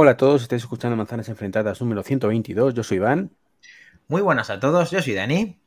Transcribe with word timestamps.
Hola 0.00 0.12
a 0.12 0.16
todos, 0.16 0.42
estáis 0.42 0.62
escuchando 0.62 0.96
Manzanas 0.96 1.28
Enfrentadas 1.28 1.80
número 1.80 2.04
122. 2.04 2.72
Yo 2.72 2.84
soy 2.84 2.98
Iván. 2.98 3.32
Muy 4.06 4.22
buenas 4.22 4.48
a 4.48 4.60
todos, 4.60 4.92
yo 4.92 5.02
soy 5.02 5.14
Dani. 5.14 5.58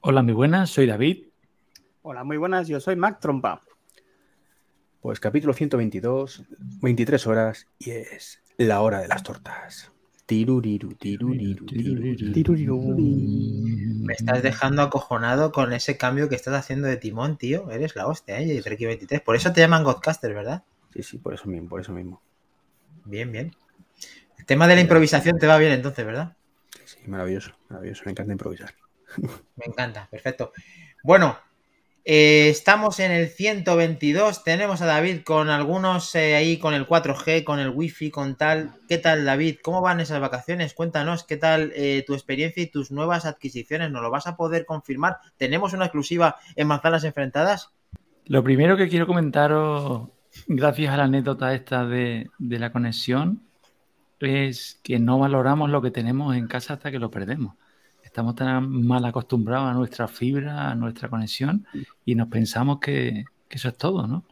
Hola, 0.00 0.22
muy 0.22 0.32
buenas, 0.32 0.70
soy 0.70 0.86
David. 0.86 1.26
Hola, 2.00 2.24
muy 2.24 2.38
buenas, 2.38 2.66
yo 2.66 2.80
soy 2.80 2.96
Mac 2.96 3.20
Trompa. 3.20 3.60
Pues 5.02 5.20
capítulo 5.20 5.52
122, 5.52 6.44
23 6.80 7.26
horas 7.26 7.66
y 7.78 7.90
es 7.90 8.42
la 8.56 8.80
hora 8.80 9.00
de 9.00 9.08
las 9.08 9.22
tortas. 9.22 9.92
Tiruriru, 10.24 10.94
tiruriru, 10.94 11.66
tiruriru. 11.66 12.80
Me 12.96 14.14
estás 14.14 14.42
dejando 14.42 14.80
acojonado 14.80 15.52
con 15.52 15.74
ese 15.74 15.98
cambio 15.98 16.30
que 16.30 16.36
estás 16.36 16.54
haciendo 16.54 16.88
de 16.88 16.96
timón, 16.96 17.36
tío. 17.36 17.70
Eres 17.70 17.96
la 17.96 18.06
hostia, 18.06 18.40
¿eh? 18.40 18.62
Treki 18.62 18.86
23. 18.86 19.20
Por 19.20 19.36
eso 19.36 19.52
te 19.52 19.60
llaman 19.60 19.84
Godcaster, 19.84 20.32
¿verdad? 20.32 20.64
Sí, 20.94 21.02
sí, 21.02 21.18
por 21.18 21.34
eso 21.34 21.50
mismo, 21.50 21.68
por 21.68 21.82
eso 21.82 21.92
mismo. 21.92 22.22
Bien, 23.04 23.30
bien. 23.30 23.54
El 24.38 24.46
tema 24.46 24.66
de 24.66 24.74
la 24.74 24.80
improvisación 24.80 25.38
te 25.38 25.46
va 25.46 25.58
bien 25.58 25.72
entonces, 25.72 26.04
¿verdad? 26.04 26.36
Sí, 26.84 26.98
maravilloso, 27.06 27.52
maravilloso. 27.68 28.02
Me 28.04 28.12
encanta 28.12 28.32
improvisar. 28.32 28.74
Me 29.56 29.66
encanta, 29.66 30.08
perfecto. 30.10 30.52
Bueno, 31.02 31.38
eh, 32.04 32.48
estamos 32.48 32.98
en 32.98 33.12
el 33.12 33.28
122. 33.28 34.42
Tenemos 34.42 34.82
a 34.82 34.86
David 34.86 35.22
con 35.22 35.50
algunos 35.50 36.12
eh, 36.16 36.34
ahí 36.34 36.58
con 36.58 36.74
el 36.74 36.86
4G, 36.86 37.44
con 37.44 37.60
el 37.60 37.70
Wi-Fi, 37.70 38.10
con 38.10 38.36
tal. 38.36 38.72
¿Qué 38.88 38.98
tal, 38.98 39.24
David? 39.24 39.58
¿Cómo 39.62 39.80
van 39.80 40.00
esas 40.00 40.20
vacaciones? 40.20 40.74
Cuéntanos, 40.74 41.24
¿qué 41.24 41.36
tal 41.36 41.72
eh, 41.76 42.02
tu 42.04 42.14
experiencia 42.14 42.62
y 42.62 42.66
tus 42.66 42.90
nuevas 42.90 43.24
adquisiciones? 43.24 43.90
¿Nos 43.92 44.02
lo 44.02 44.10
vas 44.10 44.26
a 44.26 44.36
poder 44.36 44.66
confirmar? 44.66 45.18
¿Tenemos 45.36 45.74
una 45.74 45.84
exclusiva 45.84 46.36
en 46.56 46.66
Manzanas 46.66 47.04
Enfrentadas? 47.04 47.70
Lo 48.26 48.42
primero 48.42 48.76
que 48.76 48.88
quiero 48.88 49.06
comentaros, 49.06 50.08
gracias 50.46 50.92
a 50.92 50.96
la 50.96 51.04
anécdota 51.04 51.54
esta 51.54 51.86
de, 51.86 52.30
de 52.38 52.58
la 52.58 52.72
conexión, 52.72 53.42
es 54.20 54.80
que 54.82 54.98
no 54.98 55.18
valoramos 55.18 55.70
lo 55.70 55.82
que 55.82 55.90
tenemos 55.90 56.36
en 56.36 56.46
casa 56.46 56.74
hasta 56.74 56.90
que 56.90 56.98
lo 56.98 57.10
perdemos 57.10 57.54
estamos 58.12 58.34
tan 58.34 58.86
mal 58.86 59.02
acostumbrados 59.06 59.70
a 59.70 59.72
nuestra 59.72 60.06
fibra, 60.06 60.70
a 60.70 60.74
nuestra 60.74 61.08
conexión, 61.08 61.66
y 62.04 62.14
nos 62.14 62.28
pensamos 62.28 62.78
que, 62.78 63.24
que 63.48 63.56
eso 63.56 63.68
es 63.68 63.78
todo, 63.78 64.06
¿no? 64.06 64.24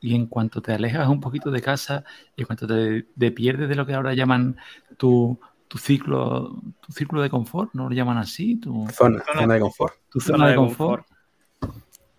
Y 0.00 0.16
en 0.16 0.26
cuanto 0.26 0.60
te 0.60 0.72
alejas 0.72 1.08
un 1.08 1.20
poquito 1.20 1.52
de 1.52 1.62
casa, 1.62 2.02
y 2.34 2.42
en 2.42 2.46
cuanto 2.46 2.66
te, 2.66 3.06
te 3.16 3.30
pierdes 3.30 3.68
de 3.68 3.76
lo 3.76 3.86
que 3.86 3.94
ahora 3.94 4.12
llaman 4.14 4.56
tu, 4.96 5.38
tu 5.68 5.78
ciclo, 5.78 6.60
tu 6.80 6.92
círculo 6.92 7.22
de 7.22 7.30
confort, 7.30 7.70
¿no 7.74 7.88
lo 7.88 7.94
llaman 7.94 8.18
así? 8.18 8.56
Tu 8.56 8.88
Zona, 8.90 9.22
zona 9.32 9.54
de 9.54 9.60
confort. 9.60 9.94
tu 10.10 10.18
zona, 10.18 10.48
de 10.48 10.56
confort. 10.56 11.06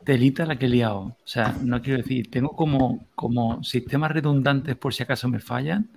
Telita 0.03 0.45
la 0.45 0.57
que 0.57 0.65
he 0.65 0.69
liado. 0.69 0.99
O 0.99 1.17
sea, 1.23 1.55
no 1.61 1.81
quiero 1.81 1.97
decir, 2.01 2.29
tengo 2.29 2.55
como, 2.55 3.05
como 3.15 3.63
sistemas 3.63 4.11
redundantes 4.11 4.75
por 4.75 4.93
si 4.93 5.03
acaso 5.03 5.27
me 5.27 5.39
fallan, 5.39 5.89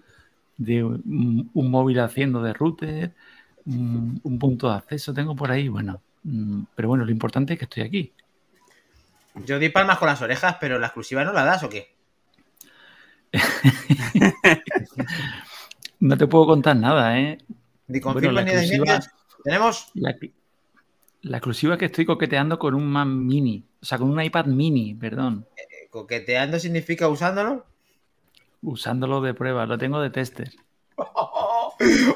de 0.56 0.82
un, 0.84 1.50
un 1.52 1.70
móvil 1.70 2.00
haciendo 2.00 2.42
de 2.42 2.52
router, 2.52 3.12
un, 3.66 4.20
un 4.22 4.38
punto 4.38 4.68
de 4.70 4.76
acceso 4.76 5.12
tengo 5.12 5.34
por 5.36 5.50
ahí, 5.50 5.68
bueno. 5.68 6.00
mm, 6.24 6.62
Pero 6.74 6.88
bueno, 6.88 7.04
lo 7.04 7.10
importante 7.10 7.54
es 7.54 7.58
que 7.58 7.64
estoy 7.64 7.82
aquí. 7.82 8.12
Yo 9.44 9.58
di 9.58 9.68
palmas 9.68 9.98
con 9.98 10.06
las 10.08 10.22
orejas, 10.22 10.56
pero 10.60 10.78
la 10.78 10.86
exclusiva 10.86 11.24
no 11.24 11.32
la 11.32 11.44
das 11.44 11.62
o 11.64 11.68
qué? 11.68 11.94
No 15.98 16.16
te 16.18 16.26
puedo 16.26 16.46
contar 16.46 16.76
nada, 16.76 17.18
¿eh? 17.18 17.38
Ni 17.88 18.00
Bueno, 18.00 18.30
ni 18.32 18.44
de 18.52 18.58
exclusiva- 18.60 19.00
Tenemos. 19.42 19.90
La, 19.94 20.14
la 21.28 21.38
exclusiva 21.38 21.74
es 21.74 21.78
que 21.78 21.86
estoy 21.86 22.04
coqueteando 22.04 22.58
con 22.58 22.74
un 22.74 22.86
Mac 22.86 23.06
Mini, 23.08 23.64
o 23.82 23.84
sea, 23.84 23.98
con 23.98 24.10
un 24.10 24.20
iPad 24.22 24.46
Mini, 24.46 24.94
perdón, 24.94 25.46
eh, 25.56 25.88
Coqueteando 25.90 26.58
significa 26.58 27.08
usándolo. 27.08 27.64
usándolo 28.62 29.20
de 29.20 29.34
prueba, 29.34 29.66
lo 29.66 29.76
tengo 29.78 30.00
de 30.00 30.10
tester. 30.10 30.50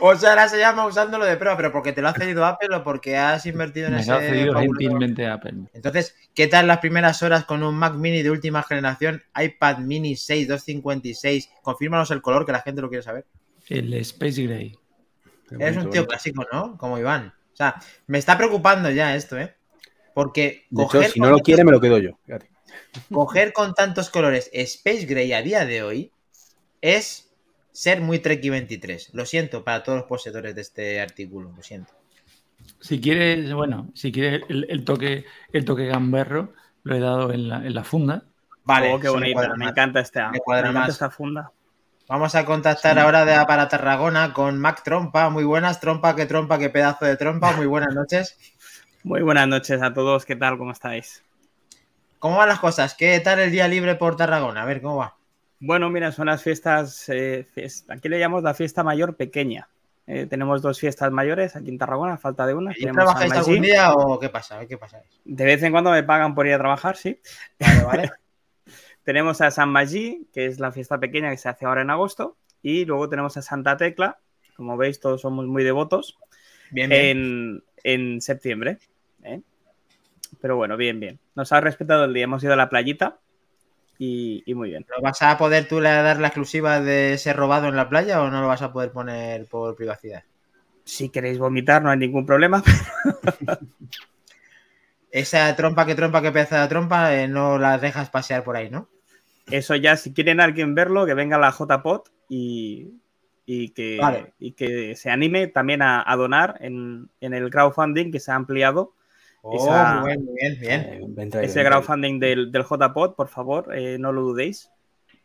O 0.01 0.15
sea, 0.17 0.31
ahora 0.31 0.49
se 0.49 0.59
llama 0.59 0.87
usándolo 0.87 1.27
de 1.27 1.37
prueba, 1.37 1.55
pero 1.55 1.71
porque 1.71 1.93
te 1.93 2.01
lo 2.01 2.09
ha 2.09 2.15
cedido 2.15 2.47
Apple 2.47 2.75
o 2.75 2.83
porque 2.83 3.19
has 3.19 3.45
invertido 3.45 3.89
en 3.89 3.95
Me 3.95 4.01
ese. 4.01 4.11
ha 4.11 4.19
cedido 4.21 4.55
gentilmente 4.59 5.27
Apple. 5.27 5.65
Entonces, 5.75 6.17
¿qué 6.35 6.47
tal 6.47 6.67
las 6.67 6.79
primeras 6.79 7.23
horas 7.23 7.45
con 7.45 7.63
un 7.63 7.75
Mac 7.75 7.95
Mini 7.95 8.23
de 8.23 8.31
última 8.31 8.63
generación, 8.63 9.23
iPad 9.39 9.79
Mini 9.79 10.17
6 10.17 10.49
256? 10.49 11.51
Confírmanos 11.63 12.11
el 12.11 12.23
color 12.23 12.47
que 12.47 12.53
la 12.53 12.63
gente 12.63 12.81
lo 12.81 12.89
quiere 12.89 13.03
saber. 13.03 13.27
El 13.69 13.93
Space 13.93 14.43
Gray. 14.47 14.79
Eres 15.51 15.77
un 15.77 15.91
tío 15.91 16.03
bonito. 16.03 16.07
clásico, 16.07 16.47
¿no? 16.51 16.79
Como 16.79 16.99
Iván. 16.99 17.35
O 17.53 17.57
sea, 17.57 17.77
me 18.07 18.19
está 18.19 18.37
preocupando 18.39 18.91
ya 18.91 19.15
esto, 19.15 19.39
¿eh? 19.39 19.55
Porque 20.15 20.67
De 20.71 20.85
hecho, 20.85 21.03
si 21.03 21.21
no 21.21 21.27
lo 21.27 21.37
tantos- 21.37 21.45
quiere, 21.45 21.65
me 21.65 21.73
lo 21.73 21.81
quedo 21.81 21.99
yo. 21.99 22.19
Fíjate. 22.27 22.51
coger 23.13 23.53
con 23.53 23.75
tantos 23.75 24.11
colores 24.11 24.51
Space 24.53 25.07
Gray 25.07 25.33
a 25.33 25.43
día 25.43 25.65
de 25.65 25.83
hoy 25.83 26.13
es 26.81 27.31
ser 27.73 28.01
muy 28.01 28.19
Treki 28.19 28.51
23. 28.51 29.11
Lo 29.15 29.27
siento 29.27 29.65
para 29.65 29.83
todos 29.83 29.99
los 29.99 30.07
poseedores 30.09 30.55
de 30.55 30.61
este 30.61 31.01
artículo, 31.01 31.53
lo 31.57 31.63
siento. 31.63 31.93
Si 32.81 33.01
quieres, 33.01 33.53
bueno, 33.53 33.91
si 33.95 34.11
quieres 34.13 34.43
el, 34.49 34.67
el 34.69 34.85
toque, 34.85 35.25
el 35.53 35.65
toque 35.65 35.87
gamberro, 35.87 36.53
lo 36.83 36.95
he 36.97 37.01
dado 37.01 37.33
en 37.33 37.49
la, 37.49 37.57
en 37.67 37.75
la 37.75 37.85
funda. 37.85 38.25
Vale, 38.65 38.93
oh, 38.93 38.99
qué 39.01 39.05
me 39.09 39.11
bonita. 39.11 39.55
Me 39.57 39.67
encanta 39.67 40.01
esta, 40.01 40.31
Me 40.31 40.33
me 40.33 40.37
encanta 40.39 40.73
más. 40.73 40.89
esta 40.91 41.11
funda. 41.11 41.53
Vamos 42.11 42.35
a 42.35 42.45
contactar 42.45 42.99
ahora 42.99 43.25
de 43.25 43.37
para 43.47 43.69
Tarragona 43.69 44.33
con 44.33 44.59
Mac 44.59 44.83
Trompa. 44.83 45.31
Muy 45.31 45.45
buenas, 45.45 45.79
Trompa, 45.79 46.17
qué 46.17 46.27
trompa, 46.27 46.59
qué 46.59 46.69
pedazo 46.69 47.05
de 47.05 47.17
trompa. 47.17 47.53
Muy 47.53 47.67
buenas 47.67 47.95
noches. 47.95 48.37
Muy 49.05 49.23
buenas 49.23 49.47
noches 49.47 49.81
a 49.81 49.95
todos. 49.95 50.27
¿Qué 50.27 50.35
tal? 50.35 50.59
¿Cómo 50.59 50.73
estáis? 50.73 51.23
¿Cómo 52.19 52.37
van 52.37 52.49
las 52.49 52.59
cosas? 52.59 52.97
¿Qué 52.97 53.21
tal 53.21 53.39
el 53.39 53.53
día 53.53 53.69
libre 53.69 53.95
por 53.95 54.17
Tarragona? 54.17 54.63
A 54.63 54.65
ver, 54.65 54.83
¿cómo 54.83 54.97
va? 54.97 55.19
Bueno, 55.61 55.89
mira, 55.89 56.11
son 56.11 56.27
las 56.27 56.43
fiestas. 56.43 57.09
eh, 57.11 57.47
aquí 57.89 58.09
le 58.09 58.19
llamamos 58.19 58.43
la 58.43 58.55
fiesta 58.55 58.83
mayor 58.83 59.15
pequeña. 59.15 59.69
Eh, 60.09 60.27
tenemos 60.27 60.63
dos 60.63 60.81
fiestas 60.81 61.13
mayores 61.13 61.55
aquí 61.55 61.69
en 61.69 61.79
Tarragona, 61.79 62.19
falta 62.19 62.45
de 62.45 62.55
una. 62.55 62.73
¿Y 62.77 62.87
trabajáis 62.87 63.33
algún 63.35 63.63
día 63.63 63.93
o 63.95 64.19
qué 64.19 64.31
pasa? 64.31 64.67
¿Qué 64.67 64.77
pasa? 64.77 65.01
De 65.25 65.45
vez 65.45 65.63
en 65.63 65.71
cuando 65.71 65.93
me 65.93 66.03
pagan 66.03 66.35
por 66.35 66.49
ir 66.49 66.55
a 66.55 66.59
trabajar, 66.59 66.97
sí. 66.97 67.21
Vale, 67.61 67.85
vale. 67.85 68.11
Tenemos 69.05 69.41
a 69.41 69.51
San 69.51 69.71
Magí, 69.71 70.27
que 70.33 70.47
es 70.47 70.61
la 70.61 70.73
fiesta 70.73 70.99
pequeña 70.99 71.31
que 71.31 71.37
se 71.37 71.49
hace 71.49 71.67
ahora 71.67 71.83
en 71.83 71.91
agosto. 71.91 72.37
Y 72.63 72.85
luego 72.85 73.09
tenemos 73.09 73.37
a 73.37 73.43
Santa 73.43 73.77
Tecla. 73.77 74.19
Como 74.57 74.77
veis, 74.77 75.01
todos 75.01 75.23
somos 75.23 75.47
muy 75.47 75.65
devotos. 75.65 76.19
Bien, 76.71 76.91
bien. 76.91 77.07
en, 77.07 77.65
en 77.83 78.21
septiembre. 78.21 78.79
¿eh? 79.23 79.41
Pero 80.41 80.57
bueno, 80.57 80.77
bien, 80.77 81.01
bien. 81.01 81.19
Nos 81.35 81.53
ha 81.53 81.61
respetado 81.61 82.05
el 82.05 82.15
día. 82.15 82.25
Hemos 82.25 82.45
ido 82.45 82.53
a 82.53 82.57
la 82.57 82.69
playita 82.69 83.19
y, 83.99 84.43
y 84.47 84.55
muy 84.55 84.71
bien. 84.71 84.87
¿Lo 84.89 85.03
vas 85.03 85.23
a 85.23 85.37
poder 85.39 85.67
tú 85.69 85.81
dar 85.81 86.19
la 86.19 86.29
exclusiva 86.29 86.81
de 86.81 87.19
ser 87.19 87.37
robado 87.37 87.69
en 87.69 87.77
la 87.77 87.89
playa 87.89 88.23
o 88.23 88.31
no 88.31 88.41
lo 88.41 88.49
vas 88.49 88.63
a 88.63 88.73
poder 88.73 88.93
poner 88.93 89.47
por 89.47 89.77
privacidad? 89.77 90.25
Si 90.85 91.09
queréis 91.09 91.39
vomitar, 91.39 91.83
no 91.83 91.91
hay 91.91 91.99
ningún 91.99 92.27
problema. 92.27 92.63
Esa 95.13 95.55
trompa 95.57 95.87
que 95.87 95.95
trompa 95.95 96.23
que 96.23 96.33
pedazo 96.33 96.57
de 96.57 96.69
trompa 96.69 97.15
eh, 97.15 97.29
no 97.29 97.59
la 97.59 97.79
dejas 97.79 98.11
pasear 98.11 98.45
por 98.45 98.57
ahí, 98.57 98.71
¿no? 98.71 98.89
Eso 99.51 99.75
ya, 99.75 99.97
si 99.97 100.13
quieren 100.15 100.41
alguien 100.41 100.75
verlo, 100.75 101.07
que 101.07 101.15
venga 101.15 101.39
la 101.39 101.51
JPOT 101.51 102.11
y, 102.29 102.93
y, 103.47 103.71
que, 103.71 103.99
Vale. 104.01 104.33
y 104.39 104.53
que 104.53 104.95
se 104.95 105.11
anime 105.11 105.49
también 105.49 105.83
a, 105.83 106.05
a 106.07 106.17
donar 106.17 106.57
en, 106.61 107.11
en 107.21 107.35
el 107.35 107.51
crowdfunding 107.51 108.13
que 108.13 108.21
se 108.21 108.31
ha 108.31 108.37
ampliado. 108.37 108.95
Oh, 109.43 109.57
Esa- 109.57 110.01
muy 110.01 110.11
bien, 110.17 110.35
bien, 110.35 110.61
bien. 110.61 110.81
Eh, 111.33 111.45
Ese 111.45 111.65
crowdfunding 111.65 112.21
del, 112.21 112.53
del 112.53 112.63
JPOT, 112.65 113.17
por 113.17 113.29
favor, 113.29 113.77
eh, 113.77 113.99
no 113.99 114.13
lo 114.13 114.23
dudéis. 114.23 114.71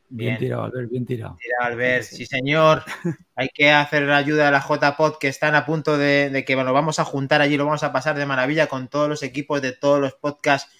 Bien, 0.07 0.29
Bien. 0.29 0.37
tirado, 0.39 0.63
Albert, 0.63 0.89
bien 0.91 1.05
tirado. 1.05 1.37
Albert, 1.61 2.03
sí 2.03 2.25
señor. 2.25 2.83
Hay 3.35 3.49
que 3.49 3.71
hacer 3.71 4.03
la 4.03 4.17
ayuda 4.17 4.47
a 4.47 4.51
la 4.51 4.61
JPod 4.61 5.17
que 5.19 5.27
están 5.27 5.55
a 5.55 5.65
punto 5.65 5.97
de, 5.97 6.29
de 6.29 6.45
que 6.45 6.55
bueno, 6.55 6.73
vamos 6.73 6.99
a 6.99 7.05
juntar 7.05 7.41
allí, 7.41 7.57
lo 7.57 7.65
vamos 7.65 7.83
a 7.83 7.91
pasar 7.91 8.15
de 8.17 8.25
maravilla 8.25 8.67
con 8.67 8.87
todos 8.87 9.09
los 9.09 9.23
equipos 9.23 9.61
de 9.61 9.71
todos 9.71 9.99
los 9.99 10.13
podcasts 10.13 10.71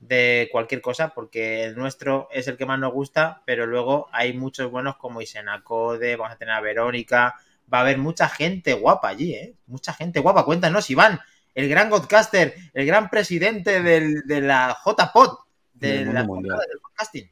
de 0.00 0.48
cualquier 0.50 0.80
cosa, 0.80 1.10
porque 1.10 1.64
el 1.64 1.76
nuestro 1.76 2.28
es 2.32 2.48
el 2.48 2.56
que 2.56 2.64
más 2.64 2.78
nos 2.78 2.92
gusta, 2.92 3.42
pero 3.44 3.66
luego 3.66 4.08
hay 4.12 4.32
muchos 4.32 4.70
buenos 4.70 4.96
como 4.96 5.20
Isena 5.20 5.62
Code, 5.62 6.16
vamos 6.16 6.32
a 6.34 6.38
tener 6.38 6.54
a 6.54 6.60
Verónica, 6.62 7.34
va 7.72 7.78
a 7.78 7.80
haber 7.82 7.98
mucha 7.98 8.28
gente 8.28 8.72
guapa 8.72 9.08
allí, 9.08 9.34
¿eh? 9.34 9.54
Mucha 9.66 9.92
gente 9.92 10.18
guapa. 10.20 10.46
Cuéntanos, 10.46 10.88
Iván, 10.88 11.20
el 11.54 11.68
gran 11.68 11.90
Godcaster, 11.90 12.54
el 12.72 12.86
gran 12.86 13.10
presidente 13.10 13.82
del- 13.82 14.22
de 14.26 14.40
la 14.40 14.76
JPod, 14.84 15.36
de 15.74 16.04
Del 16.06 16.24
mundo 16.24 16.48
la 16.48 16.58
del 16.60 16.80
podcasting. 16.80 17.30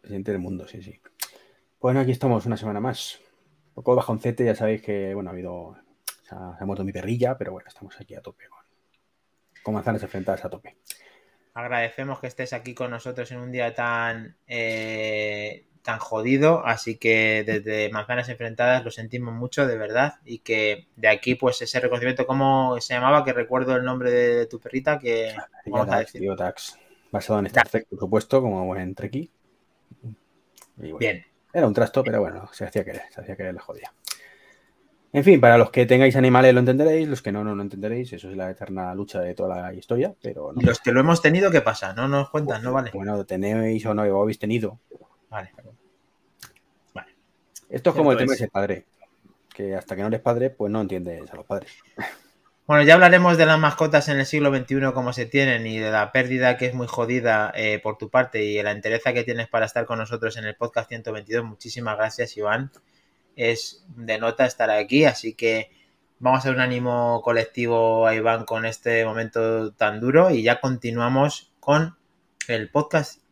Presidente 0.00 0.32
del 0.32 0.40
mundo, 0.40 0.66
sí, 0.66 0.82
sí. 0.82 1.00
Bueno, 1.80 2.00
aquí 2.00 2.10
estamos 2.10 2.46
una 2.46 2.56
semana 2.56 2.80
más. 2.80 3.20
Un 3.68 3.74
poco 3.74 3.96
bajoncete, 3.96 4.44
ya 4.44 4.54
sabéis 4.54 4.82
que, 4.82 5.14
bueno, 5.14 5.30
ha 5.30 5.32
habido. 5.32 5.76
Se 6.22 6.34
ha, 6.34 6.56
se 6.56 6.62
ha 6.62 6.66
muerto 6.66 6.84
mi 6.84 6.92
perrilla, 6.92 7.38
pero 7.38 7.52
bueno, 7.52 7.68
estamos 7.68 7.98
aquí 8.00 8.14
a 8.14 8.20
tope 8.20 8.48
con, 8.48 8.58
con 9.62 9.74
manzanas 9.74 10.02
enfrentadas 10.02 10.44
a 10.44 10.50
tope. 10.50 10.76
Agradecemos 11.54 12.20
que 12.20 12.28
estés 12.28 12.52
aquí 12.52 12.74
con 12.74 12.90
nosotros 12.90 13.32
en 13.32 13.38
un 13.38 13.50
día 13.50 13.74
tan, 13.74 14.36
eh, 14.46 15.66
tan 15.82 15.98
jodido, 15.98 16.64
así 16.64 16.98
que 16.98 17.42
desde 17.44 17.90
Manzanas 17.90 18.28
Enfrentadas 18.28 18.84
lo 18.84 18.90
sentimos 18.92 19.34
mucho, 19.34 19.66
de 19.66 19.76
verdad, 19.76 20.20
y 20.24 20.38
que 20.38 20.86
de 20.94 21.08
aquí 21.08 21.34
pues 21.34 21.60
ese 21.62 21.80
reconocimiento, 21.80 22.26
¿cómo 22.26 22.80
se 22.80 22.94
llamaba? 22.94 23.24
Que 23.24 23.32
recuerdo 23.32 23.74
el 23.74 23.84
nombre 23.84 24.10
de 24.10 24.46
tu 24.46 24.60
perrita, 24.60 24.98
que 24.98 25.34
vamos 25.66 25.88
a 25.90 25.98
decir. 25.98 26.20
tío, 26.20 26.36
Tax. 26.36 26.78
Basado 27.10 27.40
en 27.40 27.46
Star 27.46 27.68
Trek, 27.68 27.88
por 27.88 27.98
supuesto, 27.98 28.40
como 28.40 28.64
buen 28.66 28.94
Trekkie. 28.94 29.30
Bueno, 30.76 30.98
Bien, 30.98 31.24
Era 31.52 31.66
un 31.66 31.74
trasto, 31.74 32.04
pero 32.04 32.20
bueno, 32.20 32.48
se 32.52 32.64
hacía 32.64 32.84
querer, 32.84 33.02
se 33.10 33.20
hacía 33.20 33.36
querer 33.36 33.54
la 33.54 33.60
jodida. 33.60 33.92
En 35.12 35.24
fin, 35.24 35.40
para 35.40 35.56
los 35.56 35.70
que 35.70 35.86
tengáis 35.86 36.16
animales 36.16 36.52
lo 36.52 36.60
entenderéis, 36.60 37.08
los 37.08 37.22
que 37.22 37.32
no, 37.32 37.42
no 37.42 37.54
lo 37.54 37.62
entenderéis. 37.62 38.12
Eso 38.12 38.30
es 38.30 38.36
la 38.36 38.50
eterna 38.50 38.94
lucha 38.94 39.20
de 39.20 39.34
toda 39.34 39.62
la 39.62 39.74
historia, 39.74 40.14
pero 40.20 40.52
no. 40.52 40.60
Y 40.60 40.64
los 40.64 40.80
que 40.80 40.92
lo 40.92 41.00
hemos 41.00 41.22
tenido, 41.22 41.50
¿qué 41.50 41.62
pasa? 41.62 41.94
No 41.94 42.08
nos 42.08 42.28
cuentan, 42.28 42.62
no 42.62 42.72
vale. 42.72 42.90
Bueno, 42.92 43.24
tenéis 43.24 43.84
o 43.86 43.94
no 43.94 44.02
o 44.02 44.22
habéis 44.22 44.38
tenido. 44.38 44.78
Vale. 45.30 45.50
Esto 47.70 47.90
es 47.90 47.96
como 47.96 48.12
el 48.12 48.18
tema 48.18 48.30
de 48.30 48.34
es. 48.34 48.38
ser 48.38 48.50
padre. 48.50 48.86
Que 49.54 49.74
hasta 49.74 49.96
que 49.96 50.02
no 50.02 50.08
eres 50.08 50.20
padre, 50.20 50.50
pues 50.50 50.70
no 50.70 50.80
entiendes 50.80 51.30
a 51.30 51.36
los 51.36 51.44
padres. 51.44 51.72
Bueno, 52.68 52.82
ya 52.82 52.92
hablaremos 52.92 53.38
de 53.38 53.46
las 53.46 53.58
mascotas 53.58 54.10
en 54.10 54.18
el 54.18 54.26
siglo 54.26 54.54
XXI, 54.54 54.92
cómo 54.92 55.14
se 55.14 55.24
tienen 55.24 55.66
y 55.66 55.78
de 55.78 55.90
la 55.90 56.12
pérdida 56.12 56.58
que 56.58 56.66
es 56.66 56.74
muy 56.74 56.86
jodida 56.86 57.50
eh, 57.54 57.80
por 57.82 57.96
tu 57.96 58.10
parte 58.10 58.44
y 58.44 58.56
de 58.56 58.62
la 58.62 58.72
entereza 58.72 59.14
que 59.14 59.24
tienes 59.24 59.48
para 59.48 59.64
estar 59.64 59.86
con 59.86 59.98
nosotros 59.98 60.36
en 60.36 60.44
el 60.44 60.54
podcast 60.54 60.90
122. 60.90 61.46
Muchísimas 61.46 61.96
gracias, 61.96 62.36
Iván. 62.36 62.70
Es 63.36 63.86
de 63.96 64.18
nota 64.18 64.44
estar 64.44 64.68
aquí, 64.68 65.06
así 65.06 65.32
que 65.32 65.70
vamos 66.18 66.44
a 66.44 66.50
un 66.50 66.60
ánimo 66.60 67.22
colectivo 67.24 68.06
a 68.06 68.14
Iván 68.14 68.44
con 68.44 68.66
este 68.66 69.02
momento 69.06 69.72
tan 69.72 69.98
duro 69.98 70.30
y 70.30 70.42
ya 70.42 70.60
continuamos 70.60 71.54
con 71.60 71.96
el 72.48 72.68
podcast 72.68 73.22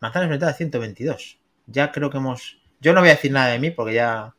Manzanas 0.00 0.24
Enfrentadas 0.24 0.58
122. 0.58 1.38
Ya 1.66 1.92
creo 1.92 2.10
que 2.10 2.18
hemos... 2.18 2.58
Yo 2.78 2.92
no 2.92 3.00
voy 3.00 3.08
a 3.08 3.14
decir 3.14 3.32
nada 3.32 3.52
de 3.52 3.58
mí 3.58 3.70
porque 3.70 3.94
ya... 3.94 4.34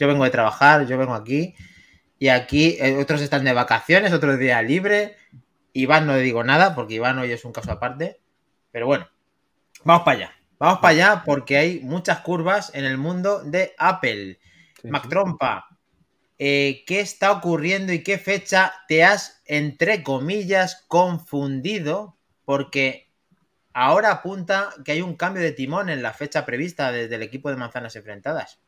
Yo 0.00 0.08
vengo 0.08 0.24
de 0.24 0.30
trabajar, 0.30 0.84
yo 0.84 0.98
vengo 0.98 1.14
aquí 1.14 1.54
y 2.18 2.28
aquí 2.28 2.76
eh, 2.80 2.96
otros 2.96 3.20
están 3.20 3.44
de 3.44 3.52
vacaciones, 3.52 4.12
otros 4.12 4.38
día 4.38 4.62
libre. 4.62 5.16
Iván 5.72 6.06
no 6.06 6.14
le 6.14 6.22
digo 6.22 6.44
nada 6.44 6.74
porque 6.74 6.94
Iván 6.94 7.18
hoy 7.18 7.32
es 7.32 7.44
un 7.44 7.52
caso 7.52 7.72
aparte. 7.72 8.20
Pero 8.70 8.86
bueno, 8.86 9.08
vamos 9.84 10.04
para 10.04 10.16
allá. 10.18 10.32
Vamos 10.58 10.78
para 10.78 10.88
allá 10.90 11.22
porque 11.24 11.56
hay 11.56 11.80
muchas 11.80 12.20
curvas 12.20 12.72
en 12.74 12.84
el 12.84 12.98
mundo 12.98 13.42
de 13.42 13.74
Apple. 13.78 14.38
Sí, 14.80 14.88
Mac. 14.88 15.08
Trompa, 15.08 15.66
eh, 16.38 16.84
¿qué 16.86 17.00
está 17.00 17.32
ocurriendo 17.32 17.92
y 17.92 18.02
qué 18.02 18.18
fecha 18.18 18.72
te 18.88 19.04
has, 19.04 19.42
entre 19.46 20.02
comillas, 20.02 20.84
confundido? 20.88 22.16
Porque 22.44 23.10
ahora 23.72 24.10
apunta 24.10 24.70
que 24.84 24.92
hay 24.92 25.02
un 25.02 25.16
cambio 25.16 25.42
de 25.42 25.52
timón 25.52 25.88
en 25.88 26.02
la 26.02 26.12
fecha 26.12 26.46
prevista 26.46 26.92
desde 26.92 27.16
el 27.16 27.22
equipo 27.22 27.50
de 27.50 27.56
manzanas 27.56 27.96
enfrentadas. 27.96 28.60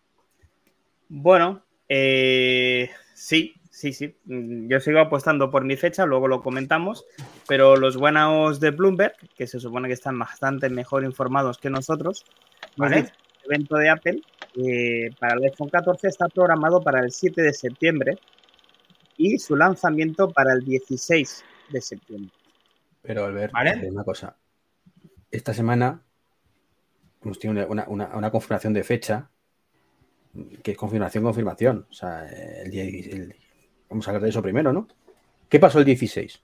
Bueno, 1.09 1.65
eh, 1.89 2.91
sí, 3.17 3.55
sí, 3.71 3.93
sí. 3.93 4.15
Mm, 4.27 4.69
Yo 4.69 4.79
sigo 4.81 5.01
apostando 5.01 5.51
por 5.51 5.65
mi 5.65 5.77
fecha, 5.77 6.05
luego 6.07 6.29
lo 6.29 6.43
comentamos, 6.43 7.05
pero 7.49 7.77
los 7.77 7.97
buenos 7.97 8.61
de 8.61 8.71
Bloomberg, 8.71 9.15
que 9.37 9.47
se 9.47 9.59
supone 9.59 9.89
que 9.89 9.95
están 9.95 10.19
bastante 10.19 10.69
mejor 10.69 11.03
informados 11.05 11.59
que 11.59 11.71
nosotros, 11.71 12.25
nos 12.77 12.91
¿Vale? 12.91 12.99
el 12.99 13.11
evento 13.47 13.77
de 13.77 13.89
Apple 13.89 14.21
eh, 14.57 15.11
para 15.19 15.35
el 15.35 15.45
iPhone 15.45 15.69
14 15.71 16.09
está 16.09 16.29
programado 16.29 16.83
para 16.83 17.01
el 17.01 17.11
7 17.11 17.41
de 17.43 17.53
septiembre 17.53 18.19
y 19.17 19.39
su 19.39 19.57
lanzamiento 19.57 20.31
para 20.31 20.53
el 20.53 20.61
16 20.65 21.45
de 21.71 21.81
septiembre. 21.81 22.31
Pero 23.03 23.25
Albert, 23.25 23.53
¿Vale? 23.53 23.89
una 23.91 24.05
cosa. 24.05 24.37
Esta 25.31 25.55
semana 25.55 26.03
hemos 27.23 27.39
tenido 27.39 27.67
una, 27.69 27.85
una- 27.89 28.09
una 28.17 28.31
confirmación 28.31 28.73
de 28.75 28.85
fecha 28.85 29.31
que 30.63 30.73
es 30.73 30.77
confirmación, 30.77 31.25
confirmación. 31.25 31.87
O 31.91 31.93
sea, 31.95 32.27
el 32.29 32.71
día, 32.71 32.85
el- 32.85 33.35
vamos 33.89 34.07
a 34.07 34.11
hablar 34.11 34.23
de 34.23 34.29
eso 34.31 34.43
primero, 34.43 34.73
¿no? 34.73 34.89
¿Qué 35.49 35.59
pasó 35.61 35.79
el 35.79 35.85
16? 35.85 36.43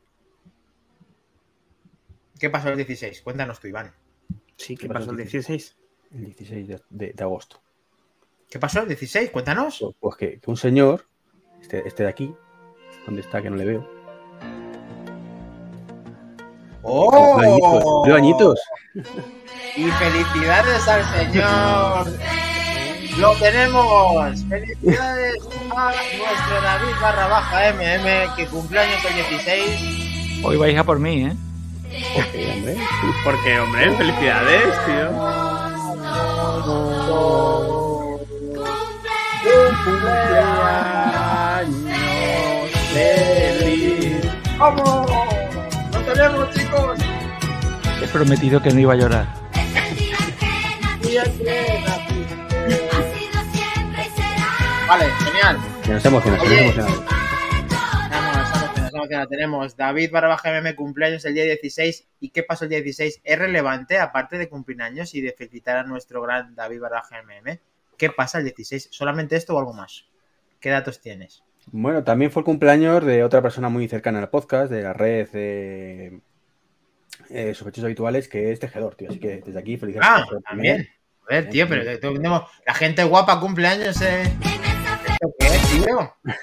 ¿Qué 2.39 2.51
pasó 2.51 2.69
el 2.71 2.77
16? 2.77 3.23
Cuéntanos 3.23 3.61
tú, 3.61 3.69
Iván. 3.69 3.93
Sí, 4.57 4.77
¿qué 4.77 4.83
¿Qué 4.83 4.89
pasó 4.89 5.01
pasó 5.07 5.11
el 5.13 5.19
el 5.21 5.25
16? 5.25 5.77
El 6.15 6.25
16 6.27 6.69
de, 6.69 6.81
de- 6.91 7.13
de 7.13 7.23
agosto. 7.25 7.61
¿Qué 8.51 8.59
pasó 8.59 8.81
el 8.83 8.89
16? 8.89 9.31
Cuéntanos. 9.31 9.79
Pues, 9.81 9.95
pues 10.01 10.17
que, 10.17 10.41
que 10.41 10.51
un 10.51 10.57
señor, 10.57 11.07
este, 11.61 11.87
este 11.87 12.03
de 12.03 12.09
aquí, 12.09 12.35
¿dónde 13.07 13.23
está? 13.23 13.41
Que 13.43 13.49
no 13.51 13.57
le 13.57 13.65
veo. 13.65 13.89
¡Oh! 16.83 17.39
Añitos, 17.39 18.15
añitos. 18.15 18.61
Y 19.77 19.85
felicidades 19.91 20.89
al 20.89 21.05
señor. 21.33 22.19
Lo 23.19 23.35
tenemos. 23.37 24.45
Felicidades 24.49 25.37
a 25.77 25.93
nuestro 25.93 26.63
David 26.63 26.95
barra 27.01 27.27
baja 27.29 27.73
MM 27.73 28.35
que 28.37 28.47
cumpleaños 28.47 29.05
el 29.05 29.15
16. 29.15 30.45
Hoy 30.45 30.57
vais 30.57 30.79
a 30.79 30.85
por 30.85 30.99
mí, 30.99 31.27
¿eh? 31.27 31.37
Porque, 32.15 32.53
hombre, 32.53 32.77
Porque, 33.25 33.61
hombre, 33.61 33.97
felicidades, 33.97 34.63
tío. 34.87 35.11
¡Vamos! 44.59 45.11
¡Lo 45.93 46.01
tenemos, 46.01 46.51
chicos! 46.55 46.99
He 48.03 48.07
prometido 48.07 48.63
que 48.63 48.71
no 48.71 48.81
iba 48.81 48.93
a 48.95 48.97
llorar. 48.97 49.27
Vale, 54.89 55.07
genial. 55.25 55.57
que 55.85 55.93
nos 55.93 56.05
emociona, 56.05 56.37
que 56.39 56.43
nos 56.45 56.53
Oye. 56.53 56.63
emociona. 56.65 56.89
Vamos, 56.89 57.11
vamos, 58.11 58.53
vamos, 58.93 59.09
vamos, 59.11 59.29
tenemos 59.29 59.77
David 59.77 60.11
barra 60.13 60.29
baja 60.29 60.51
MM 60.61 60.75
cumpleaños 60.75 61.25
el 61.25 61.35
día 61.35 61.45
16. 61.45 62.09
¿Y 62.21 62.31
qué 62.31 62.43
pasó 62.43 62.65
el 62.65 62.71
día 62.71 62.81
16? 62.83 63.21
Es 63.25 63.39
relevante, 63.39 63.99
aparte 63.99 64.39
de 64.39 64.49
cumplir 64.49 64.81
años 64.83 65.15
y 65.15 65.21
de 65.21 65.33
felicitar 65.33 65.77
a 65.79 65.85
nuestro 65.85 66.21
gran 66.23 66.55
David 66.55 66.81
barra 66.81 66.97
baja 67.01 67.23
MM. 67.23 67.59
¿Qué 67.97 68.11
pasa 68.11 68.39
el 68.39 68.45
16? 68.45 68.89
¿Solamente 68.91 69.37
esto 69.37 69.55
o 69.55 69.59
algo 69.59 69.73
más? 69.73 70.07
¿Qué 70.61 70.71
datos 70.71 71.01
tienes? 71.01 71.43
Bueno, 71.67 72.03
también 72.05 72.31
fue 72.31 72.41
el 72.41 72.45
cumpleaños 72.45 73.05
de 73.05 73.23
otra 73.25 73.41
persona 73.41 73.69
muy 73.69 73.89
cercana 73.89 74.19
al 74.19 74.29
podcast, 74.31 74.71
de 74.71 74.83
la 74.83 74.93
red 74.93 75.29
de 75.31 76.21
eh, 77.31 77.55
sospechosos 77.55 77.85
habituales, 77.85 78.29
que 78.29 78.51
es 78.53 78.59
Tejedor, 78.61 78.95
tío. 78.97 79.09
Así 79.11 79.19
que 79.21 79.41
desde 79.45 79.59
aquí, 79.59 79.77
felicidades. 79.77 80.25
Ah, 80.29 80.39
también. 80.49 80.89
A 81.31 81.35
ver, 81.35 81.49
tío, 81.49 81.69
pero 81.69 81.85
te- 81.85 81.99
tenemos 81.99 82.43
la 82.67 82.75
gente 82.75 83.05
guapa 83.05 83.39
cumpleaños, 83.41 84.01
eh. 84.03 84.25
¿Esto 85.73 85.85
qué 85.85 85.91
es, 85.91 86.23
tío? 86.25 86.37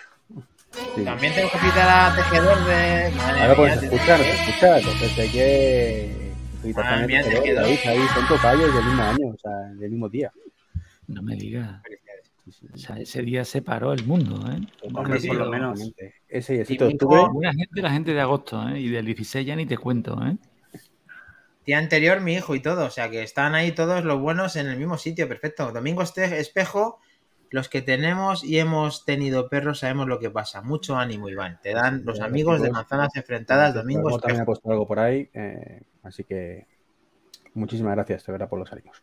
Sí. 0.96 1.04
También 1.04 1.34
tengo 1.34 1.50
que 1.50 1.58
pitar 1.58 2.12
a 2.12 2.16
tejedor 2.16 2.58
de. 2.66 3.12
Madre 3.16 3.42
Ahora 3.42 3.56
pues 3.56 3.72
mía, 3.72 3.76
nos 3.76 3.80
te- 3.80 3.86
escucha, 3.96 4.18
nos 4.18 4.28
escucha, 4.28 4.78
entonces 4.80 5.20
hay 5.20 5.30
que 5.30 6.34
Madre 6.76 7.08
mía, 7.08 7.24
Tejedor, 7.24 7.44
Tejedor. 7.44 7.64
David, 7.64 7.80
ahí 7.88 8.08
son 8.14 8.28
tocayos 8.28 8.74
del 8.76 8.86
mismo 8.86 9.02
año, 9.04 9.28
o 9.30 9.38
sea, 9.38 9.52
del 9.76 9.92
mismo 9.92 10.10
día. 10.10 10.32
No 11.08 11.22
me 11.22 11.36
digas. 11.36 11.82
O 12.74 12.78
sea, 12.78 12.98
ese 12.98 13.22
día 13.22 13.46
se 13.46 13.62
paró 13.62 13.94
el 13.94 14.06
mundo, 14.06 14.44
¿eh? 14.52 14.60
Hombre, 14.94 15.20
por 15.28 15.36
lo 15.36 15.50
menos. 15.50 15.80
Ese 16.28 16.66
7 16.66 16.84
de 16.84 16.94
octubre, 16.94 17.22
Buena 17.32 17.54
gente 17.54 17.82
la 17.82 17.92
gente 17.92 18.14
de 18.14 18.22
agosto, 18.22 18.68
¿eh? 18.70 18.80
Y 18.80 18.90
del 18.90 19.06
16 19.06 19.46
ya 19.46 19.56
ni 19.56 19.66
te 19.66 19.78
cuento, 19.78 20.20
¿eh? 20.26 20.38
Día 21.66 21.78
anterior, 21.78 22.20
mi 22.22 22.34
hijo 22.34 22.56
y 22.56 22.60
todo. 22.62 22.86
O 22.86 22.90
sea 22.90 23.10
que 23.10 23.22
están 23.22 23.54
ahí 23.54 23.72
todos 23.72 24.04
los 24.04 24.20
buenos 24.20 24.56
en 24.56 24.68
el 24.68 24.78
mismo 24.78 24.98
sitio. 24.98 25.28
Perfecto. 25.28 25.72
Domingo 25.72 26.02
este 26.02 26.40
Espejo, 26.40 27.00
los 27.52 27.68
que 27.70 27.82
tenemos 27.82 28.44
y 28.44 28.60
hemos 28.60 29.06
tenido 29.06 29.50
perros 29.50 29.80
sabemos 29.80 30.08
lo 30.08 30.20
que 30.20 30.30
pasa. 30.30 30.62
Mucho 30.62 30.98
ánimo, 30.98 31.30
Iván. 31.30 31.60
Te 31.64 31.74
dan 31.74 32.04
los 32.06 32.20
amigos 32.22 32.62
de 32.62 32.70
manzanas 32.72 33.16
enfrentadas. 33.16 33.72
Como 33.72 33.82
Domingo 33.84 34.10
también 34.20 34.24
ha 34.24 34.34
Espejo. 34.34 34.46
puesto 34.46 34.72
algo 34.72 34.88
por 34.88 35.00
ahí, 35.00 35.30
eh, 35.34 35.82
así 36.04 36.24
que 36.24 36.68
muchísimas 37.54 37.96
gracias, 37.96 38.26
de 38.26 38.32
verdad, 38.32 38.50
por 38.50 38.60
los 38.60 38.72
ánimos. 38.72 39.02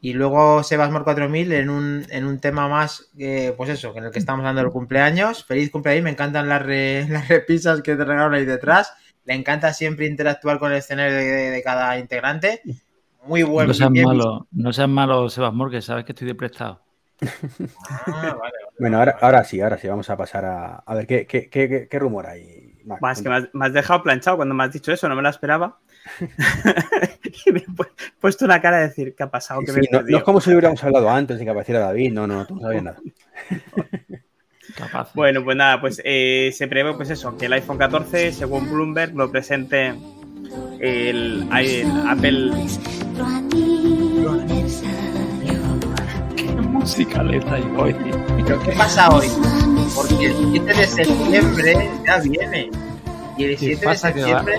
Y 0.00 0.12
luego 0.12 0.62
Sebasmor 0.62 1.04
4000 1.04 1.52
en 1.52 1.70
un, 1.70 2.04
en 2.10 2.26
un 2.26 2.38
tema 2.38 2.68
más, 2.68 3.10
eh, 3.18 3.54
pues 3.56 3.70
eso, 3.70 3.92
que 3.92 4.00
en 4.00 4.04
el 4.04 4.10
que 4.10 4.18
estamos 4.18 4.40
hablando 4.40 4.60
del 4.62 4.70
cumpleaños. 4.70 5.44
Feliz 5.44 5.70
cumpleaños, 5.70 6.04
me 6.04 6.10
encantan 6.10 6.48
las, 6.48 6.62
re- 6.62 7.06
las 7.08 7.28
repisas 7.28 7.80
que 7.82 7.96
te 7.96 8.04
regalan 8.04 8.34
ahí 8.34 8.44
detrás. 8.44 8.92
Le 9.24 9.34
encanta 9.34 9.72
siempre 9.72 10.06
interactuar 10.06 10.58
con 10.58 10.70
el 10.70 10.78
escenario 10.78 11.14
de, 11.16 11.24
de 11.50 11.62
cada 11.62 11.98
integrante. 11.98 12.60
Muy 13.24 13.42
buen 13.42 13.66
No 13.66 13.74
seas 13.74 13.90
malo, 13.90 14.46
no 14.52 14.72
seas 14.72 14.88
malo, 14.88 15.28
Sebasmor, 15.28 15.70
que 15.70 15.82
sabes 15.82 16.04
que 16.04 16.12
estoy 16.12 16.28
de 16.28 16.34
prestado. 16.36 16.84
Ah, 17.90 18.12
vale, 18.12 18.36
vale, 18.38 18.54
Bueno, 18.78 18.98
ahora, 18.98 19.16
ahora 19.20 19.44
sí, 19.44 19.60
ahora 19.60 19.78
sí, 19.78 19.88
vamos 19.88 20.08
a 20.10 20.16
pasar 20.16 20.44
a, 20.44 20.76
a 20.76 20.94
ver 20.94 21.06
qué, 21.06 21.26
qué, 21.26 21.48
qué, 21.48 21.68
qué- 21.68 21.88
qué 21.88 21.98
rumor 21.98 22.26
hay. 22.26 22.72
Mac? 22.84 23.00
Buah, 23.00 23.12
es 23.12 23.22
que 23.22 23.28
me 23.28 23.36
has, 23.36 23.48
me 23.52 23.66
has 23.66 23.72
dejado 23.72 24.02
planchado 24.02 24.36
cuando 24.36 24.54
me 24.54 24.62
has 24.64 24.72
dicho 24.72 24.92
eso, 24.92 25.08
no 25.08 25.16
me 25.16 25.22
lo 25.22 25.28
esperaba. 25.28 25.78
y 27.46 27.52
me 27.52 27.60
he 27.60 27.66
pu- 27.66 27.88
puesto 28.20 28.44
una 28.44 28.60
cara 28.60 28.78
de 28.78 28.88
decir, 28.88 29.14
¿qué 29.16 29.22
ha 29.24 29.30
pasado? 29.30 29.60
Sí, 29.60 29.66
¿Qué 29.66 29.72
me 29.72 29.78
no, 29.80 29.86
no 29.92 29.98
perdido?". 29.98 30.18
es 30.18 30.24
como 30.24 30.40
si 30.40 30.50
hubiéramos 30.50 30.82
hablado 30.84 31.10
antes 31.10 31.38
de 31.38 31.44
que 31.44 31.50
apareciera 31.50 31.80
David, 31.80 32.12
no, 32.12 32.26
no, 32.26 32.46
tú 32.46 32.54
no 32.56 32.60
sabías 32.62 32.82
nada. 32.84 32.98
Capaz. 34.76 35.12
Bueno, 35.14 35.42
pues 35.44 35.56
nada, 35.56 35.80
pues 35.80 36.02
eh, 36.04 36.50
se 36.52 36.66
prevé 36.68 36.92
pues 36.94 37.08
eso, 37.10 37.36
que 37.38 37.46
el 37.46 37.52
iPhone 37.54 37.78
14, 37.78 38.32
según 38.32 38.68
Bloomberg, 38.70 39.14
lo 39.14 39.30
presente 39.30 39.94
el, 40.80 41.48
el 41.52 41.86
Apple. 42.06 42.50
Musicaleta 46.86 47.54
hay 47.54 47.64
hoy. 47.76 47.94
¿Pero 48.44 48.62
qué 48.62 48.70
pasa 48.72 49.08
hoy? 49.10 49.26
Porque 49.94 50.26
el 50.26 50.36
7 50.52 50.74
de 50.74 50.86
septiembre 50.86 51.90
ya 52.06 52.18
viene. 52.20 52.70
Y 53.36 53.44
el 53.44 53.50
¿Qué 53.56 53.76
7 53.76 53.88
de 53.88 53.96
septiembre 53.96 54.54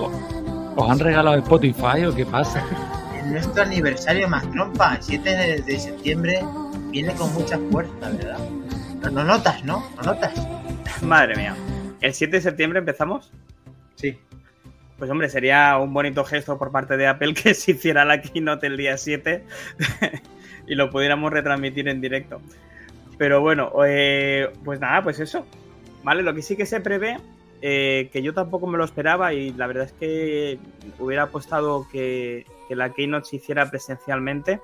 ¿Os 0.76 0.90
han 0.90 0.98
regalado 0.98 1.36
Spotify 1.38 2.04
o 2.06 2.14
qué 2.14 2.26
pasa? 2.26 2.62
es 3.16 3.24
nuestro 3.26 3.62
aniversario 3.62 4.28
más 4.28 4.48
trompa. 4.50 4.96
El 4.96 5.02
7 5.02 5.30
de, 5.36 5.62
de 5.62 5.78
septiembre 5.80 6.44
viene 6.90 7.14
con 7.14 7.32
mucha 7.32 7.58
fuerza, 7.70 8.10
¿verdad? 8.10 8.38
No, 9.02 9.10
no 9.10 9.24
notas, 9.24 9.64
¿no? 9.64 9.82
No 9.96 10.02
notas. 10.02 10.34
Madre 11.02 11.34
mía. 11.34 11.56
¿El 12.02 12.12
7 12.12 12.36
de 12.36 12.42
septiembre 12.42 12.78
empezamos? 12.78 13.32
Sí. 13.94 14.18
Pues 14.98 15.10
hombre, 15.10 15.30
sería 15.30 15.78
un 15.78 15.94
bonito 15.94 16.24
gesto 16.24 16.58
por 16.58 16.70
parte 16.72 16.98
de 16.98 17.06
Apple 17.06 17.32
que 17.32 17.54
se 17.54 17.70
hiciera 17.72 18.04
la 18.04 18.20
keynote 18.20 18.66
el 18.66 18.76
día 18.76 18.98
7 18.98 19.44
y 20.68 20.74
lo 20.74 20.90
pudiéramos 20.90 21.32
retransmitir 21.32 21.88
en 21.88 22.00
directo. 22.00 22.40
Pero 23.16 23.40
bueno, 23.40 23.72
eh, 23.84 24.50
pues 24.64 24.78
nada, 24.80 25.02
pues 25.02 25.18
eso. 25.18 25.44
Vale, 26.04 26.22
lo 26.22 26.34
que 26.34 26.42
sí 26.42 26.56
que 26.56 26.66
se 26.66 26.80
prevé, 26.80 27.18
eh, 27.60 28.08
que 28.12 28.22
yo 28.22 28.32
tampoco 28.32 28.66
me 28.68 28.78
lo 28.78 28.84
esperaba 28.84 29.32
y 29.34 29.52
la 29.52 29.66
verdad 29.66 29.86
es 29.86 29.92
que 29.92 30.58
hubiera 30.98 31.24
apostado 31.24 31.86
que, 31.90 32.46
la 32.70 32.92
keynote 32.92 33.26
se 33.26 33.36
hiciera 33.36 33.68
presencialmente. 33.68 34.60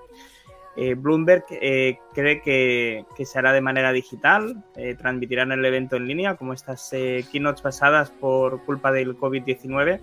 Eh, 0.76 0.94
Bloomberg 0.94 1.44
cree 1.46 2.42
que, 2.42 3.04
que, 3.16 3.24
se 3.24 3.38
hará 3.38 3.52
de 3.52 3.60
manera 3.60 3.92
digital, 3.92 4.62
transmitirán 4.98 5.52
el 5.52 5.64
evento 5.64 5.96
en 5.96 6.06
línea, 6.06 6.36
como 6.36 6.52
estas 6.52 6.90
keynotes 6.90 7.62
pasadas 7.62 8.10
por 8.10 8.62
culpa 8.64 8.92
del 8.92 9.16
COVID-19. 9.16 10.00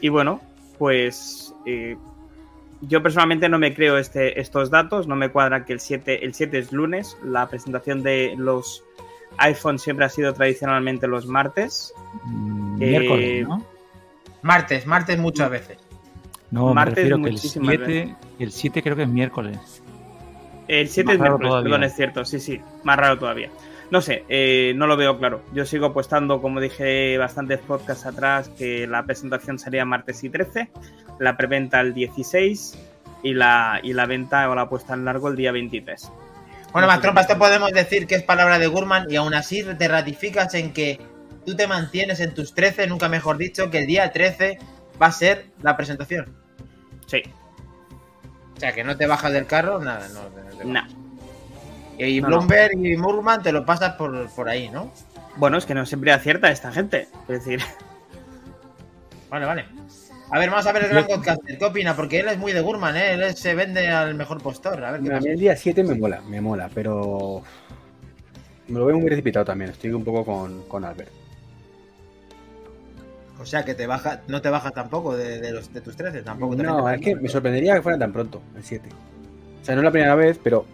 Y 0.00 0.08
bueno, 0.08 0.40
pues 0.78 1.54
yo 2.82 3.02
personalmente 3.02 3.48
no 3.48 3.58
me 3.58 3.74
creo 3.74 3.98
este, 3.98 4.40
estos 4.40 4.70
datos, 4.70 5.06
no 5.06 5.16
me 5.16 5.30
cuadra 5.30 5.64
que 5.64 5.72
el 5.72 5.80
7, 5.80 6.24
el 6.24 6.34
7 6.34 6.58
es 6.58 6.72
lunes, 6.72 7.16
la 7.22 7.48
presentación 7.48 8.02
de 8.02 8.34
los 8.36 8.84
iPhone 9.38 9.78
siempre 9.78 10.04
ha 10.04 10.08
sido 10.08 10.32
tradicionalmente 10.32 11.06
los 11.06 11.26
martes. 11.26 11.94
Mm, 12.24 12.78
Miércoles, 12.78 13.48
¿no? 13.48 13.64
Martes, 14.42 14.86
martes 14.86 15.18
muchas 15.18 15.50
veces. 15.50 15.78
No, 16.50 16.74
martes 16.74 17.10
me 17.10 17.22
que 17.22 17.28
el 17.30 17.38
7, 17.38 18.16
el 18.38 18.52
7 18.52 18.82
creo 18.82 18.96
que 18.96 19.02
es 19.02 19.08
miércoles. 19.08 19.82
El 20.66 20.88
7 20.88 21.12
es 21.12 21.18
miércoles, 21.18 21.48
todavía. 21.48 21.64
perdón, 21.64 21.84
es 21.84 21.94
cierto, 21.94 22.24
sí, 22.24 22.40
sí, 22.40 22.60
más 22.82 22.96
raro 22.96 23.18
todavía. 23.18 23.50
No 23.90 24.00
sé, 24.00 24.24
eh, 24.28 24.72
no 24.76 24.86
lo 24.86 24.96
veo 24.96 25.18
claro. 25.18 25.42
Yo 25.52 25.66
sigo 25.66 25.86
apostando, 25.86 26.40
como 26.40 26.60
dije 26.60 27.18
bastantes 27.18 27.58
podcasts 27.58 28.06
atrás, 28.06 28.48
que 28.56 28.86
la 28.86 29.04
presentación 29.04 29.58
sería 29.58 29.84
martes 29.84 30.22
y 30.22 30.30
13, 30.30 30.70
la 31.18 31.36
preventa 31.36 31.80
el 31.80 31.92
16 31.92 32.78
y 33.24 33.34
la, 33.34 33.80
y 33.82 33.92
la 33.92 34.06
venta 34.06 34.48
o 34.48 34.54
la 34.54 34.68
puesta 34.68 34.94
en 34.94 35.04
largo 35.04 35.28
el 35.28 35.36
día 35.36 35.50
23. 35.50 36.10
Bueno, 36.72 36.86
más 36.86 37.00
trompas, 37.00 37.26
esto 37.26 37.36
podemos 37.36 37.72
decir 37.72 38.06
que 38.06 38.14
es 38.14 38.22
palabra 38.22 38.60
de 38.60 38.68
Gurman 38.68 39.10
y 39.10 39.16
aún 39.16 39.34
así 39.34 39.64
te 39.64 39.88
ratificas 39.88 40.54
en 40.54 40.72
que 40.72 41.00
tú 41.44 41.56
te 41.56 41.66
mantienes 41.66 42.20
en 42.20 42.32
tus 42.32 42.54
13, 42.54 42.86
nunca 42.86 43.08
mejor 43.08 43.38
dicho, 43.38 43.70
que 43.70 43.78
el 43.78 43.86
día 43.88 44.12
13 44.12 44.58
va 45.02 45.06
a 45.06 45.12
ser 45.12 45.46
la 45.62 45.76
presentación. 45.76 46.32
Sí. 47.06 47.22
O 48.56 48.60
sea, 48.60 48.72
que 48.72 48.84
no 48.84 48.96
te 48.96 49.06
bajas 49.06 49.32
del 49.32 49.46
carro, 49.46 49.80
nada, 49.80 50.06
no. 50.10 50.30
No. 50.64 50.99
Y 52.06 52.20
Bloomberg 52.20 52.76
no, 52.76 52.82
no. 52.82 52.88
y 52.88 52.96
Murman 52.96 53.42
te 53.42 53.52
lo 53.52 53.64
pasas 53.64 53.94
por, 53.96 54.28
por, 54.30 54.48
ahí, 54.48 54.68
¿no? 54.70 54.92
Bueno, 55.36 55.58
es 55.58 55.66
que 55.66 55.74
no 55.74 55.84
siempre 55.84 56.12
acierta 56.12 56.50
esta 56.50 56.72
gente. 56.72 57.08
Es 57.28 57.44
decir. 57.44 57.60
Vale, 59.28 59.46
vale. 59.46 59.64
A 60.30 60.38
ver, 60.38 60.48
vamos 60.48 60.66
a 60.66 60.72
ver 60.72 60.84
el 60.84 60.90
gran 60.90 61.06
podcaster. 61.06 61.58
¿Qué 61.58 61.64
opina? 61.64 61.94
Porque 61.96 62.20
él 62.20 62.28
es 62.28 62.38
muy 62.38 62.52
de 62.52 62.60
Gurman, 62.60 62.96
¿eh? 62.96 63.14
Él 63.14 63.34
se 63.34 63.54
vende 63.54 63.88
al 63.88 64.14
mejor 64.14 64.40
postor. 64.40 64.82
A 64.84 64.92
ver 64.92 65.00
qué 65.00 65.12
A 65.12 65.20
mí 65.20 65.28
el 65.28 65.38
día 65.38 65.56
7 65.56 65.82
me 65.82 65.94
mola, 65.94 66.20
me 66.22 66.40
mola, 66.40 66.70
pero. 66.72 67.42
Me 68.68 68.78
lo 68.78 68.86
veo 68.86 68.96
muy 68.96 69.06
precipitado 69.06 69.44
también. 69.44 69.72
Estoy 69.72 69.90
un 69.90 70.04
poco 70.04 70.24
con, 70.24 70.62
con 70.68 70.84
Albert. 70.84 71.10
O 73.40 73.46
sea, 73.46 73.64
que 73.64 73.74
te 73.74 73.86
baja, 73.86 74.20
no 74.28 74.40
te 74.40 74.50
bajas 74.50 74.72
tampoco 74.72 75.16
de, 75.16 75.40
de, 75.40 75.50
los, 75.50 75.72
de 75.72 75.80
tus 75.80 75.96
13, 75.96 76.22
tampoco. 76.22 76.54
No, 76.56 76.88
es 76.88 77.00
que 77.00 77.16
me 77.16 77.28
sorprendería 77.28 77.74
que 77.74 77.82
fuera 77.82 77.98
tan 77.98 78.12
pronto, 78.12 78.40
el 78.54 78.62
7. 78.62 78.88
O 79.60 79.64
sea, 79.64 79.74
no 79.74 79.80
es 79.80 79.84
la 79.84 79.90
primera 79.90 80.14
vez, 80.14 80.38
pero 80.42 80.66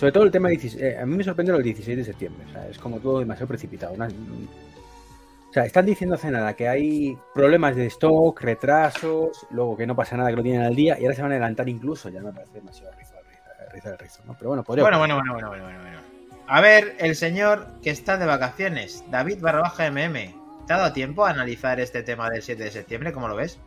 sobre 0.00 0.12
todo 0.12 0.24
el 0.24 0.30
tema 0.30 0.48
16, 0.48 0.82
eh, 0.82 0.98
a 0.98 1.04
mí 1.04 1.14
me 1.14 1.22
sorprende 1.22 1.54
el 1.54 1.62
16 1.62 1.98
de 1.98 2.04
septiembre. 2.04 2.46
O 2.48 2.52
sea, 2.52 2.66
es 2.66 2.78
como 2.78 3.00
todo 3.00 3.18
demasiado 3.18 3.48
precipitado. 3.48 3.92
Una, 3.92 4.06
o 4.06 5.52
sea, 5.52 5.66
están 5.66 5.84
diciendo 5.84 6.14
hace 6.14 6.30
nada 6.30 6.54
que 6.54 6.66
hay 6.66 7.18
problemas 7.34 7.76
de 7.76 7.84
stock, 7.84 8.40
retrasos, 8.40 9.46
luego 9.50 9.76
que 9.76 9.86
no 9.86 9.94
pasa 9.94 10.16
nada 10.16 10.30
que 10.30 10.36
lo 10.36 10.42
tienen 10.42 10.62
al 10.62 10.74
día 10.74 10.98
y 10.98 11.02
ahora 11.02 11.14
se 11.14 11.20
van 11.20 11.32
a 11.32 11.34
adelantar 11.34 11.68
incluso. 11.68 12.08
Ya 12.08 12.22
me 12.22 12.32
parece 12.32 12.54
demasiado 12.54 12.90
risa, 12.96 13.14
risa, 13.28 13.70
risa, 13.74 13.96
risa 13.98 14.22
¿no? 14.26 14.34
Pero 14.38 14.48
bueno, 14.48 14.64
podría. 14.64 14.84
Bueno, 14.84 14.98
bueno, 15.00 15.16
bueno, 15.16 15.34
bueno, 15.34 15.48
bueno, 15.50 15.64
bueno, 15.64 15.80
bueno. 15.82 15.98
A 16.46 16.62
ver, 16.62 16.96
el 16.98 17.14
señor 17.14 17.66
que 17.82 17.90
está 17.90 18.16
de 18.16 18.24
vacaciones, 18.24 19.04
David 19.10 19.42
barra 19.42 19.60
baja 19.60 19.90
MM. 19.90 20.34
¿Te 20.66 20.72
ha 20.72 20.78
dado 20.78 20.94
tiempo 20.94 21.26
a 21.26 21.30
analizar 21.30 21.78
este 21.78 22.02
tema 22.02 22.30
del 22.30 22.40
7 22.40 22.64
de 22.64 22.70
septiembre? 22.70 23.12
¿Cómo 23.12 23.28
lo 23.28 23.36
ves? 23.36 23.60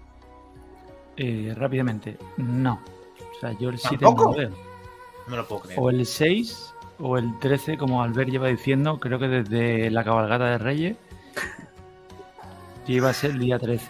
Eh, 1.16 1.54
rápidamente, 1.56 2.18
no. 2.38 2.82
O 3.20 3.40
sea, 3.40 3.52
yo 3.60 3.70
el 3.70 3.78
7 3.78 3.98
¿Tampoco? 4.00 4.32
no 4.32 4.32
lo 4.32 4.50
veo. 4.50 4.73
No 5.27 5.36
lo 5.38 5.48
puedo 5.48 5.62
creer. 5.62 5.80
O 5.80 5.89
el 5.89 6.06
6 6.06 6.74
o 7.00 7.18
el 7.18 7.38
13, 7.39 7.77
como 7.77 8.01
Albert 8.03 8.30
lleva 8.30 8.48
diciendo, 8.48 9.00
creo 9.00 9.20
que 9.20 9.27
desde 9.27 9.89
la 9.92 10.03
cabalgata 10.03 10.46
de 10.46 10.58
Reyes, 10.58 10.98
que 12.86 12.94
iba 12.94 13.10
a 13.10 13.13
ser 13.13 13.32
el 13.32 13.39
día 13.39 13.58
13. 13.60 13.88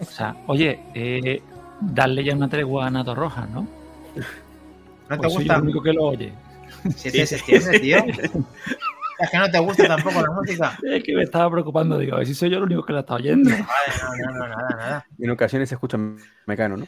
O 0.00 0.04
sea, 0.04 0.36
oye, 0.46 0.80
eh, 0.94 1.42
darle 1.80 2.24
ya 2.24 2.34
una 2.34 2.48
tregua 2.48 2.86
a 2.86 2.90
Nato 2.90 3.14
Rojas, 3.14 3.48
¿no? 3.50 3.60
¿No 5.08 5.16
te 5.16 5.16
Pues 5.16 5.32
soy 5.34 5.42
gusta? 5.44 5.56
el 5.56 5.62
único 5.62 5.82
que 5.82 5.92
lo 5.92 6.04
oye. 6.06 6.32
7 6.96 7.18
de 7.18 7.26
septiembre, 7.26 7.80
tío. 7.80 7.98
Es 9.20 9.30
que 9.30 9.38
no 9.38 9.50
te 9.50 9.58
gusta 9.58 9.86
tampoco 9.86 10.22
la 10.22 10.30
música. 10.30 10.78
Es 10.82 11.04
que 11.04 11.14
me 11.14 11.22
estaba 11.22 11.50
preocupando, 11.50 11.98
digo, 11.98 12.14
a 12.14 12.18
ver 12.18 12.26
si 12.26 12.34
soy 12.34 12.50
yo 12.50 12.58
el 12.58 12.64
único 12.64 12.84
que 12.84 12.92
la 12.92 13.00
está 13.00 13.14
oyendo. 13.14 13.50
Vale, 13.50 13.66
no, 13.66 14.32
no, 14.32 14.38
no, 14.38 14.48
nada, 14.48 14.76
nada. 14.76 15.06
Y 15.18 15.24
en 15.24 15.30
ocasiones 15.30 15.68
se 15.68 15.74
escucha 15.74 15.98
mecano, 16.46 16.76
¿no? 16.76 16.86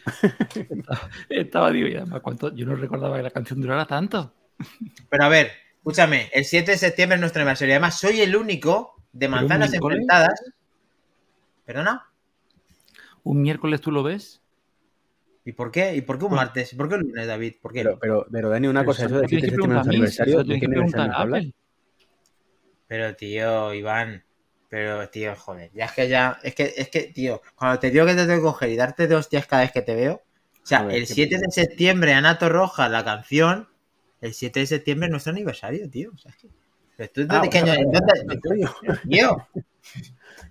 estaba, 0.52 1.10
estaba, 1.28 1.70
digo, 1.70 1.88
y 1.88 1.96
además, 1.96 2.20
¿cuánto? 2.22 2.54
Yo 2.54 2.64
no 2.66 2.74
recordaba 2.74 3.16
que 3.16 3.22
la 3.22 3.30
canción 3.30 3.60
durara 3.60 3.86
tanto. 3.86 4.32
Pero 5.08 5.24
a 5.24 5.28
ver, 5.28 5.50
escúchame, 5.76 6.30
el 6.32 6.44
7 6.44 6.72
de 6.72 6.78
septiembre 6.78 7.16
es 7.16 7.20
nuestro 7.20 7.42
aniversario. 7.42 7.74
Además, 7.74 7.98
soy 7.98 8.20
el 8.20 8.34
único 8.34 8.94
de 9.12 9.28
manzanas 9.28 9.72
enfrentadas. 9.74 10.42
¿Perdona? 11.64 12.08
¿Un 13.24 13.42
miércoles 13.42 13.80
tú 13.80 13.92
lo 13.92 14.02
ves? 14.02 14.42
¿Y 15.44 15.52
por 15.52 15.70
qué? 15.70 15.96
¿Y 15.96 16.02
por 16.02 16.18
qué 16.18 16.24
un 16.24 16.34
martes? 16.34 16.72
¿Y 16.72 16.76
por 16.76 16.88
qué 16.88 16.94
un 16.94 17.02
lunes, 17.02 17.26
David? 17.26 17.54
¿Por 17.60 17.72
qué? 17.72 17.82
Pero, 17.82 17.98
pero, 17.98 18.26
pero 18.30 18.48
Dani, 18.48 18.68
una 18.68 18.80
Pero 18.80 18.90
cosa, 18.90 19.06
eso 19.06 19.16
de 19.16 19.22
lo 19.22 19.28
tienes 19.28 19.50
7 19.50 19.56
de 19.56 19.68
que 19.68 19.78
a 19.78 19.82
mí, 19.82 19.88
aniversario, 19.88 20.38
¿de 20.38 20.44
tienes 20.44 20.60
qué 20.60 20.66
que 20.66 20.72
aniversario 20.72 21.16
hablas? 21.16 21.44
Pero 22.92 23.16
tío, 23.16 23.72
Iván, 23.72 24.22
pero 24.68 25.08
tío, 25.08 25.34
joder, 25.34 25.70
ya 25.72 25.87
es 25.87 25.92
que 25.92 26.08
ya, 26.11 26.38
es 26.42 26.54
que, 26.54 26.75
es 26.76 26.90
que, 26.90 27.04
tío, 27.04 27.40
cuando 27.54 27.78
te 27.78 27.90
digo 27.90 28.04
que 28.04 28.12
te 28.14 28.26
tengo 28.26 28.34
que 28.37 28.42
coger 28.42 28.68
y 28.68 28.76
darte 28.76 29.06
de 29.08 29.14
hostias 29.14 29.46
cada 29.46 29.62
vez 29.62 29.72
que 29.72 29.80
te 29.80 29.94
veo, 29.94 30.16
o 30.16 30.66
sea, 30.66 30.82
ver, 30.82 30.96
el 30.96 31.06
¿qué 31.06 31.14
7 31.14 31.38
de 31.38 31.50
septiembre, 31.50 32.12
Anato 32.12 32.50
Roja, 32.50 32.90
la 32.90 33.02
canción, 33.02 33.66
el 34.20 34.34
7 34.34 34.61
de 34.61 34.66
septiembre 34.66 35.06
es 35.06 35.11
nuestro 35.11 35.32
aniversario, 35.32 35.88
tío. 35.88 36.11
O 36.14 36.18
sea, 36.18 36.32
es 36.32 36.37
que, 36.37 36.49
pero 36.99 37.11
tú 37.14 37.26
Ah, 37.30 37.40
sea, 37.50 37.62
año- 37.62 37.72
¿en 37.72 37.90
¿dónde- 37.92 38.40
serio? 38.42 38.76
tío. 39.08 39.49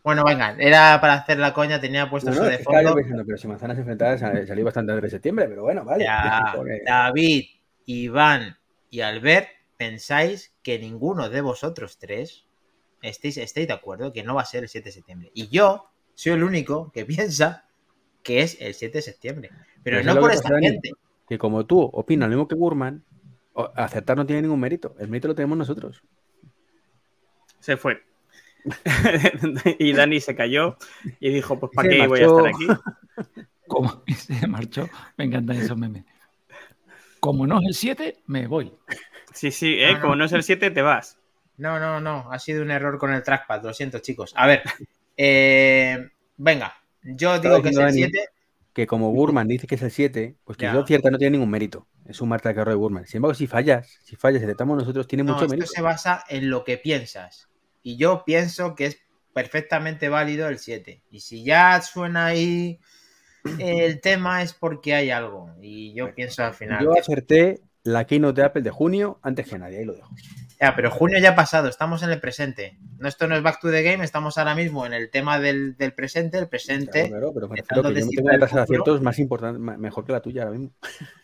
Bueno, 0.03 0.23
venga, 0.25 0.55
era 0.57 0.99
para 0.99 1.13
hacer 1.13 1.37
la 1.37 1.53
coña, 1.53 1.79
tenía 1.79 2.09
puesto 2.09 2.31
No, 2.31 2.33
eso 2.37 2.43
no, 2.45 2.49
de 2.49 2.57
que 2.57 2.63
fondo. 2.63 2.95
pensando, 2.95 3.23
pero 3.23 3.37
si 3.37 3.47
manzanas 3.47 3.77
enfrentadas 3.77 4.19
sal- 4.19 4.47
salió 4.47 4.65
bastante 4.65 4.93
antes 4.93 5.03
de 5.03 5.09
septiembre, 5.11 5.45
pero 5.47 5.61
bueno, 5.61 5.85
vale. 5.85 6.05
Ya, 6.05 6.55
David, 6.87 7.43
Iván 7.85 8.57
y 8.89 9.01
Albert, 9.01 9.47
pensáis 9.77 10.50
que 10.63 10.79
ninguno 10.79 11.29
de 11.29 11.41
vosotros 11.41 11.97
tres 11.97 12.45
estéis, 13.01 13.37
estéis 13.37 13.67
de 13.67 13.73
acuerdo 13.73 14.13
que 14.13 14.23
no 14.23 14.35
va 14.35 14.41
a 14.41 14.45
ser 14.45 14.63
el 14.63 14.69
7 14.69 14.85
de 14.85 14.91
septiembre. 14.91 15.31
Y 15.33 15.49
yo 15.49 15.89
soy 16.13 16.33
el 16.33 16.43
único 16.43 16.91
que 16.91 17.05
piensa 17.05 17.65
que 18.23 18.41
es 18.41 18.57
el 18.61 18.73
7 18.73 18.97
de 18.97 19.01
septiembre. 19.01 19.49
Pero 19.83 20.03
no 20.03 20.11
es 20.11 20.17
por 20.17 20.31
esta 20.31 20.53
Dani. 20.53 20.67
gente. 20.67 20.91
que 21.27 21.37
como 21.37 21.65
tú 21.65 21.79
opinas 21.81 22.29
lo 22.29 22.35
mismo 22.35 22.47
que 22.47 22.55
Gurman, 22.55 23.03
aceptar 23.75 24.15
no 24.17 24.25
tiene 24.25 24.43
ningún 24.43 24.59
mérito. 24.59 24.95
El 24.99 25.07
mérito 25.07 25.29
lo 25.29 25.35
tenemos 25.35 25.57
nosotros. 25.57 26.03
Se 27.59 27.77
fue. 27.77 28.03
y 29.79 29.93
Dani 29.93 30.19
se 30.19 30.35
cayó 30.35 30.77
y 31.19 31.31
dijo, 31.31 31.59
pues 31.59 31.71
¿para 31.73 31.89
qué 31.89 32.07
voy 32.07 32.19
a 32.19 32.25
estar 32.25 32.47
aquí? 32.47 32.67
Como 33.67 34.03
se 34.15 34.47
marchó, 34.47 34.87
me 35.17 35.25
encantan 35.25 35.55
esos 35.57 35.77
memes. 35.77 36.03
Como 37.19 37.47
no 37.47 37.59
es 37.59 37.67
el 37.67 37.73
7, 37.73 38.17
me 38.27 38.47
voy. 38.47 38.73
Sí, 39.33 39.51
sí, 39.51 39.75
¿eh? 39.79 39.99
como 39.99 40.15
no 40.15 40.25
es 40.25 40.31
el 40.31 40.43
7, 40.43 40.71
te 40.71 40.81
vas. 40.81 41.17
No, 41.57 41.79
no, 41.79 41.99
no. 41.99 42.31
Ha 42.31 42.39
sido 42.39 42.61
un 42.61 42.71
error 42.71 42.97
con 42.97 43.13
el 43.13 43.23
trackpad. 43.23 43.63
Lo 43.63 43.73
siento, 43.73 43.99
chicos. 43.99 44.33
A 44.35 44.47
ver. 44.47 44.63
eh, 45.17 46.09
venga. 46.37 46.75
Yo 47.03 47.39
digo 47.39 47.61
que 47.61 47.69
es 47.69 47.77
el 47.77 47.87
diciendo, 47.87 48.07
Dani, 48.07 48.13
7. 48.13 48.29
Que 48.73 48.87
como 48.87 49.11
Gurman 49.11 49.47
dice 49.47 49.67
que 49.67 49.75
es 49.75 49.81
el 49.81 49.91
7, 49.91 50.35
pues 50.45 50.57
que 50.57 50.65
yo 50.65 50.81
acierta 50.81 51.09
no 51.09 51.17
tiene 51.17 51.31
ningún 51.37 51.49
mérito. 51.49 51.87
Es 52.05 52.21
un 52.21 52.29
marca 52.29 52.49
de 52.49 52.55
carro 52.55 52.71
de 52.71 52.77
Gurman. 52.77 53.05
Sin 53.05 53.17
embargo, 53.17 53.33
si 53.33 53.47
fallas, 53.47 53.99
si 54.03 54.15
fallas, 54.15 54.43
aceptamos 54.43 54.77
nosotros, 54.77 55.07
tiene 55.07 55.23
No, 55.23 55.33
mucho 55.33 55.45
esto 55.45 55.55
mérito. 55.55 55.71
se 55.73 55.81
basa 55.81 56.23
en 56.29 56.49
lo 56.49 56.63
que 56.63 56.77
piensas. 56.77 57.49
Y 57.83 57.97
yo 57.97 58.23
pienso 58.25 58.75
que 58.75 58.85
es 58.87 59.01
perfectamente 59.33 60.09
válido 60.09 60.47
el 60.47 60.57
7. 60.57 61.03
Y 61.09 61.19
si 61.19 61.43
ya 61.43 61.81
suena 61.81 62.27
ahí 62.27 62.79
el 63.59 64.01
tema 64.01 64.41
es 64.41 64.53
porque 64.53 64.93
hay 64.93 65.09
algo. 65.09 65.49
Y 65.61 65.93
yo 65.93 66.13
pienso 66.13 66.43
al 66.43 66.53
final. 66.53 66.83
Yo 66.83 66.93
acerté 66.93 67.61
la 67.83 68.05
keynote 68.05 68.41
de 68.41 68.47
Apple 68.47 68.61
de 68.61 68.69
junio 68.69 69.19
antes 69.21 69.47
que 69.47 69.57
nadie, 69.57 69.79
ahí 69.79 69.85
lo 69.85 69.93
dejo. 69.93 70.09
Ya, 70.59 70.75
pero 70.75 70.91
junio 70.91 71.17
ya 71.19 71.31
ha 71.31 71.35
pasado, 71.35 71.67
estamos 71.67 72.03
en 72.03 72.11
el 72.11 72.19
presente. 72.19 72.77
No, 72.99 73.07
esto 73.07 73.27
no 73.27 73.35
es 73.35 73.41
back 73.41 73.59
to 73.59 73.71
the 73.71 73.81
game, 73.81 74.03
estamos 74.03 74.37
ahora 74.37 74.53
mismo 74.53 74.85
en 74.85 74.93
el 74.93 75.09
tema 75.09 75.39
del, 75.39 75.75
del 75.75 75.93
presente. 75.93 76.37
El 76.37 76.47
presente. 76.47 77.07
Claro, 77.09 77.33
pero 77.33 77.47
me 77.49 77.55
refiero 77.55 77.81
que 77.81 77.89
yo 77.89 77.95
descifrar 77.95 78.15
tengo 78.15 78.29
una 78.29 78.39
tasa 78.39 78.55
de 78.57 78.61
aciertos 78.61 79.01
más 79.01 79.17
importante, 79.17 79.59
mejor 79.59 80.05
que 80.05 80.11
la 80.11 80.21
tuya 80.21 80.43
ahora 80.43 80.57
mismo. 80.57 80.75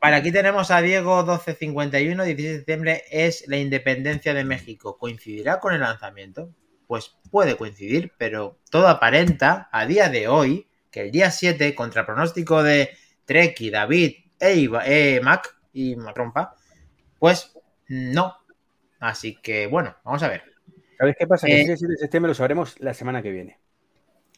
Para 0.00 0.16
aquí 0.16 0.32
tenemos 0.32 0.72
a 0.72 0.82
Diego 0.82 1.18
1251, 1.18 2.24
16 2.24 2.50
de 2.50 2.56
septiembre 2.56 3.04
es 3.10 3.44
la 3.46 3.58
independencia 3.58 4.34
de 4.34 4.44
México. 4.44 4.98
¿Coincidirá 4.98 5.60
con 5.60 5.72
el 5.72 5.80
lanzamiento? 5.80 6.50
Pues 6.88 7.14
puede 7.30 7.56
coincidir, 7.56 8.12
pero 8.18 8.58
todo 8.70 8.88
aparenta 8.88 9.68
a 9.70 9.86
día 9.86 10.08
de 10.08 10.26
hoy 10.26 10.68
que 10.90 11.02
el 11.02 11.12
día 11.12 11.30
7, 11.30 11.74
contra 11.76 12.04
pronóstico 12.04 12.62
de 12.64 12.90
Treki, 13.24 13.70
David 13.70 14.14
e 14.40 14.68
eh, 14.84 15.20
Mac 15.22 15.54
y 15.72 15.96
Macrompa, 15.96 16.54
pues 17.18 17.56
no. 17.88 18.36
Así 19.00 19.36
que 19.42 19.66
bueno, 19.66 19.96
vamos 20.04 20.22
a 20.22 20.28
ver. 20.28 20.42
¿Sabes 20.98 21.16
qué 21.18 21.26
pasa? 21.26 21.46
Que 21.46 21.62
Eh, 21.62 21.70
el 21.70 21.78
7 21.78 21.92
de 21.92 21.98
septiembre 21.98 22.28
lo 22.28 22.34
sabremos 22.34 22.78
la 22.80 22.94
semana 22.94 23.22
que 23.22 23.30
viene. 23.30 23.58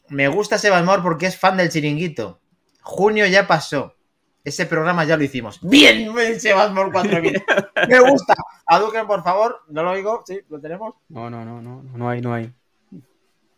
Me 0.09 0.29
gusta 0.29 0.59
Sebasmor 0.59 1.03
porque 1.03 1.26
es 1.26 1.37
fan 1.38 1.57
del 1.57 1.69
chiringuito. 1.71 2.41
Junio 2.83 3.26
ya 3.26 3.47
pasó. 3.47 3.97
Ese 4.45 4.67
programa 4.67 5.05
ya 5.05 5.17
lo 5.17 5.25
hicimos. 5.25 5.59
Bien, 5.62 6.12
Sebasmor 6.38 6.93
4000. 6.93 7.43
Me 7.88 8.00
gusta. 8.00 8.35
Aduken, 8.67 9.07
por 9.07 9.23
favor. 9.25 9.62
No 9.69 9.83
lo 9.83 9.93
oigo. 9.93 10.23
Sí, 10.26 10.41
lo 10.50 10.61
tenemos. 10.61 10.95
No, 11.09 11.31
no, 11.31 11.45
no, 11.45 11.62
no, 11.62 11.83
no 11.83 12.09
hay, 12.09 12.21
no 12.21 12.35
hay. 12.35 12.53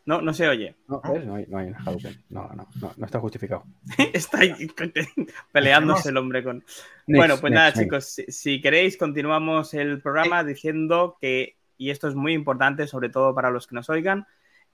No, 0.07 0.23
no 0.23 0.33
se 0.33 0.49
oye. 0.49 0.77
No, 0.87 1.03
¿ves? 1.13 1.27
no 1.27 1.35
hay, 1.35 1.47
no 1.49 1.59
hay 1.59 1.73
Hadouken. 1.73 2.23
No, 2.31 2.49
no, 2.55 2.69
no, 2.81 2.93
no 2.97 3.07
está 3.07 3.19
justificado. 3.19 3.65
Está 4.13 4.39
ahí 4.39 4.55
peleándose 5.53 6.11
el 6.11 6.17
hombre 6.17 6.45
con. 6.45 6.59
Next, 7.09 7.09
bueno, 7.09 7.35
pues 7.41 7.53
next, 7.53 7.55
nada, 7.55 7.73
chicos, 7.73 8.05
si, 8.07 8.25
si 8.29 8.61
queréis, 8.61 8.97
continuamos 8.97 9.75
el 9.75 10.01
programa 10.01 10.45
diciendo 10.45 11.17
que, 11.21 11.57
y 11.77 11.91
esto 11.91 12.07
es 12.07 12.15
muy 12.15 12.35
importante, 12.35 12.87
sobre 12.87 13.09
todo 13.09 13.35
para 13.35 13.51
los 13.51 13.67
que 13.67 13.75
nos 13.75 13.91
oigan, 13.91 14.29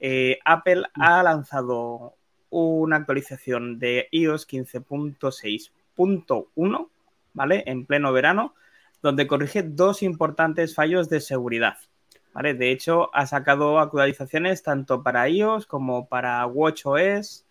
eh, 0.04 0.40
Apple 0.44 0.82
ha 0.94 1.22
lanzado 1.22 2.16
una 2.50 2.96
actualización 2.96 3.78
de 3.78 4.08
iOS 4.10 4.46
15.6.1, 4.46 6.88
¿vale? 7.32 7.62
En 7.66 7.86
pleno 7.86 8.12
verano, 8.12 8.54
donde 9.00 9.26
corrige 9.26 9.62
dos 9.62 10.02
importantes 10.02 10.74
fallos 10.74 11.08
de 11.08 11.20
seguridad. 11.20 11.78
¿Vale? 12.32 12.54
De 12.54 12.70
hecho, 12.70 13.14
ha 13.14 13.26
sacado 13.26 13.78
actualizaciones 13.78 14.62
tanto 14.62 15.02
para 15.02 15.28
iOS 15.28 15.66
como 15.66 16.08
para 16.08 16.46
WatchOS, 16.46 17.46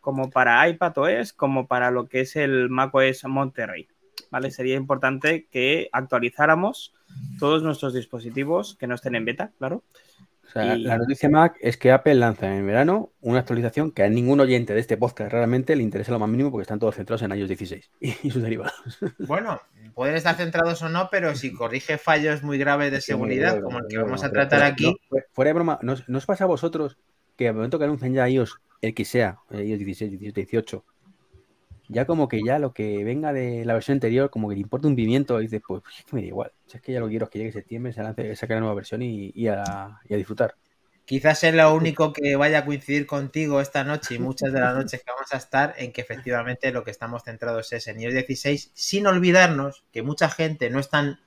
como 0.00 0.30
para 0.30 0.68
iPadOS, 0.68 1.32
como 1.32 1.66
para 1.66 1.90
lo 1.90 2.06
que 2.08 2.20
es 2.20 2.36
el 2.36 2.68
macOS 2.68 3.24
Monterrey. 3.24 3.88
¿Vale? 4.30 4.50
Sería 4.50 4.76
importante 4.76 5.46
que 5.50 5.88
actualizáramos 5.92 6.94
todos 7.38 7.62
nuestros 7.62 7.94
dispositivos 7.94 8.76
que 8.76 8.86
no 8.86 8.94
estén 8.94 9.14
en 9.14 9.24
beta, 9.24 9.52
claro. 9.58 9.82
O 10.46 10.50
sea, 10.50 10.76
Y- 10.76 10.82
la 10.84 10.96
noticia 10.98 11.28
Mac 11.28 11.56
es 11.60 11.76
que 11.76 11.90
Apple 11.92 12.14
lanza 12.14 12.54
en 12.56 12.66
verano 12.66 13.10
una 13.20 13.40
actualización 13.40 13.90
que 13.90 14.02
a 14.04 14.08
ningún 14.08 14.40
oyente 14.40 14.74
de 14.74 14.80
este 14.80 14.96
podcast 14.96 15.32
raramente 15.32 15.74
le 15.76 15.82
interesa 15.82 16.12
lo 16.12 16.18
más 16.18 16.28
mínimo 16.28 16.50
porque 16.50 16.62
están 16.62 16.78
todos 16.78 16.94
centrados 16.94 17.22
en 17.22 17.32
iOS 17.32 17.48
16 17.48 17.90
y, 18.00 18.30
sus 18.30 18.42
derivados. 18.42 18.72
Bueno, 19.18 19.60
pueden 19.94 20.14
estar 20.16 20.36
centrados 20.36 20.80
o 20.82 20.88
no, 20.88 21.08
pero 21.10 21.34
si 21.34 21.52
corrige 21.52 21.98
fallos 21.98 22.42
muy 22.42 22.58
graves 22.58 22.92
de 22.92 23.00
seguridad, 23.00 23.60
como 23.60 23.78
el 23.78 23.86
que 23.88 23.98
vamos 23.98 24.22
a 24.24 24.30
tratar 24.30 24.60
Pero, 24.60 24.72
aquí, 24.72 24.96
no, 25.10 25.18
fuera 25.32 25.48
de 25.50 25.54
broma, 25.54 25.78
¿no, 25.82 25.92
os- 25.94 26.08
no 26.08 26.18
os 26.18 26.26
pasa 26.26 26.44
a 26.44 26.46
vosotros 26.46 26.96
que 27.36 27.48
al 27.48 27.54
momento 27.54 27.78
que 27.78 27.84
anuncian 27.84 28.14
ya 28.14 28.28
iOS, 28.28 28.56
el 28.82 28.94
que 28.94 29.04
sea, 29.04 29.38
eh, 29.50 29.64
iOS 29.64 29.78
16, 29.78 30.10
17, 30.12 30.40
18, 30.42 30.84
ya 31.88 32.06
como 32.06 32.28
que 32.28 32.42
ya 32.42 32.58
lo 32.58 32.72
que 32.72 33.04
venga 33.04 33.32
de 33.32 33.64
la 33.64 33.74
versión 33.74 33.96
anterior, 33.96 34.30
como 34.30 34.48
que 34.48 34.54
te 34.56 34.60
importa 34.60 34.88
un 34.88 34.96
pimiento, 34.96 35.40
y 35.40 35.44
dices, 35.44 35.62
pues 35.66 35.82
es 35.98 36.04
que 36.04 36.16
me 36.16 36.22
da 36.22 36.28
igual. 36.28 36.52
Si 36.66 36.76
es 36.76 36.82
que 36.82 36.92
ya 36.92 37.00
lo 37.00 37.08
quiero 37.08 37.24
es 37.26 37.30
que 37.30 37.38
llegue 37.38 37.52
septiembre, 37.52 37.92
se 37.92 38.02
lance, 38.02 38.36
saque 38.36 38.54
la 38.54 38.60
nueva 38.60 38.74
versión 38.74 39.02
y, 39.02 39.30
y 39.34 39.48
a, 39.48 40.00
y 40.08 40.14
a 40.14 40.16
disfrutar. 40.16 40.56
quizás 41.04 41.44
es 41.44 41.54
lo 41.54 41.74
único 41.74 42.12
que 42.12 42.36
vaya 42.36 42.58
a 42.60 42.64
coincidir 42.64 43.06
contigo 43.06 43.60
esta 43.60 43.84
noche 43.84 44.14
y 44.16 44.18
muchas 44.18 44.52
de 44.52 44.60
las 44.60 44.74
noches 44.74 45.00
que 45.02 45.10
vamos 45.10 45.32
a 45.32 45.36
estar 45.36 45.74
en 45.78 45.92
que 45.92 46.00
efectivamente 46.00 46.72
lo 46.72 46.84
que 46.84 46.90
estamos 46.90 47.22
centrados 47.24 47.72
es 47.72 47.86
en 47.88 48.00
iOS 48.00 48.14
16, 48.14 48.70
sin 48.74 49.06
olvidarnos 49.06 49.84
que 49.92 50.02
mucha 50.02 50.28
gente 50.28 50.68
no 50.70 50.80
es 50.80 50.90
tan 50.90 51.20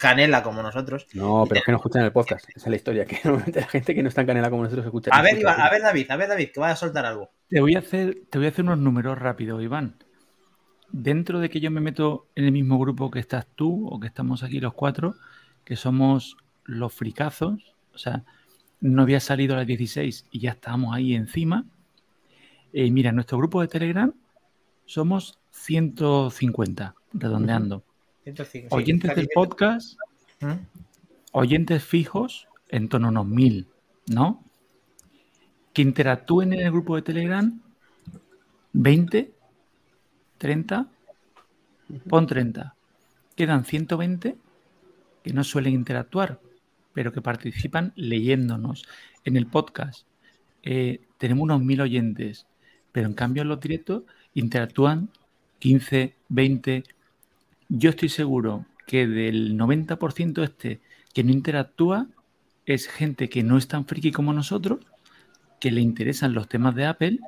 canela 0.00 0.42
como 0.42 0.62
nosotros. 0.62 1.06
No, 1.12 1.44
pero 1.46 1.60
es 1.60 1.64
que 1.66 1.72
no 1.72 1.76
escuchan 1.76 2.02
el 2.02 2.10
podcast. 2.12 2.48
Esa 2.48 2.58
es 2.58 2.66
la 2.66 2.76
historia, 2.76 3.04
que 3.04 3.18
normalmente 3.24 3.60
la 3.60 3.66
gente 3.68 3.94
que 3.94 4.02
no 4.02 4.08
está 4.08 4.22
en 4.22 4.26
canela 4.28 4.48
como 4.50 4.62
nosotros 4.62 4.86
escucha. 4.86 5.10
A 5.12 5.20
ver, 5.22 5.34
escucha- 5.34 5.52
Iván, 5.54 5.60
a 5.66 5.70
ver, 5.70 5.82
David, 5.82 6.10
a 6.10 6.16
ver, 6.16 6.28
David, 6.28 6.48
que 6.54 6.60
vaya 6.60 6.72
a 6.72 6.76
soltar 6.76 7.04
algo. 7.04 7.30
Te 7.48 7.60
voy 7.60 7.74
a 7.76 7.80
hacer, 7.80 8.22
te 8.30 8.38
voy 8.38 8.46
a 8.46 8.50
hacer 8.50 8.64
unos 8.64 8.78
números 8.78 9.18
rápidos, 9.18 9.62
Iván. 9.62 9.96
Dentro 10.92 11.38
de 11.38 11.50
que 11.50 11.60
yo 11.60 11.70
me 11.70 11.80
meto 11.80 12.26
en 12.34 12.46
el 12.46 12.52
mismo 12.52 12.78
grupo 12.78 13.10
que 13.10 13.20
estás 13.20 13.46
tú, 13.54 13.86
o 13.88 14.00
que 14.00 14.06
estamos 14.08 14.42
aquí 14.42 14.58
los 14.58 14.72
cuatro, 14.74 15.14
que 15.64 15.76
somos 15.76 16.36
los 16.64 16.92
fricazos, 16.94 17.76
o 17.94 17.98
sea, 17.98 18.24
no 18.80 19.02
había 19.02 19.20
salido 19.20 19.54
a 19.54 19.58
las 19.58 19.66
16 19.66 20.26
y 20.30 20.40
ya 20.40 20.52
estábamos 20.52 20.96
ahí 20.96 21.14
encima. 21.14 21.64
Eh, 22.72 22.90
mira, 22.90 23.12
nuestro 23.12 23.36
grupo 23.38 23.60
de 23.60 23.68
Telegram 23.68 24.12
somos 24.86 25.38
150, 25.50 26.94
redondeando. 27.12 27.84
105, 28.24 28.68
sí, 28.68 28.74
Oyentes 28.74 29.10
está 29.10 29.20
del 29.20 29.28
podcast, 29.34 29.98
¿Mm? 30.40 30.52
oyentes 31.32 31.84
fijos, 31.84 32.48
en 32.68 32.88
torno 32.88 33.08
a 33.08 33.10
unos 33.10 33.26
1000, 33.26 33.66
¿no? 34.06 34.44
Que 35.72 35.82
interactúen 35.82 36.52
en 36.52 36.60
el 36.60 36.70
grupo 36.70 36.96
de 36.96 37.02
Telegram, 37.02 37.60
20, 38.72 39.32
30, 40.38 40.88
pon 42.08 42.26
30. 42.26 42.74
Quedan 43.34 43.64
120 43.64 44.36
que 45.22 45.32
no 45.32 45.44
suelen 45.44 45.74
interactuar, 45.74 46.40
pero 46.92 47.12
que 47.12 47.20
participan 47.20 47.92
leyéndonos 47.96 48.86
en 49.24 49.36
el 49.36 49.46
podcast. 49.46 50.06
Eh, 50.62 51.00
tenemos 51.18 51.44
unos 51.44 51.62
1000 51.62 51.80
oyentes, 51.82 52.46
pero 52.92 53.06
en 53.06 53.14
cambio 53.14 53.42
en 53.42 53.48
los 53.48 53.60
directos 53.60 54.04
interactúan 54.34 55.10
15, 55.58 56.14
20. 56.28 56.84
Yo 57.70 57.90
estoy 57.90 58.08
seguro 58.08 58.66
que 58.86 59.06
del 59.06 59.56
90% 59.56 60.42
este 60.42 60.80
que 61.14 61.24
no 61.24 61.30
interactúa 61.32 62.06
es 62.66 62.86
gente 62.88 63.28
que 63.28 63.42
no 63.42 63.56
es 63.56 63.66
tan 63.68 63.86
friki 63.86 64.12
como 64.12 64.32
nosotros, 64.32 64.80
que 65.60 65.70
le 65.70 65.80
interesan 65.80 66.34
los 66.34 66.48
temas 66.48 66.74
de 66.74 66.84
Apple 66.86 67.18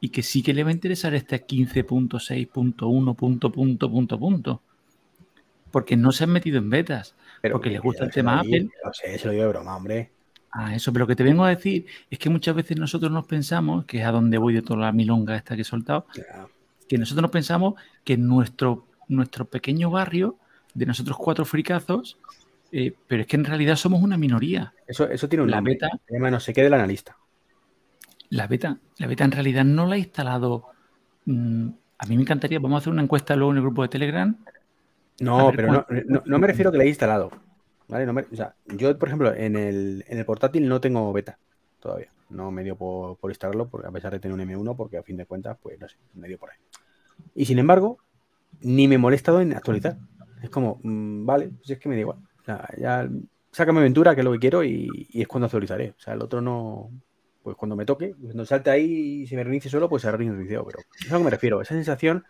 y 0.00 0.08
que 0.10 0.22
sí 0.22 0.42
que 0.42 0.52
le 0.54 0.64
va 0.64 0.70
a 0.70 0.74
interesar 0.74 1.14
este 1.14 1.40
15.6.1 1.44 3.14
punto, 3.14 3.50
punto, 3.52 3.90
punto, 3.90 4.18
punto. 4.18 4.62
Porque 5.70 5.96
no 5.96 6.12
se 6.12 6.24
han 6.24 6.30
metido 6.30 6.58
en 6.58 6.68
betas. 6.68 7.14
Pero 7.40 7.54
porque 7.54 7.70
que- 7.70 7.74
les 7.74 7.82
gusta 7.82 8.04
el 8.04 8.10
tema 8.10 8.40
Apple. 8.40 8.68
No 8.84 8.92
sé, 8.92 9.18
se 9.18 9.26
lo 9.26 9.32
digo 9.32 9.44
de 9.44 9.48
broma, 9.50 9.76
hombre. 9.76 10.10
Ah, 10.50 10.74
eso, 10.74 10.92
pero 10.92 11.04
lo 11.04 11.06
que 11.06 11.16
te 11.16 11.22
vengo 11.22 11.44
a 11.44 11.48
decir 11.48 11.86
es 12.10 12.18
que 12.18 12.28
muchas 12.28 12.54
veces 12.54 12.76
nosotros 12.76 13.10
nos 13.10 13.24
pensamos, 13.26 13.86
que 13.86 14.00
es 14.00 14.04
a 14.04 14.10
donde 14.10 14.36
voy 14.36 14.52
de 14.52 14.60
toda 14.60 14.80
la 14.80 14.92
milonga 14.92 15.34
esta 15.36 15.54
que 15.56 15.62
he 15.62 15.64
soltado, 15.64 16.06
que 16.88 16.98
nosotros 16.98 17.22
nos 17.22 17.30
pensamos 17.30 17.74
que 18.04 18.18
nuestro, 18.18 18.86
nuestro 19.12 19.44
pequeño 19.44 19.90
barrio, 19.90 20.38
de 20.74 20.86
nosotros 20.86 21.16
cuatro 21.18 21.44
fricazos, 21.44 22.18
eh, 22.72 22.94
pero 23.06 23.22
es 23.22 23.28
que 23.28 23.36
en 23.36 23.44
realidad 23.44 23.76
somos 23.76 24.02
una 24.02 24.16
minoría. 24.16 24.72
Eso, 24.86 25.08
eso 25.08 25.28
tiene 25.28 25.42
un 25.44 25.50
La 25.50 25.56
nombre. 25.56 25.74
beta, 25.74 25.88
Se 26.06 26.14
llama 26.14 26.30
no 26.30 26.40
sé 26.40 26.52
qué 26.52 26.62
del 26.62 26.74
analista. 26.74 27.16
la 28.30 28.46
beta, 28.46 28.78
la 28.98 29.06
beta 29.06 29.24
en 29.24 29.32
realidad 29.32 29.64
no 29.64 29.86
la 29.86 29.96
he 29.96 30.00
instalado. 30.00 30.66
mm, 31.26 31.68
a 31.98 32.06
mí 32.06 32.16
me 32.16 32.22
encantaría, 32.22 32.58
vamos 32.58 32.76
a 32.76 32.78
hacer 32.80 32.92
una 32.92 33.02
encuesta 33.02 33.36
luego 33.36 33.52
en 33.52 33.58
el 33.58 33.62
grupo 33.62 33.82
de 33.82 33.88
Telegram. 33.88 34.36
No, 35.20 35.52
pero 35.54 35.68
no, 36.08 36.22
no 36.24 36.38
me 36.38 36.46
refiero 36.48 36.70
a 36.70 36.72
que 36.72 36.78
la 36.78 36.84
he 36.84 36.88
instalado. 36.88 37.30
¿Vale? 37.88 38.06
No 38.06 38.12
me- 38.12 38.22
o 38.22 38.34
sea, 38.36 38.54
yo, 38.66 38.98
por 38.98 39.08
ejemplo, 39.08 39.34
en 39.34 39.54
el, 39.56 40.04
en 40.08 40.18
el 40.18 40.24
portátil 40.24 40.66
no 40.66 40.80
tengo 40.80 41.12
beta 41.12 41.38
todavía. 41.78 42.08
No 42.30 42.50
me 42.50 42.64
dio 42.64 42.74
por, 42.76 43.18
por 43.18 43.30
instalarlo, 43.30 43.68
porque, 43.68 43.86
a 43.86 43.90
pesar 43.92 44.12
de 44.12 44.18
tener 44.18 44.34
un 44.34 44.40
M1, 44.40 44.74
porque 44.74 44.96
a 44.96 45.02
fin 45.02 45.16
de 45.18 45.26
cuentas, 45.26 45.58
pues 45.62 45.78
no 45.78 45.88
sé, 45.88 45.96
me 46.14 46.26
dio 46.28 46.38
por 46.38 46.50
ahí. 46.50 46.56
Y 47.34 47.44
sin 47.44 47.58
embargo, 47.58 47.98
ni 48.62 48.88
me 48.88 48.96
he 48.96 48.98
molestado 48.98 49.40
en 49.40 49.54
actualizar. 49.54 49.96
Es 50.42 50.50
como, 50.50 50.80
mm, 50.82 51.24
vale, 51.26 51.48
pues 51.56 51.70
es 51.70 51.78
que 51.78 51.88
me 51.88 51.94
da 51.94 52.00
igual. 52.00 52.18
O 52.40 52.44
sea, 52.44 52.68
ya 52.78 53.08
sácame 53.52 53.80
aventura, 53.80 54.14
que 54.14 54.20
es 54.20 54.24
lo 54.24 54.32
que 54.32 54.38
quiero, 54.38 54.64
y, 54.64 54.88
y 55.10 55.20
es 55.22 55.28
cuando 55.28 55.46
actualizaré. 55.46 55.90
O 55.96 56.00
sea, 56.00 56.14
el 56.14 56.22
otro 56.22 56.40
no. 56.40 56.90
Pues 57.42 57.56
cuando 57.56 57.74
me 57.74 57.84
toque, 57.84 58.14
cuando 58.20 58.44
salte 58.46 58.70
ahí 58.70 59.22
y 59.22 59.26
se 59.26 59.34
me 59.34 59.42
reinicie 59.42 59.68
solo, 59.70 59.88
pues 59.88 60.02
se 60.02 60.08
ha 60.08 60.12
reiniciado. 60.12 60.64
Pero 60.64 60.78
es 61.00 61.10
a 61.10 61.14
lo 61.14 61.18
que 61.20 61.24
me 61.24 61.30
refiero, 61.30 61.60
esa 61.60 61.74
sensación 61.74 62.24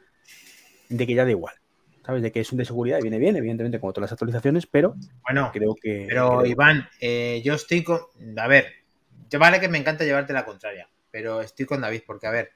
de 0.88 1.06
que 1.06 1.14
ya 1.14 1.24
da 1.24 1.30
igual. 1.30 1.54
¿Sabes? 2.04 2.22
De 2.22 2.32
que 2.32 2.40
es 2.40 2.50
un 2.50 2.58
de 2.58 2.64
seguridad 2.64 2.98
y 2.98 3.02
viene 3.02 3.18
bien, 3.18 3.36
evidentemente, 3.36 3.78
como 3.78 3.92
todas 3.92 4.10
las 4.10 4.12
actualizaciones, 4.12 4.66
pero 4.66 4.94
Bueno, 5.22 5.50
creo 5.52 5.74
que. 5.80 6.06
Pero 6.08 6.38
creo- 6.38 6.46
Iván, 6.46 6.88
eh, 7.00 7.40
yo 7.44 7.54
estoy 7.54 7.84
con. 7.84 8.00
A 8.38 8.48
ver, 8.48 8.66
yo 9.30 9.38
vale 9.38 9.60
que 9.60 9.68
me 9.68 9.78
encanta 9.78 10.04
llevarte 10.04 10.32
la 10.32 10.44
contraria, 10.44 10.88
pero 11.12 11.40
estoy 11.42 11.64
con 11.66 11.80
David, 11.82 12.02
porque 12.06 12.26
a 12.26 12.30
ver, 12.32 12.50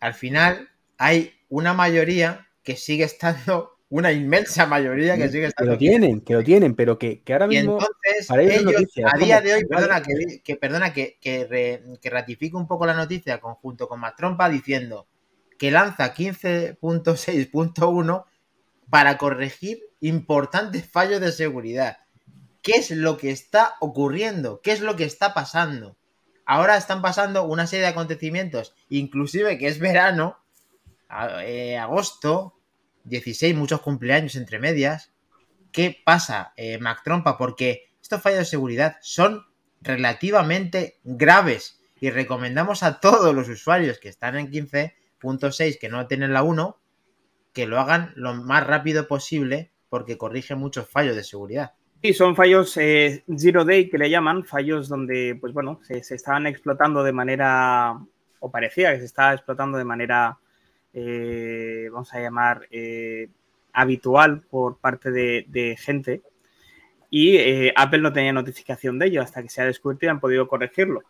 al 0.00 0.12
final 0.14 0.68
hay 0.98 1.32
una 1.48 1.72
mayoría 1.72 2.48
que 2.62 2.76
sigue 2.76 3.04
estando, 3.04 3.78
una 3.88 4.10
inmensa 4.12 4.66
mayoría 4.66 5.16
que 5.16 5.28
sigue 5.28 5.42
que 5.42 5.46
estando. 5.48 5.72
lo 5.72 5.78
tienen, 5.78 6.20
que 6.22 6.32
lo 6.34 6.42
tienen, 6.42 6.74
pero 6.74 6.98
que, 6.98 7.22
que 7.22 7.32
ahora 7.34 7.46
Y 7.46 7.50
mismo. 7.50 7.74
entonces, 7.74 8.26
para 8.26 8.42
ellos 8.42 8.74
a 9.12 9.18
día 9.18 9.40
de 9.40 9.54
hoy, 9.54 9.64
perdona, 9.66 10.02
que, 10.02 10.40
que- 10.42 10.56
perdona, 10.56 10.92
que, 10.94 11.18
que, 11.20 11.46
re- 11.46 11.82
que 12.00 12.10
ratifique 12.10 12.56
un 12.56 12.66
poco 12.66 12.86
la 12.86 12.94
noticia 12.94 13.38
conjunto 13.40 13.86
con 13.88 14.00
Matrompa 14.00 14.48
diciendo 14.48 15.06
que 15.58 15.70
lanza 15.70 16.12
15.6.1 16.14 18.24
para 18.90 19.16
corregir 19.18 19.80
importantes 20.00 20.86
fallos 20.90 21.20
de 21.20 21.32
seguridad. 21.32 21.98
¿Qué 22.62 22.72
es 22.72 22.90
lo 22.90 23.16
que 23.16 23.30
está 23.30 23.74
ocurriendo? 23.80 24.60
¿Qué 24.62 24.72
es 24.72 24.80
lo 24.80 24.96
que 24.96 25.04
está 25.04 25.34
pasando? 25.34 25.96
Ahora 26.44 26.76
están 26.76 27.02
pasando 27.02 27.44
una 27.44 27.66
serie 27.66 27.84
de 27.86 27.92
acontecimientos, 27.92 28.74
inclusive 28.88 29.58
que 29.58 29.68
es 29.68 29.78
verano, 29.78 30.38
eh, 31.42 31.76
agosto, 31.76 32.58
16, 33.04 33.54
muchos 33.56 33.80
cumpleaños 33.80 34.36
entre 34.36 34.58
medias. 34.58 35.12
¿Qué 35.70 36.00
pasa, 36.04 36.52
eh, 36.56 36.78
Mac? 36.78 37.02
Porque 37.38 37.90
estos 38.00 38.20
fallos 38.20 38.40
de 38.40 38.44
seguridad 38.44 38.96
son 39.00 39.46
relativamente 39.80 40.98
graves 41.04 41.80
y 42.00 42.10
recomendamos 42.10 42.82
a 42.82 43.00
todos 43.00 43.34
los 43.34 43.48
usuarios 43.48 43.98
que 43.98 44.08
están 44.08 44.36
en 44.36 44.50
15.6 44.50 45.78
que 45.78 45.88
no 45.88 46.06
tienen 46.06 46.32
la 46.32 46.42
1 46.42 46.78
que 47.52 47.66
lo 47.66 47.78
hagan 47.78 48.12
lo 48.16 48.34
más 48.34 48.66
rápido 48.66 49.06
posible 49.06 49.72
porque 49.88 50.16
corrige 50.16 50.54
muchos 50.54 50.88
fallos 50.88 51.16
de 51.16 51.24
seguridad. 51.24 51.72
Sí, 52.02 52.14
son 52.14 52.34
fallos 52.34 52.76
eh, 52.78 53.22
zero 53.36 53.64
day 53.64 53.88
que 53.88 53.98
le 53.98 54.10
llaman, 54.10 54.44
fallos 54.44 54.88
donde, 54.88 55.36
pues 55.40 55.52
bueno, 55.52 55.80
se, 55.84 56.02
se, 56.02 56.16
estaban 56.16 56.46
explotando 56.46 57.04
de 57.04 57.12
manera, 57.12 57.96
o 58.40 58.50
parecía 58.50 58.92
que 58.92 59.00
se 59.00 59.04
estaba 59.04 59.34
explotando 59.34 59.78
de 59.78 59.84
manera, 59.84 60.38
eh, 60.92 61.88
vamos 61.92 62.12
a 62.14 62.20
llamar, 62.20 62.66
eh, 62.70 63.28
habitual 63.72 64.42
por 64.42 64.78
parte 64.78 65.10
de, 65.10 65.46
de 65.48 65.76
gente. 65.76 66.22
Y 67.10 67.36
eh, 67.36 67.72
Apple 67.76 68.00
no 68.00 68.12
tenía 68.12 68.32
notificación 68.32 68.98
de 68.98 69.06
ello 69.06 69.22
hasta 69.22 69.42
que 69.42 69.48
se 69.48 69.62
ha 69.62 69.66
descubierto 69.66 70.06
y 70.06 70.08
han 70.08 70.20
podido 70.20 70.48
corregirlo. 70.48 71.02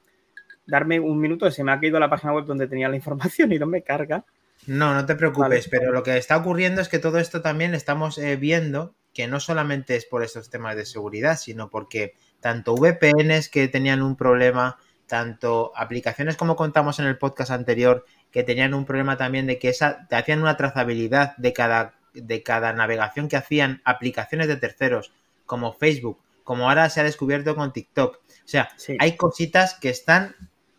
Darme 0.66 1.01
un 1.01 1.18
minuto, 1.18 1.51
se 1.51 1.64
me 1.64 1.73
ha 1.73 1.81
caído 1.81 1.99
la 1.99 2.11
página 2.11 2.33
web 2.33 2.45
donde 2.45 2.68
tenía 2.68 2.88
la 2.88 2.97
información 2.97 3.53
y 3.53 3.59
no 3.59 3.66
me 3.66 3.83
carga. 3.83 4.25
No, 4.66 4.95
no 4.95 5.07
te 5.07 5.16
preocupes, 5.16 5.68
vale. 5.68 5.68
pero 5.71 5.92
lo 5.92 6.03
que 6.03 6.16
está 6.16 6.37
ocurriendo 6.37 6.81
es 6.81 6.88
que 6.88 7.01
todo 7.01 7.18
esto 7.18 7.42
también 7.42 7.75
estamos 7.75 8.21
viendo 8.38 8.95
que 9.12 9.27
no 9.27 9.40
solamente 9.40 9.97
es 9.97 10.07
por 10.07 10.23
estos 10.23 10.51
temas 10.51 10.77
de 10.77 10.87
seguridad, 10.87 11.37
sino 11.37 11.68
porque 11.68 12.14
tanto 12.40 12.75
VPNs 12.75 13.49
que 13.49 13.68
tenían 13.68 14.03
un 14.03 14.16
problema, 14.16 14.79
tanto 15.07 15.73
aplicaciones 15.77 16.37
como 16.37 16.57
contamos 16.57 16.99
en 16.99 17.07
el 17.07 17.18
podcast 17.18 17.51
anterior, 17.51 18.05
que 18.33 18.42
tenían 18.42 18.75
un 18.75 18.87
problema 18.87 19.16
también 19.16 19.47
de 19.47 19.59
que 19.59 19.68
esa, 19.68 20.09
te 20.09 20.16
hacían 20.16 20.40
una 20.40 20.57
trazabilidad 20.57 21.37
de 21.37 21.53
cada, 21.53 21.95
de 22.14 22.42
cada 22.42 22.73
navegación 22.73 23.29
que 23.29 23.37
hacían 23.37 23.83
aplicaciones 23.85 24.49
de 24.49 24.57
terceros, 24.57 25.12
como 25.47 25.75
Facebook, 25.75 26.18
como 26.42 26.68
ahora 26.68 26.88
se 26.88 27.01
ha 27.01 27.05
descubierto 27.05 27.55
con 27.55 27.73
TikTok. 27.73 28.16
O 28.16 28.49
sea, 28.49 28.71
sí. 28.77 28.97
hay 28.99 29.16
cositas 29.16 29.75
que 29.75 29.90
están 29.90 30.35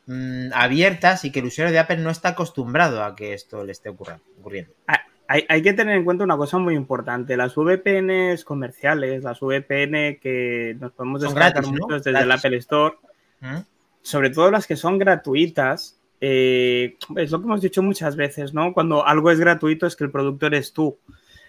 mmm, 0.07 0.49
abiertas 0.53 1.25
y 1.25 1.31
que 1.31 1.39
el 1.39 1.45
usuario 1.45 1.71
de 1.71 1.79
Apple 1.79 1.97
no 1.97 2.09
está 2.09 2.29
acostumbrado 2.29 3.03
a 3.03 3.15
que 3.15 3.33
esto 3.33 3.63
le 3.63 3.71
esté 3.71 3.89
ocurriendo. 3.89 4.73
Ah, 4.87 5.01
hay, 5.27 5.45
hay, 5.47 5.61
que 5.61 5.73
tener 5.73 5.95
en 5.95 6.05
cuenta 6.05 6.23
una 6.23 6.37
cosa 6.37 6.57
muy 6.57 6.73
importante. 6.73 7.37
Las 7.37 7.55
VPNs 7.55 8.43
comerciales, 8.43 9.23
las 9.23 9.39
VPN 9.39 10.19
que 10.19 10.75
nos 10.79 10.91
podemos 10.91 11.21
descargar 11.21 11.65
muchos 11.67 11.87
¿no? 11.87 11.95
desde 11.95 12.11
gratis. 12.11 12.25
el 12.25 12.31
Apple 12.31 12.57
Store, 12.57 12.95
¿Mm? 13.41 13.57
sobre 14.01 14.31
todo 14.31 14.49
las 14.49 14.65
que 14.65 14.75
son 14.75 14.97
gratuitas, 14.97 15.99
eh, 16.25 16.95
es 17.17 17.31
lo 17.31 17.39
que 17.39 17.45
hemos 17.45 17.61
dicho 17.61 17.83
muchas 17.83 18.15
veces, 18.15 18.53
¿no? 18.53 18.73
Cuando 18.73 19.05
algo 19.05 19.29
es 19.29 19.41
gratuito 19.41 19.85
es 19.85 19.97
que 19.97 20.05
el 20.05 20.11
producto 20.11 20.47
eres 20.47 20.71
tú. 20.71 20.97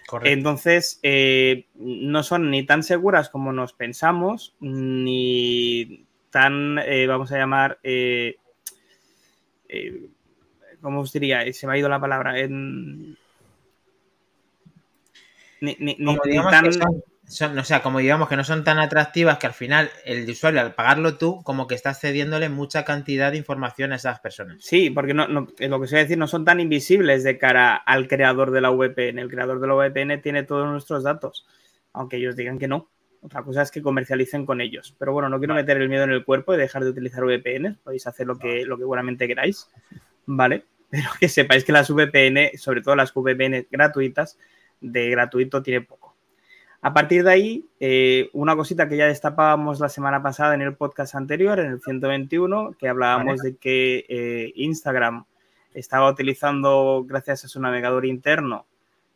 Correcto. 0.05 0.33
Entonces, 0.33 0.99
eh, 1.01 1.67
no 1.75 2.23
son 2.23 2.51
ni 2.51 2.65
tan 2.65 2.83
seguras 2.83 3.29
como 3.29 3.53
nos 3.53 3.71
pensamos, 3.71 4.53
ni 4.59 6.05
tan, 6.29 6.77
eh, 6.79 7.07
vamos 7.07 7.31
a 7.31 7.37
llamar, 7.37 7.79
¿cómo 10.81 10.99
os 10.99 11.13
diría? 11.13 11.53
Se 11.53 11.67
me 11.67 11.73
ha 11.73 11.77
ido 11.77 11.87
la 11.87 12.01
palabra. 12.01 12.37
En, 12.37 13.17
ni, 15.61 15.77
ni, 15.79 15.95
ni, 15.97 16.17
ni 16.25 16.35
tan... 16.51 16.73
Son, 16.73 17.01
son, 17.27 17.57
o 17.57 17.63
sea, 17.63 17.81
como 17.81 17.99
digamos 17.99 18.29
que 18.29 18.35
no 18.35 18.43
son 18.43 18.63
tan 18.63 18.77
atractivas 18.77 19.37
que 19.39 19.47
al 19.47 19.53
final 19.53 19.89
el 20.05 20.29
usuario 20.29 20.61
al 20.61 20.75
pagarlo 20.75 21.17
tú, 21.17 21.41
como 21.43 21.67
que 21.67 21.75
estás 21.75 21.99
cediéndole 21.99 22.49
mucha 22.49 22.85
cantidad 22.85 23.31
de 23.31 23.37
información 23.37 23.91
a 23.91 23.95
esas 23.95 24.19
personas. 24.19 24.57
Sí, 24.59 24.89
porque 24.89 25.13
no, 25.13 25.27
no, 25.27 25.47
lo 25.57 25.81
que 25.81 25.87
se 25.87 25.97
decir, 25.97 26.17
no 26.17 26.27
son 26.27 26.45
tan 26.45 26.59
invisibles 26.59 27.23
de 27.23 27.37
cara 27.37 27.75
al 27.75 28.07
creador 28.07 28.51
de 28.51 28.61
la 28.61 28.69
VPN. 28.69 29.19
El 29.19 29.29
creador 29.29 29.59
de 29.59 29.67
la 29.67 29.73
VPN 29.73 30.21
tiene 30.21 30.43
todos 30.43 30.67
nuestros 30.69 31.03
datos, 31.03 31.47
aunque 31.93 32.17
ellos 32.17 32.35
digan 32.35 32.59
que 32.59 32.67
no. 32.67 32.89
Otra 33.21 33.41
cosa 33.41 33.63
es 33.63 33.71
que 33.71 33.81
comercialicen 33.81 34.45
con 34.45 34.61
ellos. 34.61 34.95
Pero 34.99 35.11
bueno, 35.11 35.29
no 35.29 35.39
quiero 35.39 35.55
meter 35.55 35.77
el 35.77 35.89
miedo 35.89 36.03
en 36.03 36.11
el 36.11 36.23
cuerpo 36.23 36.53
y 36.53 36.57
dejar 36.57 36.83
de 36.83 36.91
utilizar 36.91 37.23
VPN. 37.23 37.79
Podéis 37.83 38.05
hacer 38.05 38.27
lo 38.27 38.37
que, 38.37 38.65
lo 38.65 38.77
que 38.77 38.83
buenamente 38.83 39.27
queráis, 39.27 39.67
¿vale? 40.27 40.65
Pero 40.91 41.09
que 41.19 41.27
sepáis 41.27 41.65
que 41.65 41.71
las 41.71 41.89
VPN, 41.89 42.55
sobre 42.59 42.81
todo 42.83 42.95
las 42.95 43.11
VPN 43.11 43.65
gratuitas, 43.71 44.37
de 44.79 45.09
gratuito 45.09 45.63
tiene 45.63 45.81
poco. 45.81 46.04
A 46.85 46.93
partir 46.93 47.23
de 47.23 47.31
ahí, 47.31 47.65
eh, 47.79 48.29
una 48.33 48.55
cosita 48.55 48.87
que 48.87 48.95
ya 48.95 49.07
destapábamos 49.07 49.79
la 49.79 49.89
semana 49.89 50.21
pasada 50.21 50.53
en 50.53 50.61
el 50.61 50.75
podcast 50.75 51.15
anterior, 51.15 51.59
en 51.59 51.71
el 51.71 51.81
121, 51.81 52.75
que 52.77 52.87
hablábamos 52.87 53.37
vale. 53.37 53.49
de 53.49 53.57
que 53.57 54.05
eh, 54.07 54.53
Instagram 54.55 55.25
estaba 55.73 56.11
utilizando, 56.11 57.03
gracias 57.07 57.43
a 57.43 57.47
su 57.47 57.59
navegador 57.59 58.05
interno, 58.05 58.67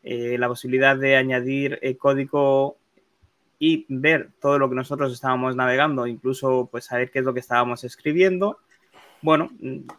eh, 0.01 0.39
la 0.39 0.47
posibilidad 0.47 0.97
de 0.97 1.15
añadir 1.15 1.79
código 1.99 2.77
y 3.59 3.85
ver 3.87 4.31
todo 4.41 4.57
lo 4.57 4.67
que 4.67 4.75
nosotros 4.75 5.13
estábamos 5.13 5.55
navegando, 5.55 6.07
incluso 6.07 6.69
pues 6.71 6.85
saber 6.85 7.11
qué 7.11 7.19
es 7.19 7.25
lo 7.25 7.35
que 7.35 7.41
estábamos 7.41 7.83
escribiendo. 7.83 8.57
Bueno, 9.21 9.51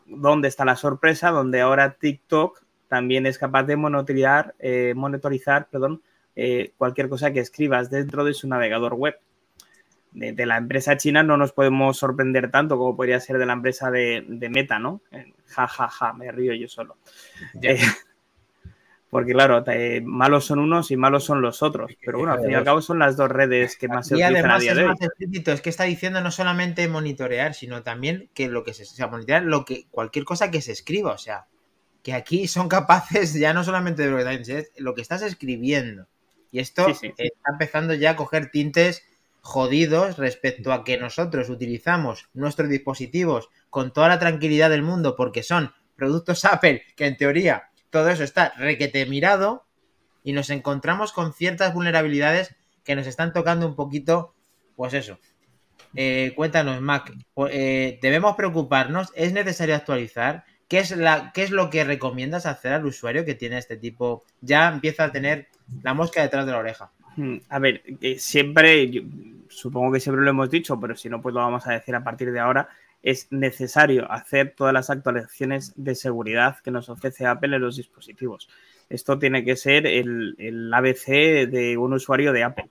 ¿dónde 0.06 0.48
está 0.48 0.64
la 0.64 0.74
sorpresa? 0.74 1.30
Donde 1.30 1.60
ahora 1.60 1.94
TikTok 2.00 2.64
también 2.88 3.26
es 3.26 3.38
capaz 3.38 3.62
de 3.62 3.76
monitorizar, 3.76 4.56
eh, 4.58 4.92
monitorizar 4.96 5.68
perdón, 5.70 6.02
eh, 6.36 6.72
cualquier 6.76 7.08
cosa 7.08 7.32
que 7.32 7.40
escribas 7.40 7.90
dentro 7.90 8.24
de 8.24 8.34
su 8.34 8.48
navegador 8.48 8.94
web. 8.94 9.18
De, 10.12 10.32
de, 10.32 10.44
la 10.44 10.56
empresa 10.56 10.96
china 10.96 11.22
no 11.22 11.36
nos 11.36 11.52
podemos 11.52 11.96
sorprender 11.96 12.50
tanto 12.50 12.76
como 12.76 12.96
podría 12.96 13.20
ser 13.20 13.38
de 13.38 13.46
la 13.46 13.52
empresa 13.52 13.92
de, 13.92 14.24
de 14.26 14.48
Meta, 14.48 14.80
¿no? 14.80 15.02
Ja, 15.46 15.68
ja, 15.68 15.88
ja, 15.88 16.12
me 16.12 16.32
río 16.32 16.52
yo 16.54 16.68
solo. 16.68 16.96
Yeah. 17.60 17.74
Eh, 17.74 17.78
porque 19.10 19.32
claro, 19.32 19.64
eh, 19.66 20.00
malos 20.04 20.44
son 20.44 20.60
unos 20.60 20.92
y 20.92 20.96
malos 20.96 21.24
son 21.24 21.42
los 21.42 21.64
otros. 21.64 21.90
Pero 22.04 22.18
bueno, 22.18 22.32
al 22.32 22.40
fin 22.40 22.52
y 22.52 22.54
al 22.54 22.64
cabo 22.64 22.80
son 22.80 23.00
las 23.00 23.16
dos 23.16 23.28
redes 23.28 23.76
que 23.76 23.88
más 23.88 24.06
se 24.06 24.14
utilizan 24.14 24.36
además 24.36 24.56
a 24.56 24.62
día 24.62 24.74
de 24.74 24.84
hoy. 24.84 24.94
Es, 24.98 25.06
explícito, 25.06 25.52
es 25.52 25.60
que 25.60 25.70
está 25.70 25.84
diciendo 25.84 26.20
no 26.20 26.30
solamente 26.30 26.86
monitorear, 26.86 27.54
sino 27.54 27.82
también 27.82 28.30
que 28.34 28.48
lo 28.48 28.62
que 28.62 28.72
se, 28.72 28.84
o 28.84 28.86
sea, 28.86 29.08
monitorear 29.08 29.42
lo 29.42 29.64
que, 29.64 29.86
cualquier 29.90 30.24
cosa 30.24 30.52
que 30.52 30.62
se 30.62 30.70
escriba, 30.70 31.12
o 31.12 31.18
sea, 31.18 31.46
que 32.04 32.14
aquí 32.14 32.46
son 32.46 32.68
capaces 32.68 33.34
ya 33.34 33.52
no 33.52 33.64
solamente 33.64 34.04
de 34.04 34.10
lo 34.10 34.18
que, 34.18 34.58
es 34.58 34.70
lo 34.76 34.94
que 34.94 35.02
estás 35.02 35.22
escribiendo. 35.22 36.06
Y 36.50 36.58
esto 36.58 36.86
sí, 36.88 36.94
sí. 36.94 37.12
está 37.16 37.52
empezando 37.52 37.94
ya 37.94 38.10
a 38.10 38.16
coger 38.16 38.50
tintes 38.50 39.04
jodidos 39.40 40.18
respecto 40.18 40.72
a 40.72 40.84
que 40.84 40.98
nosotros 40.98 41.48
utilizamos 41.48 42.28
nuestros 42.34 42.68
dispositivos 42.68 43.48
con 43.70 43.92
toda 43.92 44.08
la 44.08 44.18
tranquilidad 44.18 44.70
del 44.70 44.82
mundo 44.82 45.16
porque 45.16 45.42
son 45.42 45.72
productos 45.96 46.44
Apple 46.44 46.82
que 46.96 47.06
en 47.06 47.16
teoría 47.16 47.70
todo 47.90 48.08
eso 48.08 48.24
está 48.24 48.52
requete 48.56 49.06
mirado 49.06 49.66
y 50.22 50.32
nos 50.32 50.50
encontramos 50.50 51.12
con 51.12 51.32
ciertas 51.32 51.74
vulnerabilidades 51.74 52.54
que 52.84 52.94
nos 52.94 53.06
están 53.06 53.32
tocando 53.32 53.66
un 53.66 53.74
poquito, 53.74 54.34
pues 54.76 54.94
eso. 54.94 55.18
Eh, 55.94 56.32
cuéntanos, 56.36 56.80
Mac, 56.80 57.12
eh, 57.50 57.98
¿debemos 58.00 58.36
preocuparnos? 58.36 59.12
¿Es 59.14 59.32
necesario 59.32 59.74
actualizar? 59.74 60.44
¿Qué 60.70 60.78
es, 60.78 60.96
la, 60.96 61.32
¿Qué 61.34 61.42
es 61.42 61.50
lo 61.50 61.68
que 61.68 61.82
recomiendas 61.82 62.46
hacer 62.46 62.72
al 62.72 62.86
usuario 62.86 63.24
que 63.24 63.34
tiene 63.34 63.58
este 63.58 63.76
tipo? 63.76 64.22
Ya 64.40 64.68
empieza 64.68 65.02
a 65.02 65.10
tener 65.10 65.48
la 65.82 65.94
mosca 65.94 66.22
detrás 66.22 66.46
de 66.46 66.52
la 66.52 66.58
oreja. 66.58 66.92
Hmm, 67.16 67.38
A 67.48 67.58
ver, 67.58 67.82
siempre, 68.18 68.88
yo, 68.88 69.02
supongo 69.48 69.92
que 69.92 69.98
siempre 69.98 70.22
lo 70.22 70.30
hemos 70.30 70.48
dicho, 70.48 70.78
pero 70.78 70.94
si 70.94 71.08
no, 71.08 71.20
pues 71.20 71.34
lo 71.34 71.40
vamos 71.40 71.66
a 71.66 71.72
decir 71.72 71.92
a 71.96 72.04
partir 72.04 72.30
de 72.30 72.38
ahora, 72.38 72.68
es 73.02 73.26
necesario 73.32 74.08
hacer 74.12 74.54
todas 74.56 74.72
las 74.72 74.90
actualizaciones 74.90 75.72
de 75.74 75.96
seguridad 75.96 76.58
que 76.62 76.70
nos 76.70 76.88
ofrece 76.88 77.26
Apple 77.26 77.56
en 77.56 77.62
los 77.62 77.76
dispositivos. 77.76 78.48
Esto 78.88 79.18
tiene 79.18 79.44
que 79.44 79.56
ser 79.56 79.88
el, 79.88 80.36
el 80.38 80.72
ABC 80.72 81.48
de 81.50 81.76
un 81.78 81.94
usuario 81.94 82.32
de 82.32 82.44
Apple. 82.44 82.70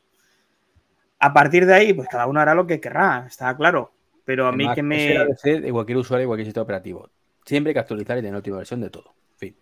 A 1.19 1.33
partir 1.33 1.65
de 1.65 1.73
ahí, 1.73 1.93
pues 1.93 2.07
cada 2.07 2.27
uno 2.27 2.39
hará 2.39 2.55
lo 2.55 2.65
que 2.65 2.79
querrá, 2.79 3.25
está 3.27 3.57
claro. 3.57 3.91
Pero 4.23 4.47
a 4.47 4.53
mí 4.53 4.63
Además, 4.63 4.75
que 4.75 4.83
me. 4.83 5.05
Es 5.05 5.12
el 5.12 5.17
ABC 5.17 5.62
de 5.63 5.71
cualquier 5.73 5.97
usuario 5.97 6.23
y 6.23 6.27
cualquier 6.27 6.45
sistema 6.45 6.63
operativo. 6.63 7.09
Siempre 7.49 7.71
hay 7.71 7.73
que 7.73 7.79
actualizar 7.79 8.15
y 8.15 8.21
tener 8.21 8.35
última 8.35 8.57
versión 8.57 8.79
de 8.79 8.91
todo. 8.91 9.15
Fin. 9.35 9.55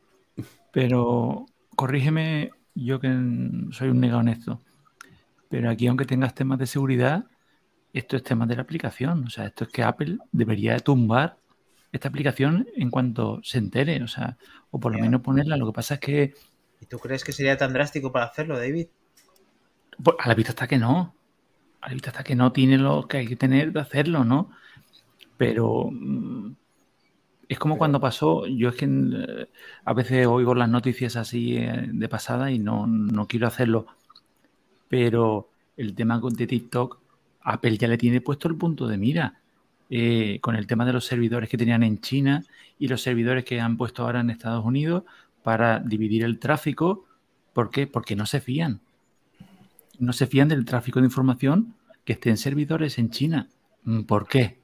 Pero 0.73 1.45
corrígeme, 1.73 2.52
yo 2.76 3.00
que 3.00 3.08
soy 3.71 3.88
un 3.88 4.02
nega 4.02 4.17
honesto. 4.17 4.62
Pero 5.47 5.69
aquí, 5.69 5.88
aunque 5.88 6.04
tengas 6.04 6.36
temas 6.36 6.60
de 6.60 6.67
seguridad, 6.67 7.28
esto 7.93 8.17
es 8.17 8.23
tema 8.23 8.45
de 8.45 8.58
la 8.58 8.63
aplicación. 8.63 9.23
O 9.23 9.30
sea, 9.30 9.45
esto 9.45 9.63
es 9.63 9.69
que 9.69 9.84
Apple 9.84 10.17
debería 10.34 10.73
de 10.73 10.82
tumbar 10.82 11.38
esta 11.93 12.10
aplicación 12.10 12.67
en 12.76 12.89
cuanto 12.89 13.39
se 13.41 13.60
entere. 13.60 14.04
O 14.04 14.10
sea, 14.10 14.38
o 14.69 14.82
por 14.82 14.91
lo 14.91 15.00
menos 15.00 15.21
ponerla. 15.21 15.56
Lo 15.56 15.67
que 15.67 15.71
pasa 15.78 15.93
es 15.93 16.00
que. 16.02 16.34
¿Y 16.82 16.88
tú 16.88 17.00
crees 17.00 17.23
que 17.23 17.32
sería 17.32 17.56
tan 17.56 17.71
drástico 17.71 18.12
para 18.12 18.26
hacerlo, 18.26 18.58
David? 18.58 18.88
Pues 20.04 20.17
a 20.19 20.28
la 20.28 20.36
vista 20.36 20.52
está 20.52 20.67
que 20.67 20.78
no. 20.78 21.15
A 21.80 21.88
la 21.88 21.93
vista 21.93 22.10
está 22.10 22.26
que 22.26 22.36
no 22.36 22.52
tiene 22.52 22.78
lo 22.78 23.08
que 23.08 23.19
hay 23.19 23.28
que 23.28 23.38
tener 23.38 23.71
de 23.71 23.80
hacerlo, 23.80 24.26
¿no? 24.26 24.50
Pero. 25.38 25.88
Mm, 25.89 26.52
es 27.47 27.60
como 27.60 27.75
Pero... 27.75 27.79
cuando 27.79 27.99
pasó, 27.99 28.45
yo 28.47 28.69
es 28.69 28.75
que 28.75 28.86
eh, 28.86 29.47
a 29.86 29.93
veces 29.93 30.27
oigo 30.27 30.55
las 30.55 30.69
noticias 30.69 31.15
así 31.15 31.57
eh, 31.57 31.88
de 31.91 32.10
pasada 32.10 32.51
y 32.51 32.60
no, 32.60 32.88
no 32.88 33.27
quiero 33.27 33.47
hacerlo. 33.47 33.88
Pero 34.89 35.49
el 35.75 35.95
tema 35.95 36.19
de 36.19 36.47
TikTok 36.47 36.99
Apple 37.41 37.77
ya 37.77 37.88
le 37.88 37.97
tiene 37.97 38.21
puesto 38.21 38.47
el 38.47 38.55
punto 38.55 38.88
de 38.88 38.97
mira 38.97 39.39
eh, 39.89 40.39
con 40.41 40.55
el 40.55 40.67
tema 40.67 40.86
de 40.86 40.93
los 40.93 41.05
servidores 41.05 41.49
que 41.49 41.57
tenían 41.57 41.83
en 41.83 42.01
China 42.01 42.43
y 42.79 42.88
los 42.88 43.01
servidores 43.01 43.45
que 43.45 43.62
han 43.62 43.77
puesto 43.77 44.03
ahora 44.03 44.19
en 44.19 44.29
Estados 44.29 44.65
Unidos 44.65 45.03
para 45.43 45.79
dividir 45.79 46.23
el 46.23 46.39
tráfico 46.39 47.07
¿Por 47.57 47.71
qué? 47.71 47.88
Porque 47.88 48.15
no 48.15 48.27
se 48.27 48.39
fían. 48.39 48.81
No 49.97 50.13
se 50.13 50.27
fían 50.27 50.47
del 50.47 50.63
tráfico 50.63 50.99
de 50.99 51.07
información 51.07 51.73
que 52.05 52.13
esté 52.13 52.29
en 52.29 52.38
servidores 52.38 52.99
en 52.99 53.10
China. 53.10 53.47
Mm, 53.83 54.01
¿Por 54.01 54.27
qué? 54.27 54.60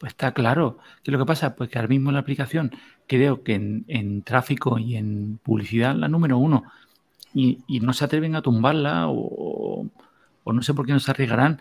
Pues 0.00 0.14
está 0.14 0.32
claro. 0.32 0.78
¿Qué 1.04 1.10
es 1.10 1.12
lo 1.12 1.18
que 1.18 1.26
pasa? 1.26 1.54
Pues 1.54 1.68
que 1.68 1.78
ahora 1.78 1.88
mismo 1.88 2.10
la 2.10 2.20
aplicación 2.20 2.72
creo 3.06 3.42
que 3.42 3.54
en, 3.54 4.22
tráfico 4.22 4.78
y 4.78 4.96
en 4.96 5.38
publicidad 5.42 5.94
la 5.94 6.08
número 6.08 6.38
uno. 6.38 6.64
Y, 7.34 7.58
no 7.82 7.92
se 7.92 8.06
atreven 8.06 8.34
a 8.34 8.40
tumbarla 8.40 9.08
o, 9.10 9.86
no 10.46 10.62
sé 10.62 10.72
por 10.72 10.86
qué 10.86 10.92
no 10.94 11.00
se 11.00 11.10
arriesgarán. 11.10 11.60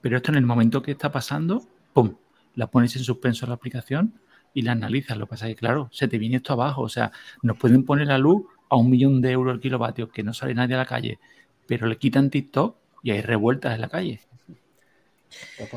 Pero 0.00 0.16
esto 0.16 0.32
en 0.32 0.38
el 0.38 0.46
momento 0.46 0.80
que 0.80 0.92
está 0.92 1.12
pasando, 1.12 1.64
¡pum! 1.92 2.14
La 2.54 2.68
pones 2.68 2.96
en 2.96 3.04
suspenso 3.04 3.46
la 3.46 3.54
aplicación 3.54 4.14
y 4.54 4.62
la 4.62 4.72
analizas. 4.72 5.18
Lo 5.18 5.26
que 5.26 5.30
pasa 5.30 5.46
es 5.46 5.54
que, 5.54 5.60
claro, 5.60 5.90
se 5.92 6.08
te 6.08 6.16
viene 6.16 6.36
esto 6.36 6.54
abajo. 6.54 6.80
O 6.80 6.88
sea, 6.88 7.12
nos 7.42 7.58
pueden 7.58 7.84
poner 7.84 8.06
la 8.06 8.16
luz 8.16 8.46
a 8.70 8.76
un 8.76 8.88
millón 8.88 9.20
de 9.20 9.32
euros 9.32 9.54
el 9.54 9.60
kilovatio, 9.60 10.08
que 10.08 10.22
no 10.22 10.32
sale 10.32 10.54
nadie 10.54 10.76
a 10.76 10.78
la 10.78 10.86
calle, 10.86 11.18
pero 11.66 11.86
le 11.86 11.98
quitan 11.98 12.30
TikTok 12.30 12.74
y 13.02 13.10
hay 13.10 13.20
revueltas 13.20 13.74
en 13.74 13.82
la 13.82 13.88
calle. 13.88 14.20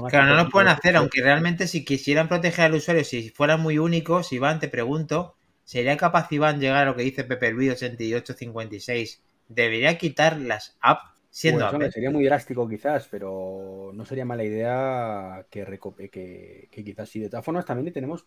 Claro, 0.09 0.27
no 0.27 0.43
lo 0.43 0.49
pueden 0.49 0.69
hacer, 0.69 0.95
aunque 0.95 1.21
realmente 1.21 1.67
si 1.67 1.83
quisieran 1.83 2.27
proteger 2.27 2.65
al 2.65 2.75
usuario, 2.75 3.03
si 3.03 3.29
fueran 3.29 3.61
muy 3.61 3.77
únicos, 3.77 4.31
Iván, 4.31 4.59
te 4.59 4.67
pregunto, 4.67 5.35
¿sería 5.63 5.97
capaz 5.97 6.31
Iván 6.31 6.59
llegar 6.59 6.83
a 6.83 6.85
lo 6.85 6.95
que 6.95 7.03
dice 7.03 7.23
Pepe 7.23 7.51
Luis 7.51 7.71
8856? 7.71 9.21
¿Debería 9.47 9.97
quitar 9.97 10.37
las 10.37 10.77
apps 10.81 11.19
siendo 11.29 11.69
pues, 11.71 11.93
Sería 11.93 12.11
muy 12.11 12.25
drástico 12.25 12.67
quizás, 12.67 13.07
pero 13.09 13.91
no 13.93 14.05
sería 14.05 14.25
mala 14.25 14.43
idea 14.43 15.45
que, 15.49 15.65
que, 16.11 16.67
que 16.71 16.83
quizás 16.83 17.09
si 17.09 17.19
de 17.19 17.29
todas 17.29 17.45
formas 17.45 17.65
también 17.65 17.91
tenemos, 17.93 18.25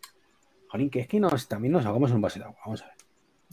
jolín, 0.69 0.91
que 0.91 1.01
es 1.01 1.09
que 1.09 1.21
nos, 1.21 1.49
también 1.49 1.73
nos 1.73 1.87
hagamos 1.87 2.11
un 2.11 2.21
base 2.21 2.39
de 2.39 2.47
agua, 2.47 2.59
vamos 2.65 2.83
a 2.83 2.87
ver. 2.87 2.95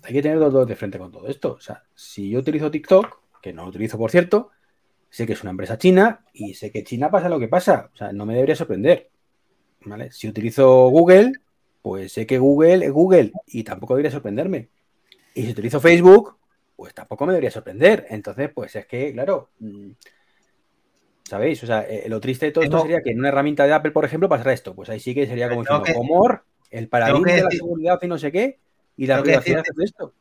Hay 0.03 0.13
que 0.13 0.21
tener 0.21 0.39
dos 0.39 0.53
dos 0.53 0.67
de 0.67 0.75
frente 0.75 0.97
con 0.97 1.11
todo 1.11 1.27
esto. 1.27 1.53
O 1.53 1.59
sea, 1.59 1.83
si 1.93 2.29
yo 2.29 2.39
utilizo 2.39 2.71
TikTok, 2.71 3.19
que 3.41 3.51
no 3.51 3.63
lo 3.63 3.69
utilizo 3.69 3.97
por 3.97 4.11
cierto, 4.11 4.51
sé 5.09 5.25
que 5.25 5.33
es 5.33 5.41
una 5.41 5.51
empresa 5.51 5.77
china 5.77 6.25
y 6.33 6.53
sé 6.53 6.71
que 6.71 6.83
China 6.83 7.09
pasa 7.09 7.29
lo 7.29 7.39
que 7.39 7.47
pasa. 7.47 7.89
O 7.93 7.97
sea, 7.97 8.11
no 8.11 8.25
me 8.25 8.35
debería 8.35 8.55
sorprender. 8.55 9.09
¿Vale? 9.85 10.11
Si 10.11 10.27
utilizo 10.27 10.89
Google, 10.89 11.33
pues 11.81 12.11
sé 12.11 12.27
que 12.27 12.37
Google 12.37 12.85
es 12.85 12.91
Google 12.91 13.31
y 13.47 13.63
tampoco 13.63 13.95
debería 13.95 14.11
sorprenderme. 14.11 14.69
Y 15.33 15.43
si 15.43 15.51
utilizo 15.51 15.79
Facebook, 15.79 16.37
pues 16.75 16.93
tampoco 16.93 17.25
me 17.25 17.33
debería 17.33 17.51
sorprender. 17.51 18.05
Entonces, 18.09 18.49
pues 18.53 18.75
es 18.75 18.85
que, 18.85 19.13
claro, 19.13 19.49
mm, 19.59 19.91
¿sabéis? 21.23 21.63
O 21.63 21.67
sea, 21.67 21.81
eh, 21.81 22.07
lo 22.09 22.19
triste 22.19 22.47
de 22.47 22.51
todo 22.51 22.63
esto 22.63 22.81
sería 22.81 23.01
que 23.01 23.11
en 23.11 23.19
una 23.19 23.29
herramienta 23.29 23.65
de 23.65 23.73
Apple, 23.73 23.91
por 23.91 24.05
ejemplo, 24.05 24.27
pasara 24.27 24.53
esto. 24.53 24.75
Pues 24.75 24.89
ahí 24.89 24.99
sí 24.99 25.13
que 25.15 25.27
sería 25.27 25.49
como 25.49 25.61
diciendo, 25.61 25.83
Comor, 25.93 26.43
el 26.71 26.87
paradigma 26.87 27.33
de 27.33 27.43
la 27.43 27.51
seguridad 27.51 27.99
y 28.01 28.07
no 28.07 28.17
sé 28.17 28.31
qué, 28.31 28.59
y 28.97 29.07
la 29.07 29.21
privacidad 29.21 29.63
de 29.63 29.83
esto. 29.85 30.13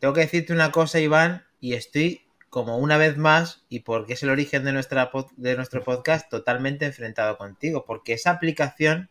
Tengo 0.00 0.12
que 0.12 0.22
decirte 0.22 0.52
una 0.52 0.70
cosa, 0.70 1.00
Iván, 1.00 1.44
y 1.60 1.74
estoy 1.74 2.23
como 2.54 2.78
una 2.78 2.98
vez 2.98 3.16
más, 3.16 3.64
y 3.68 3.80
porque 3.80 4.12
es 4.12 4.22
el 4.22 4.30
origen 4.30 4.62
de, 4.62 4.72
nuestra, 4.72 5.10
de 5.36 5.56
nuestro 5.56 5.82
podcast, 5.82 6.30
totalmente 6.30 6.86
enfrentado 6.86 7.36
contigo, 7.36 7.84
porque 7.84 8.12
esa 8.12 8.30
aplicación 8.30 9.10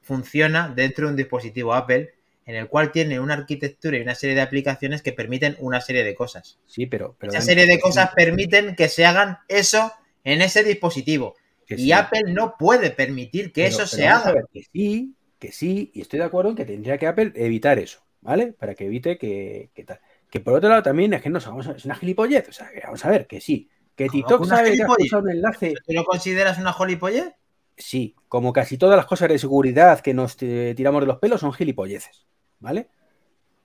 funciona 0.00 0.68
dentro 0.68 1.06
de 1.06 1.10
un 1.10 1.16
dispositivo 1.16 1.74
Apple 1.74 2.14
en 2.46 2.54
el 2.54 2.68
cual 2.68 2.92
tiene 2.92 3.18
una 3.18 3.34
arquitectura 3.34 3.98
y 3.98 4.00
una 4.02 4.14
serie 4.14 4.36
de 4.36 4.42
aplicaciones 4.42 5.02
que 5.02 5.12
permiten 5.12 5.56
una 5.58 5.80
serie 5.80 6.04
de 6.04 6.14
cosas. 6.14 6.60
Sí, 6.66 6.86
pero... 6.86 7.16
pero 7.18 7.32
Esa 7.32 7.40
serie 7.40 7.66
de 7.66 7.80
cosas 7.80 8.10
permiten 8.14 8.76
que 8.76 8.88
se 8.88 9.04
hagan 9.04 9.38
eso 9.48 9.92
en 10.22 10.40
ese 10.40 10.62
dispositivo. 10.62 11.34
y 11.66 11.90
Apple 11.90 12.32
no 12.32 12.54
puede 12.56 12.92
permitir 12.92 13.50
que 13.50 13.66
eso 13.66 13.88
se 13.88 14.06
haga. 14.06 14.34
que 14.52 14.62
sí, 14.72 15.16
que 15.40 15.50
sí, 15.50 15.90
y 15.94 16.02
estoy 16.02 16.20
de 16.20 16.26
acuerdo 16.26 16.50
en 16.50 16.56
que 16.56 16.64
tendría 16.64 16.96
que 16.96 17.08
Apple 17.08 17.32
evitar 17.34 17.80
eso, 17.80 18.04
¿vale? 18.20 18.52
Para 18.52 18.76
que 18.76 18.86
evite 18.86 19.18
que, 19.18 19.70
que 19.74 19.82
tal. 19.82 19.98
Que 20.30 20.40
por 20.40 20.54
otro 20.54 20.68
lado 20.68 20.82
también 20.82 21.14
es 21.14 21.22
que 21.22 21.30
no 21.30 21.40
vamos 21.40 21.66
es 21.68 21.84
una 21.84 21.94
gilipollez. 21.94 22.48
O 22.48 22.52
sea, 22.52 22.70
que 22.70 22.80
vamos 22.80 23.04
a 23.04 23.10
ver, 23.10 23.26
que 23.26 23.40
sí. 23.40 23.68
Que 23.96 24.08
TikTok 24.08 24.44
sabe 24.44 24.76
que 24.76 24.82
has 24.82 25.12
un 25.12 25.30
enlace. 25.30 25.74
¿Tú 25.86 25.92
lo 25.92 26.04
consideras 26.04 26.58
una 26.58 26.72
gilipollez? 26.72 27.34
Sí, 27.78 28.16
como 28.26 28.52
casi 28.52 28.76
todas 28.76 28.96
las 28.96 29.06
cosas 29.06 29.28
de 29.28 29.38
seguridad 29.38 30.00
que 30.00 30.12
nos 30.12 30.36
tiramos 30.36 31.00
de 31.00 31.06
los 31.06 31.18
pelos 31.18 31.40
son 31.40 31.52
gilipolleces, 31.52 32.26
¿vale? 32.58 32.88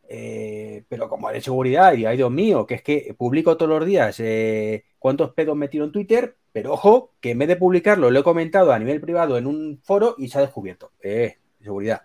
Eh, 0.08 0.84
pero 0.88 1.10
como 1.10 1.32
de 1.32 1.41
seguridad, 1.41 1.93
y 1.95 2.06
ay 2.06 2.17
Dios 2.17 2.30
mío, 2.30 2.67
que 2.67 2.76
es 2.76 2.84
que 2.84 3.15
publico 3.17 3.58
todos 3.58 3.80
los 3.80 3.88
días 3.88 4.19
eh, 4.19 4.86
cuántos 4.99 5.34
pedos 5.34 5.56
me 5.56 5.67
tiro 5.67 5.86
en 5.86 5.91
Twitter, 5.91 6.38
pero 6.52 6.73
ojo, 6.73 7.13
que 7.19 7.32
en 7.32 7.39
vez 7.39 7.47
de 7.47 7.56
publicarlo 7.56 8.12
lo 8.12 8.19
he 8.19 8.23
comentado 8.23 8.71
a 8.71 8.78
nivel 8.78 9.02
privado 9.02 9.38
en 9.39 9.47
un 9.47 9.80
foro 9.84 10.13
y 10.19 10.28
se 10.28 10.38
ha 10.38 10.41
descubierto. 10.41 10.91
Eh, 11.02 11.38
seguridad 11.60 12.04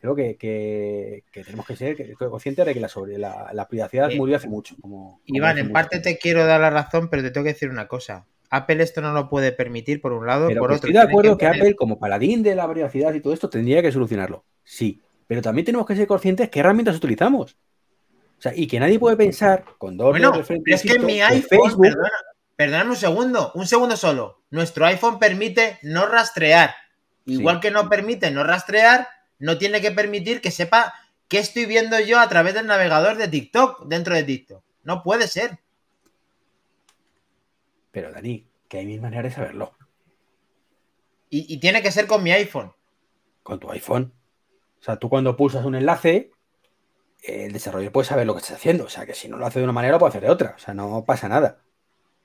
creo 0.00 0.14
que, 0.14 1.24
tenemos 1.32 1.66
que 1.66 1.76
ser 1.76 1.96
conscientes 2.16 2.66
de 2.66 2.74
que 2.74 2.80
la, 2.80 2.88
sobre, 2.88 3.18
la, 3.18 3.66
privacidad 3.68 4.10
murió 4.16 4.36
hace 4.36 4.48
mucho. 4.48 4.76
Como, 4.80 5.20
Iván, 5.26 5.58
en 5.58 5.72
parte 5.72 6.00
te 6.00 6.18
quiero 6.18 6.46
dar 6.46 6.60
la 6.60 6.70
razón, 6.70 7.08
pero 7.08 7.22
te 7.22 7.30
tengo 7.30 7.44
que 7.44 7.52
decir 7.52 7.70
una 7.70 7.88
cosa. 7.88 8.26
Apple 8.50 8.82
esto 8.82 9.00
no 9.00 9.12
lo 9.12 9.28
puede 9.28 9.52
permitir 9.52 10.00
por 10.00 10.12
un 10.12 10.26
lado, 10.26 10.48
por 10.48 10.72
otro. 10.72 10.74
Estoy 10.76 10.92
de 10.92 11.00
acuerdo 11.00 11.36
que, 11.36 11.46
Apple, 11.46 11.74
como 11.74 11.98
paladín 11.98 12.42
de 12.42 12.54
la 12.54 12.70
privacidad 12.70 13.12
y 13.12 13.20
todo 13.20 13.32
esto, 13.32 13.50
tendría 13.50 13.82
que 13.82 13.92
solucionarlo. 13.92 14.44
Sí, 14.64 15.02
pero 15.26 15.42
también 15.42 15.66
tenemos 15.66 15.86
que 15.86 15.96
ser 15.96 16.06
conscientes 16.06 16.48
qué 16.48 16.60
herramientas 16.60 16.96
utilizamos. 16.96 17.56
O 18.38 18.40
sea, 18.40 18.52
y 18.54 18.66
que 18.66 18.78
nadie 18.78 18.98
puede 18.98 19.16
pensar 19.16 19.64
con 19.78 19.96
dos 19.96 20.10
bueno, 20.10 20.30
de 20.30 20.44
frente. 20.44 20.72
es 20.72 20.82
que 20.82 20.92
en 20.92 21.04
mi 21.04 21.20
iPhone, 21.20 21.78
perdona, 21.80 22.10
perdóname 22.54 22.90
un 22.90 22.96
segundo, 22.96 23.52
un 23.54 23.66
segundo 23.66 23.96
solo. 23.96 24.42
Nuestro 24.50 24.86
iPhone 24.86 25.18
permite 25.18 25.78
no 25.82 26.06
rastrear. 26.06 26.74
Igual 27.26 27.60
que 27.60 27.70
no 27.70 27.90
permite 27.90 28.30
no 28.30 28.42
rastrear, 28.42 29.06
no 29.38 29.58
tiene 29.58 29.80
que 29.80 29.92
permitir 29.92 30.40
que 30.40 30.50
sepa 30.50 30.94
qué 31.28 31.38
estoy 31.38 31.66
viendo 31.66 31.98
yo 32.00 32.18
a 32.18 32.28
través 32.28 32.54
del 32.54 32.66
navegador 32.66 33.16
de 33.16 33.28
TikTok 33.28 33.86
dentro 33.86 34.14
de 34.14 34.24
TikTok. 34.24 34.64
No 34.82 35.02
puede 35.02 35.28
ser. 35.28 35.58
Pero 37.90 38.12
Dani, 38.12 38.48
que 38.68 38.78
hay 38.78 38.86
mil 38.86 39.00
maneras 39.00 39.24
de 39.24 39.30
saberlo. 39.30 39.76
Y, 41.30 41.58
tiene 41.58 41.82
que 41.82 41.92
ser 41.92 42.06
con 42.06 42.22
mi 42.22 42.32
iPhone. 42.32 42.72
Con 43.42 43.60
tu 43.60 43.70
iPhone. 43.70 44.14
O 44.80 44.82
sea, 44.82 44.96
tú 44.96 45.10
cuando 45.10 45.36
pulsas 45.36 45.64
un 45.66 45.74
enlace, 45.74 46.30
el 47.22 47.52
desarrollador 47.52 47.92
puede 47.92 48.08
saber 48.08 48.26
lo 48.26 48.32
que 48.32 48.40
estás 48.40 48.56
haciendo. 48.56 48.84
O 48.84 48.88
sea, 48.88 49.04
que 49.04 49.14
si 49.14 49.28
no 49.28 49.36
lo 49.36 49.44
hace 49.44 49.58
de 49.58 49.64
una 49.64 49.74
manera, 49.74 49.92
lo 49.92 49.98
puede 49.98 50.10
hacer 50.10 50.22
de 50.22 50.30
otra. 50.30 50.54
O 50.56 50.58
sea, 50.58 50.72
no 50.72 51.04
pasa 51.04 51.28
nada. 51.28 51.60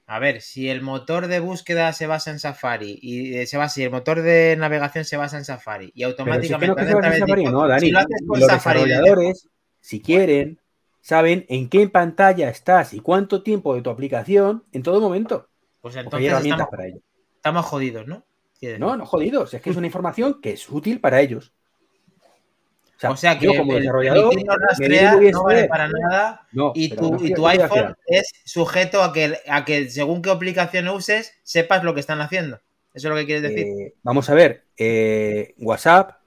A 0.05 0.19
ver, 0.19 0.41
si 0.41 0.69
el 0.69 0.81
motor 0.81 1.27
de 1.27 1.39
búsqueda 1.39 1.93
se 1.93 2.07
basa 2.07 2.31
en 2.31 2.39
Safari 2.39 2.99
y 3.01 3.35
eh, 3.37 3.47
se 3.47 3.57
basa, 3.57 3.75
si 3.75 3.83
el 3.83 3.91
motor 3.91 4.21
de 4.21 4.55
navegación 4.57 5.05
se 5.05 5.15
basa 5.15 5.37
en 5.37 5.45
Safari 5.45 5.91
y 5.95 6.03
automáticamente. 6.03 6.85
si 7.79 7.91
los 7.91 8.39
desarrolladores, 8.39 9.47
si 9.79 10.01
quieren, 10.01 10.59
saben 10.99 11.45
en 11.47 11.69
qué 11.69 11.87
pantalla 11.87 12.49
estás 12.49 12.93
y 12.93 12.99
cuánto 12.99 13.43
tiempo 13.43 13.75
de 13.75 13.81
tu 13.81 13.89
aplicación 13.89 14.65
en 14.73 14.83
todo 14.83 14.99
momento. 14.99 15.49
Pues 15.79 15.95
entonces 15.95 16.31
estamos, 16.31 16.67
para 16.69 16.87
ello. 16.87 16.99
estamos 17.35 17.65
jodidos, 17.65 18.07
¿no? 18.07 18.25
No, 18.79 18.95
no 18.95 19.05
jodidos. 19.05 19.53
Es 19.53 19.61
que 19.61 19.69
es 19.69 19.75
una 19.75 19.87
información 19.87 20.39
que 20.41 20.51
es 20.51 20.69
útil 20.69 20.99
para 20.99 21.21
ellos. 21.21 21.53
O 23.09 23.17
sea, 23.17 23.37
que 23.37 23.45
yo 23.45 23.53
como 23.55 23.75
desarrollador 23.75 24.33
no 24.45 24.55
rastrea 24.57 25.15
no 25.31 25.43
vale 25.43 25.65
para 25.65 25.87
nada 25.87 26.47
y, 26.73 26.89
tu, 26.89 27.17
y 27.23 27.33
tu 27.33 27.47
iPhone 27.47 27.95
es 28.07 28.31
sujeto 28.45 29.03
a 29.03 29.13
que, 29.13 29.37
a 29.47 29.65
que 29.65 29.89
según 29.89 30.21
qué 30.21 30.31
aplicación 30.31 30.87
uses, 30.87 31.33
sepas 31.43 31.83
lo 31.83 31.93
que 31.93 31.99
están 31.99 32.21
haciendo. 32.21 32.59
¿Eso 32.93 33.07
es 33.07 33.11
lo 33.11 33.15
que 33.15 33.25
quieres 33.25 33.43
decir? 33.43 33.65
Eh, 33.65 33.93
vamos 34.03 34.29
a 34.29 34.35
ver, 34.35 34.65
eh, 34.77 35.55
WhatsApp 35.57 36.19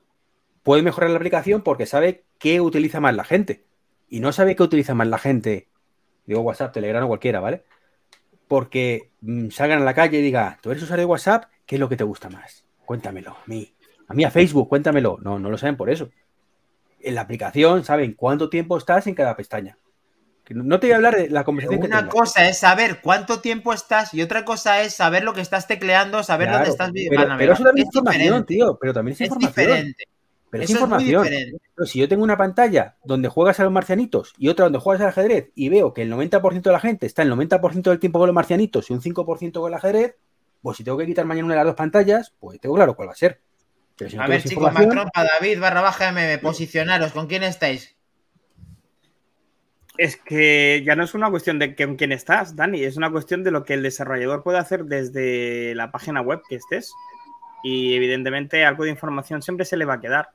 puede 0.63 0.83
mejorar 0.83 1.11
la 1.11 1.17
aplicación 1.17 1.63
porque 1.63 1.87
sabe 1.87 2.25
qué 2.39 2.61
utiliza 2.61 3.01
más 3.01 3.15
la 3.15 3.25
gente. 3.25 3.65
Y 4.09 4.21
no 4.21 4.33
sabe 4.33 4.57
qué 4.57 4.63
utiliza 4.63 4.95
más 4.95 5.07
la 5.07 5.19
gente. 5.19 5.69
Digo 6.27 6.41
WhatsApp, 6.41 6.73
Telegram 6.73 7.05
o 7.05 7.09
cualquiera, 7.09 7.41
¿vale? 7.41 7.63
Porque 8.49 9.11
mm, 9.21 9.51
salgan 9.51 9.83
a 9.83 9.85
la 9.85 9.95
calle 9.95 10.19
y 10.19 10.23
diga, 10.23 10.59
¿tú 10.61 10.71
eres 10.71 10.83
usuario 10.83 11.03
de 11.03 11.11
WhatsApp? 11.11 11.45
¿Qué 11.67 11.77
es 11.77 11.81
lo 11.81 11.89
que 11.89 11.97
te 11.97 12.05
gusta 12.05 12.29
más? 12.29 12.65
Cuéntamelo, 12.85 13.31
a 13.31 13.43
mí. 13.47 13.73
A 14.09 14.15
mí 14.15 14.25
a 14.25 14.31
Facebook, 14.31 14.69
cuéntamelo. 14.69 15.19
No, 15.23 15.39
no 15.39 15.51
lo 15.51 15.59
saben 15.59 15.77
por 15.77 15.91
eso 15.91 16.11
en 17.07 17.15
la 17.15 17.23
aplicación 17.23 17.85
saben 17.85 18.15
cuánto 18.15 18.51
tiempo 18.51 18.77
estás 18.77 19.07
en 19.07 19.15
cada 19.15 19.37
pestaña. 19.37 19.79
No 20.49 20.79
te 20.79 20.87
voy 20.87 20.93
a 20.93 20.97
hablar 20.97 21.17
de 21.17 21.29
la 21.29 21.43
conversación 21.43 21.83
Una 21.85 22.09
cosa 22.09 22.49
es 22.49 22.59
saber 22.59 23.01
cuánto 23.03 23.41
tiempo 23.41 23.73
estás 23.73 24.15
y 24.15 24.23
otra 24.23 24.45
cosa 24.45 24.83
es 24.83 24.95
saber 24.95 25.25
lo 25.25 25.35
que 25.35 25.41
estás 25.41 25.67
tecleando, 25.67 26.23
saber 26.23 26.53
dónde 26.53 26.69
estás 26.69 26.93
viviendo. 26.93 27.37
Pero, 27.37 27.53
eso 27.53 27.65
también 27.65 27.89
es, 27.89 27.95
información, 27.95 28.47
tío. 28.47 28.79
Pero 28.81 28.93
también 28.93 29.15
es, 29.15 29.21
información. 29.23 29.67
Diferente. 29.67 30.05
Pero 30.49 30.63
es 30.63 30.71
información. 30.71 31.29
pero 31.75 31.87
si 31.87 31.99
yo 31.99 32.09
tengo 32.09 32.23
una 32.23 32.37
pantalla 32.37 32.97
donde 33.03 33.29
juegas 33.29 33.59
a 33.59 33.65
los 33.65 33.73
marcianitos 33.73 34.35
y 34.39 34.49
otra 34.49 34.67
donde 34.67 34.79
juegas 34.79 35.03
al 35.03 35.09
ajedrez 35.09 35.51
y 35.57 35.69
veo 35.69 35.93
que 35.93 36.03
el 36.03 36.13
90% 36.13 36.63
de 36.63 36.73
la 36.73 36.81
gente 36.81 37.07
está 37.07 37.23
el 37.23 37.33
90% 37.33 37.83
del 37.83 37.99
tiempo 37.99 38.21
con 38.21 38.29
los 38.29 38.35
marcianitos 38.35 38.89
y 38.89 38.93
un 38.93 39.01
5% 39.01 39.53
con 39.53 39.69
el 39.69 39.75
ajedrez, 39.75 40.17
pues 40.63 40.77
si 40.77 40.85
tengo 40.85 40.97
que 40.99 41.07
quitar 41.07 41.25
mañana 41.25 41.47
una 41.47 41.55
de 41.55 41.59
las 41.59 41.67
dos 41.67 41.75
pantallas, 41.75 42.33
pues 42.39 42.61
tengo 42.61 42.77
claro 42.77 42.95
cuál 42.95 43.09
va 43.09 43.13
a 43.13 43.17
ser 43.17 43.41
a 44.19 44.27
ver, 44.27 44.43
chicos, 44.43 44.73
más 44.73 44.89
trompa, 44.89 45.25
David 45.25 45.59
barra 45.59 45.81
baja 45.81 46.13
MM, 46.13 46.39
posicionaros, 46.39 47.13
¿con 47.13 47.27
quién 47.27 47.43
estáis? 47.43 47.97
Es 49.99 50.17
que 50.17 50.83
ya 50.85 50.95
no 50.95 51.05
es 51.05 51.15
una 51.15 51.31
cuestión 51.31 51.59
de 51.59 51.75
con 51.75 51.97
quién 51.97 52.13
estás, 52.13 52.55
Dani, 52.55 52.83
es 52.83 52.97
una 52.97 53.11
cuestión 53.11 53.43
de 53.43 53.51
lo 53.51 53.65
que 53.65 53.75
el 53.75 53.83
desarrollador 53.83 54.43
puede 54.43 54.59
hacer 54.59 54.85
desde 54.85 55.75
la 55.75 55.91
página 55.91 56.21
web 56.21 56.43
que 56.49 56.57
estés. 56.57 56.93
Y 57.63 57.95
evidentemente 57.95 58.65
algo 58.65 58.85
de 58.85 58.91
información 58.91 59.41
siempre 59.41 59.65
se 59.65 59.77
le 59.77 59.87
va 59.87 59.95
a 59.95 60.01
quedar. 60.01 60.31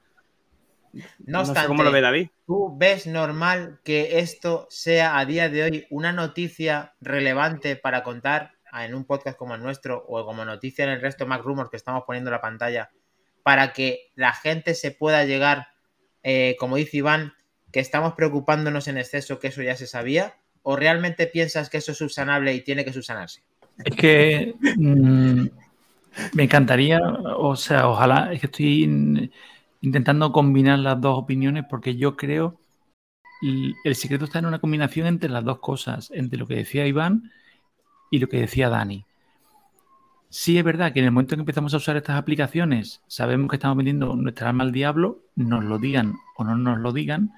No 0.92 1.04
No 1.20 1.46
sé 1.46 1.52
obstante, 1.52 1.68
cómo 1.68 1.84
lo 1.84 1.92
ve 1.92 2.02
David. 2.02 2.30
¿tú 2.46 2.76
ves 2.78 3.08
normal 3.08 3.80
que 3.84 4.20
esto 4.20 4.68
sea 4.70 5.18
a 5.20 5.26
día 5.26 5.48
de 5.48 5.64
hoy 5.64 5.88
una 5.90 6.12
noticia 6.12 6.96
relevante 7.00 7.76
para 7.76 8.04
contar 8.04 8.54
en 8.74 8.96
un 8.96 9.06
podcast 9.06 9.38
como 9.38 9.56
el 9.56 9.62
nuestro 9.62 10.04
o 10.08 10.26
como 10.26 10.44
noticia 10.44 10.84
en 10.84 10.92
el 10.92 11.02
resto 11.02 11.28
Mac 11.28 11.44
Rumors 11.44 11.70
que 11.70 11.78
estamos 11.78 12.04
poniendo 12.06 12.30
en 12.30 12.34
la 12.34 12.42
pantalla 12.42 12.90
para 13.44 13.74
que 13.74 14.12
la 14.16 14.34
gente 14.34 14.74
se 14.76 14.92
pueda 14.92 15.26
llegar, 15.26 15.68
eh, 16.24 16.56
como 16.60 16.76
dice 16.76 16.98
Iván, 16.98 17.34
que 17.72 17.80
estamos 17.80 18.14
preocupándonos 18.14 18.88
en 18.88 18.98
exceso, 18.98 19.40
que 19.40 19.48
eso 19.48 19.62
ya 19.62 19.76
se 19.76 19.88
sabía? 19.88 20.36
¿O 20.64 20.76
realmente 20.76 21.28
piensas 21.28 21.70
que 21.70 21.78
eso 21.78 21.94
es 21.94 21.98
subsanable 21.98 22.54
y 22.54 22.62
tiene 22.62 22.86
que 22.86 22.94
subsanarse? 22.94 23.44
Es 23.84 23.96
que 23.96 24.54
mm, 24.78 25.46
me 26.34 26.44
encantaría, 26.44 27.00
o 27.00 27.56
sea, 27.56 27.88
ojalá, 27.88 28.32
es 28.34 28.42
que 28.42 28.48
estoy 28.48 28.84
in- 28.84 29.32
intentando 29.82 30.32
combinar 30.32 30.80
las 30.80 31.00
dos 31.02 31.18
opiniones 31.18 31.66
porque 31.70 31.96
yo 31.96 32.16
creo 32.16 32.60
y 33.42 33.74
el 33.84 33.96
secreto 33.96 34.26
está 34.26 34.40
en 34.40 34.46
una 34.46 34.60
combinación 34.60 35.08
entre 35.08 35.30
las 35.30 35.44
dos 35.44 35.60
cosas, 35.60 36.12
entre 36.14 36.38
lo 36.38 36.46
que 36.46 36.56
decía 36.56 36.86
Iván 36.86 37.32
y 38.12 38.20
lo 38.20 38.30
que 38.30 38.42
decía 38.42 38.70
Dani. 38.70 39.04
Sí 40.32 40.58
es 40.58 40.64
verdad 40.64 40.94
que 40.94 41.00
en 41.00 41.06
el 41.06 41.12
momento 41.12 41.36
en 41.36 41.40
que 41.40 41.42
empezamos 41.42 41.74
a 41.74 41.78
usar 41.78 41.98
estas 41.98 42.18
aplicaciones, 42.18 43.02
sabemos 43.06 43.50
que 43.50 43.58
estamos 43.58 43.76
vendiendo 43.76 44.16
nuestra 44.16 44.48
alma 44.48 44.64
al 44.64 44.72
diablo, 44.72 45.20
nos 45.36 45.62
lo 45.62 45.78
digan 45.78 46.16
o 46.38 46.46
no 46.46 46.56
nos 46.56 46.80
lo 46.80 46.94
digan, 46.94 47.34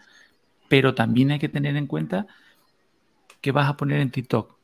pero 0.69 0.93
también 0.93 1.31
hay 1.31 1.39
que 1.39 1.49
tener 1.49 1.75
en 1.75 1.87
cuenta 1.87 2.27
que 3.41 3.51
vas 3.51 3.67
a 3.67 3.77
poner 3.77 3.99
en 3.99 4.11
TikTok 4.11 4.55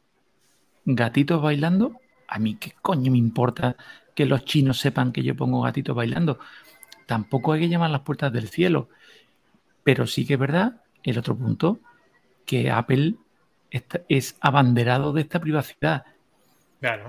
gatitos 0.86 1.42
bailando. 1.42 2.00
A 2.28 2.38
mí 2.38 2.54
qué 2.54 2.76
coño 2.80 3.12
me 3.12 3.18
importa 3.18 3.76
que 4.13 4.28
los 4.28 4.46
chinos 4.46 4.78
sepan 4.78 5.12
que 5.12 5.24
yo 5.24 5.36
pongo 5.36 5.63
gatitos 5.63 5.96
bailando. 5.96 6.38
Tampoco 7.08 7.54
hay 7.54 7.62
que 7.62 7.70
llamar 7.70 7.89
las 7.89 8.02
puertas 8.02 8.32
del 8.32 8.48
cielo. 8.48 8.89
Pero 9.84 10.06
sí 10.06 10.28
que 10.28 10.36
es 10.36 10.39
verdad, 10.39 10.84
el 11.02 11.18
otro 11.18 11.36
punto, 11.36 11.80
que 12.46 12.70
Apple 12.70 13.15
es 14.08 14.38
abanderado 14.39 15.13
de 15.13 15.22
esta 15.22 15.39
privacidad. 15.39 16.06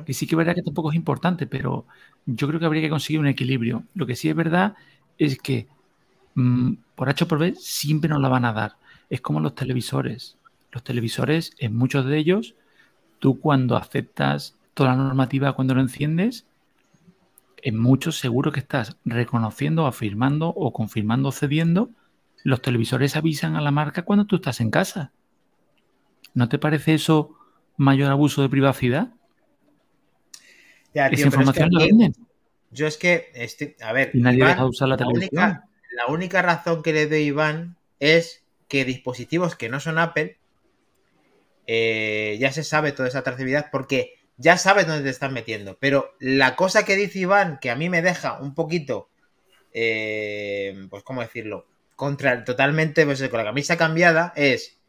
Que 0.04 0.14
sí 0.14 0.26
que 0.26 0.34
es 0.34 0.38
verdad 0.38 0.54
que 0.54 0.62
tampoco 0.62 0.90
es 0.90 0.96
importante, 0.96 1.46
pero 1.46 1.86
yo 2.26 2.48
creo 2.48 2.58
que 2.58 2.66
habría 2.66 2.82
que 2.82 2.90
conseguir 2.90 3.20
un 3.20 3.28
equilibrio. 3.28 3.84
Lo 3.94 4.06
que 4.06 4.16
sí 4.16 4.28
es 4.28 4.34
verdad 4.34 4.74
es 5.18 5.38
que 5.38 5.68
mm, 6.34 6.72
por 6.94 7.08
H 7.08 7.26
por 7.26 7.38
B 7.38 7.54
siempre 7.56 8.10
nos 8.10 8.20
la 8.20 8.28
van 8.28 8.44
a 8.44 8.52
dar. 8.52 8.76
Es 9.08 9.20
como 9.20 9.40
los 9.40 9.54
televisores. 9.54 10.36
Los 10.72 10.82
televisores, 10.82 11.52
en 11.58 11.76
muchos 11.76 12.04
de 12.06 12.18
ellos, 12.18 12.54
tú 13.18 13.40
cuando 13.40 13.76
aceptas 13.76 14.56
toda 14.74 14.90
la 14.90 14.96
normativa 14.96 15.52
cuando 15.52 15.74
lo 15.74 15.80
enciendes, 15.80 16.46
en 17.62 17.78
muchos 17.78 18.18
seguro 18.18 18.52
que 18.52 18.60
estás 18.60 18.96
reconociendo, 19.04 19.86
afirmando 19.86 20.48
o 20.48 20.72
confirmando 20.72 21.32
cediendo. 21.32 21.90
Los 22.42 22.62
televisores 22.62 23.16
avisan 23.16 23.56
a 23.56 23.60
la 23.60 23.70
marca 23.70 24.02
cuando 24.02 24.24
tú 24.24 24.36
estás 24.36 24.60
en 24.60 24.70
casa. 24.70 25.12
¿No 26.32 26.48
te 26.48 26.58
parece 26.58 26.94
eso 26.94 27.36
mayor 27.76 28.10
abuso 28.10 28.42
de 28.42 28.48
privacidad? 28.48 29.12
Ya, 30.94 31.06
Esa 31.06 31.16
tío, 31.16 31.30
pero 31.30 31.42
es 31.42 31.50
que 31.50 31.60
información 31.60 31.70
la 31.72 31.86
venden. 31.86 32.12
Yo 32.72 32.86
es 32.86 32.96
que, 32.96 33.30
estoy- 33.34 33.76
a 33.80 33.92
ver, 33.92 34.10
Y 34.14 34.20
nadie 34.20 34.38
Iván, 34.38 34.50
deja 34.50 34.62
de 34.62 34.68
usar 34.68 34.88
la 34.88 34.96
única, 35.08 35.64
la 35.92 36.06
única 36.12 36.42
razón 36.42 36.82
que 36.82 36.92
le 36.92 37.06
doy 37.06 37.18
a 37.18 37.22
Iván 37.22 37.76
es 37.98 38.44
que 38.68 38.84
dispositivos 38.84 39.56
que 39.56 39.68
no 39.68 39.80
son 39.80 39.98
Apple, 39.98 40.38
eh, 41.66 42.36
ya 42.40 42.52
se 42.52 42.64
sabe 42.64 42.92
toda 42.92 43.08
esa 43.08 43.22
trazabilidad 43.22 43.68
porque 43.70 44.14
ya 44.36 44.56
sabes 44.56 44.86
dónde 44.86 45.04
te 45.04 45.10
están 45.10 45.32
metiendo. 45.34 45.78
Pero 45.78 46.14
la 46.18 46.56
cosa 46.56 46.84
que 46.84 46.96
dice 46.96 47.20
Iván, 47.20 47.58
que 47.60 47.70
a 47.70 47.76
mí 47.76 47.88
me 47.88 48.02
deja 48.02 48.40
un 48.40 48.54
poquito, 48.54 49.10
eh, 49.72 50.86
pues, 50.90 51.02
¿cómo 51.04 51.22
decirlo? 51.22 51.66
Contra, 51.96 52.44
totalmente, 52.44 53.04
pues, 53.06 53.22
con 53.28 53.38
la 53.38 53.44
camisa 53.44 53.76
cambiada, 53.76 54.32
es, 54.36 54.79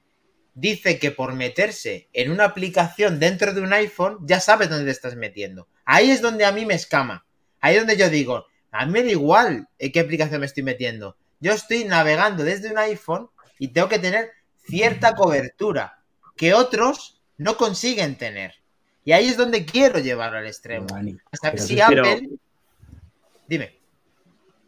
dice 0.54 1.00
que 1.00 1.12
por 1.12 1.34
meterse 1.34 2.10
en 2.14 2.32
una 2.32 2.46
aplicación 2.46 3.20
dentro 3.20 3.54
de 3.54 3.62
un 3.62 3.74
iPhone, 3.74 4.18
ya 4.22 4.40
sabes 4.40 4.70
dónde 4.70 4.86
te 4.86 4.92
estás 4.92 5.16
metiendo. 5.16 5.68
Ahí 5.86 6.12
es 6.12 6.22
donde 6.22 6.46
a 6.46 6.52
mí 6.52 6.66
me 6.66 6.74
escama. 6.74 7.26
Ahí 7.60 7.76
es 7.76 7.82
donde 7.82 7.98
yo 7.98 8.10
digo, 8.10 8.46
a 8.72 8.86
mí 8.86 8.92
me 8.92 9.04
da 9.04 9.10
igual 9.12 9.68
en 9.78 9.92
qué 9.92 10.00
aplicación 10.00 10.40
me 10.40 10.46
estoy 10.46 10.64
metiendo. 10.64 11.18
Yo 11.40 11.54
estoy 11.54 11.86
navegando 11.86 12.44
desde 12.44 12.72
un 12.72 12.78
iPhone 12.78 13.30
y 13.60 13.70
tengo 13.70 13.90
que 13.90 14.00
tener 14.00 14.32
cierta 14.66 15.14
cobertura 15.14 16.00
que 16.36 16.54
otros 16.54 17.22
no 17.38 17.58
consiguen 17.58 18.18
tener. 18.18 18.56
Y 19.04 19.14
ahí 19.14 19.28
es 19.28 19.38
donde 19.38 19.66
quiero 19.66 20.00
llevarlo 20.00 20.38
al 20.38 20.48
extremo. 20.48 20.88
Sea, 20.88 21.52
pero 21.52 21.64
si 21.64 21.76
pero- 21.76 22.04
Apple... 22.06 22.30
Dime. 23.48 23.78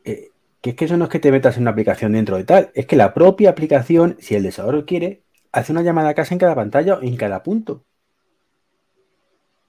eh, 0.04 0.30
que 0.60 0.72
es 0.72 0.76
que 0.76 0.86
eso 0.86 0.98
no 0.98 1.06
es 1.06 1.10
que 1.12 1.20
te 1.20 1.32
metas 1.32 1.56
en 1.58 1.64
una 1.64 1.72
aplicación 1.72 2.14
dentro 2.14 2.38
de 2.38 2.46
tal, 2.46 2.72
es 2.74 2.86
que 2.86 2.96
la 2.96 3.14
propia 3.14 3.50
aplicación, 3.50 4.18
si 4.20 4.36
el 4.36 4.44
desarrollador 4.44 4.86
quiere, 4.86 5.24
hace 5.54 5.72
una 5.72 5.84
llamada 5.84 6.10
a 6.10 6.14
casa 6.14 6.34
en 6.34 6.40
cada 6.40 6.56
pantalla 6.56 6.96
o 6.96 7.02
en 7.02 7.16
cada 7.16 7.42
punto. 7.44 7.86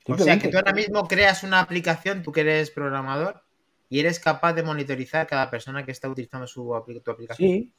O 0.06 0.18
sea, 0.18 0.38
que 0.38 0.48
tú 0.48 0.56
ahora 0.56 0.72
mismo 0.72 1.06
creas 1.06 1.44
una 1.44 1.60
aplicación, 1.60 2.22
tú 2.22 2.32
que 2.32 2.40
eres 2.40 2.70
programador, 2.70 3.42
y 3.88 4.00
eres 4.00 4.18
capaz 4.18 4.54
de 4.54 4.62
monitorizar 4.62 5.26
cada 5.26 5.50
persona 5.50 5.84
que 5.84 5.92
está 5.92 6.08
utilizando 6.08 6.46
su 6.46 6.64
tu 7.04 7.10
aplicación. 7.10 7.48
Sí. 7.48 7.72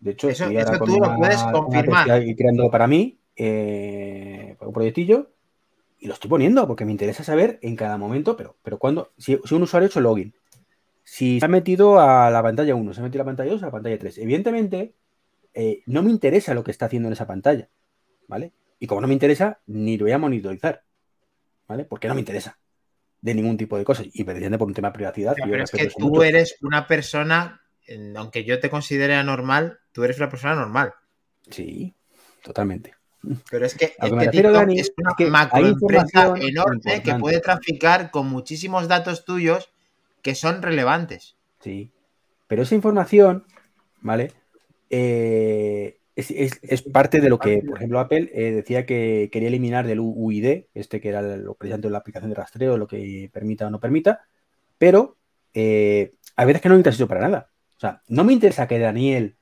De 0.00 0.10
hecho, 0.10 0.28
Eso- 0.28 0.46
tú 0.84 0.98
lo 0.98 1.16
puedes 1.16 1.42
una 1.42 1.52
confirmar. 1.52 2.08
estoy 2.08 2.36
creando 2.36 2.70
para 2.70 2.86
mí, 2.86 3.18
eh, 3.36 4.56
un 4.60 4.72
proyectillo, 4.72 5.30
y 5.98 6.06
lo 6.06 6.14
estoy 6.14 6.28
poniendo 6.28 6.66
porque 6.66 6.84
me 6.84 6.92
interesa 6.92 7.24
saber 7.24 7.58
en 7.62 7.74
cada 7.74 7.96
momento, 7.96 8.36
pero, 8.36 8.56
pero 8.62 8.78
cuando, 8.78 9.12
si, 9.16 9.40
si 9.44 9.54
un 9.54 9.62
usuario 9.62 9.86
ha 9.86 9.88
hecho 9.88 10.00
login, 10.00 10.34
si 11.02 11.40
se 11.40 11.46
ha 11.46 11.48
metido 11.48 11.98
a 12.00 12.30
la 12.30 12.42
pantalla 12.42 12.74
1, 12.74 12.92
se 12.92 13.00
ha 13.00 13.04
metido 13.04 13.22
a 13.22 13.24
la 13.24 13.30
pantalla 13.30 13.52
2, 13.52 13.62
a 13.62 13.66
la 13.66 13.72
pantalla 13.72 13.98
3, 13.98 14.18
evidentemente 14.18 14.94
eh, 15.58 15.82
no 15.86 16.02
me 16.02 16.10
interesa 16.10 16.52
lo 16.52 16.62
que 16.62 16.70
está 16.70 16.84
haciendo 16.84 17.08
en 17.08 17.14
esa 17.14 17.26
pantalla, 17.26 17.70
¿vale? 18.28 18.52
Y 18.78 18.86
como 18.86 19.00
no 19.00 19.06
me 19.08 19.14
interesa, 19.14 19.60
ni 19.66 19.96
lo 19.96 20.04
voy 20.04 20.12
a 20.12 20.18
monitorizar, 20.18 20.84
¿vale? 21.66 21.86
Porque 21.86 22.08
no 22.08 22.14
me 22.14 22.20
interesa 22.20 22.58
de 23.22 23.34
ningún 23.34 23.56
tipo 23.56 23.78
de 23.78 23.84
cosas, 23.84 24.06
y 24.12 24.22
precisamente 24.22 24.58
por 24.58 24.68
un 24.68 24.74
tema 24.74 24.90
de 24.90 24.94
privacidad. 24.94 25.34
Pero 25.34 25.64
es 25.64 25.70
que 25.70 25.86
tú 25.86 26.08
mucho. 26.08 26.24
eres 26.24 26.58
una 26.60 26.86
persona, 26.86 27.62
aunque 28.16 28.44
yo 28.44 28.60
te 28.60 28.68
considere 28.68 29.14
anormal, 29.14 29.78
tú 29.92 30.04
eres 30.04 30.18
una 30.18 30.28
persona 30.28 30.54
normal. 30.54 30.92
Sí, 31.50 31.94
totalmente. 32.42 32.94
Pero 33.50 33.64
es 33.64 33.74
que, 33.74 33.94
A 33.98 34.08
lo 34.08 34.08
es 34.08 34.10
que 34.10 34.16
me 34.16 34.20
que 34.20 34.26
refiero, 34.26 34.48
TikTok 34.50 34.60
Dani, 34.60 34.78
es 34.78 34.92
una 34.98 35.10
es 35.10 35.16
que 35.16 35.26
macroempresa 35.30 36.34
enorme 36.36 37.02
que 37.02 37.14
puede 37.14 37.40
traficar 37.40 38.10
con 38.10 38.26
muchísimos 38.28 38.88
datos 38.88 39.24
tuyos 39.24 39.70
que 40.20 40.34
son 40.34 40.60
relevantes. 40.60 41.34
Sí. 41.60 41.90
Pero 42.46 42.62
esa 42.62 42.74
información, 42.74 43.46
¿vale? 44.02 44.32
Eh, 44.90 45.98
es, 46.14 46.30
es- 46.30 46.58
es 46.62 46.82
parte 46.82 47.20
de 47.20 47.28
lo 47.28 47.38
que, 47.38 47.62
por 47.62 47.76
ejemplo, 47.76 48.00
Apple 48.00 48.30
eh, 48.34 48.52
decía 48.52 48.86
que 48.86 49.28
quería 49.32 49.48
eliminar 49.48 49.86
del 49.86 50.00
UID, 50.00 50.64
este 50.74 51.00
que 51.00 51.08
era 51.10 51.20
lo 51.22 51.54
precisamente 51.54 51.90
la 51.90 51.98
aplicación 51.98 52.30
de 52.30 52.36
rastreo, 52.36 52.76
lo 52.78 52.86
que 52.86 53.28
permita 53.32 53.66
o 53.66 53.70
no 53.70 53.80
permita, 53.80 54.22
pero 54.78 55.16
eh, 55.54 56.12
a 56.36 56.44
veces 56.44 56.62
que 56.62 56.68
no 56.68 56.74
me 56.74 56.80
interesa 56.80 56.96
eso 57.02 57.08
para 57.08 57.20
nada. 57.20 57.50
O 57.76 57.80
sea, 57.80 58.02
no 58.08 58.24
me 58.24 58.32
interesa 58.32 58.66
que 58.66 58.78
Daniel, 58.78 59.36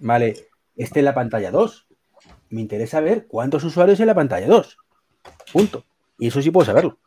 ¿vale? 0.00 0.34
Esté 0.76 0.98
en 1.00 1.04
la 1.04 1.14
pantalla 1.14 1.50
2. 1.50 1.86
Me 2.50 2.60
interesa 2.60 3.00
ver 3.00 3.26
cuántos 3.26 3.62
usuarios 3.64 4.00
en 4.00 4.06
la 4.06 4.14
pantalla 4.14 4.46
2. 4.48 4.78
Punto. 5.52 5.84
Y 6.18 6.28
eso 6.28 6.42
sí 6.42 6.50
puedo 6.50 6.64
saberlo. 6.66 6.98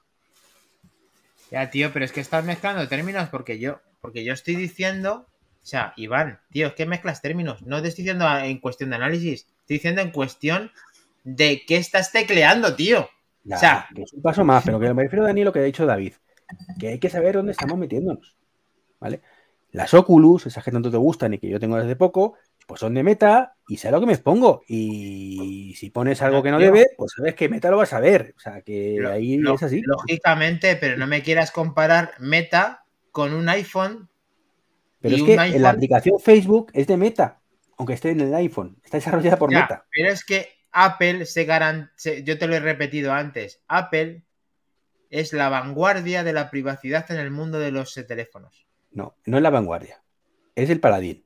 Ya, 1.51 1.69
tío, 1.69 1.91
pero 1.91 2.05
es 2.05 2.11
que 2.11 2.21
estás 2.21 2.45
mezclando 2.45 2.87
términos 2.87 3.27
porque 3.29 3.59
yo, 3.59 3.79
porque 4.01 4.23
yo 4.23 4.33
estoy 4.33 4.55
diciendo, 4.55 5.27
o 5.61 5.65
sea, 5.65 5.93
Iván, 5.97 6.39
tío, 6.51 6.67
es 6.67 6.73
que 6.73 6.85
mezclas 6.85 7.21
términos. 7.21 7.61
No 7.63 7.81
te 7.81 7.89
estoy 7.89 8.03
diciendo 8.03 8.25
en 8.39 8.59
cuestión 8.59 8.89
de 8.89 8.95
análisis, 8.95 9.41
estoy 9.61 9.77
diciendo 9.77 10.01
en 10.01 10.11
cuestión 10.11 10.71
de 11.23 11.63
qué 11.67 11.77
estás 11.77 12.11
tecleando, 12.11 12.75
tío. 12.75 13.07
Ya, 13.43 13.55
O 13.55 13.59
sea- 13.59 13.87
que 13.95 14.03
es 14.03 14.13
un 14.13 14.21
paso 14.21 14.43
más, 14.43 14.63
pero 14.65 14.79
que 14.79 14.93
me 14.93 15.03
refiero, 15.03 15.25
Dani, 15.25 15.41
a 15.41 15.45
lo 15.45 15.53
que 15.53 15.59
ha 15.59 15.63
dicho 15.63 15.85
David, 15.85 16.13
que 16.79 16.87
hay 16.89 16.99
que 16.99 17.09
saber 17.09 17.35
dónde 17.35 17.51
estamos 17.51 17.77
metiéndonos, 17.77 18.35
¿vale? 18.99 19.21
Las 19.71 19.93
Oculus, 19.93 20.47
esas 20.47 20.63
que 20.63 20.71
tanto 20.71 20.89
te 20.89 20.97
gustan 20.97 21.33
y 21.35 21.37
que 21.37 21.47
yo 21.49 21.59
tengo 21.59 21.77
desde 21.77 21.95
poco, 21.95 22.35
pues 22.65 22.79
son 22.81 22.93
de 22.95 23.03
Meta 23.03 23.55
y 23.67 23.77
sé 23.77 23.87
a 23.87 23.91
lo 23.91 23.99
que 23.99 24.07
me 24.07 24.13
expongo. 24.13 24.63
Y 24.67 25.75
si 25.77 25.89
pones 25.91 26.21
algo 26.23 26.41
que 26.41 26.51
no 26.51 26.57
debe, 26.59 26.87
pues 26.97 27.11
sabes 27.15 27.35
que 27.35 27.49
Meta 27.49 27.69
lo 27.69 27.77
vas 27.77 27.93
a 27.93 27.99
ver. 27.99 28.33
O 28.35 28.39
sea, 28.39 28.61
que 28.61 28.97
ahí 29.07 29.37
lo- 29.37 29.55
es 29.55 29.63
así. 29.63 29.81
Lógicamente, 29.83 30.75
pero 30.75 30.97
no 30.97 31.05
me 31.07 31.21
quieras 31.21 31.51
comparar 31.51 32.11
Meta 32.19 32.83
con 33.11 33.33
un 33.33 33.47
iPhone. 33.49 34.09
Pero 35.01 35.15
es 35.15 35.23
que 35.23 35.37
iPhone- 35.37 35.61
la 35.61 35.69
aplicación 35.69 36.19
Facebook 36.19 36.71
es 36.73 36.87
de 36.87 36.97
Meta, 36.97 37.39
aunque 37.77 37.93
esté 37.93 38.09
en 38.11 38.21
el 38.21 38.33
iPhone. 38.35 38.77
Está 38.83 38.97
desarrollada 38.97 39.37
por 39.37 39.51
Ya, 39.51 39.61
Meta. 39.61 39.85
pero 39.91 40.11
es 40.11 40.23
que 40.25 40.49
Apple 40.71 41.25
se 41.25 41.45
garantía, 41.45 42.19
yo 42.19 42.37
te 42.37 42.47
lo 42.47 42.55
he 42.55 42.59
repetido 42.59 43.13
antes, 43.13 43.61
Apple 43.67 44.23
es 45.09 45.33
la 45.33 45.49
vanguardia 45.49 46.23
de 46.23 46.33
la 46.33 46.51
privacidad 46.51 47.09
en 47.11 47.17
el 47.17 47.31
mundo 47.31 47.59
de 47.59 47.71
los 47.71 47.93
teléfonos. 48.07 48.65
No, 48.91 49.15
no 49.25 49.37
es 49.37 49.43
la 49.43 49.49
vanguardia. 49.49 50.01
Es 50.55 50.69
el 50.69 50.79
paladín, 50.79 51.23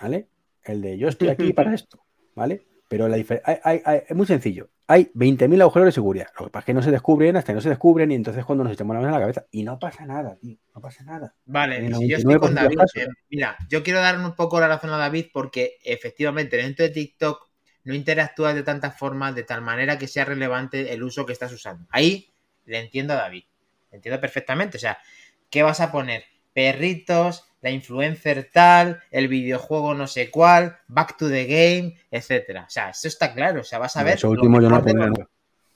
¿vale? 0.00 0.28
El 0.64 0.82
de 0.82 0.98
yo 0.98 1.08
estoy 1.08 1.28
aquí 1.28 1.52
para 1.54 1.74
esto, 1.74 2.04
¿vale? 2.34 2.66
Pero 2.88 3.08
la 3.08 3.16
difer- 3.16 3.40
hay- 3.44 3.58
hay- 3.64 3.82
hay- 3.84 4.02
es 4.08 4.16
muy 4.16 4.26
sencillo. 4.26 4.68
Hay 4.92 5.10
20.000 5.14 5.62
agujeros 5.62 5.86
de 5.86 5.92
seguridad. 5.92 6.26
Lo 6.38 6.44
que 6.44 6.50
pasa 6.50 6.60
es 6.60 6.66
que 6.66 6.74
no 6.74 6.82
se 6.82 6.90
descubren 6.90 7.34
hasta 7.34 7.52
que 7.52 7.54
no 7.54 7.60
se 7.62 7.70
descubren 7.70 8.12
y 8.12 8.14
entonces 8.14 8.44
cuando 8.44 8.62
nos 8.62 8.74
echamos 8.74 8.94
la 8.94 9.00
mano 9.00 9.14
en 9.14 9.14
la 9.14 9.20
cabeza. 9.20 9.46
Y 9.50 9.62
no 9.62 9.78
pasa 9.78 10.04
nada, 10.04 10.36
tío. 10.36 10.58
No 10.74 10.82
pasa 10.82 11.02
nada. 11.02 11.34
Vale, 11.46 11.94
si 11.94 12.08
yo 12.08 12.18
estoy 12.18 12.34
99% 12.34 12.40
con 12.40 12.54
David. 12.54 12.78
eh, 12.96 13.06
mira, 13.30 13.56
yo 13.70 13.82
quiero 13.82 14.00
dar 14.00 14.18
un 14.18 14.34
poco 14.34 14.60
la 14.60 14.68
razón 14.68 14.90
a 14.90 14.98
David 14.98 15.28
porque 15.32 15.78
efectivamente 15.82 16.58
dentro 16.58 16.84
de 16.84 16.90
TikTok 16.90 17.48
no 17.84 17.94
interactúas 17.94 18.54
de 18.54 18.62
tantas 18.62 18.98
formas, 18.98 19.34
de 19.34 19.44
tal 19.44 19.62
manera 19.62 19.96
que 19.96 20.06
sea 20.06 20.26
relevante 20.26 20.92
el 20.92 21.02
uso 21.02 21.24
que 21.24 21.32
estás 21.32 21.52
usando. 21.52 21.86
Ahí 21.90 22.30
le 22.66 22.78
entiendo 22.78 23.14
a 23.14 23.16
David. 23.16 23.44
Le 23.90 23.96
entiendo 23.96 24.20
perfectamente. 24.20 24.76
O 24.76 24.80
sea, 24.80 24.98
¿qué 25.48 25.62
vas 25.62 25.80
a 25.80 25.90
poner? 25.90 26.24
Perritos, 26.52 27.44
la 27.60 27.70
influencer 27.70 28.50
tal, 28.52 29.02
el 29.10 29.28
videojuego 29.28 29.94
no 29.94 30.06
sé 30.06 30.30
cuál, 30.30 30.78
back 30.88 31.16
to 31.16 31.28
the 31.28 31.44
game, 31.44 31.96
etcétera. 32.10 32.64
O 32.66 32.70
sea, 32.70 32.90
eso 32.90 33.08
está 33.08 33.32
claro. 33.34 33.60
O 33.60 33.64
sea, 33.64 33.78
vas 33.78 33.96
a 33.96 34.02
ver 34.02 34.14
Eso 34.14 34.26
lo 34.28 34.32
último 34.42 34.60
yo 34.60 34.68
no 34.68 34.76
mejor 34.82 34.84
de 34.84 34.94
lo- 34.94 35.30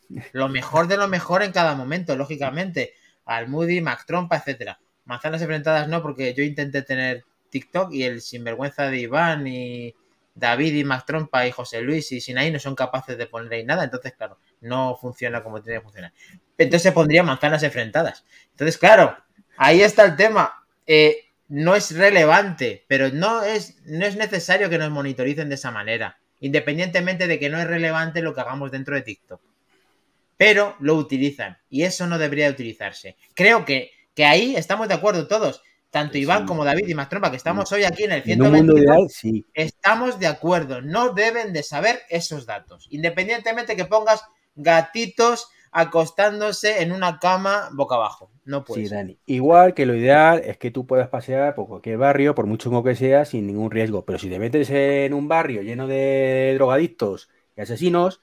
lo 0.33 0.49
mejor 0.49 0.89
de 0.89 0.97
lo 0.97 1.09
mejor 1.09 1.43
en 1.43 1.53
cada 1.53 1.75
momento, 1.75 2.17
lógicamente. 2.17 2.95
Al 3.25 3.49
Moody, 3.49 3.81
Mac 3.81 4.05
Trompa, 4.07 4.37
etcétera. 4.37 4.79
Manzanas 5.05 5.43
enfrentadas 5.43 5.89
no, 5.89 6.03
porque 6.03 6.35
yo 6.35 6.43
intenté 6.43 6.83
tener 6.83 7.25
TikTok 7.51 7.93
y 7.93 8.05
el 8.05 8.21
sinvergüenza 8.21 8.89
de 8.91 8.99
Iván 8.99 9.47
y 9.47 9.95
David 10.35 10.75
y 10.75 10.85
Mac 10.85 11.05
Trompa 11.07 11.47
y 11.47 11.51
José 11.53 11.81
Luis 11.81 12.11
y 12.13 12.21
Sinaí 12.21 12.51
no 12.51 12.59
son 12.59 12.75
capaces 12.75 13.17
de 13.17 13.27
poner 13.27 13.53
ahí 13.53 13.65
nada. 13.65 13.85
Entonces, 13.85 14.13
claro, 14.15 14.39
no 14.61 14.97
funciona 14.97 15.43
como 15.43 15.63
tiene 15.63 15.79
que 15.79 15.85
funcionar. 15.85 16.13
Entonces 16.59 16.83
se 16.83 16.93
pondría 16.93 17.23
manzanas 17.23 17.63
enfrentadas. 17.63 18.25
Entonces, 18.51 18.79
claro, 18.79 19.17
ahí 19.57 19.81
está 19.83 20.05
el 20.05 20.17
tema. 20.17 20.56
Eh, 20.87 21.25
no 21.49 21.77
es 21.77 21.97
relevante, 21.97 22.85
pero 22.89 23.11
no 23.11 23.43
es, 23.43 23.77
no 23.85 24.05
es 24.05 24.17
necesario 24.17 24.69
que 24.69 24.79
nos 24.79 24.91
monitoricen 24.91 25.49
de 25.49 25.55
esa 25.55 25.71
manera. 25.71 26.19
Independientemente 26.41 27.27
de 27.27 27.39
que 27.39 27.49
no 27.49 27.59
es 27.59 27.67
relevante 27.67 28.23
lo 28.23 28.35
que 28.35 28.41
hagamos 28.41 28.71
dentro 28.71 28.95
de 28.95 29.03
TikTok 29.03 29.41
pero 30.37 30.77
lo 30.81 30.95
utilizan 30.97 31.59
y 31.71 31.83
eso 31.83 32.07
no 32.07 32.19
debería 32.19 32.47
de 32.47 32.53
utilizarse. 32.53 33.17
Creo 33.35 33.65
que, 33.65 33.91
que 34.15 34.25
ahí 34.25 34.55
estamos 34.57 34.89
de 34.89 34.95
acuerdo 34.95 35.27
todos, 35.27 35.63
tanto 35.91 36.19
Iván 36.19 36.41
sí. 36.41 36.47
como 36.47 36.65
David 36.65 36.89
y 36.89 36.95
Mastrompa, 36.95 37.31
que 37.31 37.37
estamos 37.37 37.71
hoy 37.73 37.85
aquí 37.85 38.05
en 38.05 38.13
el 38.13 38.23
En 38.27 38.43
un 38.43 38.53
mundo 38.53 38.75
122, 38.75 38.85
ideal, 38.85 39.11
sí. 39.11 39.45
estamos 39.55 40.19
de 40.19 40.27
acuerdo, 40.27 40.83
no 40.83 41.13
deben 41.13 41.53
de 41.53 41.63
saber 41.63 42.03
esos 42.11 42.47
datos, 42.47 42.87
independientemente 42.91 43.77
que 43.77 43.85
pongas 43.85 44.23
gatitos 44.55 45.49
acostándose 45.79 46.83
en 46.83 46.91
una 46.93 47.19
cama 47.19 47.69
boca 47.73 47.97
abajo, 47.97 48.31
no 48.45 48.65
puede 48.65 48.83
Sí, 48.83 48.89
ser. 48.89 48.99
Dani. 48.99 49.19
Igual 49.27 49.75
que 49.75 49.85
lo 49.87 49.95
ideal 49.95 50.41
es 50.45 50.57
que 50.57 50.71
tú 50.71 50.87
puedas 50.87 51.09
pasear 51.09 51.55
por 51.55 51.69
cualquier 51.69 51.99
barrio, 51.99 52.35
por 52.35 52.47
mucho 52.47 52.71
chungo 52.71 52.83
que 52.83 52.97
sea, 52.97 53.25
sin 53.27 53.47
ningún 53.47 53.71
riesgo. 53.71 54.05
Pero 54.05 54.19
si 54.19 54.31
te 54.31 54.39
metes 54.39 54.71
en 54.71 55.13
un 55.13 55.29
barrio 55.29 55.63
lleno 55.63 55.87
de 55.87 56.53
drogadictos 56.55 57.29
y 57.57 57.61
asesinos, 57.61 58.23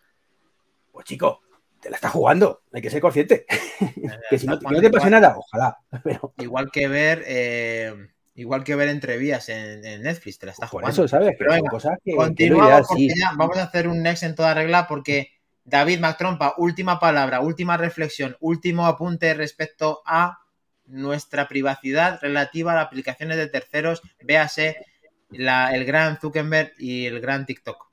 pues 0.91 1.06
chico, 1.06 1.41
te 1.80 1.89
la 1.89 1.95
estás 1.97 2.12
jugando. 2.12 2.64
Hay 2.74 2.82
que 2.82 2.89
ser 2.89 3.01
consciente. 3.01 3.45
que 4.30 4.39
si 4.39 4.47
no, 4.47 4.56
no 4.56 4.82
te 4.82 4.89
pase 4.89 5.08
Igual- 5.08 5.12
nada, 5.12 5.36
ojalá. 5.38 5.78
Pero 6.04 6.34
Igual 6.39 6.72
que 6.72 6.88
ver, 6.88 7.24
eh, 7.28 7.93
igual 8.36 8.64
que 8.64 8.76
ver 8.76 8.89
entrevías 8.89 9.49
en, 9.49 9.86
en 9.86 10.01
Netflix, 10.01 10.39
te 10.39 10.47
la 10.47 10.54
estás 10.54 10.72
por 10.72 10.82
jugando. 10.82 11.04
eso, 11.04 11.08
¿sabes? 11.08 11.32
Que 11.32 11.38
Pero 11.38 11.51
son 11.51 11.58
venga, 11.60 11.70
cosas 11.70 11.93
que, 12.04 12.04
que 12.06 12.12
es 12.12 12.18
lo 12.18 12.24
Continuamos 12.24 12.68
ideal, 12.68 12.84
porque 12.88 13.04
sí. 13.10 13.20
ya 13.20 13.32
vamos 13.38 13.58
a 13.58 13.64
hacer 13.64 13.88
un 13.88 14.01
next 14.01 14.24
en 14.24 14.34
toda 14.34 14.54
regla 14.56 14.88
porque 14.88 15.28
David 15.66 15.99
McTrompa, 15.99 16.55
última 16.57 16.99
palabra, 16.99 17.39
última 17.39 17.78
reflexión, 17.78 18.36
último 18.39 18.86
apunte 18.86 19.34
respecto 19.34 20.01
a 20.05 20.39
nuestra 20.86 21.47
privacidad 21.47 22.20
relativa 22.22 22.74
a 22.74 22.76
las 22.76 22.86
aplicaciones 22.88 23.38
de 23.38 23.47
terceros, 23.47 24.01
véase 24.22 24.86
el 25.32 25.86
gran 25.86 26.20
Zuckerberg 26.20 26.74
y 26.78 27.05
el 27.05 27.20
gran 27.22 27.45
TikTok. 27.45 27.89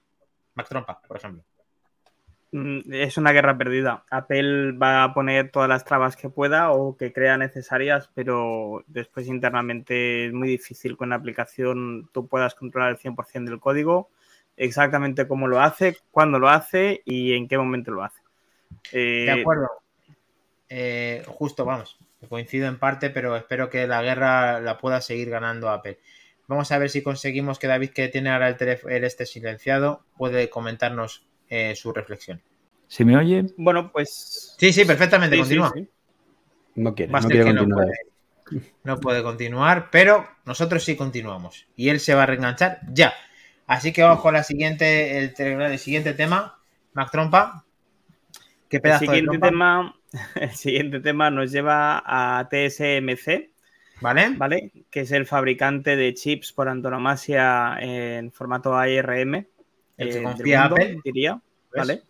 McTrompa, 0.54 1.00
por 1.00 1.16
ejemplo. 1.16 1.44
Mm, 2.52 2.92
Es 2.92 3.16
una 3.16 3.32
guerra 3.32 3.56
perdida. 3.56 4.04
Apple 4.10 4.72
va 4.72 5.04
a 5.04 5.14
poner 5.14 5.50
todas 5.50 5.68
las 5.68 5.84
trabas 5.84 6.16
que 6.16 6.28
pueda 6.28 6.72
o 6.72 6.96
que 6.96 7.12
crea 7.12 7.36
necesarias, 7.38 8.10
pero 8.14 8.82
después 8.88 9.28
internamente 9.28 10.26
es 10.26 10.32
muy 10.32 10.48
difícil 10.48 10.96
con 10.96 11.10
la 11.10 11.16
aplicación 11.16 12.10
tú 12.12 12.26
puedas 12.26 12.54
controlar 12.54 12.90
el 12.90 12.98
100% 12.98 13.50
del 13.50 13.60
código, 13.60 14.10
exactamente 14.60 15.26
cómo 15.26 15.48
lo 15.48 15.60
hace, 15.60 15.96
cuándo 16.10 16.38
lo 16.38 16.48
hace 16.48 17.02
y 17.06 17.32
en 17.32 17.48
qué 17.48 17.56
momento 17.56 17.90
lo 17.90 18.04
hace. 18.04 18.20
Eh, 18.92 19.24
De 19.26 19.40
acuerdo. 19.40 19.68
Eh, 20.68 21.24
justo, 21.26 21.64
vamos. 21.64 21.98
Coincido 22.28 22.68
en 22.68 22.78
parte, 22.78 23.08
pero 23.08 23.34
espero 23.36 23.70
que 23.70 23.86
la 23.86 24.02
guerra 24.02 24.60
la 24.60 24.76
pueda 24.76 25.00
seguir 25.00 25.30
ganando 25.30 25.70
Apple. 25.70 25.98
Vamos 26.46 26.70
a 26.72 26.78
ver 26.78 26.90
si 26.90 27.02
conseguimos 27.02 27.58
que 27.58 27.68
David, 27.68 27.90
que 27.90 28.08
tiene 28.08 28.30
ahora 28.30 28.48
el 28.48 28.56
teléfono 28.56 28.94
el 28.94 29.04
este 29.04 29.24
silenciado, 29.24 30.04
puede 30.18 30.50
comentarnos 30.50 31.26
eh, 31.48 31.74
su 31.74 31.92
reflexión. 31.92 32.42
¿Se 32.86 33.04
me 33.04 33.16
oye? 33.16 33.46
Bueno, 33.56 33.90
pues... 33.90 34.56
Sí, 34.58 34.72
sí, 34.72 34.84
perfectamente, 34.84 35.36
sí, 35.36 35.40
continúa. 35.42 35.72
sí. 35.74 35.88
No 36.74 36.94
quiere, 36.94 37.12
no 37.12 37.20
quiere 37.20 37.52
no 37.52 37.60
continuar. 37.60 37.86
puede, 37.86 38.72
no 38.84 39.00
puede 39.00 39.22
continuar, 39.22 39.88
pero 39.90 40.28
nosotros 40.44 40.84
sí 40.84 40.96
continuamos. 40.96 41.66
Y 41.76 41.88
él 41.88 41.98
se 41.98 42.14
va 42.14 42.24
a 42.24 42.26
reenganchar 42.26 42.80
ya. 42.92 43.14
Así 43.70 43.92
que 43.92 44.02
vamos 44.02 44.20
con 44.20 44.34
la 44.34 44.42
siguiente, 44.42 45.16
el, 45.16 45.32
el 45.38 45.78
siguiente 45.78 46.12
tema. 46.12 46.58
Mac 46.92 47.08
Trompa. 47.12 47.64
¿Qué 48.68 48.78
El 48.78 48.82
pedazo 48.82 49.02
de 49.02 49.06
siguiente, 49.06 49.38
trompa? 49.38 49.46
tema, 49.48 49.94
el 50.34 50.50
siguiente 50.50 50.98
tema 50.98 51.30
nos 51.30 51.52
lleva 51.52 52.02
a 52.04 52.48
TSMC, 52.48 53.50
¿Vale? 54.00 54.30
¿vale? 54.36 54.72
Que 54.90 55.02
es 55.02 55.12
el 55.12 55.24
fabricante 55.24 55.94
de 55.94 56.12
chips 56.14 56.52
por 56.52 56.68
antonomasia 56.68 57.76
en 57.78 58.32
formato 58.32 58.74
ARM. 58.76 59.46
El 59.96 60.08
que 60.08 60.20
confía 60.20 60.62
mundo, 60.62 60.74
Apple. 60.74 61.00
diría. 61.04 61.40
¿vale? 61.72 62.02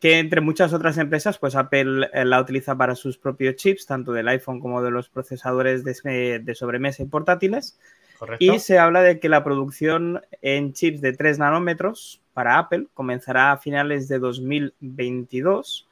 Que 0.00 0.18
entre 0.18 0.40
muchas 0.40 0.72
otras 0.72 0.98
empresas, 0.98 1.38
pues 1.38 1.54
Apple 1.54 2.08
eh, 2.12 2.24
la 2.24 2.40
utiliza 2.40 2.76
para 2.76 2.96
sus 2.96 3.18
propios 3.18 3.54
chips, 3.54 3.86
tanto 3.86 4.10
del 4.12 4.26
iPhone 4.26 4.58
como 4.58 4.82
de 4.82 4.90
los 4.90 5.10
procesadores 5.10 5.84
de, 5.84 6.40
de 6.40 6.54
sobremesa 6.56 7.04
y 7.04 7.06
portátiles. 7.06 7.78
Correcto. 8.18 8.44
Y 8.44 8.58
se 8.58 8.78
habla 8.78 9.02
de 9.02 9.20
que 9.20 9.28
la 9.28 9.44
producción 9.44 10.22
en 10.42 10.72
chips 10.72 11.00
de 11.00 11.12
3 11.12 11.38
nanómetros 11.38 12.22
para 12.32 12.58
Apple 12.58 12.86
comenzará 12.94 13.52
a 13.52 13.58
finales 13.58 14.08
de 14.08 14.18
2022 14.18 15.88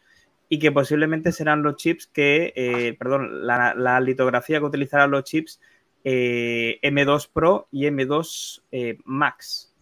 y 0.49 0.59
que 0.59 0.72
posiblemente 0.72 1.33
serán 1.33 1.62
los 1.62 1.77
chips 1.77 2.07
que, 2.07 2.53
eh, 2.57 2.95
perdón, 2.99 3.47
la, 3.47 3.75
la 3.75 4.01
litografía 4.01 4.59
que 4.59 4.66
utilizarán 4.66 5.11
los 5.11 5.25
chips 5.25 5.61
eh, 6.05 6.79
M2 6.83 7.31
Pro 7.33 7.66
y 7.72 7.87
M2 7.87 8.62
eh, 8.70 8.99
Max. 9.05 9.72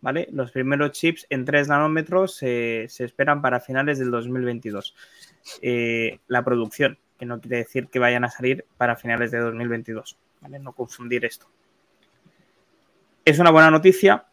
¿Vale? 0.00 0.28
Los 0.30 0.52
primeros 0.52 0.92
chips 0.92 1.26
en 1.28 1.44
3 1.44 1.68
nanómetros 1.68 2.36
se 2.36 2.84
esperan 2.84 3.42
para 3.42 3.58
finales 3.58 3.98
del 3.98 4.12
2022. 4.12 4.94
Eh, 5.60 6.20
la 6.28 6.44
producción, 6.44 6.98
que 7.18 7.26
no 7.26 7.40
quiere 7.40 7.58
decir 7.58 7.88
que 7.88 7.98
vayan 7.98 8.24
a 8.24 8.30
salir 8.30 8.64
para 8.76 8.94
finales 8.94 9.32
de 9.32 9.38
2022. 9.38 10.16
¿vale? 10.40 10.60
No 10.60 10.72
confundir 10.72 11.24
esto. 11.24 11.48
Es 13.28 13.38
una 13.38 13.50
buena 13.50 13.70
noticia, 13.70 14.24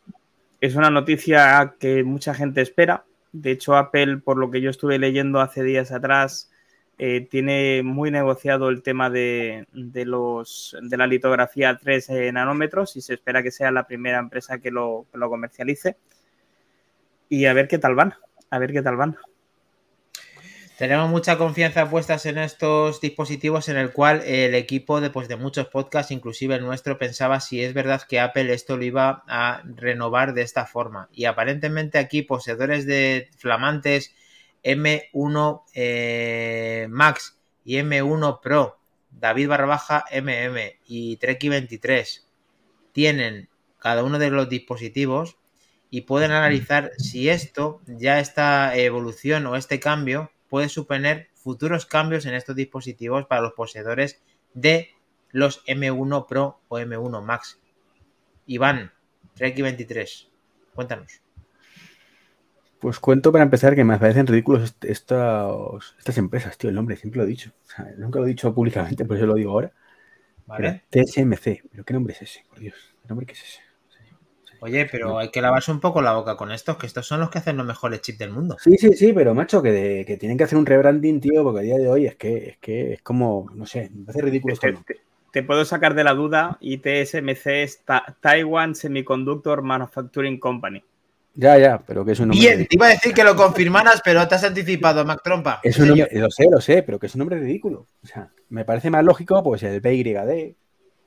es 0.61 0.75
una 0.75 0.89
noticia 0.89 1.75
que 1.81 2.05
mucha 2.05 2.33
gente 2.33 2.61
espera. 2.61 3.03
De 3.33 3.51
hecho, 3.51 3.75
Apple, 3.75 4.19
por 4.19 4.37
lo 4.37 4.49
que 4.49 4.61
yo 4.61 4.69
estuve 4.69 4.97
leyendo 4.97 5.41
hace 5.41 5.63
días 5.63 5.91
atrás, 5.91 6.49
eh, 6.97 7.27
tiene 7.29 7.83
muy 7.83 8.09
negociado 8.09 8.69
el 8.69 8.83
tema 8.83 9.09
de, 9.09 9.67
de, 9.73 10.05
los, 10.05 10.77
de 10.81 10.95
la 10.95 11.07
litografía 11.07 11.71
a 11.71 11.77
3 11.77 12.09
eh, 12.09 12.31
nanómetros 12.31 12.95
y 12.95 13.01
se 13.01 13.15
espera 13.15 13.43
que 13.43 13.51
sea 13.51 13.69
la 13.69 13.85
primera 13.85 14.17
empresa 14.17 14.59
que 14.59 14.71
lo, 14.71 15.05
que 15.11 15.17
lo 15.17 15.29
comercialice. 15.29 15.97
Y 17.27 17.47
a 17.47 17.53
ver 17.53 17.67
qué 17.67 17.79
tal 17.79 17.95
van, 17.95 18.13
a 18.49 18.59
ver 18.59 18.71
qué 18.71 18.81
tal 18.81 18.95
van. 18.95 19.17
Tenemos 20.78 21.09
mucha 21.09 21.38
confianza 21.38 21.89
puestas 21.89 22.26
en 22.26 22.38
estos 22.38 22.99
dispositivos 22.99 23.69
en 23.69 23.78
el 23.78 23.93
cual 23.93 24.21
el 24.26 24.53
equipo 24.55 24.99
de, 24.99 25.09
de 25.09 25.36
muchos 25.38 25.67
podcasts, 25.67 26.11
inclusive 26.11 26.55
el 26.55 26.65
nuestro, 26.65 26.97
pensaba 26.97 27.39
si 27.39 27.63
es 27.63 27.73
verdad 27.73 28.01
que 28.01 28.19
Apple 28.19 28.53
esto 28.53 28.76
lo 28.76 28.84
iba 28.84 29.23
a 29.30 29.63
renovar 29.63 30.34
de 30.34 30.41
esta 30.41 30.65
forma. 30.65 31.07
Y 31.13 31.26
aparentemente 31.26 31.97
aquí 31.97 32.23
poseedores 32.23 32.86
de 32.86 33.30
flamantes 33.38 34.13
M1 34.65 35.63
eh, 35.76 36.88
Max 36.89 37.39
y 37.63 37.78
M1 37.78 38.41
Pro, 38.41 38.78
David 39.11 39.47
Barbaja 39.47 40.03
MM 40.11 40.59
y 40.86 41.15
Treki 41.15 41.47
23 41.47 42.28
tienen 42.91 43.47
cada 43.80 44.03
uno 44.03 44.19
de 44.19 44.30
los 44.30 44.49
dispositivos 44.49 45.38
y 45.89 46.01
pueden 46.01 46.32
analizar 46.32 46.91
si 46.97 47.30
esto, 47.30 47.82
ya 47.86 48.19
esta 48.19 48.76
evolución 48.76 49.45
o 49.45 49.55
este 49.55 49.80
cambio 49.80 50.32
puede 50.55 50.69
suponer 50.69 51.27
futuros 51.33 51.85
cambios 51.85 52.25
en 52.25 52.33
estos 52.33 52.55
dispositivos 52.55 53.25
para 53.25 53.41
los 53.41 53.51
poseedores 53.51 54.21
de 54.53 54.91
los 55.31 55.65
M1 55.65 56.27
Pro 56.27 56.61
o 56.69 56.79
M1 56.79 57.21
Max. 57.21 57.59
Iván, 58.45 58.93
Treki 59.33 59.63
23, 59.63 60.29
cuéntanos. 60.73 61.21
Pues 62.79 63.01
cuento 63.01 63.33
para 63.33 63.43
empezar 63.43 63.75
que 63.75 63.83
me 63.83 63.99
parecen 63.99 64.27
ridículos 64.27 64.77
estos, 64.83 65.93
estas 65.97 66.17
empresas, 66.19 66.57
tío, 66.57 66.69
el 66.69 66.75
nombre, 66.77 66.95
siempre 66.95 67.17
lo 67.17 67.25
he 67.25 67.29
dicho. 67.29 67.51
O 67.65 67.69
sea, 67.69 67.91
nunca 67.97 68.19
lo 68.19 68.25
he 68.25 68.29
dicho 68.29 68.55
públicamente, 68.55 69.03
por 69.03 69.17
eso 69.17 69.25
lo 69.25 69.33
digo 69.33 69.51
ahora. 69.51 69.73
¿Vale? 70.45 70.83
Pero 70.89 71.03
TSMC, 71.05 71.63
¿pero 71.69 71.83
qué 71.83 71.93
nombre 71.93 72.13
es 72.13 72.21
ese? 72.21 72.45
Por 72.47 72.59
Dios, 72.59 72.95
¿qué 73.01 73.09
nombre 73.09 73.25
qué 73.25 73.33
es 73.33 73.43
ese? 73.43 73.64
Oye, 74.61 74.87
pero 74.91 75.19
hay 75.19 75.29
que 75.29 75.41
lavarse 75.41 75.71
un 75.71 75.79
poco 75.79 76.01
la 76.01 76.13
boca 76.13 76.35
con 76.37 76.51
estos, 76.51 76.77
que 76.77 76.85
estos 76.87 77.05
son 77.07 77.19
los 77.19 77.29
que 77.29 77.37
hacen 77.39 77.57
los 77.57 77.65
mejores 77.65 78.01
chips 78.01 78.17
del 78.19 78.31
mundo. 78.31 78.57
Sí, 78.59 78.77
sí, 78.77 78.93
sí, 78.93 79.13
pero 79.13 79.33
macho, 79.35 79.61
que, 79.61 79.71
de- 79.71 80.05
que 80.05 80.17
tienen 80.17 80.37
que 80.37 80.43
hacer 80.45 80.57
un 80.57 80.65
rebranding, 80.65 81.19
tío, 81.21 81.43
porque 81.43 81.59
a 81.59 81.63
día 81.63 81.77
de 81.77 81.87
hoy 81.89 82.05
es 82.07 82.15
que 82.15 82.49
es, 82.49 82.57
que 82.57 82.93
es 82.93 83.01
como, 83.01 83.49
no 83.53 83.65
sé, 83.65 83.89
me 83.93 84.05
parece 84.05 84.23
ridículo 84.25 84.53
esto. 84.53 84.67
Te, 84.67 84.93
te- 84.93 84.99
te 85.31 85.43
puedo 85.43 85.65
sacar 85.65 85.93
de 85.95 86.03
la 86.03 86.13
duda. 86.13 86.57
ITSMC 86.61 87.63
es 87.63 87.79
Ta- 87.83 88.15
Taiwan 88.21 88.73
Semiconductor 88.75 89.61
Manufacturing 89.61 90.39
Company. 90.39 90.81
Ya, 91.37 91.57
ya, 91.57 91.79
pero 91.85 92.05
que 92.05 92.13
es 92.13 92.19
un 92.21 92.29
nombre. 92.29 92.39
Bien, 92.39 92.57
ridículo. 92.59 92.69
te 92.69 92.75
iba 92.77 92.85
a 92.85 92.89
decir 92.91 93.13
que 93.13 93.23
lo 93.25 93.35
confirmaras, 93.35 94.01
pero 94.05 94.25
te 94.25 94.35
has 94.35 94.43
anticipado, 94.45 95.03
Mac 95.03 95.19
Trompa. 95.21 95.59
Es 95.63 95.77
un 95.77 95.89
nombre- 95.89 96.07
lo 96.13 96.31
sé, 96.31 96.45
lo 96.49 96.61
sé, 96.61 96.81
pero 96.81 96.97
que 96.97 97.07
es 97.07 97.15
un 97.15 97.19
nombre 97.19 97.37
ridículo. 97.39 97.87
O 98.03 98.07
sea, 98.07 98.29
me 98.47 98.63
parece 98.63 98.89
más 98.89 99.03
lógico, 99.03 99.43
pues 99.43 99.61
el 99.63 99.81
BYD, 99.81 100.55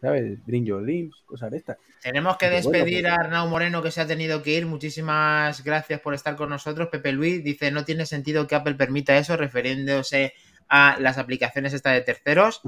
¿sabes? 0.00 0.44
Bring 0.46 0.64
Your 0.64 0.82
Dreams, 0.82 1.14
cosas 1.26 1.50
de 1.50 1.58
estas. 1.58 1.76
Tenemos 2.02 2.36
que 2.36 2.46
Pero 2.46 2.62
bueno, 2.62 2.70
despedir 2.70 3.02
pues- 3.02 3.12
a 3.12 3.16
Arnau 3.16 3.48
Moreno 3.48 3.82
que 3.82 3.90
se 3.90 4.00
ha 4.00 4.06
tenido 4.06 4.42
que 4.42 4.52
ir. 4.54 4.66
Muchísimas 4.66 5.62
gracias 5.64 6.00
por 6.00 6.14
estar 6.14 6.36
con 6.36 6.50
nosotros. 6.50 6.88
Pepe 6.90 7.12
Luis 7.12 7.42
dice, 7.42 7.70
no 7.70 7.84
tiene 7.84 8.06
sentido 8.06 8.46
que 8.46 8.54
Apple 8.54 8.74
permita 8.74 9.16
eso, 9.18 9.36
refiriéndose 9.36 10.32
a 10.68 10.96
las 11.00 11.18
aplicaciones 11.18 11.72
estas 11.72 11.94
de 11.94 12.00
terceros. 12.02 12.60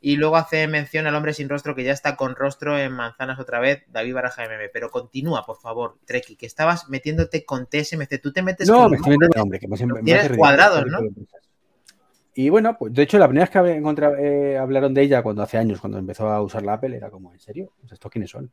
Y 0.00 0.16
luego 0.16 0.36
hace 0.36 0.66
mención 0.66 1.06
al 1.06 1.14
hombre 1.14 1.32
sin 1.32 1.48
rostro 1.48 1.74
que 1.74 1.82
ya 1.82 1.92
está 1.92 2.14
con 2.14 2.36
rostro 2.36 2.78
en 2.78 2.92
manzanas 2.92 3.38
otra 3.38 3.58
vez, 3.58 3.84
David 3.88 4.12
Baraja 4.12 4.44
MM. 4.44 4.68
Pero 4.70 4.90
continúa, 4.90 5.46
por 5.46 5.58
favor, 5.58 5.96
Treki, 6.04 6.36
que 6.36 6.44
estabas 6.44 6.90
metiéndote 6.90 7.46
con 7.46 7.66
TSMC. 7.66 8.18
Tú 8.20 8.30
te 8.30 8.42
metes 8.42 8.68
No, 8.68 8.82
con 8.82 8.90
me 8.90 8.96
estoy 8.98 9.12
metiendo 9.12 9.34
el 9.34 9.38
nombre, 9.40 9.58
que 9.58 9.66
me 9.66 9.76
me 9.86 10.02
Tienes 10.02 10.36
cuadrados, 10.36 10.84
¿no? 10.86 10.98
Y 12.34 12.48
bueno, 12.48 12.76
pues 12.78 12.92
de 12.92 13.02
hecho, 13.02 13.18
la 13.18 13.28
primera 13.28 13.44
vez 13.46 13.50
que 13.50 13.58
encontra- 13.78 14.14
eh, 14.20 14.58
hablaron 14.58 14.92
de 14.92 15.02
ella 15.02 15.22
cuando 15.22 15.42
hace 15.42 15.56
años, 15.58 15.80
cuando 15.80 15.98
empezó 15.98 16.28
a 16.28 16.42
usar 16.42 16.62
la 16.64 16.74
Apple, 16.74 16.96
era 16.96 17.10
como, 17.10 17.32
¿en 17.32 17.38
serio? 17.38 17.70
¿Estos 17.90 18.10
quiénes 18.10 18.30
son? 18.30 18.50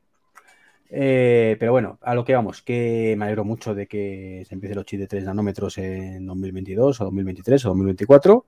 Eh, 0.90 1.56
pero 1.60 1.72
bueno, 1.72 2.00
a 2.02 2.16
lo 2.16 2.26
que 2.26 2.36
vamos, 2.36 2.62
que 2.62 3.16
me 3.18 3.26
alegro 3.26 3.46
mucho 3.46 3.74
de 3.76 3.88
que 3.88 4.44
se 4.48 4.56
empiece 4.56 4.76
los 4.76 4.86
chips 4.86 5.02
de 5.02 5.08
3 5.08 5.24
nanómetros 5.26 5.78
en 5.78 6.26
2022 6.26 7.02
o 7.02 7.06
2023 7.06 7.66
o 7.66 7.70
2024. 7.70 8.46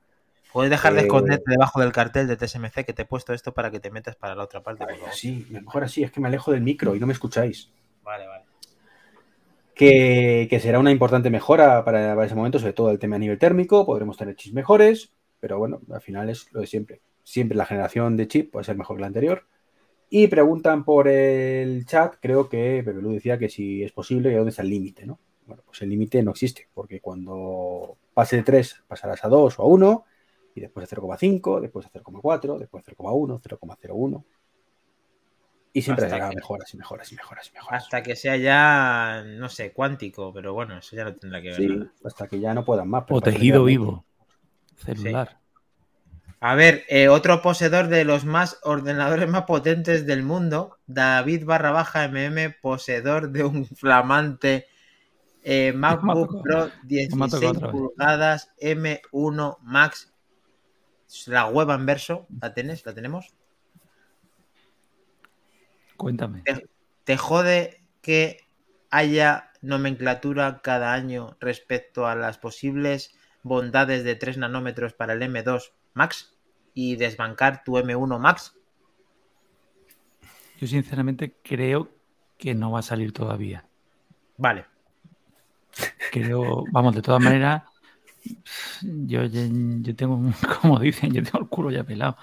Puedes 0.54 0.72
dejar 0.72 0.94
de 0.94 1.02
Eh, 1.02 1.02
esconderte 1.02 1.52
debajo 1.52 1.82
del 1.82 1.92
cartel 1.92 2.28
de 2.28 2.38
TSMC 2.38 2.86
que 2.86 2.94
te 2.94 3.02
he 3.02 3.06
puesto 3.06 3.34
esto 3.34 3.54
para 3.54 3.72
que 3.72 3.82
te 3.82 3.92
metas 3.92 4.16
para 4.16 4.36
la 4.36 4.44
otra 4.46 4.64
parte, 4.64 4.86
favor. 4.86 5.10
sí, 5.14 5.46
mejor 5.50 5.84
así, 5.84 6.04
es 6.04 6.12
que 6.12 6.20
me 6.22 6.28
alejo 6.28 6.52
del 6.52 6.62
micro 6.62 6.96
y 6.96 7.00
no 7.00 7.08
me 7.08 7.14
escucháis. 7.14 7.70
Vale, 8.04 8.28
vale. 8.28 8.46
que, 9.76 10.48
que 10.50 10.60
será 10.60 10.80
una 10.80 10.92
importante 10.92 11.30
mejora 11.30 11.84
para, 11.84 12.14
para 12.16 12.26
ese 12.26 12.36
momento, 12.36 12.60
sobre 12.60 12.74
todo 12.74 12.92
el 12.92 13.00
tema 13.00 13.16
a 13.16 13.20
nivel 13.20 13.40
térmico, 13.40 13.86
podremos 13.86 14.18
tener 14.18 14.36
chips 14.36 14.54
mejores, 14.54 15.12
pero 15.44 15.58
bueno, 15.60 15.82
al 15.92 16.00
final 16.00 16.30
es 16.30 16.50
lo 16.54 16.62
de 16.62 16.68
siempre. 16.68 17.02
Siempre 17.22 17.58
la 17.58 17.66
generación 17.66 18.16
de 18.16 18.30
chip 18.30 18.50
puede 18.54 18.64
ser 18.64 18.78
mejor 18.78 18.96
que 18.96 19.02
la 19.02 19.08
anterior. 19.08 19.46
Y 20.10 20.28
preguntan 20.28 20.86
por 20.86 21.10
el 21.10 21.86
chat, 21.86 22.16
creo 22.22 22.48
que 22.48 22.82
Bebelú 22.82 23.12
decía 23.12 23.38
que 23.38 23.50
si 23.50 23.84
es 23.84 23.92
posible, 23.92 24.30
que 24.30 24.38
dónde 24.38 24.52
está 24.52 24.62
el 24.62 24.70
límite, 24.70 25.06
¿no? 25.06 25.20
Bueno, 25.46 25.62
pues 25.66 25.82
el 25.82 25.90
límite 25.90 26.24
no 26.24 26.32
existe, 26.32 26.70
porque 26.74 27.02
cuando 27.02 27.98
pase 28.14 28.38
de 28.38 28.44
3 28.44 28.84
pasarás 28.88 29.26
a 29.26 29.28
2 29.28 29.60
o 29.60 29.64
a 29.64 29.66
1, 29.66 30.06
y 30.56 30.62
después 30.62 30.86
a 30.86 30.96
0,5, 30.96 31.60
después 31.60 31.86
a 31.88 31.90
0,4, 31.90 32.58
después 32.58 32.82
a 32.88 32.92
0,1, 32.92 33.42
0,01. 33.42 34.24
Y 35.74 35.82
siempre 35.82 36.06
Hasta 36.06 36.16
habrá 36.16 36.30
que- 36.30 36.36
mejoras 36.38 36.74
y 36.74 36.78
mejoras 36.78 37.12
y 37.12 37.16
mejoras 37.16 37.50
y 37.50 37.54
mejoras. 37.54 37.84
Hasta 37.84 38.02
que 38.02 38.16
sea 38.16 38.38
ya, 38.38 39.24
no 39.26 39.50
sé, 39.50 39.74
cuántico, 39.74 40.32
pero 40.32 40.54
bueno, 40.54 40.78
eso 40.78 40.96
ya 40.96 41.04
no 41.04 41.16
tendrá 41.16 41.42
que 41.42 41.48
ver. 41.50 41.58
Sí, 41.58 41.68
nada. 41.68 41.92
hasta 42.06 42.28
que 42.30 42.40
ya 42.40 42.54
no 42.54 42.64
puedan 42.64 42.88
más. 42.88 43.04
O 43.10 43.20
tejido 43.20 43.66
que- 43.66 43.72
vivo. 43.72 44.06
Celular. 44.78 45.40
A 46.40 46.56
ver, 46.56 46.84
eh, 46.90 47.08
otro 47.08 47.42
poseedor 47.42 47.88
de 47.88 48.04
los 48.04 48.26
más 48.26 48.60
ordenadores 48.64 49.30
más 49.30 49.44
potentes 49.44 50.06
del 50.06 50.24
mundo, 50.24 50.78
David 50.88 51.46
barra 51.46 51.72
baja 51.72 52.04
MM, 52.04 52.54
poseedor 52.62 53.32
de 53.32 53.46
un 53.46 53.66
flamante 53.66 54.68
eh, 55.42 55.72
MacBook. 55.76 56.42
Pro 56.42 56.70
Me 56.84 57.04
ha 57.04 57.30
tocado 57.30 57.40
16 57.40 57.44
otra 57.46 57.68
vez. 57.68 57.72
pulgadas 57.72 58.54
M1 58.60 59.58
Max. 59.62 60.14
La 61.28 61.46
web 61.48 61.70
en 61.70 61.86
verso, 61.86 62.28
¿la 62.42 62.54
tienes? 62.54 62.86
¿La 62.86 62.94
tenemos? 62.94 63.34
Cuéntame. 65.96 66.44
¿Te 67.06 67.16
jode 67.16 67.86
que 68.02 68.42
haya 68.90 69.52
nomenclatura 69.62 70.62
cada 70.62 70.92
año 70.92 71.38
respecto 71.40 72.06
a 72.06 72.16
las 72.16 72.38
posibles 72.38 73.16
bondades 73.44 74.04
de 74.04 74.16
3 74.16 74.38
nanómetros 74.38 74.94
para 74.94 75.14
el 75.14 75.22
M2 75.24 75.74
Max 75.94 76.34
y 76.74 76.96
desbancar 76.96 77.64
tu 77.64 77.78
M1 77.78 78.20
Max? 78.20 78.56
Yo 80.60 80.68
sinceramente 80.68 81.36
creo 81.44 81.90
que 82.38 82.56
no 82.56 82.72
va 82.72 82.80
a 82.80 82.84
salir 82.84 83.12
todavía. 83.14 83.66
Vale. 84.38 84.66
Creo, 86.12 86.66
vamos, 86.72 86.96
de 86.96 87.02
todas 87.02 87.22
maneras, 87.22 87.64
yo, 88.82 89.24
yo 89.26 89.96
tengo, 89.96 90.16
un- 90.16 90.34
como 90.62 90.80
dicen, 90.80 91.12
yo 91.12 91.24
tengo 91.24 91.40
el 91.40 91.48
culo 91.50 91.72
ya 91.72 91.84
pelado. 91.84 92.18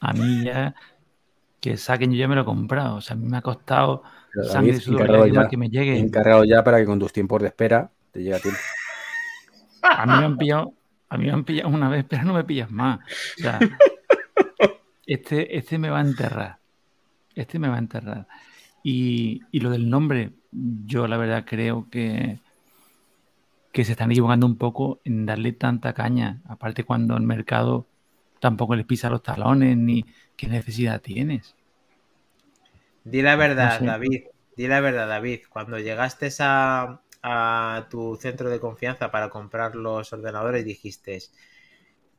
A 0.00 0.12
mí 0.12 0.44
ya 0.44 0.74
que 1.60 1.76
saquen, 1.76 2.12
yo 2.12 2.18
ya 2.18 2.28
me 2.28 2.34
lo 2.34 2.42
he 2.42 2.44
comprado. 2.44 2.96
O 2.96 3.00
sea, 3.00 3.14
a 3.16 3.18
mí 3.18 3.26
me 3.28 3.38
ha 3.38 3.42
costado 3.42 4.02
Pero, 4.32 4.44
sangre, 4.48 4.74
sudor 4.80 5.00
y 5.02 5.02
encargado 5.02 5.18
lágrimas 5.18 5.44
ya. 5.44 5.50
que 5.50 5.56
me 5.56 5.68
llegue. 5.70 5.98
Encargado 5.98 6.44
ya 6.44 6.62
para 6.64 6.78
que 6.78 6.86
con 6.86 6.98
tus 6.98 7.12
tiempos 7.12 7.40
de 7.42 7.48
espera 7.48 7.90
te 8.12 8.20
llegue 8.20 8.34
a 8.34 8.40
tiempo. 8.40 8.60
A 9.90 10.06
mí 10.06 10.12
me 10.18 10.24
han 10.24 10.38
pillado, 10.38 10.72
a 11.08 11.16
mí 11.16 11.26
me 11.26 11.32
han 11.32 11.44
pillado 11.44 11.68
una 11.68 11.88
vez, 11.88 12.04
pero 12.08 12.24
no 12.24 12.34
me 12.34 12.44
pillas 12.44 12.70
más. 12.70 13.00
O 13.38 13.42
sea, 13.42 13.58
este, 15.06 15.56
este 15.56 15.78
me 15.78 15.90
va 15.90 15.98
a 15.98 16.02
enterrar. 16.02 16.58
Este 17.34 17.58
me 17.58 17.68
va 17.68 17.76
a 17.76 17.80
enterrar. 17.80 18.26
Y, 18.82 19.42
y 19.50 19.60
lo 19.60 19.70
del 19.70 19.88
nombre, 19.90 20.30
yo 20.52 21.06
la 21.06 21.16
verdad 21.16 21.44
creo 21.46 21.88
que, 21.90 22.38
que 23.72 23.84
se 23.84 23.92
están 23.92 24.10
equivocando 24.10 24.46
un 24.46 24.56
poco 24.56 25.00
en 25.04 25.26
darle 25.26 25.52
tanta 25.52 25.92
caña. 25.92 26.40
Aparte 26.48 26.84
cuando 26.84 27.16
el 27.16 27.22
mercado 27.22 27.86
tampoco 28.40 28.74
les 28.74 28.86
pisa 28.86 29.10
los 29.10 29.22
talones 29.22 29.76
ni 29.76 30.04
qué 30.36 30.48
necesidad 30.48 31.00
tienes. 31.00 31.54
Di 33.04 33.22
la 33.22 33.36
verdad, 33.36 33.74
No 33.74 33.78
sé. 33.78 33.86
David. 33.86 34.22
Di 34.56 34.66
la 34.66 34.80
verdad, 34.80 35.08
David. 35.08 35.40
Cuando 35.50 35.78
llegaste 35.78 36.30
a, 36.40 37.00
a 37.28 37.88
tu 37.90 38.16
centro 38.16 38.48
de 38.48 38.60
confianza 38.60 39.10
para 39.10 39.30
comprar 39.30 39.74
los 39.74 40.12
ordenadores, 40.12 40.64
dijiste, 40.64 41.18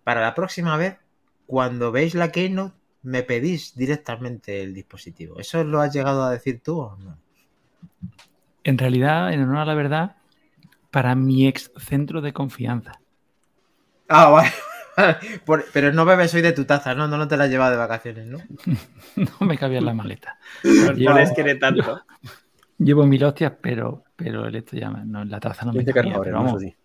para 0.03 0.19
la 0.21 0.35
próxima 0.35 0.75
vez, 0.75 0.97
cuando 1.45 1.91
veis 1.93 2.13
la 2.13 2.31
Keynote, 2.31 2.75
me 3.03 3.23
pedís 3.23 3.73
directamente 3.75 4.61
el 4.63 4.73
dispositivo. 4.73 5.39
¿Eso 5.39 5.63
lo 5.63 5.79
has 5.79 5.93
llegado 5.93 6.23
a 6.23 6.31
decir 6.31 6.61
tú 6.61 6.79
o 6.81 6.97
no? 6.97 7.17
En 8.65 8.77
realidad, 8.77 9.31
en 9.31 9.43
honor 9.43 9.59
a 9.59 9.65
la 9.65 9.75
verdad, 9.75 10.15
para 10.91 11.15
mi 11.15 11.47
ex 11.47 11.71
centro 11.77 12.21
de 12.21 12.33
confianza. 12.33 12.99
Ah, 14.09 14.29
vale. 14.31 14.51
Por- 15.45 15.65
pero 15.71 15.93
no 15.93 16.05
bebes 16.05 16.33
hoy 16.33 16.41
de 16.41 16.51
tu 16.53 16.65
taza, 16.65 16.95
¿no? 16.95 17.07
No, 17.07 17.17
no 17.17 17.27
te 17.27 17.37
la 17.37 17.45
has 17.45 17.49
llevado 17.49 17.71
de 17.71 17.77
vacaciones, 17.77 18.27
¿no? 18.27 18.39
No 19.15 19.47
me 19.47 19.57
cabía 19.57 19.77
en 19.77 19.85
la 19.85 19.93
maleta. 19.93 20.37
Yo- 20.97 21.11
pones 21.11 21.31
quiere 21.31 21.55
tanto. 21.55 22.01
Llevo 22.79 23.05
mil 23.05 23.23
hostias, 23.23 23.53
pero, 23.61 24.03
pero 24.17 24.45
el 24.47 24.55
esto 24.55 24.75
ya 24.75 24.89
no, 24.89 25.23
la 25.23 25.39
taza 25.39 25.65
no 25.65 25.71
me 25.71 25.85
cargador, 25.85 26.23
pero 26.25 26.37
¿no? 26.37 26.43
vamos, 26.43 26.61
sí. 26.61 26.75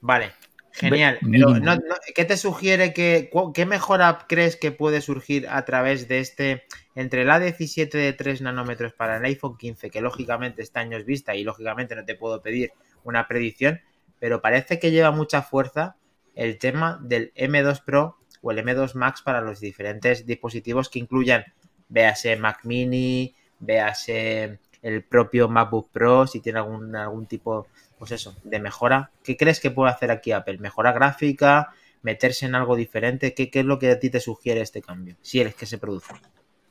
Vale, 0.00 0.32
genial. 0.72 1.18
Pero, 1.20 1.58
no- 1.58 1.74
no- 1.74 1.80
¿qué 2.14 2.24
te 2.24 2.36
sugiere 2.36 2.92
que, 2.92 3.30
qué 3.54 3.66
mejora 3.66 4.26
crees 4.28 4.56
que 4.56 4.70
puede 4.70 5.00
surgir 5.00 5.48
a 5.48 5.64
través 5.64 6.06
de 6.06 6.20
este, 6.20 6.64
entre 6.94 7.22
el 7.22 7.30
A17 7.30 7.90
de 7.90 8.12
3 8.12 8.42
nanómetros 8.42 8.92
para 8.92 9.16
el 9.16 9.24
iPhone 9.24 9.56
15, 9.56 9.90
que 9.90 10.00
lógicamente 10.00 10.62
está 10.62 10.80
años 10.80 11.04
vista 11.04 11.34
y 11.34 11.42
lógicamente 11.42 11.96
no 11.96 12.04
te 12.04 12.14
puedo 12.14 12.40
pedir 12.42 12.72
una 13.02 13.26
predicción, 13.26 13.80
pero 14.20 14.40
parece 14.42 14.78
que 14.78 14.90
lleva 14.90 15.10
mucha 15.10 15.42
fuerza 15.42 15.96
el 16.34 16.58
tema 16.58 17.00
del 17.02 17.32
M2 17.34 17.82
Pro 17.82 18.18
o 18.42 18.50
el 18.50 18.58
M2 18.58 18.94
Max 18.94 19.22
para 19.22 19.40
los 19.40 19.60
diferentes 19.60 20.26
dispositivos 20.26 20.90
que 20.90 20.98
incluyan, 20.98 21.44
véase 21.88 22.36
Mac 22.36 22.60
Mini, 22.64 23.34
véase 23.58 24.58
el 24.86 25.02
propio 25.02 25.48
MacBook 25.48 25.90
Pro, 25.90 26.28
si 26.28 26.40
tiene 26.40 26.60
algún, 26.60 26.94
algún 26.94 27.26
tipo 27.26 27.66
pues 27.98 28.12
eso, 28.12 28.36
de 28.44 28.60
mejora. 28.60 29.10
¿Qué 29.24 29.36
crees 29.36 29.58
que 29.58 29.72
puede 29.72 29.90
hacer 29.90 30.12
aquí 30.12 30.30
Apple? 30.30 30.58
¿Mejora 30.58 30.92
gráfica? 30.92 31.72
¿Meterse 32.02 32.46
en 32.46 32.54
algo 32.54 32.76
diferente? 32.76 33.34
¿Qué, 33.34 33.50
qué 33.50 33.60
es 33.60 33.66
lo 33.66 33.80
que 33.80 33.90
a 33.90 33.98
ti 33.98 34.10
te 34.10 34.20
sugiere 34.20 34.60
este 34.60 34.82
cambio? 34.82 35.16
Si 35.22 35.40
es 35.40 35.56
que 35.56 35.66
se 35.66 35.78
produce. 35.78 36.14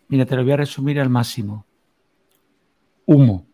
Mira, 0.08 0.26
te 0.26 0.36
lo 0.38 0.44
voy 0.44 0.54
a 0.54 0.58
resumir 0.58 0.98
al 1.00 1.10
máximo. 1.10 1.66
Humo. 3.06 3.46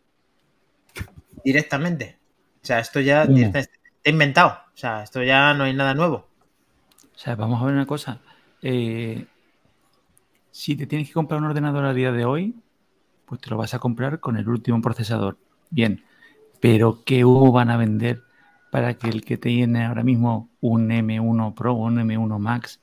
Directamente. 1.43 2.19
O 2.61 2.65
sea, 2.65 2.79
esto 2.79 2.99
ya 2.99 3.25
directamente 3.25 3.79
está 3.95 4.09
inventado. 4.11 4.59
O 4.73 4.77
sea, 4.77 5.01
esto 5.01 5.23
ya 5.23 5.55
no 5.55 5.63
hay 5.63 5.73
nada 5.73 5.95
nuevo. 5.95 6.27
O 7.15 7.17
sea, 7.17 7.35
vamos 7.35 7.59
a 7.59 7.65
ver 7.65 7.73
una 7.73 7.87
cosa. 7.87 8.21
Eh, 8.61 9.25
si 10.51 10.75
te 10.75 10.85
tienes 10.85 11.07
que 11.07 11.13
comprar 11.15 11.39
un 11.39 11.47
ordenador 11.47 11.85
a 11.85 11.95
día 11.95 12.11
de 12.11 12.25
hoy, 12.25 12.55
pues 13.31 13.39
te 13.39 13.49
lo 13.49 13.55
vas 13.55 13.73
a 13.73 13.79
comprar 13.79 14.19
con 14.19 14.35
el 14.35 14.49
último 14.49 14.81
procesador. 14.81 15.37
Bien, 15.69 16.03
pero 16.59 17.01
¿qué 17.05 17.23
humo 17.23 17.53
van 17.53 17.69
a 17.69 17.77
vender 17.77 18.23
para 18.71 18.95
que 18.95 19.07
el 19.07 19.23
que 19.23 19.37
tiene 19.37 19.85
ahora 19.85 20.03
mismo 20.03 20.49
un 20.59 20.89
M1 20.89 21.53
Pro 21.53 21.75
o 21.75 21.85
un 21.85 21.95
M1 21.95 22.39
Max 22.39 22.81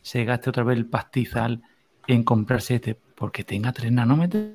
se 0.00 0.24
gaste 0.24 0.48
otra 0.48 0.64
vez 0.64 0.78
el 0.78 0.86
pastizal 0.86 1.60
en 2.06 2.24
comprarse 2.24 2.76
este 2.76 2.94
porque 2.94 3.44
tenga 3.44 3.70
3 3.70 3.92
nanómetros? 3.92 4.52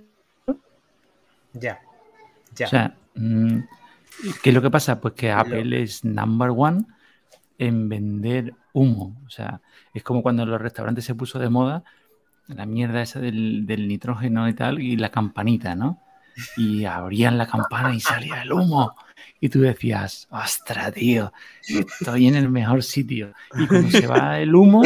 Ya. 1.53 1.81
O 2.53 2.67
sea, 2.67 2.95
mm, 3.13 3.59
¿qué 4.41 4.49
es 4.49 4.55
lo 4.55 4.63
que 4.63 4.71
pasa? 4.71 4.99
Pues 4.99 5.13
que 5.13 5.31
Apple 5.31 5.83
es 5.83 6.03
number 6.03 6.49
one 6.49 6.83
en 7.59 7.89
vender 7.89 8.55
humo. 8.73 9.15
O 9.27 9.29
sea, 9.29 9.61
es 9.93 10.01
como 10.01 10.23
cuando 10.23 10.41
en 10.41 10.49
los 10.49 10.59
restaurantes 10.59 11.05
se 11.05 11.13
puso 11.13 11.37
de 11.37 11.49
moda 11.49 11.83
la 12.47 12.65
mierda 12.65 13.01
esa 13.01 13.19
del, 13.19 13.65
del 13.65 13.87
nitrógeno 13.87 14.47
y 14.47 14.53
tal, 14.53 14.79
y 14.79 14.95
la 14.97 15.09
campanita, 15.09 15.75
¿no? 15.75 16.01
Y 16.55 16.85
abrían 16.85 17.37
la 17.37 17.47
campana 17.47 17.93
y 17.95 17.99
salía 17.99 18.41
el 18.43 18.53
humo. 18.53 18.95
Y 19.39 19.49
tú 19.49 19.61
decías, 19.61 20.27
ostras, 20.31 20.93
tío, 20.93 21.33
estoy 21.67 22.27
en 22.27 22.35
el 22.35 22.49
mejor 22.49 22.83
sitio. 22.83 23.33
Y 23.57 23.67
cuando 23.67 23.89
se 23.89 24.07
va 24.07 24.39
el 24.39 24.53
humo, 24.55 24.83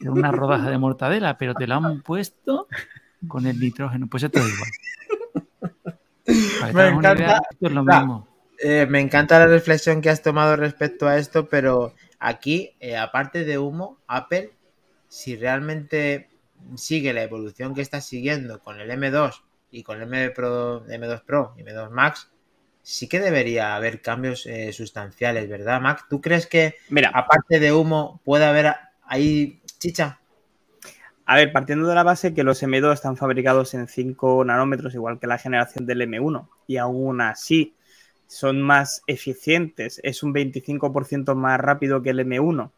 era 0.00 0.10
una 0.12 0.30
rodaja 0.32 0.70
de 0.70 0.78
mortadela, 0.78 1.38
pero 1.38 1.54
te 1.54 1.66
la 1.66 1.76
han 1.76 2.02
puesto 2.02 2.68
con 3.26 3.46
el 3.46 3.58
nitrógeno. 3.58 4.06
Pues 4.08 4.24
esto 4.24 4.40
es 4.40 4.46
igual. 4.54 5.88
Para 6.60 6.72
Me 6.72 6.88
encanta. 6.88 7.14
idea, 7.14 7.40
esto 7.50 7.66
es 7.66 7.72
lo 7.72 7.84
mismo. 7.84 8.28
Eh, 8.60 8.86
me 8.88 9.00
encanta 9.00 9.38
la 9.38 9.46
reflexión 9.46 10.00
que 10.00 10.10
has 10.10 10.22
tomado 10.22 10.56
respecto 10.56 11.06
a 11.06 11.16
esto, 11.16 11.48
pero 11.48 11.94
aquí, 12.18 12.72
eh, 12.80 12.96
aparte 12.96 13.44
de 13.44 13.58
humo, 13.58 13.98
Apple, 14.08 14.50
si 15.08 15.36
realmente 15.36 16.28
sigue 16.76 17.12
la 17.12 17.22
evolución 17.22 17.74
que 17.74 17.82
está 17.82 18.00
siguiendo 18.00 18.60
con 18.60 18.80
el 18.80 18.90
M2 18.90 19.42
y 19.70 19.82
con 19.82 20.00
el 20.00 20.12
M 20.12 20.30
Pro, 20.30 20.86
M2 20.86 21.22
Pro 21.24 21.54
y 21.56 21.62
M2 21.62 21.90
Max, 21.90 22.30
sí 22.82 23.08
que 23.08 23.20
debería 23.20 23.76
haber 23.76 24.00
cambios 24.00 24.46
eh, 24.46 24.72
sustanciales, 24.72 25.48
¿verdad, 25.48 25.80
Mac? 25.80 26.06
¿Tú 26.08 26.20
crees 26.20 26.46
que, 26.46 26.76
Mira, 26.88 27.10
aparte 27.12 27.60
de 27.60 27.72
humo, 27.72 28.20
puede 28.24 28.44
haber 28.44 28.74
ahí 29.04 29.60
chicha? 29.78 30.20
a 31.30 31.36
ver, 31.36 31.52
partiendo 31.52 31.86
de 31.86 31.94
la 31.94 32.04
base 32.04 32.32
que 32.32 32.42
los 32.42 32.62
M2 32.62 32.94
están 32.94 33.18
fabricados 33.18 33.74
en 33.74 33.86
5 33.86 34.46
nanómetros, 34.46 34.94
igual 34.94 35.20
que 35.20 35.26
la 35.26 35.36
generación 35.36 35.84
del 35.84 36.00
M1, 36.00 36.48
y 36.66 36.78
aún 36.78 37.20
así 37.20 37.76
son 38.26 38.62
más 38.62 39.02
eficientes, 39.06 40.00
es 40.02 40.22
un 40.22 40.32
25% 40.32 41.34
más 41.34 41.60
rápido 41.60 42.00
que 42.00 42.10
el 42.10 42.20
M1, 42.20 42.70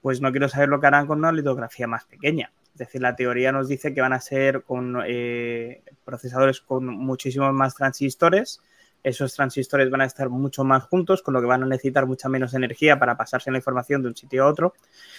pues 0.00 0.20
no 0.20 0.30
quiero 0.30 0.48
saber 0.48 0.68
lo 0.68 0.80
que 0.80 0.86
harán 0.86 1.08
con 1.08 1.18
una 1.18 1.32
litografía 1.32 1.88
más 1.88 2.04
pequeña. 2.04 2.52
Es 2.72 2.78
decir, 2.78 3.02
la 3.02 3.14
teoría 3.14 3.52
nos 3.52 3.68
dice 3.68 3.92
que 3.94 4.00
van 4.00 4.12
a 4.12 4.20
ser 4.20 4.62
con 4.62 4.98
eh, 5.06 5.82
procesadores 6.04 6.60
con 6.60 6.86
muchísimos 6.86 7.52
más 7.52 7.74
transistores. 7.74 8.60
Esos 9.02 9.34
transistores 9.34 9.90
van 9.90 10.00
a 10.00 10.04
estar 10.04 10.28
mucho 10.28 10.64
más 10.64 10.84
juntos, 10.84 11.22
con 11.22 11.34
lo 11.34 11.40
que 11.40 11.46
van 11.46 11.64
a 11.64 11.66
necesitar 11.66 12.06
mucha 12.06 12.28
menos 12.28 12.54
energía 12.54 12.98
para 12.98 13.16
pasarse 13.16 13.50
la 13.50 13.58
información 13.58 14.00
de 14.02 14.08
un 14.08 14.16
sitio 14.16 14.44
a 14.44 14.46
otro 14.46 14.74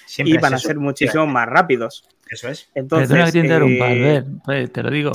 Siempre 0.05 0.33
y 0.33 0.35
es 0.37 0.41
van 0.41 0.53
a 0.53 0.55
eso. 0.55 0.67
ser 0.69 0.77
muchísimo 0.79 1.27
más 1.27 1.47
rápidos. 1.47 2.07
Eso 2.29 2.47
es. 2.47 2.69
Entonces, 2.73 3.09
Perdona 3.09 3.25
que 3.25 3.31
te 3.33 3.39
interrumpa, 3.39 3.91
eh, 3.91 4.23
pues, 4.45 4.71
te 4.71 4.83
lo 4.83 4.89
digo. 4.89 5.11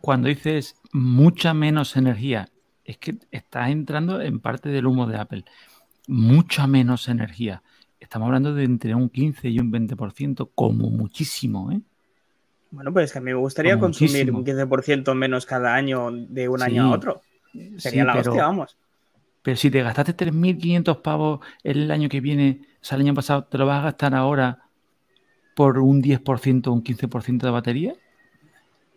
Cuando 0.00 0.28
dices 0.28 0.76
mucha 0.92 1.54
menos 1.54 1.96
energía, 1.96 2.48
es 2.84 2.98
que 2.98 3.16
estás 3.30 3.70
entrando 3.70 4.20
en 4.20 4.40
parte 4.40 4.68
del 4.68 4.86
humo 4.86 5.06
de 5.06 5.16
Apple. 5.16 5.44
Mucha 6.08 6.66
menos 6.66 7.08
energía. 7.08 7.62
Estamos 8.00 8.26
hablando 8.26 8.54
de 8.54 8.64
entre 8.64 8.94
un 8.94 9.08
15 9.08 9.48
y 9.48 9.58
un 9.58 9.70
20%, 9.72 10.50
como 10.54 10.90
muchísimo, 10.90 11.72
¿eh? 11.72 11.80
Bueno, 12.70 12.92
pues 12.92 13.06
es 13.06 13.12
que 13.12 13.18
a 13.18 13.22
mí 13.22 13.26
me 13.32 13.38
gustaría 13.38 13.74
Como 13.74 13.86
consumir 13.86 14.30
muchísimo. 14.32 14.38
un 14.38 14.44
15% 14.44 15.14
menos 15.14 15.46
cada 15.46 15.74
año 15.74 16.10
de 16.12 16.48
un 16.48 16.58
Sí. 16.58 16.64
año 16.66 16.84
a 16.84 16.90
otro. 16.90 17.22
Sería 17.78 18.02
Sí, 18.02 18.06
la 18.06 18.12
pero- 18.14 18.30
hostia, 18.32 18.46
vamos. 18.46 18.76
Pero 19.42 19.56
si 19.56 19.70
te 19.70 19.82
gastaste 19.82 20.12
3.500 20.12 20.98
pavos 20.98 21.40
el 21.62 21.90
año 21.90 22.08
que 22.08 22.20
viene, 22.20 22.60
o 22.82 22.84
sea, 22.84 22.96
el 22.96 23.02
año 23.02 23.14
pasado, 23.14 23.44
¿te 23.44 23.56
lo 23.58 23.64
vas 23.66 23.78
a 23.80 23.84
gastar 23.84 24.14
ahora 24.14 24.62
por 25.54 25.78
un 25.78 26.02
10% 26.02 26.70
o 26.70 26.74
un 26.74 26.82
15% 26.82 27.46
de 27.46 27.52
batería? 27.52 27.94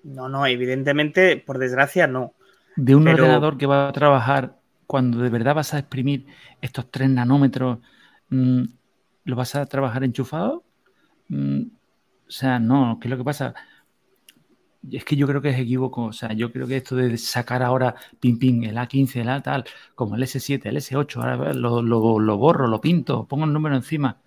No, 0.03 0.27
no, 0.27 0.45
evidentemente, 0.47 1.37
por 1.37 1.57
desgracia, 1.59 2.07
no. 2.07 2.33
De 2.75 2.95
un 2.95 3.03
Pero- 3.03 3.17
ordenador 3.23 3.57
que 3.57 3.65
va 3.67 3.89
a 3.89 3.93
trabajar 3.93 4.57
cuando 4.87 5.19
de 5.19 5.29
verdad 5.29 5.55
vas 5.55 5.73
a 5.73 5.79
exprimir 5.79 6.25
estos 6.61 6.89
3 6.89 7.09
nanómetros, 7.09 7.77
mm, 8.29 8.63
¿lo 9.29 9.35
vas 9.35 9.55
a 9.55 9.65
trabajar 9.65 10.03
enchufado? 10.03 10.63
Mm, 11.29 11.61
o 12.27 12.31
sea, 12.31 12.59
no, 12.59 12.97
¿qué 12.99 13.07
es 13.07 13.11
lo 13.11 13.17
que 13.17 13.23
pasa? 13.23 13.53
Es 14.91 15.03
que 15.03 15.15
yo 15.17 15.27
creo 15.27 15.41
que 15.41 15.49
es 15.49 15.59
equívoco. 15.59 16.05
O 16.05 16.13
sea, 16.13 16.31
yo 16.33 16.51
creo 16.51 16.65
que 16.67 16.77
esto 16.77 16.95
de 16.95 17.17
sacar 17.17 17.61
ahora, 17.63 17.95
pim, 18.19 18.39
pim, 18.39 18.63
el 18.63 18.77
A15, 18.77 19.21
el 19.21 19.29
A 19.29 19.41
tal, 19.41 19.65
como 19.95 20.15
el 20.15 20.23
S7, 20.23 20.65
el 20.69 20.77
S8, 20.77 21.17
ahora 21.21 21.53
lo, 21.53 21.81
lo- 21.81 22.19
lo 22.19 22.37
borro, 22.37 22.67
lo 22.67 22.79
pinto, 22.79 23.25
pongo 23.25 23.45
el 23.45 23.53
número 23.53 23.75
encima. 23.75 24.17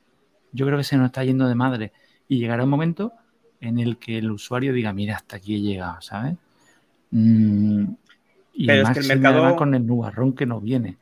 Yo 0.53 0.67
creo 0.67 0.77
que 0.79 0.85
se 0.85 0.97
nos 0.97 1.07
está 1.07 1.25
yendo 1.25 1.49
de 1.49 1.55
madre. 1.55 1.93
Y 2.29 2.39
llegará 2.39 2.65
un 2.65 2.71
momento 2.71 3.13
en 3.61 3.79
el 3.79 3.97
que 3.97 4.19
el 4.19 4.31
usuario 4.31 4.73
diga, 4.73 4.93
mira, 4.93 5.17
hasta 5.17 5.37
aquí 5.37 5.55
he 5.57 5.61
llegado, 5.61 6.01
¿sabes? 6.03 6.37
Mm, 7.11 7.85
y 8.55 8.67
Pero 8.67 8.83
es 8.83 8.91
que 8.91 9.01
el 9.01 9.07
mercado- 9.21 9.57
con 9.57 9.75
el 9.75 9.87
nubarrón 9.87 10.35
que 10.35 10.45
nos 10.47 10.63
viene. 10.63 10.99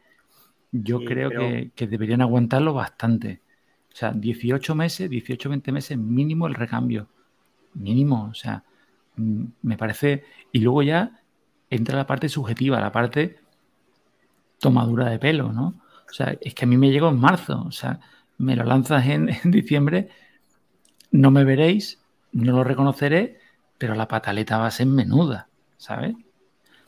Yo 0.72 0.98
Sí, 1.00 1.04
creo 1.06 1.28
pero- 1.30 1.40
que, 1.40 1.70
que 1.74 1.86
deberían 1.88 2.20
aguantarlo 2.20 2.72
bastante. 2.74 3.40
Sea, 4.00 4.12
18 4.12 4.74
meses, 4.74 5.10
18, 5.10 5.50
20 5.50 5.72
meses 5.72 5.98
mínimo 5.98 6.46
el 6.46 6.54
recambio. 6.54 7.08
Mínimo, 7.74 8.28
o 8.30 8.34
sea, 8.34 8.64
mm, 9.16 9.44
me 9.60 9.76
parece... 9.76 10.24
Y 10.52 10.60
luego 10.60 10.82
ya 10.82 11.20
entra 11.68 11.98
la 11.98 12.06
parte 12.06 12.30
subjetiva, 12.30 12.80
la 12.80 12.92
parte 12.92 13.40
tomadura 14.58 15.10
de 15.10 15.18
pelo, 15.18 15.52
¿no? 15.52 15.82
O 16.08 16.12
sea, 16.14 16.34
es 16.40 16.54
que 16.54 16.64
a 16.64 16.68
mí 16.68 16.78
me 16.78 16.90
llegó 16.90 17.10
en 17.10 17.20
marzo, 17.20 17.62
o 17.66 17.72
sea, 17.72 18.00
me 18.38 18.56
lo 18.56 18.64
lanzas 18.64 19.06
en, 19.06 19.28
en 19.44 19.50
diciembre, 19.50 20.08
no 21.10 21.30
me 21.30 21.44
veréis, 21.44 22.00
no 22.32 22.52
lo 22.52 22.64
reconoceré, 22.64 23.38
pero 23.76 23.94
la 23.94 24.08
pataleta 24.08 24.56
va 24.56 24.68
a 24.68 24.70
ser 24.70 24.86
menuda, 24.86 25.48
¿sabes? 25.76 26.14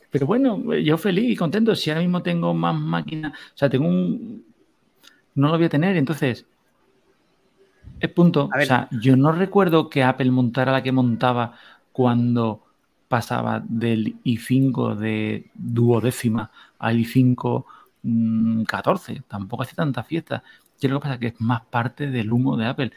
Pero 0.09 0.25
bueno, 0.25 0.73
yo 0.73 0.97
feliz 0.97 1.29
y 1.29 1.35
contento. 1.35 1.75
Si 1.75 1.91
ahora 1.91 2.01
mismo 2.01 2.23
tengo 2.23 2.55
más 2.55 2.75
máquinas, 2.75 3.33
o 3.33 3.57
sea, 3.57 3.69
tengo 3.69 3.87
un. 3.87 4.43
No 5.35 5.49
lo 5.49 5.57
voy 5.57 5.65
a 5.65 5.69
tener, 5.69 5.95
entonces. 5.95 6.47
Es 8.03 8.09
punto. 8.09 8.49
A 8.53 8.59
O 8.61 8.65
sea, 8.65 8.89
yo 8.91 9.15
no 9.15 9.31
recuerdo 9.31 9.89
que 9.89 10.03
Apple 10.03 10.29
montara 10.29 10.73
la 10.73 10.83
que 10.83 10.91
montaba 10.91 11.53
cuando 11.93 12.61
pasaba 13.07 13.63
del 13.65 14.17
i5 14.25 14.95
de 14.95 15.49
duodécima 15.53 16.51
al 16.79 16.97
i5 16.97 17.63
mm, 18.03 18.63
14. 18.63 19.23
Tampoco 19.27 19.63
hace 19.63 19.75
tanta 19.75 20.03
fiesta. 20.03 20.43
Yo 20.81 20.89
lo 20.89 20.99
que 20.99 21.03
pasa 21.03 21.13
es 21.13 21.19
que 21.21 21.27
es 21.27 21.39
más 21.39 21.61
parte 21.61 22.07
del 22.07 22.31
humo 22.33 22.57
de 22.57 22.65
Apple. 22.65 22.91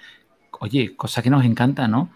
Oye, 0.59 0.97
cosa 0.97 1.23
que 1.23 1.31
nos 1.31 1.45
encanta, 1.45 1.87
¿no? 1.87 2.11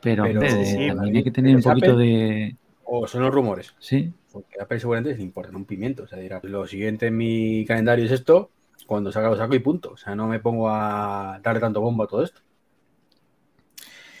Pero, 0.00 0.22
Pero- 0.22 0.40
hombre, 0.40 0.64
Sí, 0.64 0.86
también 0.86 1.12
sí, 1.12 1.16
hay 1.18 1.24
que 1.24 1.30
tener 1.32 1.52
un 1.54 1.58
¿es 1.58 1.64
poquito 1.64 1.92
Apple? 1.92 2.04
de. 2.04 2.56
O 2.84 3.06
son 3.08 3.22
los 3.22 3.34
rumores. 3.34 3.74
Sí, 3.80 4.12
Porque 4.32 4.60
a 4.60 4.62
Apple 4.62 4.78
seguramente 4.78 5.16
le 5.16 5.22
importa 5.24 5.56
un 5.56 5.64
pimiento. 5.64 6.04
O 6.04 6.06
sea, 6.06 6.20
dirá, 6.20 6.38
lo 6.44 6.64
siguiente 6.68 7.08
en 7.08 7.16
mi 7.16 7.64
calendario 7.66 8.04
es 8.04 8.12
esto, 8.12 8.50
cuando 8.86 9.12
salga 9.12 9.30
lo 9.30 9.36
saco 9.36 9.54
y 9.54 9.58
punto. 9.58 9.92
O 9.92 9.96
sea, 9.96 10.14
no 10.14 10.26
me 10.26 10.40
pongo 10.40 10.68
a 10.68 11.40
darle 11.42 11.60
tanto 11.60 11.80
bombo 11.80 12.04
a 12.04 12.06
todo 12.06 12.22
esto. 12.22 12.40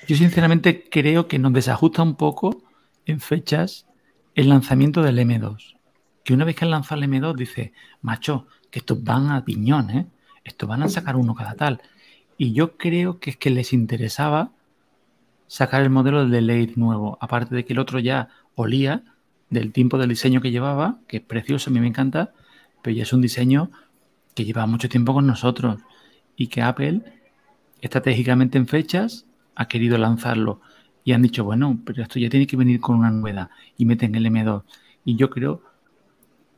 Yo 0.06 0.16
sinceramente 0.16 0.88
creo 0.90 1.28
que 1.28 1.38
nos 1.38 1.52
desajusta 1.52 2.02
un 2.02 2.16
poco 2.16 2.62
en 3.06 3.20
fechas 3.20 3.86
el 4.34 4.48
lanzamiento 4.48 5.02
del 5.02 5.18
M2. 5.18 5.76
Que 6.24 6.34
una 6.34 6.44
vez 6.44 6.56
que 6.56 6.64
han 6.64 6.70
lanzado 6.70 7.00
el 7.00 7.08
M2 7.08 7.34
dice, 7.36 7.72
macho, 8.02 8.46
que 8.70 8.80
estos 8.80 9.02
van 9.02 9.30
a 9.30 9.44
piñón, 9.44 9.90
¿eh? 9.90 10.06
Estos 10.44 10.68
van 10.68 10.82
a 10.82 10.88
sacar 10.88 11.16
uno 11.16 11.34
cada 11.34 11.54
tal. 11.54 11.80
Y 12.38 12.52
yo 12.52 12.76
creo 12.76 13.20
que 13.20 13.30
es 13.30 13.36
que 13.36 13.50
les 13.50 13.72
interesaba 13.72 14.52
sacar 15.46 15.82
el 15.82 15.90
modelo 15.90 16.26
de 16.26 16.40
Late 16.40 16.74
nuevo. 16.76 17.18
Aparte 17.20 17.54
de 17.54 17.64
que 17.64 17.72
el 17.72 17.78
otro 17.78 17.98
ya 17.98 18.28
olía 18.54 19.04
del 19.50 19.72
tiempo 19.72 19.98
del 19.98 20.08
diseño 20.08 20.40
que 20.40 20.50
llevaba, 20.50 21.00
que 21.06 21.18
es 21.18 21.22
precioso, 21.22 21.70
a 21.70 21.72
mí 21.72 21.80
me 21.80 21.88
encanta, 21.88 22.32
pero 22.82 22.96
ya 22.96 23.02
es 23.02 23.12
un 23.12 23.20
diseño 23.20 23.70
que 24.34 24.44
lleva 24.44 24.66
mucho 24.66 24.88
tiempo 24.88 25.12
con 25.14 25.26
nosotros. 25.26 25.80
Y 26.36 26.46
que 26.48 26.62
Apple, 26.62 27.02
estratégicamente 27.80 28.58
en 28.58 28.66
fechas, 28.66 29.26
ha 29.54 29.68
querido 29.68 29.98
lanzarlo 29.98 30.60
y 31.04 31.12
han 31.12 31.22
dicho, 31.22 31.44
bueno, 31.44 31.78
pero 31.84 32.02
esto 32.02 32.18
ya 32.18 32.28
tiene 32.28 32.46
que 32.46 32.56
venir 32.56 32.80
con 32.80 32.96
una 32.96 33.10
novedad 33.10 33.50
y 33.76 33.84
meten 33.86 34.14
el 34.14 34.26
M2. 34.26 34.62
Y 35.04 35.16
yo 35.16 35.30
creo 35.30 35.62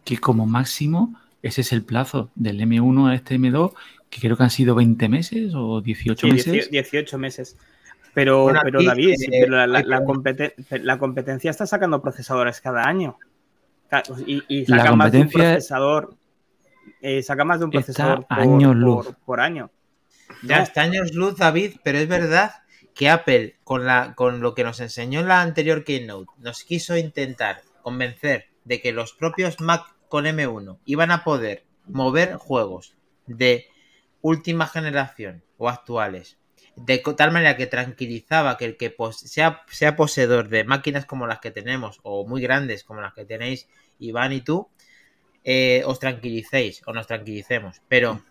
que 0.04 0.18
como 0.18 0.46
máximo 0.46 1.14
ese 1.42 1.62
es 1.62 1.72
el 1.72 1.82
plazo 1.82 2.30
del 2.36 2.60
M1 2.60 3.08
a 3.10 3.14
este 3.14 3.36
M2, 3.36 3.72
que 4.10 4.20
creo 4.20 4.36
que 4.36 4.42
han 4.44 4.50
sido 4.50 4.74
20 4.76 5.08
meses 5.08 5.52
o 5.54 5.80
18 5.80 6.26
Sí, 6.26 6.32
meses. 6.32 6.52
18 6.52 6.70
18 6.70 7.18
meses. 7.18 7.56
Pero, 8.14 8.42
Bueno, 8.44 8.60
pero 8.62 8.78
aquí, 8.80 8.86
David, 8.86 9.08
eh, 9.22 9.26
pero 9.40 9.56
la, 9.56 9.66
la- 9.66 9.78
hay 9.78 9.84
que- 9.84 9.90
la 9.90 10.04
competen- 10.04 10.52
la 10.84 10.98
competencia 10.98 11.50
está 11.50 11.66
sacando 11.66 12.00
procesadores 12.02 12.60
cada 12.60 12.84
año. 12.86 13.16
Y, 14.26 14.42
y 14.48 14.66
La 14.66 14.78
saca 14.78 14.94
más 14.96 15.10
de 15.12 15.18
un 15.18 15.24
competencia- 15.24 15.52
procesador. 15.54 16.14
Eh, 17.02 17.22
saca 17.22 17.44
más 17.44 17.58
de 17.58 17.66
un 17.66 17.70
procesador 17.70 18.26
por, 18.26 18.38
años 18.40 18.76
luz. 18.76 19.08
por 19.26 19.40
año. 19.40 19.70
Ya 20.42 20.58
No. 20.58 20.62
está 20.62 20.82
años 20.82 21.12
luz, 21.12 21.36
David, 21.36 21.76
pero 21.82 21.98
es 21.98 22.08
verdad 22.08 22.52
que 22.94 23.10
Apple, 23.10 23.56
con, 23.64 23.84
la, 23.84 24.14
con 24.14 24.40
lo 24.40 24.54
que 24.54 24.64
nos 24.64 24.80
enseñó 24.80 25.20
en 25.20 25.28
la 25.28 25.42
anterior 25.42 25.84
Keynote, 25.84 26.30
nos 26.38 26.64
quiso 26.64 26.96
intentar 26.96 27.62
convencer 27.82 28.46
de 28.64 28.80
que 28.80 28.92
los 28.92 29.12
propios 29.12 29.60
Mac 29.60 29.84
con 30.08 30.24
M1 30.24 30.78
iban 30.84 31.10
a 31.10 31.24
poder 31.24 31.64
mover 31.86 32.34
juegos 32.36 32.94
de 33.26 33.66
última 34.20 34.66
generación 34.66 35.42
o 35.58 35.68
actuales 35.68 36.38
de 36.76 36.98
tal 37.16 37.32
manera 37.32 37.56
que 37.56 37.66
tranquilizaba 37.66 38.56
que 38.56 38.64
el 38.64 38.76
que 38.76 38.94
sea, 39.12 39.62
sea 39.68 39.96
poseedor 39.96 40.48
de 40.48 40.64
máquinas 40.64 41.04
como 41.04 41.26
las 41.26 41.40
que 41.40 41.50
tenemos 41.50 42.00
o 42.02 42.26
muy 42.26 42.40
grandes 42.40 42.84
como 42.84 43.00
las 43.00 43.12
que 43.12 43.24
tenéis 43.24 43.68
Iván 43.98 44.32
y 44.32 44.40
tú, 44.40 44.68
eh, 45.44 45.82
os 45.86 45.98
tranquilicéis 45.98 46.82
o 46.86 46.92
nos 46.92 47.06
tranquilicemos. 47.06 47.82
Pero 47.88 48.22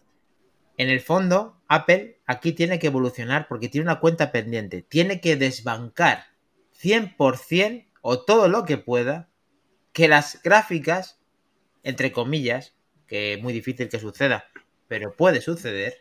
en 0.77 0.89
el 0.89 1.01
fondo, 1.01 1.61
Apple 1.67 2.19
aquí 2.25 2.53
tiene 2.53 2.79
que 2.79 2.87
evolucionar 2.87 3.47
porque 3.47 3.69
tiene 3.69 3.85
una 3.85 3.99
cuenta 3.99 4.31
pendiente. 4.31 4.81
Tiene 4.81 5.21
que 5.21 5.35
desbancar 5.35 6.25
100% 6.81 7.87
o 8.01 8.21
todo 8.21 8.47
lo 8.47 8.65
que 8.65 8.77
pueda 8.77 9.29
que 9.93 10.07
las 10.07 10.41
gráficas, 10.41 11.19
entre 11.83 12.11
comillas, 12.11 12.73
que 13.07 13.33
es 13.33 13.41
muy 13.41 13.53
difícil 13.53 13.89
que 13.89 13.99
suceda, 13.99 14.45
pero 14.87 15.15
puede 15.15 15.41
suceder, 15.41 15.99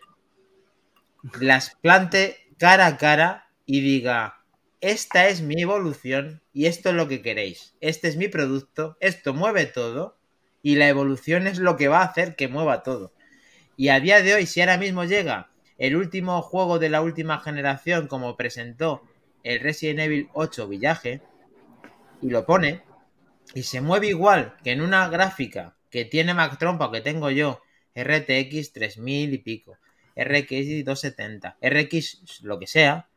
las 1.40 1.74
plante 1.76 2.36
cara 2.56 2.86
a 2.86 2.96
cara 2.96 3.50
y 3.66 3.80
diga, 3.80 4.44
esta 4.80 5.28
es 5.28 5.42
mi 5.42 5.60
evolución 5.60 6.42
y 6.52 6.66
esto 6.66 6.90
es 6.90 6.94
lo 6.94 7.08
que 7.08 7.20
queréis, 7.20 7.74
este 7.80 8.08
es 8.08 8.16
mi 8.16 8.28
producto, 8.28 8.96
esto 9.00 9.34
mueve 9.34 9.66
todo 9.66 10.19
y 10.62 10.76
la 10.76 10.88
evolución 10.88 11.46
es 11.46 11.58
lo 11.58 11.76
que 11.76 11.88
va 11.88 12.00
a 12.00 12.06
hacer 12.06 12.36
que 12.36 12.48
mueva 12.48 12.82
todo. 12.82 13.12
Y 13.76 13.88
a 13.88 14.00
día 14.00 14.22
de 14.22 14.34
hoy, 14.34 14.46
si 14.46 14.60
ahora 14.60 14.78
mismo 14.78 15.04
llega 15.04 15.50
el 15.78 15.96
último 15.96 16.42
juego 16.42 16.78
de 16.78 16.90
la 16.90 17.00
última 17.00 17.40
generación 17.40 18.06
como 18.06 18.36
presentó 18.36 19.02
el 19.42 19.60
Resident 19.60 20.00
Evil 20.00 20.28
8 20.34 20.68
Village 20.68 21.22
y 22.20 22.28
lo 22.28 22.44
pone 22.44 22.82
y 23.54 23.62
se 23.62 23.80
mueve 23.80 24.08
igual 24.08 24.56
que 24.62 24.72
en 24.72 24.82
una 24.82 25.08
gráfica 25.08 25.76
que 25.88 26.04
tiene 26.04 26.34
Mac 26.34 26.58
Trompa 26.58 26.92
que 26.92 27.00
tengo 27.00 27.30
yo, 27.30 27.62
RTX 27.94 28.72
3000 28.72 29.34
y 29.34 29.38
pico, 29.38 29.78
RX 30.14 30.84
270, 30.84 31.56
RX 31.62 32.42
lo 32.42 32.58
que 32.58 32.66
sea, 32.66 33.08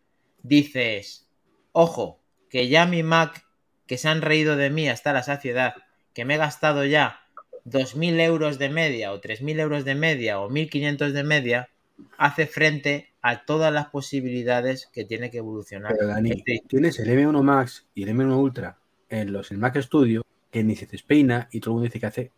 dices, 0.42 1.28
ojo, 1.72 2.22
que 2.50 2.70
ya 2.70 2.86
mi 2.86 3.04
Mac, 3.04 3.46
que 3.86 3.98
se 3.98 4.08
han 4.08 4.22
reído 4.22 4.56
de 4.56 4.70
mí 4.70 4.88
hasta 4.88 5.14
la 5.14 5.24
saciedad, 5.24 5.76
que 6.14 6.26
me 6.26 6.36
he 6.36 6.38
gastado 6.38 6.86
ya 6.86 7.23
2.000 7.66 8.20
euros 8.20 8.60
de 8.60 8.70
media 8.70 9.14
o 9.14 9.22
3.000 9.22 9.60
euros 9.60 9.86
de 9.86 9.96
media 9.96 10.40
o 10.40 10.50
1.500 10.50 11.12
de 11.12 11.24
media, 11.24 11.70
hace 12.18 12.48
frente 12.48 13.14
a 13.22 13.46
todas 13.46 13.74
las 13.74 13.88
posibilidades 13.88 14.88
que 14.92 15.06
tiene 15.06 15.32
que 15.32 15.38
evolucionar. 15.38 15.94
Pero 15.96 16.08
Dani, 16.08 16.44
tienes 16.68 17.00
el 17.00 17.10
M1 17.10 17.42
Max 17.42 17.88
y 17.94 18.04
el 18.04 18.10
M1 18.10 18.38
Ultra 18.38 18.78
en 19.10 19.32
los 19.32 19.52
el 19.52 19.60
Mac 19.60 19.78
Studio 19.80 20.24
que 20.52 20.64
ni 20.64 20.76
se 20.76 20.86
despeina 20.86 21.48
y 21.52 21.60
todo 21.60 21.72
el 21.72 21.74
mundo 21.76 21.86
dice 21.86 22.00
que 22.00 22.06
hace 22.06 22.32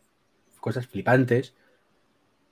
cosas 0.59 0.87
flipantes 0.87 1.53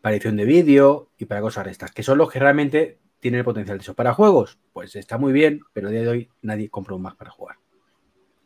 para 0.02 0.16
edición 0.16 0.36
de 0.36 0.46
vídeo 0.46 1.10
y 1.18 1.26
para 1.26 1.42
cosas 1.42 1.68
estas, 1.68 1.92
que 1.92 2.04
son 2.04 2.18
los 2.18 2.32
que 2.32 2.40
realmente 2.40 2.98
tienen 3.20 3.40
el 3.40 3.46
potencial 3.46 3.78
de 3.78 3.84
eso. 3.84 3.94
Para 3.94 4.14
juegos, 4.14 4.60
pues 4.74 4.96
está 4.96 5.18
muy 5.18 5.32
bien, 5.32 5.62
pero 5.72 5.88
a 5.88 5.92
día 5.92 6.02
de 6.02 6.10
hoy 6.10 6.30
nadie 6.42 6.70
compra 6.70 6.96
un 6.96 7.04
Mac 7.04 7.16
para 7.16 7.32
jugar. 7.32 7.63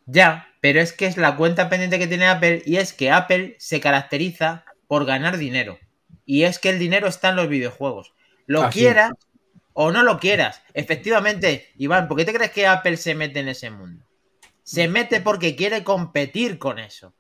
Ya, 0.08 0.48
pero 0.62 0.80
es 0.80 0.94
que 0.94 1.06
es 1.06 1.18
la 1.18 1.36
cuenta 1.36 1.70
pendiente 1.70 2.00
que 2.00 2.08
tiene 2.08 2.28
Apple 2.28 2.64
y 2.66 2.78
es 2.78 2.94
que 2.94 3.12
Apple 3.12 3.56
se 3.60 3.80
caracteriza 3.82 4.66
por 4.88 5.06
ganar 5.06 5.38
dinero. 5.38 5.78
Y 6.26 6.44
es 6.44 6.60
que 6.60 6.70
el 6.70 6.80
dinero 6.80 7.08
está 7.08 7.30
en 7.30 7.36
los 7.36 7.50
videojuegos. 7.50 8.14
Lo 8.46 8.70
quieras 8.70 9.12
o 9.74 9.92
no 9.92 10.04
lo 10.04 10.18
quieras. 10.18 10.64
Efectivamente, 10.74 11.68
Iván, 11.78 12.08
¿por 12.08 12.18
qué 12.18 12.26
te 12.26 12.34
crees 12.34 12.52
que 12.52 12.66
Apple 12.66 12.98
se 12.98 13.16
mete 13.16 13.42
en 13.42 13.50
ese 13.50 13.70
mundo? 13.70 14.06
Se 14.64 14.88
mete 14.88 15.22
porque 15.22 15.56
quiere 15.56 15.84
competir 15.84 16.58
con 16.58 16.80
eso. 16.80 17.14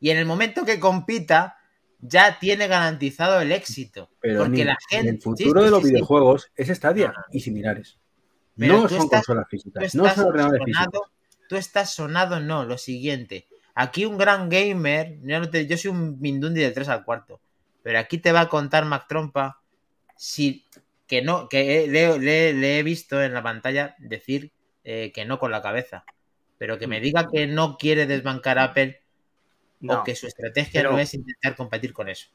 Y 0.00 0.10
en 0.10 0.16
el 0.16 0.24
momento 0.24 0.64
que 0.64 0.80
compita, 0.80 1.58
ya 2.00 2.38
tiene 2.38 2.66
garantizado 2.68 3.40
el 3.40 3.52
éxito. 3.52 4.10
Pero 4.20 4.44
porque 4.44 4.64
la 4.64 4.76
gente. 4.88 5.10
el 5.10 5.20
futuro 5.20 5.62
de 5.62 5.70
los 5.70 5.82
videojuegos 5.82 6.50
es 6.56 6.68
Stadia 6.68 7.12
y 7.30 7.40
similares. 7.40 7.98
no 8.56 8.88
son 8.88 9.08
consolas 9.08 9.46
físicas, 9.48 9.94
no 9.94 10.08
son 10.14 10.26
ordenadores 10.26 10.64
físicos. 10.64 11.10
Tú 11.50 11.56
estás 11.56 11.92
sonado, 11.92 12.38
no. 12.38 12.64
Lo 12.64 12.78
siguiente. 12.78 13.48
Aquí 13.74 14.04
un 14.04 14.16
gran 14.16 14.48
gamer. 14.48 15.18
Yo, 15.24 15.76
soy 15.76 15.90
un 15.90 16.20
Mindundi 16.20 16.60
de 16.60 16.70
3 16.70 16.88
al 16.90 17.04
cuarto. 17.04 17.40
Pero 17.82 17.98
aquí 17.98 18.18
te 18.18 18.30
va 18.30 18.42
a 18.42 18.48
contar 18.48 18.84
Mac 18.84 19.08
Trompa 19.08 19.60
si 20.14 20.64
que 21.08 21.22
no, 21.22 21.48
que 21.48 21.88
le, 21.88 22.78
he 22.78 22.82
visto 22.84 23.20
en 23.20 23.34
la 23.34 23.42
pantalla 23.42 23.96
decir 23.98 24.52
eh, 24.84 25.10
que 25.12 25.24
no 25.24 25.40
con 25.40 25.50
la 25.50 25.60
cabeza. 25.60 26.04
Pero 26.56 26.78
que 26.78 26.86
me 26.86 27.00
diga 27.00 27.26
que 27.26 27.48
no 27.48 27.78
quiere 27.78 28.06
desbancar 28.06 28.60
Apple 28.60 29.00
o 29.88 30.04
que 30.04 30.14
su 30.14 30.28
estrategia 30.28 30.84
no 30.84 31.00
es 31.00 31.14
intentar 31.14 31.56
competir 31.56 31.92
con 31.92 32.08
eso. 32.08 32.28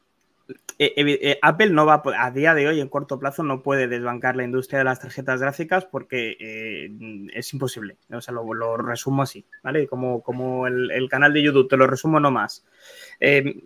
Eh, 0.77 0.93
eh, 0.97 1.39
Apple 1.41 1.69
no 1.69 1.85
va 1.85 2.03
a, 2.17 2.31
día 2.31 2.53
de 2.53 2.67
hoy 2.67 2.81
en 2.81 2.89
corto 2.89 3.17
plazo 3.17 3.43
no 3.43 3.63
puede 3.63 3.87
desbancar 3.87 4.35
la 4.35 4.43
industria 4.43 4.79
de 4.79 4.85
las 4.85 4.99
tarjetas 4.99 5.39
gráficas 5.39 5.85
porque 5.85 6.35
eh, 6.39 7.29
es 7.33 7.53
imposible. 7.53 7.97
O 8.11 8.19
sea, 8.19 8.33
lo, 8.33 8.77
resumo 8.77 9.23
así, 9.23 9.45
¿vale? 9.63 9.87
Como, 9.87 10.21
como 10.21 10.67
el, 10.67 11.07
canal 11.09 11.33
de 11.33 11.43
YouTube, 11.43 11.69
te 11.69 11.77
lo 11.77 11.87
resumo 11.87 12.19
no 12.19 12.29
más. 12.29 12.65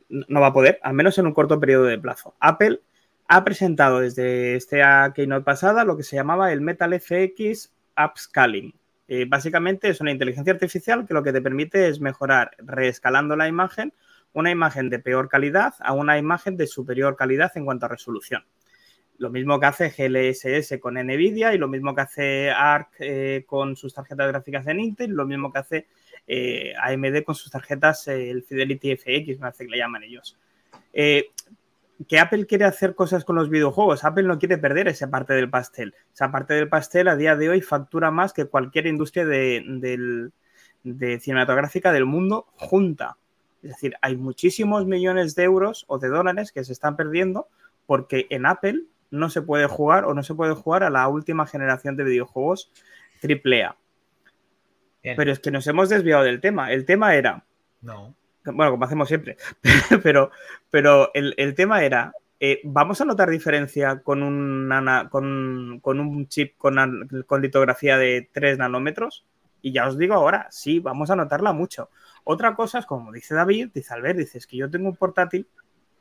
no 0.09 0.41
va 0.41 0.47
a 0.47 0.53
poder, 0.53 0.79
al 0.83 0.93
menos 0.93 1.17
en 1.17 1.25
un 1.25 1.33
corto 1.33 1.59
periodo 1.59 1.85
de 1.85 1.97
plazo. 1.97 2.35
Apple 2.39 2.81
ha 3.27 3.43
presentado 3.43 3.99
desde 4.01 4.55
este 4.55 4.81
keynote 5.15 5.43
pasada 5.43 5.83
lo 5.83 5.97
que 5.97 6.03
se 6.03 6.15
llamaba 6.15 6.51
el 6.51 6.61
Metal 6.61 6.93
FX 6.99 7.73
Upscaling. 7.97 8.73
Básicamente 9.27 9.89
es 9.89 10.01
una 10.01 10.11
inteligencia 10.11 10.53
artificial 10.53 11.07
que 11.07 11.15
lo 11.15 11.23
que 11.23 11.33
te 11.33 11.41
permite 11.41 11.87
es 11.87 11.99
mejorar 11.99 12.51
reescalando 12.59 13.35
la 13.35 13.47
imagen, 13.47 13.91
una 14.33 14.51
imagen 14.51 14.89
de 14.89 14.99
peor 14.99 15.29
calidad 15.29 15.73
a 15.79 15.93
una 15.93 16.17
imagen 16.17 16.57
de 16.57 16.67
superior 16.67 17.15
calidad 17.15 17.51
en 17.55 17.65
cuanto 17.65 17.85
a 17.85 17.89
resolución. 17.89 18.45
Lo 19.17 19.29
mismo 19.29 19.59
que 19.59 19.65
hace 19.65 19.89
GLSS 19.89 20.79
con 20.79 20.93
NVIDIA 20.93 21.53
y 21.53 21.57
lo 21.57 21.67
mismo 21.67 21.93
que 21.93 22.01
hace 22.01 22.51
ARC 22.51 22.89
eh, 22.99 23.43
con 23.45 23.75
sus 23.75 23.93
tarjetas 23.93 24.27
gráficas 24.29 24.65
en 24.67 24.79
Intel, 24.79 25.11
lo 25.11 25.25
mismo 25.25 25.51
que 25.51 25.59
hace 25.59 25.87
eh, 26.25 26.73
AMD 26.81 27.23
con 27.23 27.35
sus 27.35 27.51
tarjetas, 27.51 28.07
el 28.07 28.43
Fidelity 28.43 28.95
FX, 28.95 29.39
me 29.39 29.47
hace 29.47 29.65
que 29.65 29.71
le 29.71 29.77
llaman 29.77 30.03
ellos 30.03 30.37
que 32.07 32.19
Apple 32.19 32.45
quiere 32.45 32.65
hacer 32.65 32.95
cosas 32.95 33.25
con 33.25 33.35
los 33.35 33.49
videojuegos. 33.49 34.03
Apple 34.03 34.23
no 34.23 34.39
quiere 34.39 34.57
perder 34.57 34.87
esa 34.87 35.09
parte 35.09 35.33
del 35.33 35.49
pastel. 35.49 35.95
Esa 36.13 36.31
parte 36.31 36.53
del 36.53 36.69
pastel 36.69 37.07
a 37.07 37.15
día 37.15 37.35
de 37.35 37.49
hoy 37.49 37.61
factura 37.61 38.11
más 38.11 38.31
que 38.33 38.45
cualquier 38.45 38.87
industria 38.87 39.25
de, 39.25 40.31
cinematográfica 41.19 41.91
del 41.91 42.05
mundo 42.05 42.47
junta. 42.55 43.17
Es 43.63 43.71
decir, 43.71 43.95
hay 44.01 44.15
muchísimos 44.15 44.85
millones 44.85 45.35
de 45.35 45.43
euros 45.43 45.85
o 45.87 45.99
de 45.99 46.07
dólares 46.07 46.51
que 46.51 46.63
se 46.63 46.73
están 46.73 46.95
perdiendo 46.95 47.47
porque 47.85 48.27
en 48.29 48.45
Apple 48.45 48.83
no 49.11 49.29
se 49.29 49.41
puede 49.41 49.67
jugar 49.67 50.05
o 50.05 50.13
no 50.13 50.23
se 50.23 50.35
puede 50.35 50.53
jugar 50.53 50.83
a 50.83 50.89
la 50.89 51.07
última 51.07 51.45
generación 51.45 51.95
de 51.95 52.03
videojuegos 52.03 52.71
AAA. 53.23 53.75
Pero 55.01 55.31
es 55.31 55.39
que 55.39 55.51
nos 55.51 55.65
hemos 55.67 55.89
desviado 55.89 56.23
del 56.23 56.41
tema. 56.41 56.71
El 56.71 56.85
tema 56.85 57.15
era. 57.15 57.45
No 57.81 58.15
bueno, 58.45 58.71
como 58.71 58.85
hacemos 58.85 59.07
siempre, 59.07 59.37
pero, 60.03 60.31
pero 60.69 61.11
el, 61.13 61.55
tema 61.55 61.83
era, 61.83 62.13
eh, 62.39 62.61
¿vamos 62.63 63.01
a 63.01 63.05
notar 63.05 63.29
diferencia 63.29 64.01
con, 64.01 64.23
un, 64.23 64.69
con, 65.09 65.79
con 65.81 65.99
un 65.99 66.27
chip 66.27 66.57
con, 66.57 67.07
con, 67.25 67.41
litografía 67.41 67.97
de 67.97 68.29
3 68.31 68.59
nanómetros? 68.59 69.25
Y 69.61 69.73
ya 69.73 69.87
os 69.87 69.97
digo 69.97 70.13
ahora, 70.13 70.47
sí, 70.51 70.79
vamos 70.79 71.09
a 71.09 71.15
notarla 71.15 71.51
mucho. 71.51 71.89
Otra 72.23 72.55
cosa 72.55 72.79
es, 72.79 72.85
como 72.85 73.11
dice 73.11 73.35
David, 73.35 73.69
dice 73.73 73.93
Albert, 73.93 74.19
dices 74.19 74.47
que 74.47 74.57
yo 74.57 74.69
tengo 74.69 74.89
un 74.89 74.95
portátil 74.95 75.47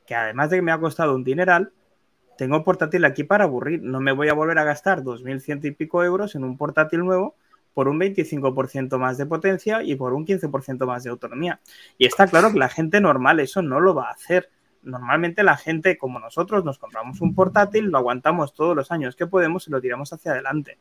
que 0.06 0.14
además 0.14 0.48
de 0.48 0.56
que 0.56 0.62
me 0.62 0.72
ha 0.72 0.80
costado 0.80 1.14
un 1.14 1.22
dineral, 1.22 1.72
tengo 2.38 2.56
un 2.56 2.64
portátil 2.64 3.04
aquí 3.04 3.24
para 3.24 3.44
aburrir. 3.44 3.82
No 3.82 4.00
me 4.00 4.12
voy 4.12 4.28
a 4.28 4.32
volver 4.32 4.58
a 4.58 4.64
gastar 4.64 5.02
2.100 5.02 5.66
y 5.66 5.70
pico 5.72 6.02
euros 6.02 6.34
en 6.34 6.44
un 6.44 6.56
portátil 6.56 7.00
nuevo 7.00 7.34
por 7.74 7.88
un 7.88 8.00
25% 8.00 8.96
más 8.98 9.18
de 9.18 9.26
potencia 9.26 9.82
y 9.82 9.96
por 9.96 10.14
un 10.14 10.24
15% 10.24 10.86
más 10.86 11.04
de 11.04 11.10
autonomía. 11.10 11.60
Y 11.98 12.06
está 12.06 12.26
claro 12.26 12.50
que 12.52 12.58
la 12.58 12.68
gente 12.68 13.00
normal 13.00 13.38
eso 13.40 13.60
no 13.60 13.80
lo 13.80 13.94
va 13.94 14.08
a 14.08 14.12
hacer. 14.12 14.50
Normalmente 14.82 15.42
la 15.42 15.56
gente 15.56 15.98
como 15.98 16.18
nosotros 16.20 16.64
nos 16.64 16.78
compramos 16.78 17.20
un 17.20 17.34
portátil, 17.34 17.86
lo 17.86 17.98
aguantamos 17.98 18.54
todos 18.54 18.74
los 18.74 18.90
años 18.90 19.14
que 19.14 19.26
podemos 19.26 19.68
y 19.68 19.70
lo 19.70 19.80
tiramos 19.80 20.12
hacia 20.12 20.32
adelante. 20.32 20.78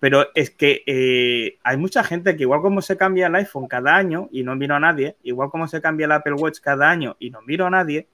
Pero 0.00 0.28
es 0.34 0.50
que 0.50 0.82
eh, 0.86 1.58
hay 1.62 1.76
mucha 1.76 2.02
gente 2.02 2.36
que 2.36 2.42
igual 2.42 2.62
como 2.62 2.82
se 2.82 2.96
cambia 2.96 3.28
el 3.28 3.34
iPhone 3.36 3.68
cada 3.68 3.94
año 3.94 4.28
y 4.32 4.42
no 4.42 4.56
miro 4.56 4.74
a 4.74 4.80
nadie, 4.80 5.16
igual 5.22 5.50
como 5.50 5.68
se 5.68 5.80
cambia 5.80 6.06
el 6.06 6.12
Apple 6.12 6.32
Watch 6.32 6.60
cada 6.60 6.90
año 6.90 7.16
y 7.20 7.30
no 7.30 7.42
miro 7.42 7.66
a 7.66 7.70
nadie, 7.70 8.08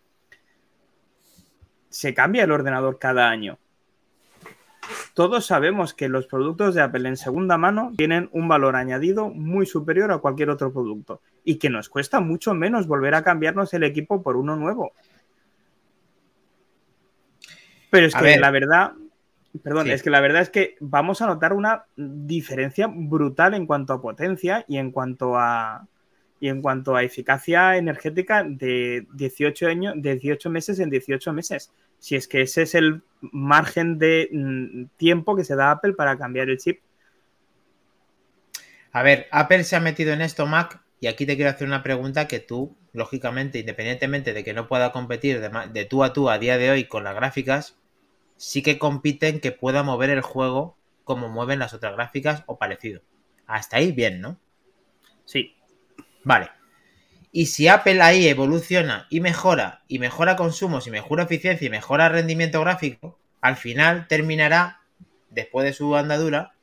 se 1.89 2.13
cambia 2.13 2.45
el 2.45 2.51
ordenador 2.51 2.99
cada 2.99 3.31
año 3.31 3.59
todos 5.15 5.47
sabemos 5.47 5.95
que 5.95 6.09
los 6.09 6.27
productos 6.27 6.75
de 6.75 6.83
Apple 6.83 7.09
en 7.09 7.17
segunda 7.17 7.57
mano 7.57 7.93
tienen 7.97 8.29
un 8.33 8.49
valor 8.49 8.77
añadido 8.77 9.29
muy 9.29 9.67
superior 9.67 10.13
a 10.13 10.19
cualquier 10.19 10.51
otro 10.51 10.73
producto 10.73 11.21
y 11.45 11.57
que 11.57 11.71
nos 11.71 11.89
cuesta 11.89 12.21
mucho 12.21 12.55
menos 12.55 12.87
volver 12.87 13.15
a 13.15 13.23
cambiarnos 13.23 13.73
el 13.75 13.85
equipo 13.85 14.23
por 14.23 14.37
uno 14.37 14.57
nuevo. 14.57 14.93
Pero 17.91 18.07
es 18.07 18.15
que 18.15 18.39
la 18.39 18.51
verdad, 18.51 18.93
perdón, 19.63 19.91
es 19.91 20.03
que 20.03 20.11
la 20.11 20.21
verdad 20.21 20.43
es 20.43 20.51
que 20.51 20.77
vamos 20.81 21.23
a 21.23 21.27
notar 21.27 21.53
una 21.53 21.85
diferencia 21.97 22.89
brutal 22.91 23.55
en 23.55 23.67
cuanto 23.67 23.93
a 23.93 24.03
potencia 24.03 24.65
y 24.69 24.79
en 24.79 24.91
cuanto 24.91 25.37
a 25.37 25.87
y 26.39 26.49
en 26.49 26.61
cuanto 26.61 26.95
a 26.95 27.03
eficacia 27.03 27.77
energética 27.77 28.45
de 28.45 29.07
18 29.15 29.67
años, 29.69 29.95
de 29.97 30.17
18 30.17 30.51
meses 30.51 30.79
en 30.81 30.91
18 30.91 31.33
meses 31.33 31.73
Si 31.99 32.15
es 32.15 32.29
que 32.29 32.43
ese 32.43 32.63
es 32.63 32.75
el 32.75 33.03
margen 33.21 33.99
de 33.99 34.29
mm, 34.31 34.85
tiempo 34.97 35.35
que 35.35 35.45
se 35.45 35.57
da 35.57 35.69
a 35.69 35.71
Apple 35.73 35.95
para 35.95 36.19
cambiar 36.19 36.51
el 36.51 36.59
chip. 36.59 36.81
A 38.93 39.03
ver, 39.03 39.27
Apple 39.31 39.65
se 39.65 39.77
ha 39.77 39.81
metido 39.81 40.13
en 40.13 40.21
esto, 40.21 40.47
Mac, 40.47 40.81
y 41.01 41.07
aquí 41.07 41.27
te 41.27 41.37
quiero 41.37 41.51
hacer 41.51 41.67
una 41.67 41.83
pregunta 41.83 42.29
que 42.29 42.41
tú, 42.41 42.77
lógicamente, 42.93 43.59
independientemente 43.59 44.33
de 44.33 44.45
que 44.45 44.55
no 44.55 44.69
pueda 44.69 44.93
competir 44.93 45.41
de, 45.41 45.51
de 45.73 45.85
tú 45.85 46.05
a 46.05 46.13
tú 46.13 46.31
a 46.31 46.39
día 46.39 46.59
de 46.59 46.71
hoy 46.71 46.85
con 46.85 47.05
las 47.05 47.15
gráficas, 47.15 47.79
sí 48.37 48.63
que 48.63 48.79
compiten 48.79 49.41
que 49.41 49.53
pueda 49.53 49.83
mover 49.83 50.11
el 50.11 50.21
juego 50.21 50.77
como 51.05 51.29
mueven 51.29 51.59
las 51.59 51.75
otras 51.75 51.95
gráficas 51.95 52.43
o 52.47 52.59
parecido. 52.59 53.03
Hasta 53.47 53.77
ahí 53.77 53.93
bien, 53.93 54.21
¿no? 54.21 54.39
Sí. 55.25 55.57
Vale. 56.25 56.51
Y 57.33 57.47
si 57.47 57.69
Apple 57.69 58.01
ahí 58.03 58.27
evoluciona 58.27 59.07
y 59.11 59.21
mejora, 59.21 59.83
y 59.89 59.99
mejora 59.99 60.37
consumos, 60.37 60.87
y 60.87 60.91
mejora 60.91 61.25
eficiencia, 61.25 61.67
y 61.67 61.71
mejora 61.71 62.09
rendimiento 62.09 62.61
gráfico, 62.61 63.19
al 63.41 63.57
final 63.57 64.09
terminará, 64.09 64.81
después 65.31 65.65
de 65.65 65.73
su 65.73 65.95
andadura, 65.97 66.55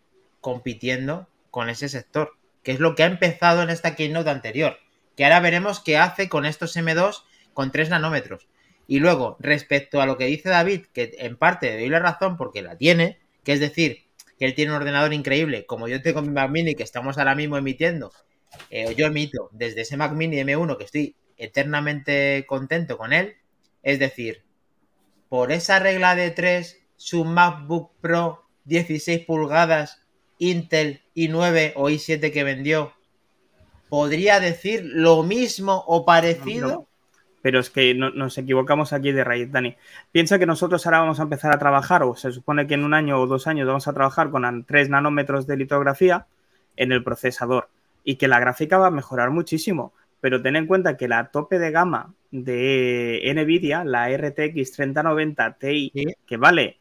compitiendo 0.42 1.30
con 1.52 1.70
ese 1.70 1.90
sector, 1.90 2.38
que 2.64 2.72
es 2.72 2.80
lo 2.80 2.96
que 2.96 3.04
ha 3.04 3.08
empezado 3.08 3.62
en 3.62 3.70
esta 3.70 3.96
keynote 3.96 4.30
anterior, 4.30 4.78
que 5.16 5.24
ahora 5.24 5.40
veremos 5.40 5.80
qué 5.80 5.98
hace 5.98 6.28
con 6.28 6.46
estos 6.46 6.76
M2 6.76 7.24
con 7.54 7.72
3 7.72 7.90
nanómetros. 7.90 8.48
Y 8.88 9.00
luego, 9.00 9.38
respecto 9.40 10.02
a 10.02 10.06
lo 10.06 10.18
que 10.18 10.26
dice 10.26 10.50
David, 10.50 10.86
que 10.94 11.16
en 11.20 11.38
parte 11.38 11.72
le 11.72 11.80
doy 11.80 11.90
la 11.90 12.00
razón 12.00 12.38
porque 12.38 12.62
la 12.62 12.78
tiene, 12.78 13.20
que 13.44 13.54
es 13.54 13.60
decir, 13.60 14.04
que 14.38 14.46
él 14.46 14.56
tiene 14.56 14.72
un 14.72 14.78
ordenador 14.78 15.14
increíble, 15.14 15.66
como 15.66 15.88
yo 15.88 16.02
tengo 16.02 16.22
mi 16.22 16.30
Mac 16.30 16.50
Mini 16.50 16.76
que 16.76 16.84
estamos 16.84 17.18
ahora 17.18 17.36
mismo 17.36 17.58
emitiendo, 17.58 18.12
eh, 18.70 18.94
yo 18.96 19.08
emito 19.08 19.50
desde 19.52 19.82
ese 19.82 19.98
Mac 19.98 20.14
Mini 20.14 20.38
M1 20.38 20.78
que 20.78 20.84
estoy 20.84 21.16
eternamente 21.38 22.46
contento 22.48 22.98
con 22.98 23.14
él, 23.14 23.36
es 23.84 24.00
decir, 24.00 24.44
por 25.30 25.52
esa 25.52 25.80
regla 25.80 26.16
de 26.16 26.32
3, 26.32 26.82
su 26.96 27.26
MacBook 27.26 27.92
Pro 28.02 28.46
16 28.66 29.26
pulgadas 29.26 30.02
Intel 30.38 31.02
i9 31.16 31.74
o 31.76 31.90
i7 31.90 32.32
que 32.32 32.44
vendió, 32.44 32.94
podría 33.90 34.40
decir 34.40 34.84
lo 34.84 35.24
mismo 35.24 35.84
o 35.88 36.06
parecido. 36.06 36.68
No, 36.68 36.74
no. 36.74 36.88
Pero 37.44 37.60
es 37.60 37.70
que 37.70 37.94
no, 37.94 38.10
nos 38.10 38.38
equivocamos 38.40 38.94
aquí 38.94 39.12
de 39.12 39.24
raíz, 39.24 39.52
Dani. 39.52 39.76
Piensa 40.12 40.40
que 40.40 40.46
nosotros 40.48 40.86
ahora 40.88 41.02
vamos 41.02 41.20
a 41.20 41.24
empezar 41.24 41.54
a 41.54 41.60
trabajar, 41.60 42.02
o 42.02 42.16
se 42.16 42.32
supone 42.32 42.66
que 42.66 42.74
en 42.74 42.86
un 42.86 42.96
año 42.96 43.20
o 43.20 43.28
dos 43.28 43.46
años 43.46 43.68
vamos 43.68 43.88
a 43.88 43.94
trabajar 43.94 44.32
con 44.32 44.64
3 44.64 44.90
nanómetros 44.90 45.46
de 45.46 45.58
litografía 45.58 46.26
en 46.78 46.92
el 46.92 47.04
procesador 47.04 47.70
y 48.04 48.16
que 48.16 48.28
la 48.28 48.40
gráfica 48.40 48.78
va 48.78 48.88
a 48.88 48.92
mejorar 48.92 49.30
muchísimo. 49.30 49.94
Pero 50.22 50.42
ten 50.42 50.56
en 50.56 50.68
cuenta 50.68 50.96
que 50.96 51.10
la 51.10 51.32
tope 51.32 51.60
de 51.60 51.72
gama 51.72 52.14
de 52.32 53.22
Nvidia, 53.36 53.84
la 53.84 54.10
RTX 54.10 54.72
3090 54.72 55.54
Ti, 55.58 55.92
¿Sí? 55.94 56.06
que 56.26 56.38
vale 56.38 56.80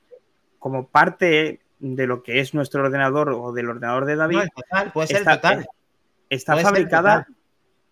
como 0.61 0.87
parte 0.87 1.61
de 1.81 2.07
lo 2.07 2.23
que 2.23 2.39
es 2.39 2.55
nuestro 2.55 2.85
ordenador 2.85 3.31
o 3.31 3.53
del 3.53 3.69
ordenador 3.69 4.05
de 4.05 4.15
David, 4.15 4.37
no, 4.37 4.63
total, 4.63 4.93
puede 4.93 5.09
ser 5.09 5.17
está, 5.17 5.35
total. 5.41 5.67
está 6.31 6.53
puede 6.53 6.65
fabricada 6.65 7.25
total. 7.25 7.37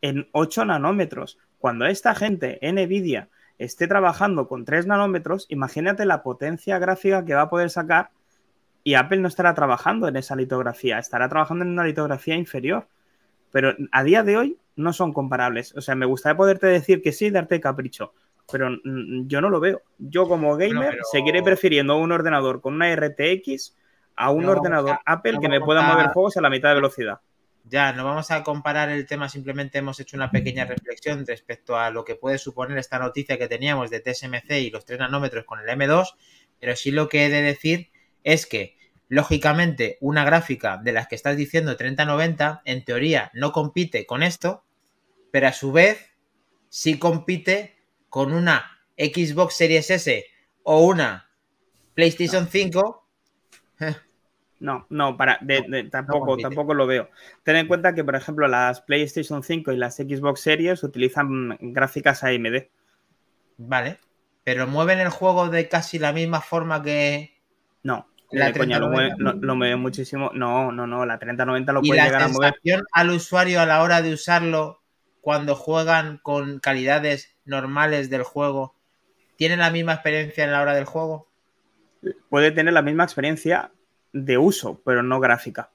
en 0.02 0.28
8 0.30 0.64
nanómetros. 0.66 1.36
Cuando 1.60 1.84
esta 1.84 2.14
gente, 2.14 2.58
Nvidia, 2.62 3.28
esté 3.58 3.86
trabajando 3.86 4.48
con 4.48 4.64
3 4.64 4.86
nanómetros, 4.86 5.46
imagínate 5.50 6.06
la 6.06 6.22
potencia 6.22 6.78
gráfica 6.78 7.24
que 7.24 7.34
va 7.34 7.42
a 7.42 7.50
poder 7.50 7.68
sacar 7.68 8.10
y 8.82 8.94
Apple 8.94 9.18
no 9.18 9.28
estará 9.28 9.52
trabajando 9.54 10.08
en 10.08 10.16
esa 10.16 10.34
litografía, 10.36 10.98
estará 10.98 11.28
trabajando 11.28 11.64
en 11.64 11.72
una 11.72 11.84
litografía 11.84 12.34
inferior. 12.34 12.88
Pero 13.52 13.74
a 13.92 14.02
día 14.04 14.22
de 14.22 14.38
hoy 14.38 14.58
no 14.74 14.94
son 14.94 15.12
comparables. 15.12 15.76
O 15.76 15.82
sea, 15.82 15.94
me 15.94 16.06
gustaría 16.06 16.36
poderte 16.36 16.66
decir 16.66 17.02
que 17.02 17.12
sí, 17.12 17.30
darte 17.30 17.60
capricho, 17.60 18.14
pero 18.50 18.70
yo 19.26 19.40
no 19.42 19.50
lo 19.50 19.60
veo. 19.60 19.82
Yo 19.98 20.26
como 20.26 20.56
gamer 20.56 20.76
bueno, 20.76 20.90
pero... 20.92 21.04
seguiré 21.12 21.42
prefiriendo 21.42 21.98
un 21.98 22.10
ordenador 22.10 22.62
con 22.62 22.74
una 22.74 22.94
RTX 22.94 23.76
a 24.16 24.30
un 24.30 24.44
no, 24.44 24.52
ordenador 24.52 24.98
a, 25.04 25.12
Apple 25.12 25.34
no 25.34 25.40
que 25.40 25.48
me 25.50 25.60
pueda 25.60 25.82
mover 25.82 26.06
juegos 26.08 26.38
a 26.38 26.40
la 26.40 26.48
mitad 26.48 26.70
de 26.70 26.76
velocidad. 26.76 27.20
Ya, 27.70 27.92
no 27.92 28.04
vamos 28.04 28.32
a 28.32 28.42
comparar 28.42 28.88
el 28.88 29.06
tema, 29.06 29.28
simplemente 29.28 29.78
hemos 29.78 30.00
hecho 30.00 30.16
una 30.16 30.32
pequeña 30.32 30.64
reflexión 30.64 31.24
respecto 31.24 31.78
a 31.78 31.92
lo 31.92 32.04
que 32.04 32.16
puede 32.16 32.36
suponer 32.36 32.76
esta 32.76 32.98
noticia 32.98 33.38
que 33.38 33.46
teníamos 33.46 33.90
de 33.90 34.00
TSMC 34.00 34.50
y 34.58 34.70
los 34.70 34.84
3 34.84 34.98
nanómetros 34.98 35.44
con 35.44 35.60
el 35.60 35.68
M2, 35.68 36.16
pero 36.58 36.74
sí 36.74 36.90
lo 36.90 37.08
que 37.08 37.26
he 37.26 37.28
de 37.30 37.42
decir 37.42 37.92
es 38.24 38.46
que, 38.46 38.76
lógicamente, 39.06 39.98
una 40.00 40.24
gráfica 40.24 40.78
de 40.82 40.90
las 40.90 41.06
que 41.06 41.14
estás 41.14 41.36
diciendo 41.36 41.76
3090, 41.76 42.62
en 42.64 42.84
teoría 42.84 43.30
no 43.34 43.52
compite 43.52 44.04
con 44.04 44.24
esto, 44.24 44.64
pero 45.30 45.46
a 45.46 45.52
su 45.52 45.70
vez 45.70 46.10
sí 46.70 46.98
compite 46.98 47.76
con 48.08 48.32
una 48.32 48.80
Xbox 48.98 49.54
Series 49.54 49.90
S 49.90 50.26
o 50.64 50.84
una 50.84 51.30
PlayStation 51.94 52.48
5 52.48 53.06
no, 54.60 54.86
no, 54.90 55.16
para, 55.16 55.38
de, 55.40 55.64
de, 55.68 55.84
tampoco, 55.84 56.36
no 56.36 56.42
tampoco 56.42 56.74
lo 56.74 56.86
veo. 56.86 57.08
Ten 57.42 57.56
en 57.56 57.66
cuenta 57.66 57.94
que, 57.94 58.04
por 58.04 58.14
ejemplo, 58.14 58.46
las 58.46 58.82
PlayStation 58.82 59.42
5 59.42 59.72
y 59.72 59.76
las 59.76 59.96
Xbox 59.96 60.40
Series 60.40 60.82
utilizan 60.82 61.56
gráficas 61.60 62.22
AMD. 62.22 62.66
Vale, 63.56 63.98
pero 64.44 64.66
mueven 64.66 65.00
el 65.00 65.08
juego 65.08 65.48
de 65.48 65.68
casi 65.68 65.98
la 65.98 66.12
misma 66.12 66.40
forma 66.40 66.82
que. 66.82 67.38
No, 67.82 68.06
la 68.30 68.52
coña, 68.52 68.78
lo, 68.78 68.88
mueve, 68.88 69.14
lo, 69.18 69.32
lo, 69.32 69.56
mueve, 69.56 69.76
muchísimo. 69.76 70.30
No, 70.34 70.70
no, 70.70 70.86
no, 70.86 71.04
la 71.04 71.18
3090 71.18 71.72
lo 71.72 71.80
¿Y 71.82 71.88
puede 71.88 72.00
la 72.00 72.06
llegar 72.06 72.22
a 72.22 72.28
mover. 72.28 72.54
al 72.92 73.10
usuario 73.10 73.60
a 73.60 73.66
la 73.66 73.82
hora 73.82 74.02
de 74.02 74.12
usarlo 74.12 74.80
cuando 75.20 75.54
juegan 75.54 76.18
con 76.22 76.60
calidades 76.60 77.36
normales 77.44 78.10
del 78.10 78.22
juego, 78.22 78.74
¿tiene 79.36 79.56
la 79.56 79.70
misma 79.70 79.94
experiencia 79.94 80.44
en 80.44 80.52
la 80.52 80.62
hora 80.62 80.74
del 80.74 80.84
juego? 80.84 81.28
Puede 82.28 82.50
tener 82.52 82.72
la 82.72 82.82
misma 82.82 83.04
experiencia, 83.04 83.72
de 84.12 84.38
uso, 84.38 84.80
pero 84.84 85.02
no 85.02 85.20
gráfica. 85.20 85.70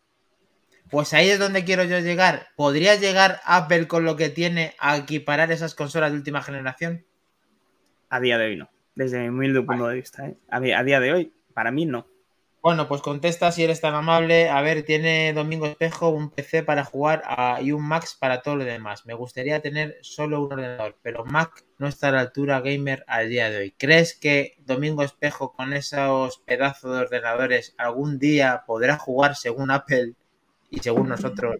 Pues 0.89 1.13
ahí 1.13 1.29
es 1.29 1.39
donde 1.39 1.65
quiero 1.65 1.83
yo 1.83 1.99
llegar. 1.99 2.47
¿Podría 2.55 2.95
llegar 2.95 3.41
Apple 3.45 3.87
con 3.87 4.05
lo 4.05 4.15
que 4.15 4.29
tiene 4.29 4.75
a 4.79 4.97
equiparar 4.97 5.51
esas 5.51 5.73
consolas 5.73 6.11
de 6.11 6.17
última 6.17 6.41
generación? 6.41 7.05
A 8.09 8.19
día 8.19 8.37
de 8.37 8.45
hoy 8.45 8.55
no. 8.57 8.69
Desde 8.93 9.19
mi 9.19 9.29
humilde 9.29 9.61
punto 9.61 9.87
de 9.87 9.95
vista. 9.95 10.27
¿eh? 10.27 10.37
A, 10.49 10.59
día, 10.59 10.99
de 10.99 11.11
hoy, 11.11 11.33
para 11.53 11.71
mí 11.71 11.85
no. 11.85 12.07
Bueno, 12.65 12.87
pues 12.87 13.03
contesta 13.03 13.51
si 13.51 13.63
eres 13.63 13.79
tan 13.79 13.93
amable. 13.93 14.49
A 14.49 14.59
ver, 14.63 14.81
tiene 14.81 15.33
Domingo 15.33 15.67
Espejo 15.67 16.09
un 16.09 16.31
PC 16.31 16.63
para 16.63 16.83
jugar 16.83 17.21
y 17.61 17.71
un 17.71 17.87
Max 17.87 18.17
para 18.19 18.41
todo 18.41 18.55
lo 18.55 18.63
demás. 18.63 19.05
Me 19.05 19.13
gustaría 19.13 19.61
tener 19.61 19.99
solo 20.01 20.41
un 20.41 20.51
ordenador, 20.51 20.97
pero 21.03 21.23
Mac 21.25 21.63
no 21.77 21.87
está 21.87 22.07
a 22.07 22.13
la 22.13 22.21
altura 22.21 22.61
gamer 22.61 23.03
al 23.05 23.29
día 23.29 23.51
de 23.51 23.57
hoy. 23.57 23.75
¿Crees 23.77 24.15
que 24.15 24.55
Domingo 24.65 25.03
Espejo 25.03 25.53
con 25.53 25.73
esos 25.73 26.39
pedazos 26.39 26.91
de 26.91 27.03
ordenadores 27.03 27.75
algún 27.77 28.17
día 28.17 28.63
podrá 28.65 28.97
jugar 28.97 29.35
según 29.35 29.69
Apple 29.69 30.15
y 30.71 30.79
según 30.79 31.09
nosotros 31.09 31.57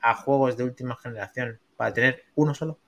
a 0.00 0.16
juegos 0.16 0.56
de 0.56 0.64
última 0.64 0.96
generación 0.96 1.60
para 1.76 1.94
tener 1.94 2.24
uno 2.34 2.52
solo? 2.52 2.80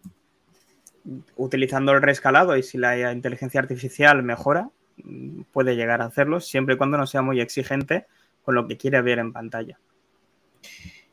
Utilizando 1.36 1.92
el 1.92 2.02
rescalado 2.02 2.56
y 2.56 2.64
si 2.64 2.78
la 2.78 3.12
inteligencia 3.12 3.60
artificial 3.60 4.24
mejora, 4.24 4.70
puede 5.52 5.76
llegar 5.76 6.02
a 6.02 6.06
hacerlo, 6.06 6.40
siempre 6.40 6.74
y 6.74 6.78
cuando 6.78 6.98
no 6.98 7.06
sea 7.06 7.22
muy 7.22 7.40
exigente 7.40 8.06
con 8.42 8.54
lo 8.54 8.66
que 8.66 8.76
quiere 8.76 9.02
ver 9.02 9.18
en 9.18 9.32
pantalla. 9.32 9.78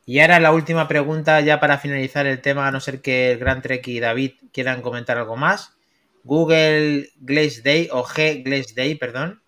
Y 0.06 0.20
ahora 0.20 0.40
la 0.40 0.54
última 0.54 0.88
pregunta, 0.88 1.42
ya 1.42 1.60
para 1.60 1.78
finalizar 1.78 2.26
el 2.28 2.40
tema, 2.42 2.68
a 2.68 2.72
no 2.72 2.80
ser 2.80 3.02
que 3.02 3.32
el 3.32 3.40
Gran 3.40 3.62
Trek 3.62 3.86
y 3.90 4.00
David 4.00 4.36
quieran 4.54 4.82
comentar 4.82 5.18
algo 5.18 5.36
más. 5.36 5.78
Google 6.24 7.10
Glaze 7.20 7.62
Day 7.62 7.90
o 7.92 8.04
G 8.04 8.44
Glaze 8.44 8.74
Day, 8.74 8.96
perdón. 8.96 9.42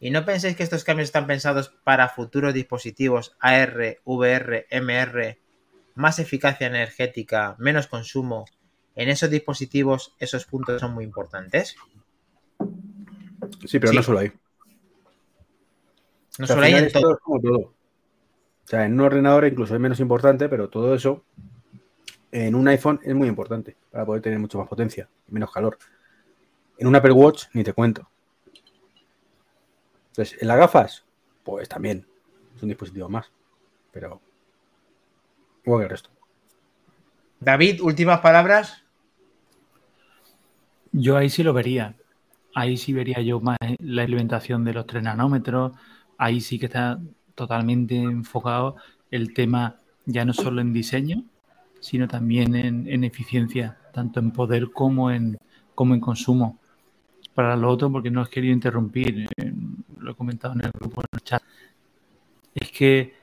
¿Y 0.00 0.10
no 0.10 0.24
pensáis 0.24 0.56
que 0.56 0.62
estos 0.62 0.84
cambios 0.84 1.08
están 1.08 1.26
pensados 1.26 1.74
para 1.84 2.08
futuros 2.08 2.54
dispositivos 2.54 3.36
AR, 3.40 3.98
VR, 4.04 4.66
MR, 4.70 5.38
más 5.94 6.18
eficacia 6.18 6.68
energética, 6.68 7.56
menos 7.58 7.86
consumo? 7.86 8.46
En 8.94 9.08
esos 9.10 9.28
dispositivos 9.28 10.14
esos 10.18 10.44
puntos 10.46 10.80
son 10.80 10.94
muy 10.94 11.04
importantes. 11.04 11.76
Sí, 13.66 13.78
pero 13.78 13.92
sí. 13.92 13.96
no 13.96 14.02
solo 14.02 14.18
ahí. 14.20 14.32
No 16.38 16.44
o 16.44 16.46
sea, 16.46 16.56
solo 16.56 16.62
ahí 16.62 16.74
en 16.74 16.92
todo. 16.92 17.14
Es 17.14 17.20
como 17.20 17.40
todo. 17.40 17.58
O 17.58 18.70
sea, 18.70 18.84
en 18.84 18.92
un 18.94 19.00
ordenador 19.00 19.46
incluso 19.46 19.74
es 19.74 19.80
menos 19.80 19.98
importante, 20.00 20.48
pero 20.48 20.68
todo 20.68 20.94
eso 20.94 21.24
en 22.30 22.54
un 22.54 22.68
iPhone 22.68 23.00
es 23.02 23.14
muy 23.14 23.28
importante 23.28 23.76
para 23.90 24.04
poder 24.04 24.22
tener 24.22 24.38
mucho 24.38 24.58
más 24.58 24.68
potencia 24.68 25.08
y 25.28 25.32
menos 25.32 25.50
calor. 25.50 25.78
En 26.76 26.86
un 26.86 26.94
Apple 26.94 27.12
Watch 27.12 27.46
ni 27.54 27.64
te 27.64 27.72
cuento. 27.72 28.08
Entonces, 30.10 30.40
en 30.40 30.48
las 30.48 30.58
gafas, 30.58 31.04
pues 31.44 31.68
también 31.68 32.06
es 32.56 32.62
un 32.62 32.68
dispositivo 32.68 33.08
más, 33.08 33.30
pero 33.92 34.20
igual 35.64 35.80
que 35.80 35.84
el 35.84 35.90
resto. 35.90 36.10
David, 37.40 37.80
últimas 37.82 38.20
palabras. 38.20 38.84
Yo 40.92 41.16
ahí 41.16 41.30
sí 41.30 41.42
lo 41.42 41.52
vería 41.52 41.97
ahí 42.60 42.76
sí 42.76 42.92
vería 42.92 43.20
yo 43.22 43.40
más 43.40 43.58
la 43.78 44.02
implementación 44.02 44.64
de 44.64 44.72
los 44.74 44.86
3 44.86 45.02
nanómetros, 45.02 45.72
ahí 46.18 46.40
sí 46.40 46.58
que 46.58 46.66
está 46.66 47.00
totalmente 47.34 47.96
enfocado 47.96 48.76
el 49.10 49.32
tema 49.34 49.76
ya 50.06 50.24
no 50.24 50.32
solo 50.32 50.60
en 50.60 50.72
diseño, 50.72 51.24
sino 51.80 52.08
también 52.08 52.54
en, 52.56 52.88
en 52.88 53.04
eficiencia, 53.04 53.78
tanto 53.92 54.20
en 54.20 54.30
poder 54.32 54.70
como 54.72 55.10
en, 55.10 55.38
como 55.74 55.94
en 55.94 56.00
consumo. 56.00 56.58
para 57.34 57.56
lo 57.56 57.70
otro 57.70 57.90
porque 57.92 58.10
no 58.10 58.22
os 58.22 58.28
querido 58.28 58.54
interrumpir. 58.54 59.26
eh, 59.38 59.52
Lo 59.98 60.12
he 60.12 60.14
comentado 60.14 60.54
en 60.54 60.62
el 60.66 60.70
grupo, 60.72 61.02
en 61.02 61.08
el 61.12 61.22
chat. 61.22 61.42
Es 62.54 62.70
que 62.72 63.14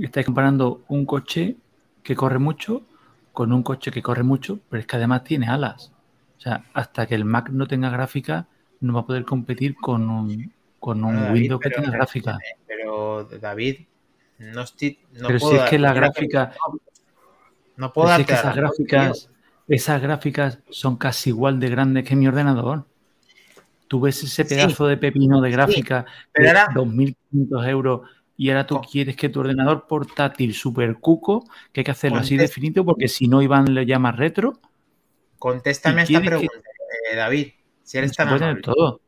estáis 0.00 0.26
comparando 0.26 0.84
un 0.88 1.06
coche 1.06 1.56
que 2.02 2.16
corre 2.16 2.38
mucho 2.38 2.84
con 3.32 3.52
un 3.52 3.62
coche 3.62 3.90
que 3.90 4.02
corre 4.02 4.22
mucho, 4.22 4.60
pero 4.70 4.80
es 4.80 4.86
que 4.86 4.96
además 4.96 5.24
tiene 5.24 5.48
alas. 5.48 5.92
O 6.38 6.40
sea, 6.40 6.64
hasta 6.74 7.06
que 7.06 7.14
el 7.16 7.24
Mac 7.24 7.50
no 7.50 7.66
tenga 7.66 7.90
gráfica, 7.90 8.48
no 8.80 8.92
va 8.94 9.00
a 9.00 9.06
poder 9.06 9.24
competir 9.24 9.76
con 9.76 10.08
un, 10.10 10.52
con 10.78 11.02
un 11.04 11.16
David, 11.16 11.32
Windows 11.42 11.60
que 11.60 11.70
pero- 11.70 11.82
tenga 11.82 11.96
gráfica. 11.96 12.38
Pero, 12.66 13.24
David, 13.40 13.80
no 14.38 14.62
estoy. 14.62 14.98
No 15.12 15.26
Pero 15.28 15.38
puedo 15.38 15.52
si 15.56 15.62
es 15.64 15.70
que 15.70 15.78
la 15.78 15.92
gráfica, 15.92 16.52
No 17.76 17.92
puedo 17.92 18.08
pero 18.08 18.16
si 18.16 18.22
es 18.22 18.26
darte 18.28 18.32
que 18.32 18.34
esas 18.34 18.56
gráficas, 18.56 19.30
esas 19.68 20.02
gráficas 20.02 20.58
son 20.70 20.96
casi 20.96 21.30
igual 21.30 21.58
de 21.60 21.68
grandes 21.70 22.04
que 22.04 22.16
mi 22.16 22.26
ordenador. 22.28 22.84
Tú 23.88 24.00
ves 24.00 24.22
ese 24.22 24.44
Sí. 24.44 24.54
pedazo 24.54 24.86
de 24.86 24.96
pepino 24.96 25.40
de 25.40 25.50
gráfica 25.50 26.04
pero 26.32 26.50
de 26.52 26.58
ahora- 26.58 26.72
2.500 26.74 27.66
euros 27.68 28.00
y 28.36 28.50
ahora 28.50 28.66
tú 28.66 28.76
Co- 28.76 28.80
quieres 28.90 29.16
que 29.16 29.28
tu 29.28 29.40
ordenador 29.40 29.86
portátil 29.86 30.54
super 30.54 30.96
cuco, 30.96 31.44
que 31.72 31.80
hay 31.80 31.84
que 31.84 31.90
hacerlo 31.92 32.18
así 32.18 32.34
de 32.34 32.40
Contesta. 32.44 32.54
finito 32.54 32.84
porque 32.84 33.08
si 33.08 33.28
no 33.28 33.40
Iván 33.42 33.72
le 33.74 33.86
llama 33.86 34.12
retro, 34.12 34.58
Contéstame 35.38 36.00
¿Y 36.00 36.04
esta 36.04 36.20
que- 36.22 36.26
pregunta, 36.28 36.52
eh, 37.12 37.16
David. 37.16 37.48
Si 37.86 37.98
eres 37.98 38.16
tan 38.16 38.28
amable. 38.28 38.62
todo. 38.62 39.00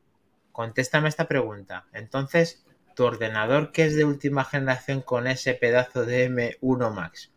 Contéstame 0.53 1.09
esta 1.09 1.27
pregunta. 1.27 1.87
Entonces, 1.93 2.65
tu 2.95 3.05
ordenador 3.05 3.73
que 3.73 3.87
es 3.87 3.97
de 3.97 4.05
última 4.05 4.45
generación 4.45 5.03
con 5.03 5.27
ese 5.27 5.55
pedazo 5.55 6.05
de 6.07 6.27
M1 6.27 6.91
Max, 6.91 7.33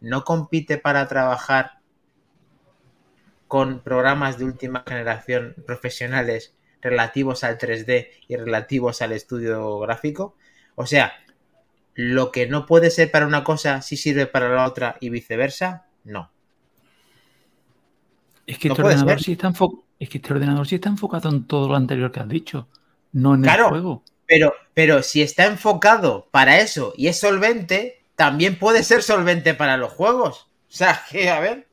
¿no 0.00 0.24
compite 0.24 0.78
para 0.78 1.06
trabajar 1.06 1.78
con 3.46 3.78
programas 3.80 4.38
de 4.38 4.44
última 4.44 4.82
generación 4.84 5.54
profesionales 5.64 6.52
relativos 6.80 7.44
al 7.44 7.58
3D 7.58 8.10
y 8.26 8.34
relativos 8.34 9.02
al 9.02 9.12
estudio 9.12 9.78
gráfico? 9.78 10.34
O 10.74 10.86
sea, 10.86 11.12
lo 11.94 12.32
que 12.32 12.48
no 12.48 12.66
puede 12.66 12.90
ser 12.90 13.12
para 13.12 13.28
una 13.28 13.44
cosa 13.44 13.82
sí 13.82 13.96
sirve 13.96 14.26
para 14.26 14.48
la 14.48 14.66
otra 14.66 14.96
y 14.98 15.10
viceversa, 15.10 15.86
no. 16.02 16.32
Es 18.46 18.58
que 18.58 18.68
No 18.68 18.74
puede 18.74 18.94
ordenador 18.94 19.22
sí 19.22 19.32
está 19.32 19.48
enfo- 19.48 19.84
es 20.02 20.08
que 20.08 20.18
este 20.18 20.32
ordenador 20.32 20.66
sí 20.66 20.76
está 20.76 20.88
enfocado 20.88 21.28
en 21.30 21.44
todo 21.44 21.68
lo 21.68 21.76
anterior 21.76 22.10
que 22.12 22.20
has 22.20 22.28
dicho, 22.28 22.68
no 23.12 23.34
en 23.34 23.42
Claro. 23.42 23.64
el 23.64 23.70
juego. 23.70 24.02
Pero, 24.26 24.54
pero 24.74 25.02
si 25.02 25.20
está 25.22 25.46
enfocado 25.46 26.28
para 26.30 26.60
eso 26.60 26.94
y 26.96 27.08
es 27.08 27.20
solvente, 27.20 28.02
también 28.16 28.58
puede 28.58 28.82
ser 28.82 29.02
solvente 29.02 29.54
para 29.54 29.76
los 29.76 29.92
juegos. 29.92 30.46
O 30.70 30.74
sea, 30.74 31.02
que, 31.10 31.28
a 31.28 31.40
ver. 31.40 31.66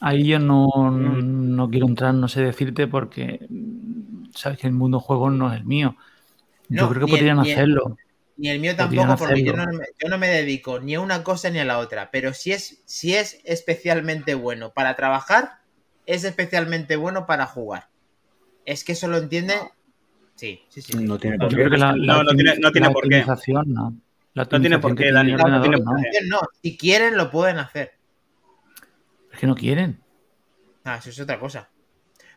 Ahí 0.00 0.26
yo 0.26 0.38
no, 0.38 0.68
Mm. 0.76 1.56
no 1.56 1.70
quiero 1.70 1.86
entrar, 1.86 2.12
no 2.14 2.28
sé 2.28 2.42
decirte, 2.42 2.86
porque 2.86 3.46
sabes 4.34 4.58
que 4.58 4.66
el 4.66 4.72
mundo 4.74 5.00
juegos 5.00 5.32
no 5.32 5.50
es 5.52 5.58
el 5.58 5.64
mío. 5.64 5.96
Yo 6.68 6.82
No, 6.82 6.88
creo 6.90 7.06
que 7.06 7.10
podrían 7.12 7.38
el- 7.38 7.52
hacerlo. 7.52 7.96
Ni 8.36 8.48
el 8.48 8.58
mío 8.58 8.74
tampoco, 8.74 9.16
porque 9.16 9.44
yo 9.44 9.52
no, 9.52 9.64
yo 9.72 10.08
no 10.08 10.18
me 10.18 10.26
dedico 10.28 10.80
ni 10.80 10.94
a 10.96 11.00
una 11.00 11.22
cosa 11.22 11.50
ni 11.50 11.60
a 11.60 11.64
la 11.64 11.78
otra. 11.78 12.10
Pero 12.10 12.34
si 12.34 12.50
es, 12.52 12.82
si 12.84 13.14
es 13.14 13.40
especialmente 13.44 14.34
bueno 14.34 14.72
para 14.72 14.96
trabajar, 14.96 15.58
es 16.06 16.24
especialmente 16.24 16.96
bueno 16.96 17.26
para 17.26 17.46
jugar. 17.46 17.88
Es 18.64 18.84
que 18.84 18.92
eso 18.92 19.08
lo 19.08 19.18
entiende. 19.18 19.54
Sí, 20.36 20.62
sí, 20.68 20.82
sí. 20.82 20.92
sí. 20.92 21.04
No 21.04 21.18
tiene 21.18 21.38
por 21.38 21.48
qué. 21.48 21.64
No, 21.68 22.24
tiene- 22.34 22.56
no 22.58 22.72
tiene 22.72 22.86
la 22.88 22.92
por 22.92 23.08
qué. 23.08 23.24
no. 23.66 23.96
No 24.34 24.48
tiene 24.48 24.78
por 24.80 24.96
Dani, 24.96 25.30
no 25.32 25.36
ordenador, 25.38 25.62
tiene 25.62 25.78
por 25.78 25.94
no. 25.94 26.02
qué. 26.02 26.26
No, 26.28 26.40
si 26.62 26.76
quieren 26.76 27.16
lo 27.16 27.30
pueden 27.30 27.58
hacer. 27.58 27.92
Es 29.32 29.38
que 29.38 29.46
no 29.46 29.54
quieren. 29.54 30.00
Ah, 30.84 30.96
eso 30.96 31.10
es 31.10 31.20
otra 31.20 31.38
cosa. 31.38 31.68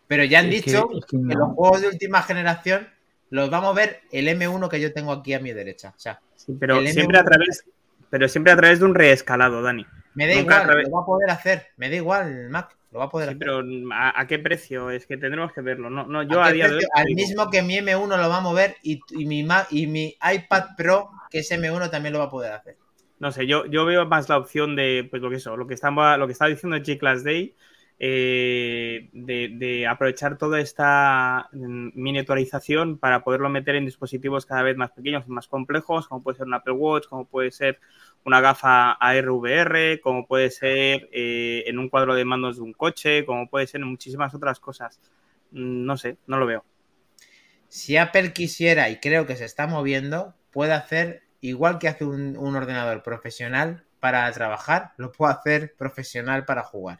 Pero 0.07 0.24
ya 0.24 0.39
han 0.39 0.45
Es 0.51 0.63
que- 0.63 0.72
dicho 0.72 0.89
es 0.97 1.05
que 1.05 1.18
los 1.18 1.49
juegos 1.53 1.82
de 1.82 1.88
última 1.88 2.22
generación 2.22 2.88
los 3.30 3.49
vamos 3.49 3.72
a 3.72 3.74
ver 3.74 4.01
el 4.11 4.28
M1 4.28 4.70
que 4.70 4.80
yo 4.80 4.93
tengo 4.93 5.11
aquí 5.11 5.34
a 5.34 5.39
mi 5.39 5.51
derecha. 5.53 5.93
O 5.95 5.99
sea, 5.99 6.22
Sí, 6.36 6.55
pero 6.59 6.80
siempre 6.86 7.18
a 7.18 7.22
M1 7.24 7.26
través, 7.26 7.65
pero 8.09 8.28
siempre 8.30 8.53
a 8.53 8.57
través 8.57 8.80
de 8.80 8.86
un 8.86 8.95
reescalado, 8.95 9.61
Dani. 9.61 9.86
me 10.13 10.28
da 10.28 10.36
Nunca 10.36 10.61
igual, 10.63 10.84
lo 10.84 10.91
va 10.91 11.01
a 11.01 11.05
poder 11.05 11.30
hacer. 11.32 11.68
Me 11.78 11.89
da 11.89 11.95
igual 11.95 12.49
Mac, 12.49 12.76
lo 12.91 12.99
va 12.99 13.05
a 13.05 13.09
poder 13.09 13.29
Sí, 13.29 13.35
hacer. 13.35 13.39
pero 13.39 13.61
¿a, 13.93 14.19
a 14.21 14.27
qué 14.27 14.39
precio? 14.39 14.89
Es 14.91 15.05
que 15.07 15.17
tendremos 15.17 15.51
que 15.53 15.61
verlo. 15.61 15.89
No, 15.89 16.05
no, 16.07 16.23
yo 16.23 16.41
¿A 16.41 16.51
día 16.51 16.67
de 16.69 16.77
hoy. 16.77 16.83
Al 16.93 17.05
mismo 17.13 17.49
que 17.49 17.61
mi 17.61 17.77
M1 17.77 18.17
lo 18.17 18.29
va 18.29 18.38
a 18.38 18.41
mover 18.41 18.75
y, 18.83 18.99
y 19.11 19.25
mi 19.25 19.43
Mac, 19.43 19.67
y 19.71 19.88
mi 19.88 20.17
iPad 20.21 20.75
Pro, 20.77 21.09
que 21.29 21.39
es 21.39 21.51
M1, 21.51 21.89
también 21.89 22.13
lo 22.13 22.19
va 22.19 22.25
a 22.25 22.29
poder 22.29 22.53
hacer. 22.53 22.77
No 23.19 23.31
sé, 23.31 23.47
yo, 23.47 23.65
yo 23.65 23.85
veo 23.85 24.05
más 24.05 24.29
la 24.29 24.38
opción 24.38 24.75
de, 24.75 25.07
pues 25.09 25.21
lo 25.21 25.29
que 25.29 25.38
eso, 25.38 25.57
lo 25.57 25.65
que 25.67 25.73
estaba, 25.73 26.17
lo 26.17 26.27
que 26.27 26.33
estaba 26.33 26.49
diciendo 26.49 26.77
G-Class 26.77 27.23
Day, 27.23 27.55
eh, 28.00 29.10
de, 29.12 29.88
aprovechar 29.88 30.38
toda 30.38 30.60
esta 30.60 31.50
mm, 31.52 31.89
miniaturización 31.95 32.98
para 33.00 33.24
poderlo 33.24 33.50
meter 33.50 33.76
en 33.76 33.86
dispositivos 33.86 34.45
cada 34.45 34.62
vez 34.64 34.78
más 34.78 34.91
pequeños, 34.91 35.28
más 35.28 35.48
complejos, 35.48 36.08
como 36.08 36.22
puede 36.22 36.38
ser 36.38 36.48
un 36.48 36.54
Apple 36.54 36.74
Watch, 36.74 37.08
como 37.08 37.26
puede 37.26 37.52
ser 37.52 37.80
una 38.24 38.41
gafa 38.41 38.91
ARVR, 38.93 40.00
como 40.02 40.28
puede 40.28 40.52
ser 40.52 41.10
eh, 41.12 41.64
en 41.66 41.80
un 41.80 41.89
cuadro 41.89 42.14
de 42.14 42.26
mandos 42.26 42.58
de 42.58 42.64
un 42.64 42.74
coche, 42.74 43.26
como 43.26 43.50
puede 43.50 43.68
ser 43.68 43.82
en 43.82 43.88
muchísimas 43.88 44.34
otras 44.36 44.60
cosas. 44.60 45.00
Mm, 45.52 45.86
No 45.86 45.98
sé, 45.98 46.18
no 46.28 46.38
lo 46.38 46.45
veo. 46.45 46.66
Si 47.70 47.98
Apple 47.98 48.34
quisiera, 48.34 48.89
y 48.89 49.00
creo 49.00 49.26
que 49.26 49.36
se 49.36 49.45
está 49.45 49.68
moviendo, 49.68 50.36
puede 50.52 50.74
hacer 50.74 51.24
igual 51.41 51.80
que 51.80 51.88
hace 51.88 52.06
un, 52.06 52.38
un 52.38 52.56
ordenador 52.56 53.04
profesional 53.04 53.86
para 54.00 54.32
trabajar, 54.32 54.93
lo 54.98 55.12
puede 55.12 55.34
hacer 55.34 55.76
profesional 55.78 56.45
para 56.45 56.64
jugar. 56.64 57.00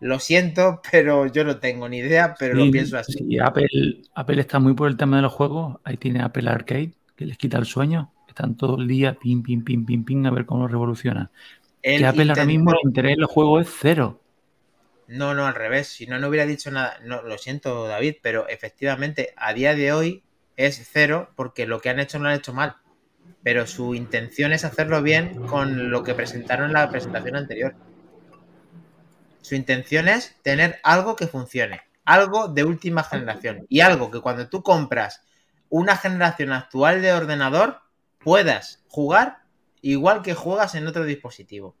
Lo 0.00 0.20
siento, 0.20 0.80
pero 0.90 1.26
yo 1.26 1.44
no 1.44 1.58
tengo 1.58 1.88
ni 1.88 1.98
idea, 1.98 2.34
pero 2.38 2.54
lo 2.54 2.70
pienso 2.70 2.98
así. 2.98 3.12
sí, 3.12 3.38
Apple, 3.38 4.02
Apple 4.14 4.40
está 4.40 4.58
muy 4.58 4.74
por 4.74 4.88
el 4.88 4.96
tema 4.96 5.16
de 5.16 5.22
los 5.22 5.32
juegos. 5.32 5.78
Ahí 5.84 5.96
tiene 5.96 6.22
Apple 6.22 6.48
Arcade, 6.48 6.92
que 7.16 7.26
les 7.26 7.36
quita 7.36 7.58
el 7.58 7.66
sueño. 7.66 8.12
Están 8.28 8.56
todo 8.56 8.78
el 8.80 8.86
día 8.86 9.14
pim, 9.14 9.42
pim, 9.42 9.64
pim, 9.64 9.84
pim, 9.84 10.04
pim, 10.04 10.26
a 10.26 10.30
ver 10.30 10.46
cómo 10.46 10.62
lo 10.62 10.68
revoluciona. 10.68 11.30
Él 11.82 11.98
que 11.98 12.06
Apple 12.06 12.30
ahora 12.30 12.44
mismo 12.44 12.70
el 12.70 12.78
interés 12.84 13.14
en 13.14 13.20
los 13.20 13.30
juegos 13.30 13.66
es 13.66 13.74
cero. 13.80 14.20
No, 15.08 15.34
no, 15.34 15.46
al 15.46 15.54
revés. 15.54 15.88
Si 15.88 16.06
no, 16.06 16.18
no 16.18 16.28
hubiera 16.28 16.46
dicho 16.46 16.70
nada. 16.70 16.98
No, 17.04 17.22
lo 17.22 17.38
siento, 17.38 17.88
David, 17.88 18.16
pero 18.22 18.46
efectivamente, 18.48 19.32
a 19.36 19.54
día 19.54 19.74
de 19.74 19.92
hoy 19.92 20.22
es 20.56 20.88
cero 20.92 21.30
porque 21.34 21.66
lo 21.66 21.80
que 21.80 21.88
han 21.88 21.98
hecho 21.98 22.18
no 22.18 22.24
lo 22.24 22.30
han 22.30 22.36
hecho 22.36 22.52
mal. 22.52 22.76
Pero 23.42 23.66
su 23.66 23.94
intención 23.94 24.52
es 24.52 24.64
hacerlo 24.64 25.02
bien 25.02 25.46
con 25.46 25.90
lo 25.90 26.04
que 26.04 26.14
presentaron 26.14 26.66
en 26.66 26.74
la 26.74 26.90
presentación 26.90 27.36
anterior. 27.36 27.74
Su 29.48 29.54
intención 29.54 30.08
es 30.08 30.36
tener 30.42 30.78
algo 30.82 31.16
que 31.16 31.26
funcione, 31.26 31.80
algo 32.04 32.48
de 32.48 32.64
última 32.64 33.02
generación 33.02 33.64
y 33.70 33.80
algo 33.80 34.10
que 34.10 34.20
cuando 34.20 34.46
tú 34.50 34.62
compras 34.62 35.22
una 35.70 35.96
generación 35.96 36.52
actual 36.52 37.00
de 37.00 37.14
ordenador 37.14 37.80
puedas 38.18 38.84
jugar 38.88 39.38
igual 39.80 40.20
que 40.20 40.34
juegas 40.34 40.74
en 40.74 40.86
otro 40.86 41.06
dispositivo. 41.06 41.74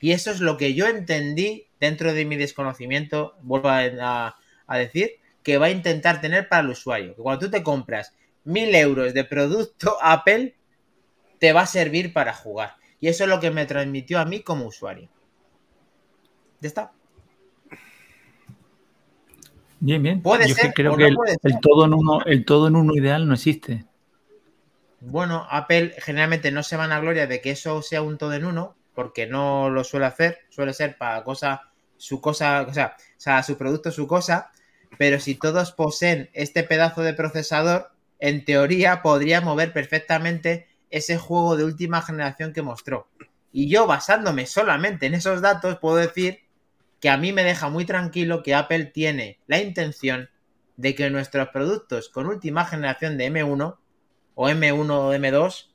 Y 0.00 0.12
eso 0.12 0.30
es 0.30 0.40
lo 0.40 0.56
que 0.56 0.72
yo 0.72 0.86
entendí 0.86 1.66
dentro 1.78 2.14
de 2.14 2.24
mi 2.24 2.36
desconocimiento, 2.36 3.36
vuelvo 3.42 3.68
a, 3.68 4.34
decir, 4.70 5.16
que 5.42 5.58
va 5.58 5.66
a 5.66 5.70
intentar 5.70 6.22
tener 6.22 6.48
para 6.48 6.62
el 6.62 6.70
usuario. 6.70 7.14
Que 7.14 7.20
cuando 7.20 7.44
tú 7.44 7.50
te 7.50 7.62
compras 7.62 8.14
mil 8.44 8.74
euros 8.74 9.12
de 9.12 9.24
producto 9.24 9.98
Apple, 10.00 10.56
te 11.38 11.52
va 11.52 11.60
a 11.60 11.66
servir 11.66 12.14
para 12.14 12.32
jugar. 12.32 12.76
Y 13.00 13.08
eso 13.08 13.24
es 13.24 13.28
lo 13.28 13.38
que 13.38 13.50
me 13.50 13.66
transmitió 13.66 14.18
a 14.18 14.24
mí 14.24 14.40
como 14.40 14.64
usuario. 14.64 15.10
Ya 16.62 16.68
está. 16.68 16.92
Bien, 19.84 20.00
bien. 20.00 20.22
Puede 20.22 20.46
Yo 20.46 20.50
es 20.50 20.54
que 20.54 20.62
ser 20.62 20.74
creo 20.74 20.96
que 20.96 21.10
no 21.10 21.24
el, 21.24 21.36
ser. 21.42 21.60
todo 21.60 21.86
en 21.86 21.94
uno, 21.94 22.24
el 22.24 22.44
todo 22.44 22.68
en 22.68 22.76
uno 22.76 22.94
ideal 22.94 23.26
no 23.26 23.34
existe. 23.34 23.84
Bueno, 25.00 25.44
Apple 25.50 25.96
generalmente 25.98 26.52
no 26.52 26.62
se 26.62 26.76
van 26.76 26.92
a 26.92 27.00
gloria 27.00 27.26
de 27.26 27.40
que 27.40 27.50
eso 27.50 27.82
sea 27.82 28.00
un 28.00 28.16
todo 28.16 28.32
en 28.34 28.44
uno, 28.44 28.76
porque 28.94 29.26
no 29.26 29.70
lo 29.70 29.82
suele 29.82 30.06
hacer, 30.06 30.38
suele 30.50 30.72
ser 30.72 30.96
para 30.96 31.24
cosa, 31.24 31.72
su 31.96 32.20
cosa, 32.20 32.62
o 32.62 32.72
sea, 32.72 32.94
o 32.96 33.20
sea, 33.20 33.42
su 33.42 33.58
producto, 33.58 33.90
su 33.90 34.06
cosa, 34.06 34.52
pero 34.98 35.18
si 35.18 35.34
todos 35.34 35.72
poseen 35.72 36.30
este 36.32 36.62
pedazo 36.62 37.02
de 37.02 37.14
procesador, 37.14 37.90
en 38.20 38.44
teoría 38.44 39.02
podría 39.02 39.40
mover 39.40 39.72
perfectamente 39.72 40.68
ese 40.90 41.18
juego 41.18 41.56
de 41.56 41.64
última 41.64 42.02
generación 42.02 42.52
que 42.52 42.62
mostró. 42.62 43.08
Y 43.50 43.68
yo, 43.68 43.88
basándome 43.88 44.46
solamente 44.46 45.06
en 45.06 45.14
esos 45.14 45.40
datos, 45.40 45.78
puedo 45.80 45.96
decir 45.96 46.38
que 47.02 47.10
a 47.10 47.16
mí 47.16 47.32
me 47.32 47.42
deja 47.42 47.68
muy 47.68 47.84
tranquilo 47.84 48.44
que 48.44 48.54
Apple 48.54 48.84
tiene 48.86 49.40
la 49.48 49.60
intención 49.60 50.30
de 50.76 50.94
que 50.94 51.10
nuestros 51.10 51.48
productos 51.48 52.08
con 52.08 52.28
última 52.28 52.64
generación 52.64 53.18
de 53.18 53.26
M1 53.26 53.76
o 54.36 54.48
M1 54.48 54.90
o 54.90 55.12
M2 55.12 55.72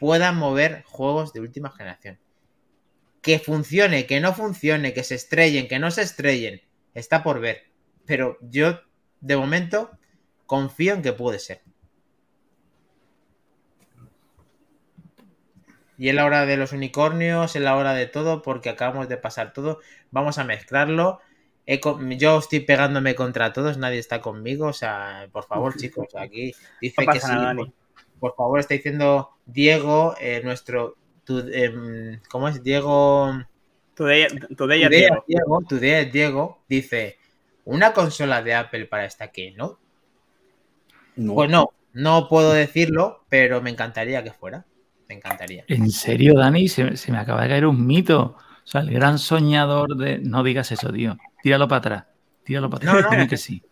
puedan 0.00 0.38
mover 0.38 0.82
juegos 0.84 1.34
de 1.34 1.40
última 1.40 1.70
generación. 1.70 2.18
Que 3.20 3.38
funcione, 3.38 4.06
que 4.06 4.20
no 4.20 4.32
funcione, 4.32 4.94
que 4.94 5.04
se 5.04 5.16
estrellen, 5.16 5.68
que 5.68 5.78
no 5.78 5.90
se 5.90 6.00
estrellen, 6.00 6.62
está 6.94 7.22
por 7.22 7.40
ver. 7.40 7.64
Pero 8.06 8.38
yo, 8.40 8.80
de 9.20 9.36
momento, 9.36 9.90
confío 10.46 10.94
en 10.94 11.02
que 11.02 11.12
puede 11.12 11.40
ser. 11.40 11.60
Y 15.96 16.08
es 16.08 16.14
la 16.14 16.24
hora 16.24 16.46
de 16.46 16.56
los 16.56 16.72
unicornios, 16.72 17.54
es 17.54 17.62
la 17.62 17.76
hora 17.76 17.94
de 17.94 18.06
todo, 18.06 18.42
porque 18.42 18.68
acabamos 18.68 19.08
de 19.08 19.16
pasar 19.16 19.52
todo. 19.52 19.80
Vamos 20.10 20.38
a 20.38 20.44
mezclarlo. 20.44 21.20
he 21.66 21.80
yo 22.18 22.38
estoy 22.38 22.60
pegándome 22.60 23.14
contra 23.14 23.52
todos, 23.52 23.78
nadie 23.78 23.98
está 23.98 24.20
conmigo. 24.20 24.66
O 24.66 24.72
sea, 24.72 25.28
por 25.32 25.44
favor, 25.44 25.76
chicos, 25.76 26.08
aquí 26.16 26.52
dice 26.80 27.04
No 27.04 27.12
que 27.12 27.20
sí. 27.20 27.28
nada, 27.28 27.54
por, 28.18 28.34
favor, 28.34 28.58
está 28.58 28.74
diciendo 28.74 29.30
Diego, 29.46 30.14
eh, 30.20 30.40
nuestro. 30.42 30.96
tu- 31.24 31.48
em, 31.52 32.20
¿Cómo 32.28 32.48
es? 32.48 32.62
Diego. 32.62 33.32
Today, 33.94 34.26
today 34.56 34.88
Diego. 34.88 35.24
Diego, 35.26 35.62
Diego 36.10 36.58
dice: 36.68 37.18
¿Una 37.64 37.92
consola 37.92 38.42
de 38.42 38.54
Apple 38.54 38.86
para 38.86 39.04
esta 39.04 39.28
que 39.28 39.52
no? 39.52 39.78
No. 41.16 41.34
Pues 41.34 41.48
no, 41.48 41.70
no 41.92 42.28
puedo 42.28 42.52
decirlo, 42.52 43.24
pero 43.28 43.62
me 43.62 43.70
encantaría 43.70 44.24
que 44.24 44.32
fuera. 44.32 44.66
Me 45.08 45.16
encantaría. 45.16 45.64
En 45.68 45.90
serio, 45.90 46.34
Dani, 46.34 46.68
se, 46.68 46.96
se 46.96 47.12
me 47.12 47.18
acaba 47.18 47.42
de 47.42 47.48
caer 47.48 47.66
un 47.66 47.86
mito. 47.86 48.36
O 48.64 48.66
sea, 48.66 48.80
el 48.80 48.90
gran 48.90 49.18
soñador 49.18 49.96
de. 49.96 50.18
No 50.18 50.42
digas 50.42 50.72
eso, 50.72 50.90
tío. 50.92 51.16
Tíralo 51.42 51.68
para 51.68 51.78
atrás. 51.78 52.04
Tíralo 52.44 52.70
para 52.70 52.90
atrás. 52.90 53.12
No, 53.12 53.18
no. 53.18 53.28
Que 53.28 53.36
sí. 53.36 53.62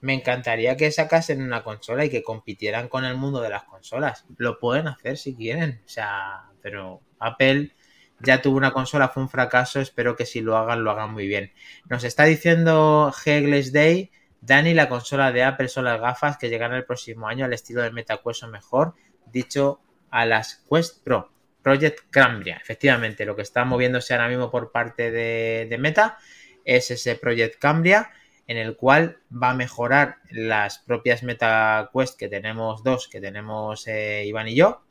Me 0.00 0.14
encantaría 0.14 0.76
que 0.76 0.92
sacasen 0.92 1.42
una 1.42 1.64
consola 1.64 2.04
y 2.04 2.10
que 2.10 2.22
compitieran 2.22 2.88
con 2.88 3.04
el 3.04 3.16
mundo 3.16 3.40
de 3.40 3.50
las 3.50 3.64
consolas. 3.64 4.24
Lo 4.36 4.60
pueden 4.60 4.86
hacer 4.86 5.16
si 5.16 5.34
quieren. 5.34 5.82
O 5.84 5.88
sea, 5.88 6.44
pero 6.62 7.00
Apple 7.18 7.72
ya 8.20 8.40
tuvo 8.40 8.56
una 8.56 8.72
consola, 8.72 9.08
fue 9.08 9.24
un 9.24 9.28
fracaso. 9.28 9.80
Espero 9.80 10.14
que 10.14 10.24
si 10.24 10.40
lo 10.40 10.56
hagan, 10.56 10.84
lo 10.84 10.92
hagan 10.92 11.12
muy 11.12 11.26
bien. 11.26 11.52
Nos 11.88 12.04
está 12.04 12.24
diciendo 12.24 13.12
Hegles 13.24 13.72
Day. 13.72 14.12
Dani, 14.40 14.72
la 14.72 14.88
consola 14.88 15.32
de 15.32 15.42
Apple 15.42 15.66
son 15.66 15.84
las 15.84 16.00
gafas 16.00 16.38
que 16.38 16.48
llegarán 16.48 16.76
el 16.76 16.84
próximo 16.84 17.26
año 17.26 17.44
al 17.44 17.52
estilo 17.52 17.82
de 17.82 17.90
MetaQuest 17.90 18.44
o 18.44 18.48
mejor, 18.48 18.94
dicho 19.26 19.80
a 20.10 20.26
las 20.26 20.64
Quest 20.68 21.02
Pro. 21.04 21.30
Project 21.62 22.10
Cambria, 22.10 22.56
efectivamente, 22.62 23.26
lo 23.26 23.36
que 23.36 23.42
está 23.42 23.64
moviéndose 23.64 24.14
ahora 24.14 24.28
mismo 24.28 24.50
por 24.50 24.72
parte 24.72 25.10
de, 25.10 25.76
Meta 25.78 26.18
es 26.64 26.90
ese 26.90 27.16
Project 27.16 27.58
Cambria 27.58 28.10
en 28.46 28.56
el 28.56 28.76
cual 28.76 29.18
va 29.30 29.50
a 29.50 29.54
mejorar 29.54 30.16
las 30.30 30.78
propias 30.78 31.22
MetaQuest 31.22 32.18
que 32.18 32.28
tenemos 32.28 32.82
dos, 32.82 33.08
que 33.08 33.20
tenemos 33.20 33.86
eh, 33.86 34.24
Iván 34.24 34.48
y 34.48 34.54
yo, 34.54 34.82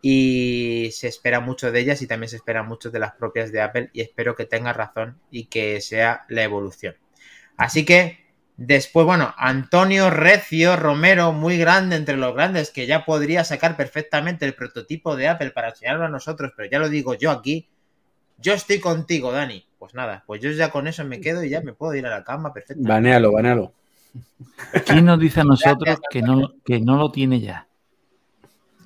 y 0.00 0.90
se 0.92 1.08
espera 1.08 1.40
mucho 1.40 1.70
de 1.70 1.80
ellas 1.80 2.00
y 2.00 2.06
también 2.06 2.30
se 2.30 2.36
espera 2.36 2.62
mucho 2.62 2.90
de 2.90 2.98
las 2.98 3.12
propias 3.12 3.52
de 3.52 3.60
Apple 3.60 3.90
y 3.92 4.00
espero 4.00 4.34
que 4.34 4.46
tenga 4.46 4.72
razón 4.72 5.20
y 5.30 5.46
que 5.46 5.82
sea 5.82 6.24
la 6.28 6.42
evolución. 6.42 6.96
Así 7.58 7.84
que 7.84 8.23
después, 8.56 9.06
bueno, 9.06 9.34
Antonio 9.36 10.10
Recio 10.10 10.76
Romero, 10.76 11.32
muy 11.32 11.58
grande 11.58 11.96
entre 11.96 12.16
los 12.16 12.34
grandes, 12.34 12.70
que 12.70 12.86
ya 12.86 13.04
podría 13.04 13.44
sacar 13.44 13.76
perfectamente 13.76 14.44
el 14.44 14.54
prototipo 14.54 15.16
de 15.16 15.28
Apple 15.28 15.50
para 15.50 15.70
enseñarlo 15.70 16.04
a 16.04 16.08
nosotros, 16.08 16.52
pero 16.56 16.70
ya 16.70 16.78
lo 16.78 16.88
digo 16.88 17.14
yo 17.14 17.30
aquí. 17.30 17.68
Yo 18.38 18.52
estoy 18.52 18.80
contigo, 18.80 19.32
Dani. 19.32 19.64
Pues 19.78 19.94
nada, 19.94 20.24
pues 20.26 20.40
yo 20.40 20.50
ya 20.50 20.70
con 20.70 20.86
eso 20.86 21.04
me 21.04 21.20
quedo 21.20 21.44
y 21.44 21.50
ya 21.50 21.60
me 21.60 21.72
puedo 21.72 21.94
ir 21.94 22.06
a 22.06 22.10
la 22.10 22.24
cama 22.24 22.52
perfectamente. 22.52 22.88
Banealo, 22.88 23.32
banealo. 23.32 23.72
¿Quién 24.86 25.04
nos 25.04 25.18
dice 25.18 25.40
a 25.40 25.44
nosotros 25.44 25.98
que 26.08 26.22
no, 26.22 26.54
que 26.64 26.80
no 26.80 26.96
lo 26.96 27.10
tiene 27.10 27.40
ya? 27.40 27.66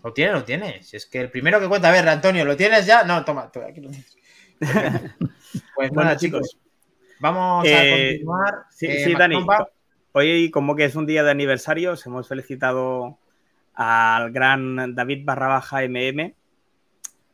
Lo 0.02 0.12
tiene, 0.12 0.32
lo 0.32 0.44
tiene. 0.44 0.82
Si 0.82 0.96
es 0.96 1.06
que 1.06 1.20
el 1.20 1.30
primero 1.30 1.60
que 1.60 1.68
cuenta, 1.68 1.88
a 1.88 1.92
ver, 1.92 2.08
Antonio, 2.08 2.44
¿lo 2.44 2.56
tienes 2.56 2.86
ya? 2.86 3.04
No, 3.04 3.24
toma, 3.24 3.50
aquí 3.68 3.80
lo 3.80 3.90
tienes. 3.90 4.16
Pues 5.74 5.90
Bueno, 5.90 6.02
nada, 6.02 6.16
chicos, 6.16 6.58
vamos 7.20 7.66
a 7.66 7.68
Eh, 7.84 8.10
continuar. 8.12 8.54
Sí, 8.70 8.86
Eh, 8.86 9.04
sí, 9.04 9.14
Dani. 9.14 9.44
Hoy, 10.12 10.50
como 10.50 10.74
que 10.74 10.84
es 10.84 10.96
un 10.96 11.06
día 11.06 11.22
de 11.22 11.30
aniversario, 11.30 11.92
os 11.92 12.06
hemos 12.06 12.28
felicitado 12.28 13.18
al 13.74 14.32
gran 14.32 14.94
David 14.94 15.24
barra 15.24 15.48
baja 15.48 15.82
MM. 15.84 16.34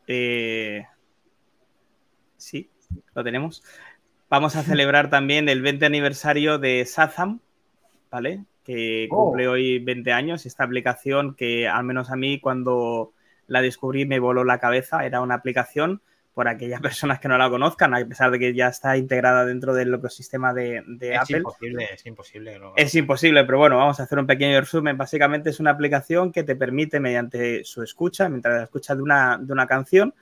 Eh, 0.06 0.84
sí, 2.36 2.68
lo 3.14 3.24
tenemos. 3.24 3.62
Vamos 4.28 4.56
a 4.56 4.62
celebrar 4.62 5.10
también 5.10 5.48
el 5.48 5.62
20 5.62 5.86
aniversario 5.86 6.58
de 6.58 6.84
Sazam, 6.84 7.40
¿vale? 8.10 8.44
Que 8.64 9.08
Oh. 9.10 9.26
cumple 9.26 9.48
hoy 9.48 9.78
20 9.78 10.12
años. 10.12 10.44
Esta 10.46 10.64
aplicación 10.64 11.34
que, 11.34 11.68
al 11.68 11.84
menos 11.84 12.10
a 12.10 12.16
mí, 12.16 12.40
cuando 12.40 13.12
la 13.46 13.60
descubrí, 13.62 14.04
me 14.06 14.18
voló 14.18 14.42
la 14.44 14.58
cabeza. 14.58 15.04
Era 15.06 15.20
una 15.20 15.34
aplicación, 15.36 16.02
por 16.34 16.48
aquellas 16.48 16.80
personas 16.82 17.20
que 17.20 17.28
no 17.28 17.38
la 17.38 17.48
conozcan, 17.48 17.94
a 17.94 18.04
pesar 18.04 18.30
de 18.30 18.38
que 18.38 18.54
ya 18.54 18.68
está 18.68 18.96
integrada 18.96 19.46
dentro 19.46 19.72
del 19.72 19.94
ecosistema 19.94 20.52
de, 20.52 20.82
de 20.86 21.14
es 21.14 21.20
Apple. 21.20 21.38
imposible, 21.38 21.88
es 21.94 22.06
imposible. 22.06 22.60
Es 22.76 22.94
imposible, 22.94 23.44
pero 23.44 23.58
bueno, 23.58 23.76
vamos 23.76 24.00
a 24.00 24.02
hacer 24.02 24.18
un 24.18 24.26
pequeño 24.26 24.60
resumen. 24.60 24.98
Básicamente 24.98 25.50
es 25.50 25.60
una 25.60 25.70
aplicación 25.70 26.32
que 26.32 26.42
te 26.42 26.56
permite, 26.56 27.00
mediante 27.00 27.64
su 27.64 27.82
escucha, 27.82 28.28
mientras 28.28 28.56
la 28.56 28.64
escucha 28.64 28.94
de 28.94 29.02
una, 29.02 29.38
de 29.40 29.52
una 29.52 29.66
canción, 29.66 30.14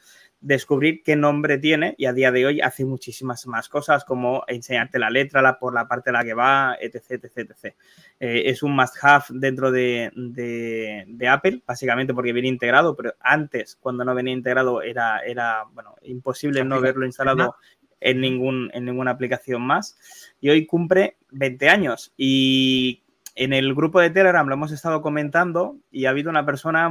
descubrir 0.43 1.03
qué 1.05 1.15
nombre 1.15 1.57
tiene 1.57 1.95
y 1.97 2.07
a 2.07 2.13
día 2.13 2.33
de 2.33 2.45
hoy 2.45 2.61
hace 2.61 2.85
muchísimas 2.85 3.47
más 3.47 3.69
cosas 3.69 4.05
como 4.05 4.43
enseñarte 4.49 4.99
la 4.99 5.09
letra, 5.09 5.41
la, 5.41 5.57
por 5.59 5.73
la 5.73 5.87
parte 5.87 6.11
en 6.11 6.15
la 6.15 6.25
que 6.25 6.35
va, 6.35 6.77
etc. 6.81 7.25
etc, 7.25 7.37
etc. 7.51 7.75
Eh, 8.19 8.43
es 8.47 8.63
un 8.65 8.75
must-have 8.75 9.25
dentro 9.31 9.71
de, 9.71 10.11
de- 10.17 11.05
de 11.07 11.29
Apple, 11.29 11.63
básicamente 11.65 12.13
porque 12.13 12.33
viene 12.33 12.49
integrado, 12.49 12.97
pero 12.97 13.15
antes, 13.21 13.77
cuando 13.77 14.05
no 14.05 14.15
venía 14.15 14.35
integrado, 14.35 14.83
era, 14.83 15.21
era 15.21 15.65
bueno, 15.73 15.95
imposible 16.03 16.65
no 16.65 16.75
haberlo 16.75 17.07
instalado 17.07 17.55
en, 18.01 18.21
ningún, 18.21 18.69
en 18.75 18.85
ninguna 18.85 19.13
aplicación 19.13 19.63
más. 19.63 19.97
Y 20.41 20.51
hoy 20.51 20.67
cumple 20.67 21.17
20 21.31 21.69
años. 21.69 22.13
Y 22.17 23.05
en 23.37 23.53
el 23.53 23.75
grupo 23.75 24.01
de 24.01 24.11
Telegram 24.11 24.47
lo 24.49 24.55
hemos 24.55 24.73
estado 24.73 25.01
comentando 25.03 25.77
y 25.93 26.07
ha 26.07 26.11
habido 26.11 26.31
una 26.31 26.45
persona 26.45 26.91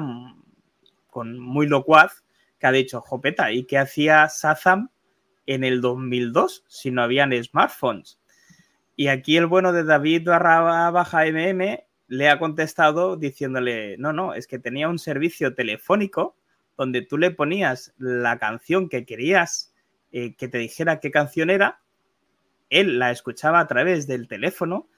con 1.09 1.37
muy 1.37 1.67
locuaz 1.67 2.23
que 2.61 2.67
ha 2.67 2.71
dicho, 2.71 3.01
Jopeta, 3.01 3.51
¿y 3.51 3.65
qué 3.65 3.77
hacía 3.77 4.29
Sazam 4.29 4.89
en 5.45 5.65
el 5.65 5.81
2002 5.81 6.63
si 6.67 6.91
no 6.91 7.01
habían 7.01 7.33
smartphones? 7.43 8.19
Y 8.95 9.07
aquí 9.07 9.35
el 9.35 9.47
bueno 9.47 9.73
de 9.73 9.83
David 9.83 10.29
barra 10.29 10.91
baja 10.91 11.25
MM 11.25 11.83
le 12.07 12.29
ha 12.29 12.39
contestado 12.39 13.17
diciéndole, 13.17 13.97
no, 13.97 14.13
no, 14.13 14.33
es 14.33 14.47
que 14.47 14.59
tenía 14.59 14.87
un 14.87 14.99
servicio 14.99 15.55
telefónico 15.55 16.37
donde 16.77 17.01
tú 17.01 17.17
le 17.17 17.31
ponías 17.31 17.93
la 17.97 18.37
canción 18.37 18.89
que 18.89 19.05
querías 19.05 19.73
eh, 20.11 20.35
que 20.35 20.47
te 20.47 20.57
dijera 20.57 20.99
qué 20.99 21.09
canción 21.09 21.49
era, 21.49 21.81
él 22.69 22.99
la 22.99 23.11
escuchaba 23.11 23.59
a 23.59 23.67
través 23.67 24.07
del 24.07 24.27
teléfono 24.27 24.89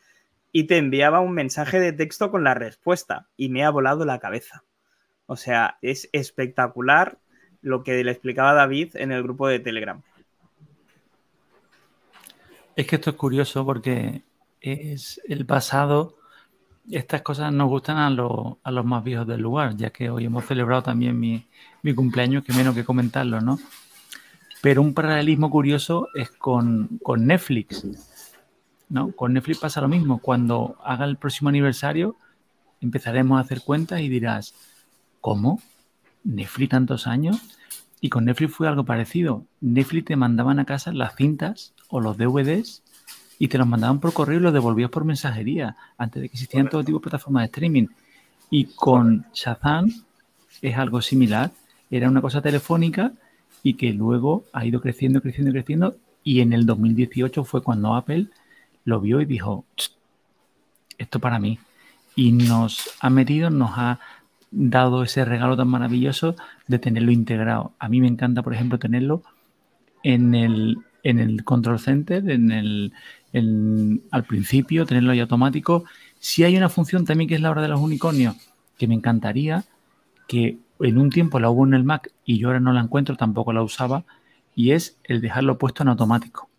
y 0.51 0.65
te 0.65 0.77
enviaba 0.77 1.19
un 1.19 1.33
mensaje 1.33 1.79
de 1.79 1.93
texto 1.93 2.31
con 2.31 2.43
la 2.43 2.55
respuesta 2.55 3.29
y 3.37 3.49
me 3.49 3.63
ha 3.63 3.69
volado 3.69 4.05
la 4.05 4.19
cabeza. 4.19 4.63
O 5.25 5.35
sea, 5.35 5.77
es 5.81 6.09
espectacular 6.13 7.19
lo 7.63 7.83
que 7.83 8.03
le 8.03 8.11
explicaba 8.11 8.53
David 8.53 8.95
en 8.95 9.11
el 9.11 9.23
grupo 9.23 9.47
de 9.47 9.59
Telegram. 9.59 9.99
Es 12.75 12.87
que 12.87 12.95
esto 12.95 13.09
es 13.11 13.15
curioso 13.15 13.65
porque 13.65 14.21
es 14.61 15.19
el 15.27 15.45
pasado. 15.45 16.17
Estas 16.91 17.21
cosas 17.21 17.53
nos 17.53 17.69
gustan 17.69 17.97
a, 17.97 18.09
los- 18.09 18.57
a 18.63 18.71
los 18.71 18.85
más 18.85 19.03
viejos 19.03 19.25
del 19.27 19.41
lugar, 19.41 19.75
ya 19.77 19.89
que 19.91 20.09
hoy 20.09 20.25
hemos 20.25 20.45
celebrado 20.45 20.83
también 20.83 21.19
mi, 21.19 21.45
mi 21.81 21.93
cumpleaños, 21.95 22.43
que 22.43 22.53
menos 22.53 22.75
que 22.75 22.83
comentarlo, 22.83 23.39
¿no? 23.41 23.57
Pero 24.61 24.81
un 24.81 24.93
paralelismo 24.93 25.49
curioso 25.49 26.07
es 26.15 26.29
con, 26.31 26.99
con 27.01 27.25
Netflix, 27.25 27.85
¿no? 28.89 29.11
Con 29.11 29.33
Netflix 29.33 29.59
pasa 29.59 29.81
lo 29.81 29.87
mismo. 29.87 30.19
Cuando 30.19 30.77
haga 30.83 31.05
el 31.05 31.17
próximo 31.17 31.49
aniversario, 31.49 32.15
empezaremos 32.81 33.37
a 33.37 33.41
hacer 33.41 33.61
cuentas 33.61 34.01
y 34.01 34.09
dirás, 34.09 34.53
¿cómo? 35.21 35.61
¿Netflix 36.23 36.69
tantos 36.69 37.07
años? 37.07 37.37
Y 38.01 38.09
con 38.09 38.25
Netflix 38.25 38.53
fue 38.53 38.67
algo 38.67 38.83
parecido. 38.83 39.45
Netflix 39.61 40.05
te 40.05 40.15
mandaban 40.15 40.59
a 40.59 40.65
casa 40.65 40.91
las 40.91 41.15
cintas 41.15 41.73
o 41.87 42.01
los 42.01 42.17
DVDs 42.17 42.83
y 43.39 43.47
te 43.47 43.57
los 43.57 43.67
mandaban 43.67 43.99
por 43.99 44.13
correo 44.13 44.39
y 44.39 44.41
los 44.41 44.53
devolvías 44.53 44.89
por 44.89 45.05
mensajería 45.05 45.77
antes 45.97 46.21
de 46.21 46.29
que 46.29 46.33
existieran 46.33 46.69
todo 46.69 46.83
tipo 46.83 46.99
de 46.99 47.03
plataformas 47.03 47.43
de 47.43 47.45
streaming. 47.45 47.87
Y 48.49 48.65
con 48.75 49.25
Shazam 49.33 49.91
es 50.61 50.77
algo 50.77 51.01
similar. 51.01 51.51
Era 51.89 52.09
una 52.09 52.21
cosa 52.21 52.41
telefónica 52.41 53.13
y 53.63 53.75
que 53.75 53.93
luego 53.93 54.45
ha 54.53 54.65
ido 54.65 54.81
creciendo, 54.81 55.21
creciendo, 55.21 55.51
creciendo. 55.51 55.95
Y 56.23 56.41
en 56.41 56.53
el 56.53 56.65
2018 56.65 57.43
fue 57.43 57.63
cuando 57.63 57.95
Apple 57.95 58.27
lo 58.85 58.99
vio 58.99 59.21
y 59.21 59.25
dijo, 59.25 59.65
"Tsk, 59.75 59.93
esto 60.97 61.19
para 61.19 61.39
mí. 61.39 61.59
Y 62.15 62.31
nos 62.31 62.91
ha 62.99 63.09
metido, 63.09 63.49
nos 63.49 63.71
ha 63.75 63.99
dado 64.53 65.03
ese 65.03 65.25
regalo 65.25 65.57
tan 65.57 65.67
maravilloso 65.67 66.35
de 66.67 66.79
tenerlo 66.79 67.11
integrado. 67.11 67.73
A 67.79 67.89
mí 67.89 67.99
me 67.99 68.07
encanta, 68.07 68.43
por 68.43 68.53
ejemplo, 68.53 68.77
tenerlo 68.77 69.23
en 70.03 70.35
el, 70.35 70.77
en 71.01 71.19
el 71.19 71.43
control 71.43 71.79
center, 71.79 72.29
en 72.29 72.51
el, 72.51 72.93
al 74.11 74.23
principio, 74.25 74.85
tenerlo 74.85 75.11
ahí 75.11 75.19
automático. 75.19 75.85
Si 76.19 76.43
hay 76.43 76.55
una 76.55 76.69
función 76.69 77.05
también 77.05 77.27
que 77.27 77.35
es 77.35 77.41
la 77.41 77.51
hora 77.51 77.61
de 77.61 77.67
los 77.67 77.81
unicornios, 77.81 78.35
que 78.77 78.87
me 78.87 78.93
encantaría, 78.93 79.65
que 80.27 80.57
en 80.79 80.97
un 80.97 81.09
tiempo 81.09 81.39
la 81.39 81.49
hubo 81.49 81.65
en 81.65 81.73
el 81.73 81.83
Mac 81.83 82.11
y 82.25 82.37
yo 82.37 82.47
ahora 82.47 82.59
no 82.59 82.73
la 82.73 82.81
encuentro, 82.81 83.15
tampoco 83.15 83.53
la 83.53 83.63
usaba, 83.63 84.03
y 84.55 84.71
es 84.71 84.97
el 85.03 85.19
dejarlo 85.19 85.57
puesto 85.57 85.83
en 85.83 85.89
automático. 85.89 86.49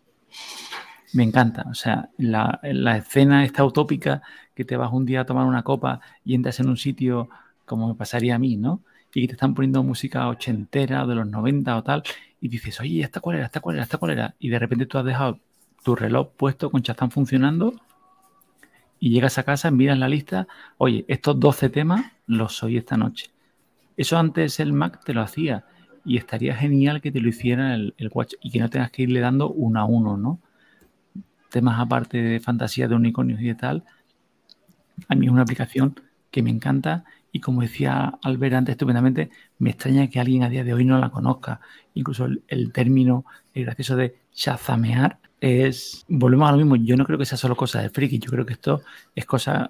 Me 1.13 1.23
encanta, 1.23 1.65
o 1.69 1.73
sea, 1.73 2.09
la, 2.17 2.59
la 2.61 2.97
escena 2.97 3.45
esta 3.45 3.63
utópica 3.63 4.21
que 4.53 4.65
te 4.65 4.75
vas 4.75 4.91
un 4.91 5.05
día 5.05 5.21
a 5.21 5.25
tomar 5.25 5.45
una 5.45 5.63
copa 5.63 6.01
y 6.25 6.35
entras 6.35 6.59
en 6.59 6.67
un 6.67 6.77
sitio 6.77 7.29
como 7.65 7.89
me 7.89 7.95
pasaría 7.95 8.35
a 8.35 8.39
mí, 8.39 8.57
¿no? 8.57 8.81
Y 9.13 9.27
te 9.27 9.33
están 9.33 9.53
poniendo 9.53 9.81
música 9.83 10.27
ochentera 10.27 11.03
o 11.03 11.07
de 11.07 11.15
los 11.15 11.27
90 11.27 11.77
o 11.77 11.83
tal, 11.83 12.03
y 12.41 12.49
dices, 12.49 12.79
oye, 12.79 13.01
¿esta 13.01 13.21
cuál 13.21 13.37
era? 13.37 13.45
¿Esta 13.45 13.59
cuál 13.59 13.77
era? 13.77 13.83
¿Esta 13.83 13.97
cuál 13.97 14.11
era? 14.11 14.35
Y 14.39 14.49
de 14.49 14.59
repente 14.59 14.85
tú 14.85 14.97
has 14.97 15.05
dejado 15.05 15.39
tu 15.83 15.95
reloj 15.95 16.29
puesto 16.35 16.69
con 16.69 16.81
Shazam 16.81 17.11
funcionando 17.11 17.73
y 18.99 19.11
llegas 19.11 19.37
a 19.37 19.43
casa, 19.43 19.71
miras 19.71 19.97
la 19.97 20.09
lista, 20.09 20.47
oye, 20.77 21.05
estos 21.07 21.39
12 21.39 21.69
temas 21.69 22.11
los 22.27 22.63
oí 22.63 22.77
esta 22.77 22.97
noche. 22.97 23.29
Eso 23.97 24.17
antes 24.17 24.59
el 24.59 24.73
Mac 24.73 25.03
te 25.03 25.13
lo 25.13 25.21
hacía 25.21 25.65
y 26.03 26.17
estaría 26.17 26.55
genial 26.55 27.01
que 27.01 27.11
te 27.11 27.19
lo 27.19 27.29
hiciera 27.29 27.75
el, 27.75 27.93
Watch 28.13 28.33
y 28.41 28.51
que 28.51 28.59
no 28.59 28.69
tengas 28.69 28.91
que 28.91 29.03
irle 29.03 29.19
dando 29.19 29.49
uno 29.49 29.79
a 29.79 29.85
uno, 29.85 30.17
¿no? 30.17 30.39
Temas 31.49 31.79
aparte 31.79 32.21
de 32.21 32.39
fantasía 32.39 32.87
de 32.87 32.95
unicornios 32.95 33.41
y 33.41 33.45
de 33.45 33.55
tal, 33.55 33.83
a 35.07 35.15
mí 35.15 35.25
es 35.25 35.31
una 35.31 35.41
aplicación 35.41 35.99
que 36.31 36.43
me 36.43 36.49
encanta 36.49 37.05
y 37.35 37.41
como 37.41 37.63
decía 37.63 38.13
Albert 38.23 38.53
antes 38.53 38.73
estupendamente, 38.75 39.29
me 39.59 39.71
extraña 39.71 40.09
que 40.09 40.21
alguien 40.21 40.43
a 40.43 40.49
día 40.49 40.63
de 40.63 40.73
hoy 40.73 40.85
no 40.85 40.97
la 40.97 41.09
conozca. 41.09 41.59
Incluso 41.93 42.29
el, 42.47 42.71
término 42.71 43.25
gracioso 43.53 43.97
de 43.97 44.15
chazamear 44.33 45.17
es, 45.41 46.05
volvemos 46.07 46.47
a 46.47 46.53
lo 46.53 46.59
mismo, 46.59 46.77
yo 46.77 46.95
no 46.95 47.05
creo 47.05 47.19
que 47.19 47.25
sea 47.25 47.37
solo 47.37 47.57
cosa 47.57 47.81
de 47.81 47.89
friki, 47.89 48.19
yo 48.19 48.31
creo 48.31 48.45
que 48.45 48.53
esto 48.53 48.83
es 49.13 49.25
cosa 49.25 49.69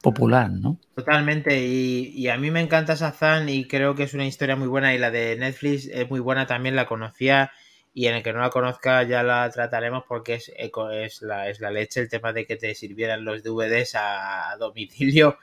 popular, 0.00 0.48
¿no? 0.48 0.78
Totalmente, 0.94 1.60
y, 1.66 2.28
a 2.28 2.36
mí 2.36 2.52
me 2.52 2.60
encanta 2.60 2.94
Shazam 2.94 3.48
y 3.48 3.66
creo 3.66 3.96
que 3.96 4.04
es 4.04 4.14
una 4.14 4.24
historia 4.24 4.54
muy 4.54 4.68
buena 4.68 4.94
y 4.94 4.98
la 4.98 5.10
de 5.10 5.34
Netflix 5.34 5.88
es 5.88 6.08
muy 6.08 6.20
buena, 6.20 6.46
también 6.46 6.76
la 6.76 6.86
conocía 6.86 7.50
y 7.94 8.06
en 8.06 8.14
el 8.14 8.22
que 8.22 8.32
no 8.32 8.38
la 8.38 8.50
conozca 8.50 9.02
ya 9.02 9.24
la 9.24 9.50
trataremos 9.50 10.04
porque 10.06 10.34
es, 10.34 10.52
es, 10.56 11.22
la, 11.22 11.48
es 11.48 11.58
la 11.58 11.72
leche 11.72 11.98
el 11.98 12.08
tema 12.08 12.32
de 12.32 12.46
que 12.46 12.54
te 12.54 12.76
sirvieran 12.76 13.24
los 13.24 13.42
DVDs 13.42 13.96
a 13.96 14.54
domicilio 14.60 15.36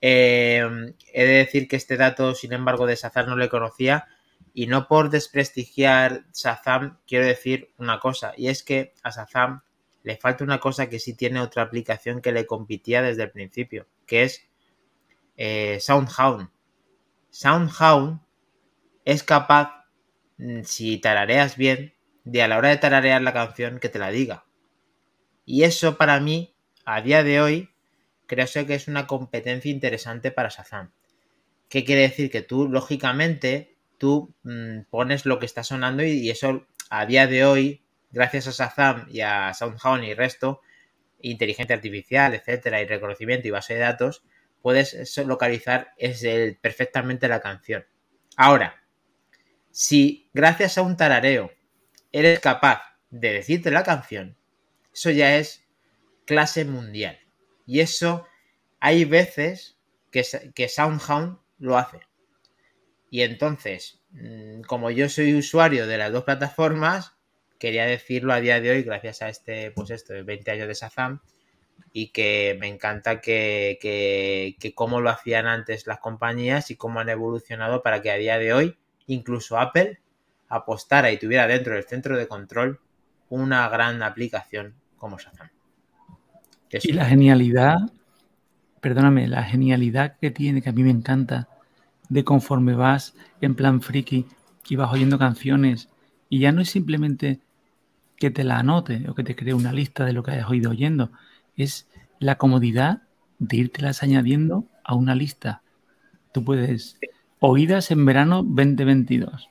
eh, 0.00 0.66
he 1.12 1.24
de 1.24 1.32
decir 1.32 1.68
que 1.68 1.76
este 1.76 1.96
dato, 1.96 2.34
sin 2.34 2.52
embargo, 2.52 2.86
de 2.86 2.96
Shazam 2.96 3.26
no 3.26 3.36
le 3.36 3.48
conocía. 3.48 4.08
Y 4.54 4.66
no 4.66 4.88
por 4.88 5.10
desprestigiar 5.10 6.24
Shazam, 6.34 6.98
quiero 7.06 7.26
decir 7.26 7.72
una 7.78 8.00
cosa. 8.00 8.32
Y 8.36 8.48
es 8.48 8.62
que 8.62 8.94
a 9.02 9.10
Shazam 9.10 9.62
le 10.02 10.16
falta 10.16 10.44
una 10.44 10.58
cosa 10.58 10.88
que 10.88 10.98
sí 10.98 11.14
tiene 11.14 11.40
otra 11.40 11.62
aplicación 11.62 12.20
que 12.20 12.32
le 12.32 12.46
compitía 12.46 13.02
desde 13.02 13.24
el 13.24 13.30
principio, 13.30 13.86
que 14.06 14.24
es 14.24 14.42
eh, 15.36 15.78
SoundHound. 15.80 16.50
SoundHound 17.30 18.20
es 19.04 19.22
capaz, 19.22 19.84
mm, 20.38 20.62
si 20.62 20.98
tarareas 20.98 21.56
bien, 21.56 21.94
de 22.24 22.42
a 22.42 22.48
la 22.48 22.58
hora 22.58 22.70
de 22.70 22.76
tararear 22.78 23.22
la 23.22 23.32
canción 23.32 23.78
que 23.78 23.88
te 23.88 23.98
la 23.98 24.10
diga. 24.10 24.44
Y 25.44 25.64
eso 25.64 25.96
para 25.96 26.20
mí, 26.20 26.54
a 26.84 27.00
día 27.00 27.22
de 27.22 27.40
hoy, 27.40 27.70
creo 28.28 28.46
que 28.66 28.74
es 28.74 28.86
una 28.86 29.08
competencia 29.08 29.70
interesante 29.70 30.30
para 30.30 30.50
Shazam. 30.50 30.92
¿Qué 31.68 31.84
quiere 31.84 32.02
decir? 32.02 32.30
Que 32.30 32.42
tú, 32.42 32.68
lógicamente, 32.68 33.76
tú 33.98 34.34
mm, 34.44 34.82
pones 34.90 35.26
lo 35.26 35.40
que 35.40 35.46
está 35.46 35.64
sonando 35.64 36.04
y, 36.04 36.30
eso 36.30 36.66
a 36.90 37.06
día 37.06 37.26
de 37.26 37.44
hoy, 37.44 37.84
gracias 38.10 38.46
a 38.46 38.52
Shazam 38.52 39.06
y 39.10 39.22
a 39.22 39.52
SoundHound 39.52 40.04
y 40.04 40.14
resto, 40.14 40.60
inteligencia 41.20 41.74
artificial, 41.74 42.34
etcétera, 42.34 42.80
y 42.80 42.86
reconocimiento 42.86 43.48
y 43.48 43.50
base 43.50 43.74
de 43.74 43.80
datos, 43.80 44.22
puedes 44.62 45.16
localizar 45.18 45.94
perfectamente 46.60 47.28
la 47.28 47.40
canción. 47.40 47.84
Ahora, 48.36 48.82
si 49.70 50.30
gracias 50.32 50.78
a 50.78 50.82
un 50.82 50.96
tarareo 50.96 51.50
eres 52.12 52.40
capaz 52.40 52.82
de 53.10 53.32
decirte 53.32 53.70
la 53.70 53.82
canción, 53.82 54.36
eso 54.92 55.10
ya 55.10 55.36
es 55.36 55.66
clase 56.24 56.64
mundial. 56.64 57.18
Y 57.68 57.80
eso 57.80 58.26
hay 58.80 59.04
veces 59.04 59.78
que, 60.10 60.24
que 60.54 60.68
SoundHound 60.70 61.38
lo 61.58 61.76
hace. 61.76 62.00
Y 63.10 63.20
entonces, 63.20 64.00
mm, 64.12 64.62
como 64.62 64.90
yo 64.90 65.10
soy 65.10 65.34
usuario 65.34 65.86
de 65.86 65.98
las 65.98 66.10
dos 66.10 66.24
plataformas, 66.24 67.12
quería 67.58 67.84
decirlo 67.84 68.32
a 68.32 68.40
día 68.40 68.62
de 68.62 68.70
hoy, 68.70 68.82
gracias 68.84 69.20
a 69.20 69.28
este, 69.28 69.70
pues 69.72 69.90
esto, 69.90 70.14
20 70.24 70.50
años 70.50 70.66
de 70.66 70.72
Shazam, 70.72 71.20
y 71.92 72.08
que 72.10 72.56
me 72.58 72.68
encanta 72.68 73.20
que, 73.20 73.78
que, 73.82 74.56
que 74.58 74.74
cómo 74.74 75.02
lo 75.02 75.10
hacían 75.10 75.46
antes 75.46 75.86
las 75.86 75.98
compañías 75.98 76.70
y 76.70 76.76
cómo 76.76 77.00
han 77.00 77.10
evolucionado 77.10 77.82
para 77.82 78.00
que 78.00 78.10
a 78.10 78.16
día 78.16 78.38
de 78.38 78.54
hoy, 78.54 78.78
incluso 79.06 79.58
Apple, 79.58 80.00
apostara 80.48 81.12
y 81.12 81.18
tuviera 81.18 81.46
dentro 81.46 81.74
del 81.74 81.84
centro 81.84 82.16
de 82.16 82.28
control 82.28 82.80
una 83.28 83.68
gran 83.68 84.02
aplicación 84.02 84.80
como 84.96 85.18
Shazam. 85.18 85.50
Y 86.70 86.92
la 86.92 87.06
genialidad, 87.06 87.76
perdóname, 88.80 89.26
la 89.28 89.44
genialidad 89.44 90.16
que 90.20 90.30
tiene, 90.30 90.62
que 90.62 90.68
a 90.68 90.72
mí 90.72 90.82
me 90.82 90.90
encanta, 90.90 91.48
de 92.08 92.24
conforme 92.24 92.74
vas 92.74 93.14
en 93.40 93.54
plan 93.54 93.80
friki 93.80 94.26
y 94.68 94.76
vas 94.76 94.92
oyendo 94.92 95.18
canciones, 95.18 95.88
y 96.28 96.40
ya 96.40 96.52
no 96.52 96.60
es 96.60 96.70
simplemente 96.70 97.40
que 98.16 98.30
te 98.30 98.44
la 98.44 98.58
anote 98.58 99.08
o 99.08 99.14
que 99.14 99.24
te 99.24 99.36
cree 99.36 99.54
una 99.54 99.72
lista 99.72 100.04
de 100.04 100.12
lo 100.12 100.22
que 100.22 100.32
hayas 100.32 100.48
oído 100.48 100.70
oyendo, 100.70 101.10
es 101.56 101.88
la 102.18 102.36
comodidad 102.36 103.02
de 103.38 103.56
irtelas 103.56 104.02
añadiendo 104.02 104.64
a 104.84 104.94
una 104.94 105.14
lista. 105.14 105.62
Tú 106.32 106.44
puedes, 106.44 106.98
oídas 107.38 107.90
en 107.90 108.04
verano 108.04 108.42
2022, 108.42 109.48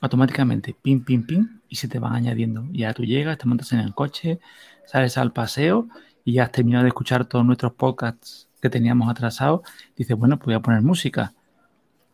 automáticamente, 0.00 0.76
pim, 0.82 1.04
pim, 1.04 1.24
pim, 1.24 1.60
y 1.68 1.76
se 1.76 1.88
te 1.88 1.98
van 1.98 2.14
añadiendo. 2.14 2.66
Ya 2.72 2.92
tú 2.92 3.04
llegas, 3.04 3.38
te 3.38 3.46
montas 3.46 3.72
en 3.72 3.78
el 3.78 3.94
coche, 3.94 4.40
sales 4.84 5.16
al 5.16 5.32
paseo 5.32 5.88
y 6.24 6.38
has 6.38 6.52
terminado 6.52 6.84
de 6.84 6.88
escuchar 6.88 7.24
todos 7.24 7.44
nuestros 7.44 7.72
podcasts 7.72 8.48
que 8.60 8.70
teníamos 8.70 9.10
atrasados, 9.10 9.62
dices, 9.96 10.16
bueno, 10.16 10.38
pues 10.38 10.46
voy 10.46 10.54
a 10.54 10.60
poner 10.60 10.82
música. 10.82 11.32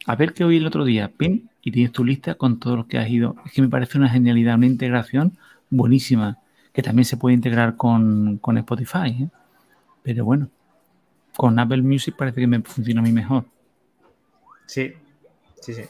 A 0.06 0.16
ver 0.16 0.32
qué 0.32 0.44
oí 0.44 0.56
el 0.56 0.66
otro 0.66 0.84
día, 0.84 1.12
pin, 1.14 1.50
y 1.62 1.70
tienes 1.70 1.92
tu 1.92 2.04
lista 2.04 2.34
con 2.34 2.58
todo 2.58 2.76
lo 2.76 2.86
que 2.86 2.98
has 2.98 3.08
ido. 3.10 3.36
Es 3.44 3.52
que 3.52 3.60
me 3.60 3.68
parece 3.68 3.98
una 3.98 4.08
genialidad, 4.08 4.54
una 4.54 4.66
integración 4.66 5.36
buenísima, 5.68 6.38
que 6.72 6.82
también 6.82 7.04
se 7.04 7.18
puede 7.18 7.34
integrar 7.34 7.76
con, 7.76 8.40
Spotify. 8.56 9.08
¿eh? 9.08 9.28
Pero 10.02 10.24
bueno, 10.24 10.48
con 11.36 11.58
Apple 11.58 11.82
Music 11.82 12.14
parece 12.16 12.40
que 12.40 12.46
me 12.46 12.62
funciona 12.62 13.00
a 13.00 13.04
mí 13.04 13.12
mejor. 13.12 13.44
Sí, 14.64 14.94
sí, 15.60 15.74
sí. 15.74 15.82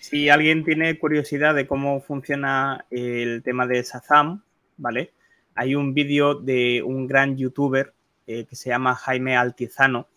Si 0.00 0.28
alguien 0.28 0.64
tiene 0.64 0.98
curiosidad 0.98 1.54
de 1.54 1.66
cómo 1.66 2.00
funciona 2.00 2.84
el 2.90 3.42
tema 3.42 3.66
de 3.66 3.82
Shazam, 3.82 4.42
¿vale? 4.76 5.12
Hay 5.54 5.74
un 5.74 5.94
vídeo 5.94 6.34
de 6.34 6.82
un 6.82 7.06
gran 7.06 7.36
youtuber 7.36 7.94
eh, 8.26 8.46
que 8.46 8.56
se 8.56 8.70
llama 8.70 8.94
Jaime 8.94 9.36
Altizano, 9.36 10.08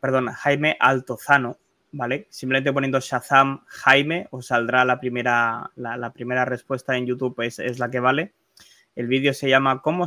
perdón, 0.00 0.28
Jaime 0.28 0.76
Altozano, 0.78 1.58
¿vale? 1.92 2.26
Simplemente 2.30 2.72
poniendo 2.72 3.00
Shazam 3.00 3.64
Jaime 3.66 4.28
os 4.30 4.46
saldrá 4.46 4.84
la 4.84 5.00
primera, 5.00 5.70
la, 5.76 6.12
primera 6.12 6.44
respuesta 6.44 6.96
en 6.96 7.06
YouTube, 7.06 7.40
es, 7.40 7.58
es, 7.58 7.78
la 7.78 7.90
que 7.90 8.00
vale. 8.00 8.34
El 8.94 9.06
vídeo 9.06 9.32
se 9.32 9.48
llama 9.48 9.80
¿Cómo, 9.82 10.06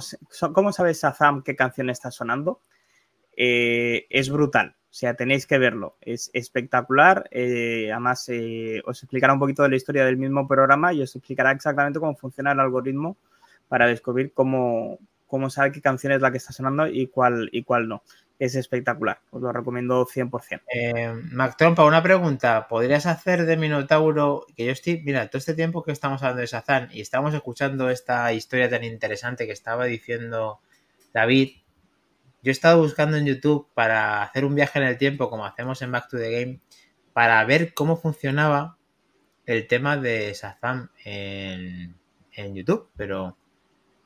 ¿Cómo 0.53 0.71
sabes 0.71 1.01
Shazam 1.01 1.43
qué 1.43 1.55
canción 1.55 1.89
está 1.89 2.11
sonando? 2.11 2.61
Eh, 3.35 4.07
es 4.09 4.29
brutal, 4.29 4.75
o 4.77 4.93
sea, 4.93 5.15
tenéis 5.15 5.47
que 5.47 5.57
verlo, 5.57 5.97
es 6.01 6.29
espectacular. 6.33 7.27
Eh, 7.31 7.89
además, 7.91 8.29
os 8.85 9.03
explicará 9.03 9.33
un 9.33 9.39
poquito 9.39 9.63
de 9.63 9.69
la 9.69 9.75
historia 9.75 10.05
del 10.05 10.17
mismo 10.17 10.47
programa 10.47 10.93
y 10.93 11.01
os 11.01 11.15
explicará 11.15 11.51
exactamente 11.51 11.99
cómo 11.99 12.15
funciona 12.15 12.51
el 12.51 12.59
algoritmo 12.59 13.17
para 13.71 13.87
descubrir 13.87 14.33
cómo, 14.33 14.99
cómo 15.27 15.49
sabe 15.49 15.71
qué 15.71 15.79
canción 15.79 16.11
es 16.11 16.19
la 16.19 16.29
que 16.29 16.39
está 16.39 16.51
sonando 16.51 16.87
y 16.87 17.07
cuál, 17.07 17.47
y 17.53 17.63
cuál 17.63 17.87
no. 17.87 18.03
Es 18.37 18.55
espectacular, 18.55 19.21
os 19.29 19.41
lo 19.41 19.53
recomiendo 19.53 20.05
100%. 20.05 20.61
Eh, 20.73 21.13
Mac 21.31 21.55
Trompa, 21.55 21.85
una 21.85 22.03
pregunta. 22.03 22.67
¿Podrías 22.67 23.05
hacer 23.05 23.45
de 23.45 23.55
Minotauro, 23.55 24.45
que 24.57 24.65
yo 24.65 24.73
estoy, 24.73 25.01
mira, 25.05 25.29
todo 25.29 25.37
este 25.37 25.53
tiempo 25.53 25.83
que 25.83 25.93
estamos 25.93 26.21
hablando 26.21 26.41
de 26.41 26.47
Sazán 26.47 26.89
y 26.91 26.99
estamos 26.99 27.33
escuchando 27.33 27.89
esta 27.89 28.33
historia 28.33 28.69
tan 28.69 28.83
interesante 28.83 29.45
que 29.45 29.53
estaba 29.53 29.85
diciendo 29.85 30.59
David, 31.13 31.51
yo 32.43 32.49
he 32.49 32.51
estado 32.51 32.81
buscando 32.81 33.15
en 33.15 33.25
YouTube 33.25 33.69
para 33.73 34.21
hacer 34.21 34.43
un 34.43 34.53
viaje 34.53 34.79
en 34.79 34.85
el 34.85 34.97
tiempo, 34.97 35.29
como 35.29 35.45
hacemos 35.45 35.81
en 35.81 35.93
Back 35.93 36.09
to 36.09 36.17
the 36.17 36.29
Game, 36.29 36.59
para 37.13 37.41
ver 37.45 37.73
cómo 37.73 37.95
funcionaba 37.95 38.77
el 39.45 39.65
tema 39.67 39.95
de 39.95 40.33
Sazam 40.33 40.89
en, 41.05 41.95
en 42.33 42.53
YouTube, 42.53 42.89
pero 42.97 43.37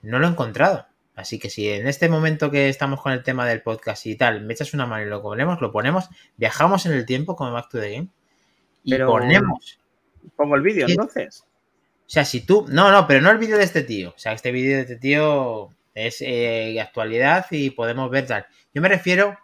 no 0.06 0.20
lo 0.20 0.28
he 0.28 0.30
encontrado. 0.32 0.86
Así 1.16 1.40
que 1.40 1.50
si 1.50 1.70
en 1.70 1.88
este 1.88 2.10
momento 2.10 2.52
que 2.52 2.68
estamos 2.68 3.02
con 3.02 3.14
el 3.14 3.24
tema 3.24 3.48
del 3.48 3.62
podcast 3.62 4.06
y 4.06 4.16
tal, 4.16 4.42
me 4.42 4.54
echas 4.54 4.74
una 4.74 4.86
mano 4.86 5.06
y 5.06 5.10
lo 5.10 5.22
ponemos, 5.22 5.62
lo 5.62 5.72
ponemos, 5.72 6.10
viajamos 6.36 6.86
en 6.86 6.94
el 6.94 7.06
tiempo 7.06 7.36
como 7.36 7.54
Back 7.54 7.70
to 7.70 7.80
the 7.80 7.92
Game 7.92 8.10
y 8.84 8.98
ponemos. 8.98 9.80
Pongo 10.36 10.56
el 10.56 10.62
vídeo 10.62 10.88
entonces. 10.88 11.46
O 12.06 12.10
sea, 12.10 12.26
si 12.26 12.42
tú. 12.42 12.66
No, 12.70 12.92
no, 12.92 13.08
pero 13.08 13.22
no 13.22 13.32
el 13.32 13.38
vídeo 13.38 13.58
de 13.58 13.64
este 13.64 13.84
tío. 13.84 14.10
O 14.10 14.20
sea, 14.20 14.34
este 14.34 14.52
vídeo 14.52 14.76
de 14.76 14.82
este 14.82 14.98
tío 14.98 15.70
es 15.94 16.22
eh, 16.22 16.80
actualidad 16.82 17.46
y 17.50 17.72
podemos 17.72 18.10
ver 18.12 18.28
tal. 18.28 18.46
Yo 18.74 18.82
me 18.82 18.90
refiero 18.90 19.38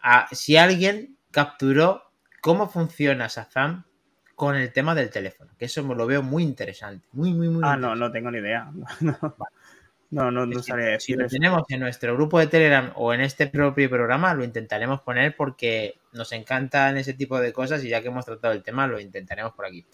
a 0.00 0.28
si 0.32 0.56
alguien 0.56 1.16
capturó 1.30 2.12
cómo 2.42 2.68
funciona 2.68 3.26
Shazam 3.26 3.86
con 4.34 4.56
el 4.56 4.72
tema 4.72 4.94
del 4.94 5.10
teléfono, 5.10 5.50
que 5.58 5.66
eso 5.66 5.82
me 5.84 5.94
lo 5.94 6.06
veo 6.06 6.22
muy 6.22 6.42
interesante. 6.42 7.06
Muy, 7.12 7.32
muy, 7.32 7.48
muy. 7.48 7.62
Ah, 7.64 7.76
no, 7.76 7.94
no 7.94 8.10
tengo 8.10 8.30
ni 8.30 8.38
idea. 8.38 8.70
No, 10.10 10.30
no, 10.30 10.46
no 10.46 10.62
sabría 10.62 10.90
decir. 10.90 11.16
Si 11.16 11.20
lo 11.20 11.26
tenemos 11.26 11.64
en 11.70 11.80
nuestro 11.80 12.14
grupo 12.14 12.38
de 12.38 12.46
Telegram 12.46 12.92
o 12.94 13.12
en 13.12 13.20
este 13.20 13.48
propio 13.48 13.90
programa, 13.90 14.32
lo 14.32 14.44
intentaremos 14.44 15.00
poner 15.00 15.34
porque 15.34 15.98
nos 16.12 16.30
encantan 16.30 16.96
ese 16.96 17.14
tipo 17.14 17.40
de 17.40 17.52
cosas 17.52 17.82
y 17.82 17.88
ya 17.88 18.00
que 18.00 18.08
hemos 18.08 18.24
tratado 18.24 18.54
el 18.54 18.62
tema, 18.62 18.86
lo 18.86 19.00
intentaremos 19.00 19.54
por 19.54 19.66
aquí. 19.66 19.84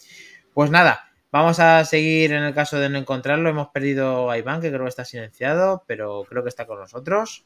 Pues 0.53 0.69
nada, 0.69 1.11
Vamos 1.31 1.61
a 1.61 1.85
seguir 1.85 2.33
en 2.33 2.43
el 2.43 2.53
caso 2.53 2.77
de 2.77 2.89
no 2.89 2.97
encontrarlo. 2.97 3.49
Hemos 3.49 3.69
perdido 3.69 4.29
a 4.29 4.37
Iván, 4.37 4.59
que 4.59 4.67
creo 4.67 4.83
que 4.83 4.89
está 4.89 5.05
silenciado, 5.05 5.83
pero 5.87 6.25
creo 6.27 6.43
que 6.43 6.49
está 6.49 6.67
con 6.67 6.77
nosotros. 6.77 7.45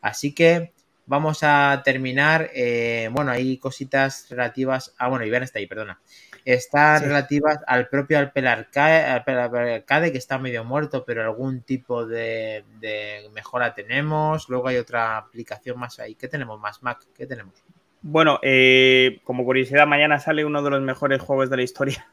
Así 0.00 0.34
que 0.34 0.72
vamos 1.06 1.38
a 1.42 1.80
terminar. 1.84 2.50
eh, 2.54 3.08
bueno, 3.12 3.30
hay 3.30 3.58
cositas 3.58 4.26
relativas. 4.30 4.94
Ah, 4.98 5.08
bueno, 5.08 5.24
Iván 5.24 5.42
está 5.42 5.58
ahí, 5.58 5.66
perdona. 5.66 6.00
Están 6.44 7.00
Sí. 7.00 7.06
relativas 7.06 7.58
al 7.66 7.88
propio 7.88 8.20
Apple 8.20 8.46
Arcade, 8.48 9.06
Apple 9.06 9.34
Arcade, 9.40 10.12
que 10.12 10.18
está 10.18 10.38
medio 10.38 10.64
muerto, 10.64 11.04
pero 11.04 11.22
algún 11.24 11.62
tipo 11.62 12.06
de, 12.06 12.64
de 12.80 13.28
mejora 13.34 13.74
tenemos. 13.74 14.48
Luego 14.48 14.68
hay 14.68 14.76
otra 14.76 15.16
aplicación 15.16 15.78
más 15.78 15.98
ahí. 15.98 16.14
¿Qué 16.14 16.28
tenemos 16.28 16.60
más? 16.60 16.82
Mac, 16.84 17.04
¿qué 17.16 17.26
tenemos? 17.26 17.54
Bueno, 18.02 18.38
eh, 18.42 19.18
como 19.24 19.44
curiosidad, 19.44 19.86
mañana 19.88 20.20
sale 20.20 20.44
uno 20.44 20.62
de 20.62 20.70
los 20.70 20.80
mejores 20.82 21.20
juegos 21.20 21.50
de 21.50 21.56
la 21.56 21.62
historia 21.64 22.06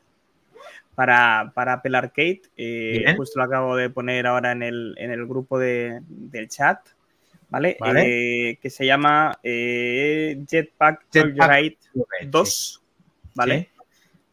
para, 0.95 1.51
para 1.53 1.73
Apple 1.73 1.95
Arcade. 1.95 2.41
Eh, 2.57 3.13
justo 3.15 3.37
lo 3.39 3.45
acabo 3.45 3.75
de 3.75 3.91
poner 3.91 4.25
ahora 4.25 4.51
en 4.51 4.63
el, 4.63 4.95
en 4.97 5.11
el 5.11 5.27
grupo 5.27 5.59
de- 5.59 5.99
del 6.07 6.47
chat, 6.47 6.79
¿vale? 7.53 7.77
Vale. 7.79 8.49
Eh, 8.49 8.59
que 8.61 8.69
se 8.69 8.85
llama 8.85 9.39
eh, 9.43 10.43
Jetpack 10.49 11.05
Jetpack 11.11 11.37
Joyride 11.37 11.77
Sí. 11.93 12.27
2, 12.27 12.83
¿vale? 13.35 13.59
Sí. 13.59 13.67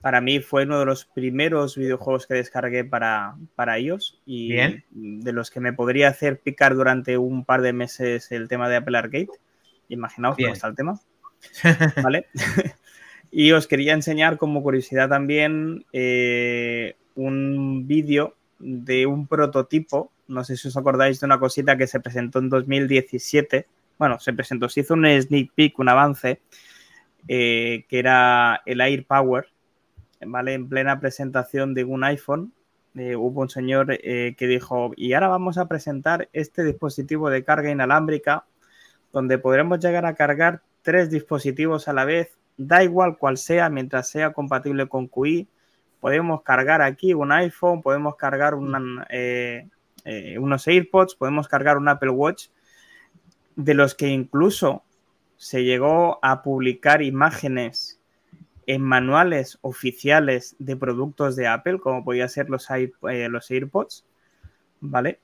Para 0.00 0.22
mí 0.22 0.40
fue 0.40 0.62
uno 0.64 0.78
de 0.78 0.86
los 0.86 1.04
primeros 1.04 1.76
videojuegos 1.76 2.26
que 2.26 2.32
descargué 2.34 2.84
para, 2.84 3.36
para 3.54 3.78
iOS 3.78 4.18
y 4.24 4.52
Bien. 4.52 4.84
de 4.90 5.32
los 5.32 5.50
que 5.50 5.60
me 5.60 5.74
podría 5.74 6.08
hacer 6.08 6.40
picar 6.40 6.74
durante 6.74 7.18
un 7.18 7.44
par 7.44 7.60
de 7.60 7.74
meses 7.74 8.32
el 8.32 8.48
tema 8.48 8.70
de 8.70 8.76
Apple 8.76 8.96
Arcade. 8.96 9.28
Imaginaos 9.90 10.36
Bien. 10.36 10.48
cómo 10.48 10.54
está 10.54 10.68
el 10.68 10.76
tema. 10.76 10.98
¿Vale? 12.02 12.26
y 13.30 13.52
os 13.52 13.66
quería 13.66 13.92
enseñar 13.92 14.38
como 14.38 14.62
curiosidad 14.62 15.10
también 15.10 15.84
eh, 15.92 16.96
un 17.14 17.86
vídeo 17.86 18.36
de 18.58 19.04
un 19.04 19.26
prototipo. 19.26 20.10
No 20.30 20.44
sé 20.44 20.56
si 20.56 20.68
os 20.68 20.76
acordáis 20.76 21.20
de 21.20 21.26
una 21.26 21.40
cosita 21.40 21.76
que 21.76 21.86
se 21.86 22.00
presentó 22.00 22.38
en 22.38 22.48
2017. 22.48 23.66
Bueno, 23.98 24.18
se 24.20 24.32
presentó, 24.32 24.68
se 24.68 24.80
hizo 24.80 24.94
un 24.94 25.06
sneak 25.06 25.52
peek, 25.54 25.78
un 25.78 25.88
avance, 25.88 26.40
eh, 27.28 27.84
que 27.88 27.98
era 27.98 28.62
el 28.64 28.80
Air 28.80 29.06
Power, 29.06 29.48
¿vale? 30.24 30.54
En 30.54 30.68
plena 30.68 31.00
presentación 31.00 31.74
de 31.74 31.84
un 31.84 32.04
iPhone. 32.04 32.52
eh, 32.94 33.14
hubo 33.16 33.42
un 33.42 33.50
señor 33.50 33.88
eh, 33.90 34.34
que 34.36 34.46
dijo, 34.46 34.92
y 34.96 35.12
ahora 35.12 35.28
vamos 35.28 35.58
a 35.58 35.68
presentar 35.68 36.28
este 36.32 36.64
dispositivo 36.64 37.30
de 37.30 37.44
carga 37.44 37.70
inalámbrica 37.70 38.46
donde 39.12 39.38
podremos 39.38 39.78
llegar 39.80 40.06
a 40.06 40.14
cargar 40.14 40.62
tres 40.82 41.10
dispositivos 41.10 41.88
a 41.88 41.92
la 41.92 42.04
vez, 42.04 42.38
da 42.56 42.82
igual 42.82 43.18
cual 43.18 43.36
sea, 43.36 43.68
mientras 43.70 44.08
sea 44.08 44.32
compatible 44.32 44.88
con 44.88 45.08
QI. 45.08 45.48
Podemos 46.00 46.42
cargar 46.42 46.82
aquí 46.82 47.12
un 47.14 47.32
iPhone, 47.32 47.82
podemos 47.82 48.16
cargar 48.16 48.54
una, 48.54 49.06
eh, 49.10 49.68
eh, 50.04 50.38
unos 50.38 50.66
AirPods, 50.66 51.14
podemos 51.14 51.48
cargar 51.48 51.76
un 51.76 51.88
Apple 51.88 52.10
Watch, 52.10 52.48
de 53.56 53.74
los 53.74 53.94
que 53.94 54.08
incluso 54.08 54.82
se 55.36 55.64
llegó 55.64 56.18
a 56.22 56.42
publicar 56.42 57.02
imágenes 57.02 58.00
en 58.66 58.82
manuales 58.82 59.58
oficiales 59.62 60.54
de 60.58 60.76
productos 60.76 61.34
de 61.34 61.48
Apple, 61.48 61.80
como 61.80 62.04
podía 62.04 62.28
ser 62.28 62.50
los, 62.50 62.68
eh, 62.70 63.28
los 63.28 63.50
AirPods, 63.50 64.04
¿vale? 64.80 65.18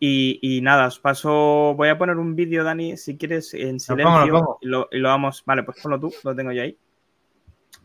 Y, 0.00 0.38
y 0.40 0.60
nada, 0.60 0.86
os 0.86 1.00
paso, 1.00 1.74
voy 1.76 1.88
a 1.88 1.98
poner 1.98 2.16
un 2.16 2.36
vídeo, 2.36 2.62
Dani, 2.62 2.96
si 2.96 3.16
quieres, 3.16 3.52
en 3.52 3.78
pongo, 3.78 3.96
lo 3.96 4.24
silencio. 4.24 4.32
pongo. 4.32 4.58
Y, 4.62 4.66
lo, 4.66 4.88
y 4.92 4.98
lo 4.98 5.08
vamos, 5.08 5.42
vale, 5.44 5.64
pues 5.64 5.80
ponlo 5.82 5.98
tú, 5.98 6.12
lo 6.22 6.34
tengo 6.36 6.52
yo 6.52 6.62
ahí. 6.62 6.78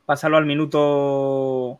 Pásalo 0.05 0.37
al 0.37 0.45
minuto, 0.45 1.79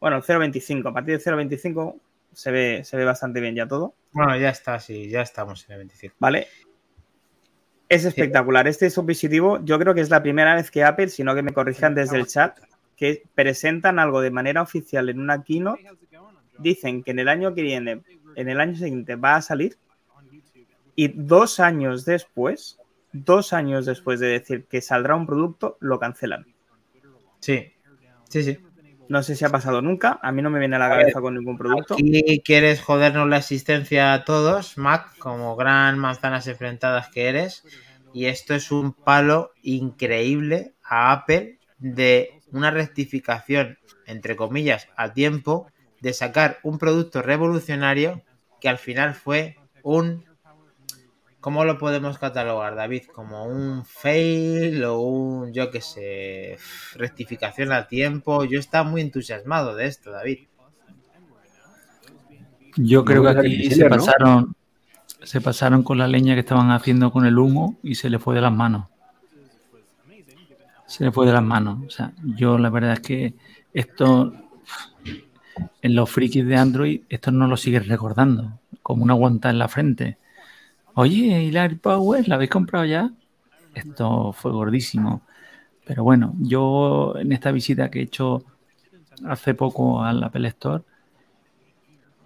bueno, 0.00 0.22
0.25. 0.22 0.88
A 0.88 0.92
partir 0.92 1.18
de 1.18 1.24
0.25 1.24 1.94
se 2.36 2.50
ve, 2.50 2.84
se 2.84 2.98
ve 2.98 3.06
bastante 3.06 3.40
bien 3.40 3.54
ya 3.54 3.66
todo. 3.66 3.94
Bueno, 4.12 4.36
ya 4.36 4.50
está, 4.50 4.78
sí, 4.78 5.08
ya 5.08 5.22
estamos 5.22 5.64
en 5.64 5.72
el 5.72 5.78
25. 5.78 6.16
¿Vale? 6.18 6.46
Es 7.88 8.04
espectacular. 8.04 8.68
Este 8.68 8.84
dispositivo, 8.84 9.64
yo 9.64 9.78
creo 9.78 9.94
que 9.94 10.02
es 10.02 10.10
la 10.10 10.22
primera 10.22 10.54
vez 10.54 10.70
que 10.70 10.84
Apple, 10.84 11.08
si 11.08 11.24
no 11.24 11.34
que 11.34 11.40
me 11.40 11.54
corrijan 11.54 11.94
desde 11.94 12.18
el 12.18 12.26
chat, 12.26 12.58
que 12.94 13.22
presentan 13.34 13.98
algo 13.98 14.20
de 14.20 14.30
manera 14.30 14.60
oficial 14.60 15.08
en 15.08 15.18
una 15.18 15.42
keynote, 15.42 15.82
dicen 16.58 17.02
que 17.02 17.12
en 17.12 17.20
el 17.20 17.30
año 17.30 17.54
que 17.54 17.62
viene, 17.62 18.02
en 18.34 18.48
el 18.50 18.60
año 18.60 18.74
siguiente 18.74 19.16
va 19.16 19.36
a 19.36 19.42
salir, 19.42 19.78
y 20.94 21.08
dos 21.08 21.58
años 21.58 22.04
después, 22.04 22.78
dos 23.12 23.54
años 23.54 23.86
después 23.86 24.20
de 24.20 24.26
decir 24.26 24.66
que 24.66 24.82
saldrá 24.82 25.16
un 25.16 25.26
producto, 25.26 25.78
lo 25.80 25.98
cancelan. 25.98 26.44
Sí, 27.40 27.72
sí, 28.28 28.42
sí. 28.42 28.58
No 29.08 29.22
sé 29.22 29.36
si 29.36 29.44
ha 29.44 29.50
pasado 29.50 29.82
nunca, 29.82 30.18
a 30.22 30.32
mí 30.32 30.42
no 30.42 30.50
me 30.50 30.58
viene 30.58 30.76
a 30.76 30.80
la 30.80 30.88
cabeza 30.88 31.20
con 31.20 31.34
ningún 31.34 31.56
producto. 31.56 31.94
Aquí 31.94 32.42
quieres 32.44 32.80
jodernos 32.80 33.28
la 33.28 33.38
existencia 33.38 34.12
a 34.12 34.24
todos, 34.24 34.76
Mac, 34.78 35.16
como 35.18 35.56
gran 35.56 35.98
manzanas 35.98 36.46
enfrentadas 36.46 37.08
que 37.08 37.28
eres. 37.28 37.64
Y 38.12 38.26
esto 38.26 38.54
es 38.54 38.70
un 38.70 38.92
palo 38.92 39.52
increíble 39.62 40.74
a 40.82 41.12
Apple 41.12 41.58
de 41.78 42.40
una 42.50 42.70
rectificación, 42.70 43.78
entre 44.06 44.36
comillas, 44.36 44.88
a 44.96 45.12
tiempo, 45.12 45.70
de 46.00 46.12
sacar 46.12 46.58
un 46.62 46.78
producto 46.78 47.22
revolucionario 47.22 48.22
que 48.60 48.68
al 48.68 48.78
final 48.78 49.14
fue 49.14 49.56
un... 49.82 50.24
¿Cómo 51.46 51.64
lo 51.64 51.78
podemos 51.78 52.18
catalogar, 52.18 52.74
David? 52.74 53.04
Como 53.14 53.44
un 53.44 53.84
fail 53.84 54.82
o 54.82 54.98
un, 54.98 55.52
yo 55.52 55.70
qué 55.70 55.80
sé, 55.80 56.58
rectificación 56.96 57.70
a 57.70 57.86
tiempo. 57.86 58.44
Yo 58.44 58.58
estaba 58.58 58.82
muy 58.82 59.00
entusiasmado 59.00 59.76
de 59.76 59.86
esto, 59.86 60.10
David. 60.10 60.48
Yo 62.74 63.04
creo 63.04 63.22
que 63.22 63.28
aquí 63.28 63.70
se 63.70 63.88
pasaron, 63.88 64.56
se 65.22 65.40
pasaron 65.40 65.84
con 65.84 65.98
la 65.98 66.08
leña 66.08 66.34
que 66.34 66.40
estaban 66.40 66.72
haciendo 66.72 67.12
con 67.12 67.24
el 67.26 67.38
humo 67.38 67.78
y 67.80 67.94
se 67.94 68.10
le 68.10 68.18
fue 68.18 68.34
de 68.34 68.40
las 68.40 68.52
manos. 68.52 68.88
Se 70.88 71.04
le 71.04 71.12
fue 71.12 71.26
de 71.26 71.32
las 71.32 71.44
manos. 71.44 71.78
O 71.86 71.90
sea, 71.90 72.12
yo 72.24 72.58
la 72.58 72.70
verdad 72.70 72.94
es 72.94 73.00
que 73.00 73.34
esto 73.72 74.32
en 75.80 75.94
los 75.94 76.10
frikis 76.10 76.44
de 76.44 76.56
Android, 76.56 77.02
esto 77.08 77.30
no 77.30 77.46
lo 77.46 77.56
sigues 77.56 77.86
recordando, 77.86 78.58
como 78.82 79.04
una 79.04 79.14
guanta 79.14 79.48
en 79.48 79.60
la 79.60 79.68
frente. 79.68 80.18
Oye, 80.98 81.42
¿y 81.42 81.50
la 81.50 81.64
AirPower 81.64 82.26
la 82.26 82.36
habéis 82.36 82.50
comprado 82.50 82.86
ya? 82.86 83.12
Esto 83.74 84.32
fue 84.32 84.50
gordísimo. 84.50 85.20
Pero 85.84 86.02
bueno, 86.04 86.34
yo 86.38 87.12
en 87.18 87.32
esta 87.32 87.52
visita 87.52 87.90
que 87.90 87.98
he 87.98 88.04
hecho 88.04 88.42
hace 89.26 89.52
poco 89.52 90.02
al 90.02 90.24
Apple 90.24 90.48
Store, 90.48 90.82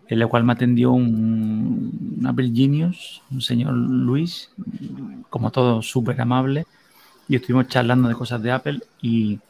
en 0.06 0.18
la 0.20 0.28
cual 0.28 0.44
me 0.44 0.52
atendió 0.52 0.92
un, 0.92 2.22
Apple 2.24 2.52
Genius, 2.54 3.22
un 3.32 3.40
señor 3.40 3.74
Luis, 3.74 4.52
como 5.30 5.50
todo 5.50 5.82
súper 5.82 6.20
amable, 6.20 6.64
y 7.26 7.34
estuvimos 7.34 7.66
charlando 7.66 8.08
de 8.08 8.14
cosas 8.14 8.40
de 8.40 8.52
Apple 8.52 8.78
y, 9.02 9.40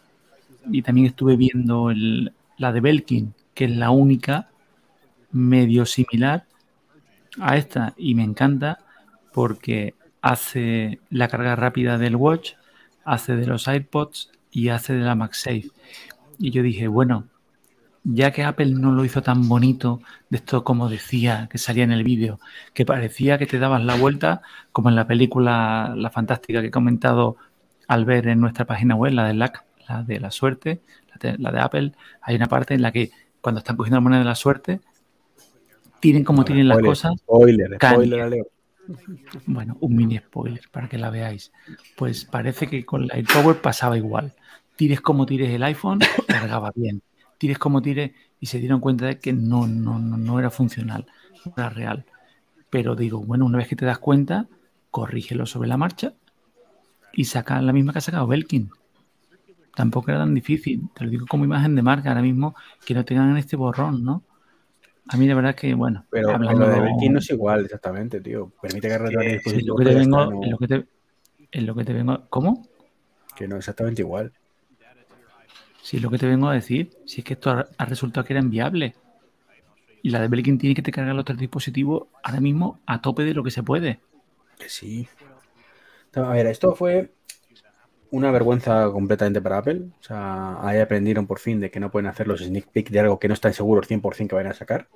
y 0.70 0.80
también 0.80 1.08
estuve 1.08 1.36
viendo 1.36 1.92
la 2.56 2.72
de 2.72 2.80
Belkin, 2.80 3.34
que 3.52 3.66
es 3.66 3.76
la 3.76 3.90
única 3.90 4.48
medio 5.30 5.84
similar 5.84 6.46
a 7.38 7.58
esta 7.58 7.92
y 7.98 8.14
me 8.14 8.24
encanta 8.24 8.78
porque 9.32 9.94
hace 10.22 11.00
la 11.10 11.28
carga 11.28 11.56
rápida 11.56 11.98
del 11.98 12.16
Watch, 12.16 12.52
hace 13.04 13.36
de 13.36 13.46
los 13.46 13.66
iPods 13.68 14.30
y 14.50 14.68
hace 14.68 14.94
de 14.94 15.00
la 15.00 15.14
MagSafe. 15.14 15.70
Y 16.38 16.50
yo 16.50 16.62
dije, 16.62 16.88
bueno, 16.88 17.26
ya 18.04 18.30
que 18.30 18.44
Apple 18.44 18.72
no 18.72 18.92
lo 18.92 19.04
hizo 19.04 19.22
tan 19.22 19.48
bonito, 19.48 20.00
de 20.30 20.38
esto 20.38 20.64
como 20.64 20.88
decía 20.88 21.48
que 21.50 21.58
salía 21.58 21.84
en 21.84 21.92
el 21.92 22.04
vídeo, 22.04 22.40
que 22.72 22.86
parecía 22.86 23.38
que 23.38 23.46
te 23.46 23.58
dabas 23.58 23.84
la 23.84 23.94
vuelta, 23.94 24.42
como 24.72 24.88
en 24.88 24.96
la 24.96 25.06
película 25.06 25.94
La 25.96 26.10
Fantástica 26.10 26.60
que 26.60 26.68
he 26.68 26.70
comentado 26.70 27.36
al 27.88 28.04
ver 28.04 28.28
en 28.28 28.40
nuestra 28.40 28.64
página 28.64 28.94
web, 28.94 29.12
la 29.12 29.26
de 29.26 29.34
LAC, 29.34 29.64
la 29.88 30.02
de 30.02 30.20
la 30.20 30.30
suerte, 30.30 30.80
la 31.08 31.30
de, 31.32 31.38
la 31.38 31.52
de 31.52 31.60
Apple, 31.60 31.92
hay 32.22 32.36
una 32.36 32.46
parte 32.46 32.74
en 32.74 32.82
la 32.82 32.92
que 32.92 33.10
cuando 33.40 33.58
están 33.58 33.76
cogiendo 33.76 33.96
la 33.96 34.00
moneda 34.00 34.20
de 34.20 34.26
la 34.26 34.34
suerte, 34.34 34.80
tienen 35.98 36.24
como 36.24 36.44
tienen 36.44 36.68
las 36.68 36.78
cosas, 36.78 37.12
Spoiler, 37.18 37.76
spoiler. 37.76 38.46
Bueno, 39.46 39.76
un 39.80 39.96
mini 39.96 40.18
spoiler 40.18 40.62
para 40.70 40.88
que 40.88 40.98
la 40.98 41.10
veáis. 41.10 41.52
Pues 41.96 42.24
parece 42.24 42.66
que 42.66 42.84
con 42.84 43.06
la 43.06 43.14
AirPower 43.14 43.60
pasaba 43.60 43.96
igual. 43.96 44.32
Tires 44.76 45.00
como 45.00 45.26
tires 45.26 45.50
el 45.50 45.62
iPhone, 45.62 46.00
cargaba 46.28 46.72
bien. 46.74 47.02
Tires 47.38 47.58
como 47.58 47.82
tires 47.82 48.12
y 48.38 48.46
se 48.46 48.58
dieron 48.58 48.80
cuenta 48.80 49.06
de 49.06 49.18
que 49.18 49.32
no, 49.32 49.66
no, 49.66 49.98
no, 49.98 50.16
no 50.16 50.38
era 50.38 50.50
funcional, 50.50 51.06
no 51.44 51.52
era 51.56 51.70
real. 51.70 52.04
Pero 52.70 52.94
digo, 52.94 53.20
bueno, 53.20 53.46
una 53.46 53.58
vez 53.58 53.68
que 53.68 53.76
te 53.76 53.84
das 53.84 53.98
cuenta, 53.98 54.46
corrígelo 54.90 55.46
sobre 55.46 55.68
la 55.68 55.76
marcha 55.76 56.14
y 57.12 57.24
saca 57.24 57.60
la 57.60 57.72
misma 57.72 57.92
que 57.92 57.98
ha 57.98 58.02
sacado 58.02 58.26
Belkin. 58.26 58.70
Tampoco 59.74 60.10
era 60.10 60.20
tan 60.20 60.34
difícil. 60.34 60.88
Te 60.94 61.04
lo 61.04 61.10
digo 61.10 61.26
como 61.26 61.44
imagen 61.44 61.74
de 61.74 61.82
marca 61.82 62.10
ahora 62.10 62.22
mismo, 62.22 62.54
que 62.84 62.94
no 62.94 63.04
tengan 63.04 63.36
este 63.36 63.56
borrón, 63.56 64.04
¿no? 64.04 64.22
A 65.12 65.16
mí 65.16 65.26
la 65.26 65.34
verdad 65.34 65.54
que, 65.54 65.74
bueno, 65.74 66.04
Pero, 66.10 66.30
hablando 66.34 66.66
pero 66.66 66.74
de 66.74 66.80
Belkin 66.80 67.12
no 67.12 67.18
es 67.18 67.30
igual, 67.30 67.64
exactamente, 67.64 68.20
tío. 68.20 68.52
Permite 68.60 68.88
que 68.88 68.94
el 68.94 69.40
Sí, 69.40 69.60
en 69.60 69.66
lo 69.66 69.76
que 69.76 69.84
te 69.84 69.94
vengo, 69.94 70.24
no- 70.24 70.44
en 70.44 70.50
lo 70.50 70.58
que 70.58 70.68
te, 70.68 70.86
en 71.52 71.66
lo 71.66 71.74
que 71.74 71.84
te 71.84 71.92
vengo, 71.92 72.26
¿cómo? 72.30 72.68
que 73.36 73.48
no 73.48 73.56
es 73.56 73.60
exactamente 73.60 74.02
igual. 74.02 74.32
Si 75.82 75.96
es 75.96 76.02
lo 76.02 76.10
que 76.10 76.18
te 76.18 76.26
vengo 76.26 76.48
a 76.48 76.54
decir, 76.54 76.90
si 77.06 77.20
es 77.20 77.24
que 77.24 77.34
esto 77.34 77.50
ha, 77.50 77.66
ha 77.76 77.84
resultado 77.86 78.24
que 78.26 78.34
era 78.34 78.42
inviable. 78.42 78.94
Y 80.02 80.10
la 80.10 80.20
de 80.20 80.28
Belkin 80.28 80.58
tiene 80.58 80.74
que 80.74 80.82
te 80.82 80.92
cargar 80.92 81.14
los 81.14 81.24
tres 81.24 81.38
dispositivos 81.38 82.08
ahora 82.22 82.40
mismo 82.40 82.80
a 82.86 83.00
tope 83.00 83.22
de 83.24 83.34
lo 83.34 83.42
que 83.42 83.50
se 83.50 83.62
puede. 83.62 84.00
Que 84.58 84.68
sí. 84.68 85.08
A 86.14 86.32
ver, 86.32 86.46
esto 86.46 86.74
fue 86.74 87.12
una 88.10 88.30
vergüenza 88.30 88.90
completamente 88.90 89.40
para 89.40 89.58
Apple. 89.58 89.82
O 90.00 90.02
sea, 90.02 90.66
ahí 90.66 90.78
aprendieron 90.78 91.26
por 91.26 91.38
fin 91.38 91.60
de 91.60 91.70
que 91.70 91.80
no 91.80 91.90
pueden 91.90 92.06
hacer 92.06 92.26
los 92.26 92.40
sneak 92.40 92.68
peek 92.68 92.90
de 92.90 93.00
algo 93.00 93.18
que 93.18 93.28
no 93.28 93.34
están 93.34 93.52
seguros 93.52 93.86
100% 93.86 94.28
que 94.28 94.34
vayan 94.34 94.52
a 94.52 94.54
sacar. 94.54 94.88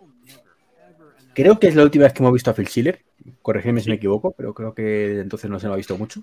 Creo 1.35 1.59
que 1.59 1.67
es 1.69 1.75
la 1.75 1.83
última 1.83 2.05
vez 2.05 2.13
que 2.13 2.23
hemos 2.23 2.33
visto 2.33 2.51
a 2.51 2.55
Phil 2.55 2.69
Schiller. 2.69 3.05
Corregidme 3.43 3.81
si 3.81 3.89
me 3.89 3.97
equivoco, 3.97 4.33
pero 4.33 4.55
creo 4.55 4.75
que 4.75 4.83
desde 4.83 5.21
entonces 5.21 5.51
no 5.51 5.59
se 5.59 5.67
lo 5.67 5.75
ha 5.75 5.77
visto 5.77 5.99
mucho. 5.99 6.23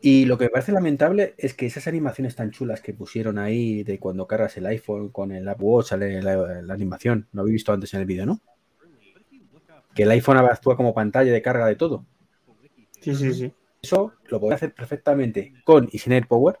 Y 0.00 0.26
lo 0.26 0.36
que 0.36 0.44
me 0.44 0.50
parece 0.50 0.72
lamentable 0.72 1.34
es 1.38 1.54
que 1.54 1.64
esas 1.64 1.86
animaciones 1.86 2.36
tan 2.36 2.50
chulas 2.50 2.82
que 2.82 2.92
pusieron 2.92 3.38
ahí 3.38 3.84
de 3.84 3.98
cuando 3.98 4.26
cargas 4.26 4.54
el 4.58 4.66
iPhone 4.66 5.08
con 5.08 5.32
el 5.32 5.48
Apple 5.48 5.66
Watch, 5.66 5.86
sale 5.86 6.20
la, 6.20 6.60
la 6.60 6.74
animación, 6.74 7.26
no 7.32 7.40
habéis 7.40 7.54
visto 7.54 7.72
antes 7.72 7.94
en 7.94 8.00
el 8.00 8.06
vídeo, 8.06 8.26
¿no? 8.26 8.42
Que 9.94 10.02
el 10.02 10.10
iPhone 10.10 10.36
actúa 10.36 10.76
como 10.76 10.92
pantalla 10.92 11.32
de 11.32 11.40
carga 11.40 11.66
de 11.66 11.76
todo. 11.76 12.04
Sí, 13.00 13.14
sí, 13.14 13.32
sí. 13.32 13.52
Eso 13.84 14.14
lo 14.28 14.40
podría 14.40 14.56
hacer 14.56 14.72
perfectamente 14.72 15.52
con 15.62 15.90
y 15.92 15.98
sin 15.98 16.14
AirPower. 16.14 16.56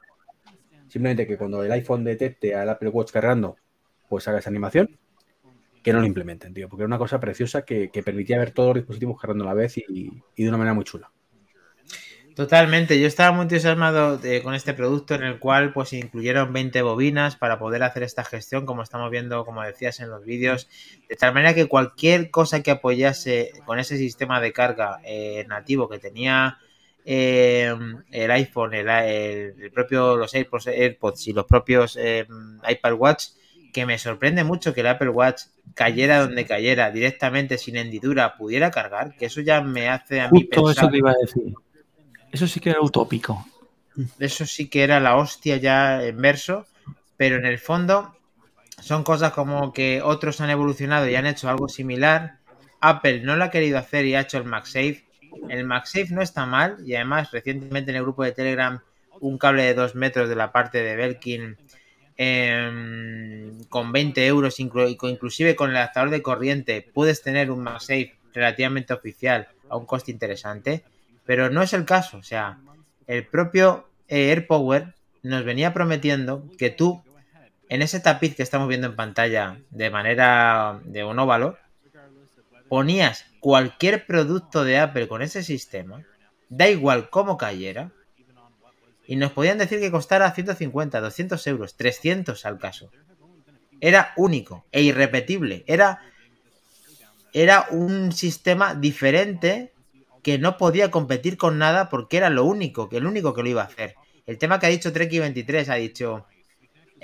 Simplemente 0.88 1.26
que 1.26 1.38
cuando 1.38 1.64
el 1.64 1.72
iPhone 1.72 2.04
detecte 2.04 2.54
al 2.54 2.68
Apple 2.68 2.90
Watch 2.90 3.12
cargando, 3.12 3.56
pues 4.10 4.28
haga 4.28 4.40
esa 4.40 4.50
animación. 4.50 4.98
Que 5.82 5.94
no 5.94 6.00
lo 6.00 6.06
implementen, 6.06 6.52
tío. 6.52 6.68
Porque 6.68 6.82
era 6.82 6.86
una 6.86 6.98
cosa 6.98 7.20
preciosa 7.20 7.62
que, 7.62 7.88
permitía 8.04 8.38
ver 8.38 8.50
todos 8.50 8.68
los 8.68 8.82
dispositivos 8.82 9.18
cargando 9.18 9.44
a 9.44 9.46
la 9.46 9.54
vez 9.54 9.78
y, 9.78 10.22
de 10.36 10.48
una 10.48 10.58
manera 10.58 10.74
muy 10.74 10.84
chula. 10.84 11.10
Totalmente, 12.36 13.00
yo 13.00 13.06
estaba 13.06 13.32
muy 13.32 13.44
entusiasmado 13.44 14.20
con 14.42 14.54
este 14.54 14.74
producto 14.74 15.14
en 15.14 15.22
el 15.22 15.38
cual 15.38 15.72
pues 15.72 15.92
incluyeron 15.94 16.52
20 16.52 16.82
bobinas 16.82 17.36
para 17.36 17.58
poder 17.58 17.82
hacer 17.84 18.02
esta 18.02 18.24
gestión, 18.24 18.66
como 18.66 18.82
estamos 18.82 19.10
viendo, 19.10 19.46
como 19.46 19.62
decías 19.62 20.00
en 20.00 20.10
los 20.10 20.24
vídeos, 20.24 20.68
de 21.08 21.16
tal 21.16 21.32
manera 21.32 21.54
que 21.54 21.68
cualquier 21.68 22.30
cosa 22.30 22.62
que 22.62 22.72
apoyase 22.72 23.52
con 23.64 23.78
ese 23.78 23.96
sistema 23.96 24.40
de 24.40 24.52
carga 24.52 25.00
eh, 25.04 25.46
nativo 25.48 25.88
que 25.88 25.98
tenía 25.98 26.58
eh, 27.04 27.74
el 28.10 28.30
iPhone, 28.30 28.74
el, 28.74 28.88
el- 28.88 29.54
el 29.62 29.70
propio 29.72 30.16
los 30.16 30.34
AirPods, 30.34 30.66
AirPods 30.68 31.26
y 31.28 31.32
los 31.32 31.44
propios 31.46 31.96
eh, 32.00 32.26
iPad 32.68 32.94
Watch, 32.94 33.24
que 33.72 33.86
me 33.86 33.98
sorprende 33.98 34.44
mucho 34.44 34.72
que 34.74 34.80
el 34.80 34.86
Apple 34.86 35.08
Watch 35.10 35.42
cayera 35.74 36.20
donde 36.20 36.46
cayera, 36.46 36.90
directamente 36.90 37.58
sin 37.58 37.76
hendidura, 37.76 38.36
pudiera 38.36 38.70
cargar, 38.70 39.16
que 39.16 39.26
eso 39.26 39.40
ya 39.40 39.60
me 39.62 39.88
hace 39.88 40.20
a 40.20 40.28
mí 40.30 40.44
Justo 40.44 40.50
pensar... 40.50 40.84
eso 40.84 40.90
te 40.90 40.98
iba 40.98 41.10
a 41.10 41.14
decir. 41.20 41.54
Eso 42.32 42.46
sí 42.48 42.60
que 42.60 42.70
era 42.70 42.82
utópico. 42.82 43.46
eso 44.18 44.46
sí 44.46 44.68
que 44.68 44.82
era 44.82 45.00
la 45.00 45.16
hostia 45.16 45.56
ya 45.56 46.02
en 46.04 46.20
verso, 46.20 46.66
pero 47.16 47.36
en 47.36 47.46
el 47.46 47.58
fondo 47.58 48.16
son 48.82 49.04
cosas 49.04 49.32
como 49.32 49.72
que 49.72 50.02
otros 50.02 50.40
han 50.40 50.50
evolucionado 50.50 51.08
y 51.08 51.16
han 51.16 51.26
hecho 51.26 51.48
algo 51.48 51.68
similar. 51.68 52.38
Apple 52.80 53.22
no 53.22 53.36
lo 53.36 53.44
ha 53.44 53.50
querido 53.50 53.78
hacer 53.78 54.06
y 54.06 54.14
ha 54.14 54.22
hecho 54.22 54.38
el 54.38 54.44
MagSafe. 54.44 55.04
El 55.48 55.64
MagSafe 55.64 56.08
no 56.10 56.22
está 56.22 56.46
mal 56.46 56.76
y 56.86 56.94
además 56.94 57.30
recientemente 57.30 57.90
en 57.90 57.96
el 57.96 58.02
grupo 58.02 58.24
de 58.24 58.32
Telegram 58.32 58.80
un 59.20 59.38
cable 59.38 59.62
de 59.64 59.74
2 59.74 59.94
metros 59.94 60.28
de 60.28 60.36
la 60.36 60.52
parte 60.52 60.82
de 60.82 60.96
Belkin 60.96 61.56
em, 62.16 63.64
con 63.68 63.92
20 63.92 64.26
euros, 64.26 64.58
inclu- 64.60 64.96
inclusive 65.10 65.56
con 65.56 65.70
el 65.70 65.76
adaptador 65.76 66.10
de 66.10 66.22
corriente, 66.22 66.86
puedes 66.94 67.22
tener 67.22 67.50
un 67.50 67.62
MagSafe 67.62 68.14
relativamente 68.32 68.92
oficial 68.92 69.48
a 69.68 69.76
un 69.76 69.86
coste 69.86 70.10
interesante, 70.10 70.84
pero 71.24 71.50
no 71.50 71.62
es 71.62 71.72
el 71.72 71.84
caso. 71.84 72.18
O 72.18 72.22
sea, 72.22 72.58
el 73.06 73.26
propio 73.26 73.88
eh, 74.08 74.30
AirPower 74.30 74.94
nos 75.22 75.44
venía 75.44 75.72
prometiendo 75.72 76.44
que 76.58 76.70
tú, 76.70 77.02
en 77.68 77.82
ese 77.82 78.00
tapiz 78.00 78.36
que 78.36 78.42
estamos 78.42 78.68
viendo 78.68 78.86
en 78.88 78.96
pantalla 78.96 79.56
de 79.70 79.90
manera 79.90 80.80
de 80.84 81.02
un 81.04 81.18
óvalo, 81.18 81.56
ponías 82.68 83.26
cualquier 83.40 84.06
producto 84.06 84.64
de 84.64 84.78
Apple 84.78 85.08
con 85.08 85.22
ese 85.22 85.42
sistema, 85.42 86.04
da 86.48 86.68
igual 86.68 87.10
cómo 87.10 87.36
cayera, 87.36 87.92
y 89.06 89.16
nos 89.16 89.32
podían 89.32 89.58
decir 89.58 89.80
que 89.80 89.90
costara 89.90 90.32
150, 90.32 91.00
200 91.00 91.46
euros, 91.46 91.76
300 91.76 92.46
al 92.46 92.58
caso. 92.58 92.90
Era 93.80 94.14
único 94.16 94.64
e 94.72 94.82
irrepetible. 94.82 95.64
Era, 95.66 96.00
era 97.32 97.66
un 97.70 98.12
sistema 98.12 98.74
diferente 98.74 99.72
que 100.22 100.38
no 100.38 100.56
podía 100.56 100.90
competir 100.90 101.36
con 101.36 101.58
nada 101.58 101.90
porque 101.90 102.16
era 102.16 102.30
lo 102.30 102.44
único, 102.44 102.88
que 102.88 102.96
el 102.96 103.06
único 103.06 103.34
que 103.34 103.42
lo 103.42 103.48
iba 103.50 103.62
a 103.62 103.66
hacer. 103.66 103.94
El 104.24 104.38
tema 104.38 104.58
que 104.58 104.66
ha 104.66 104.70
dicho 104.70 104.92
Treki23 104.92 105.68
ha 105.68 105.74
dicho 105.74 106.26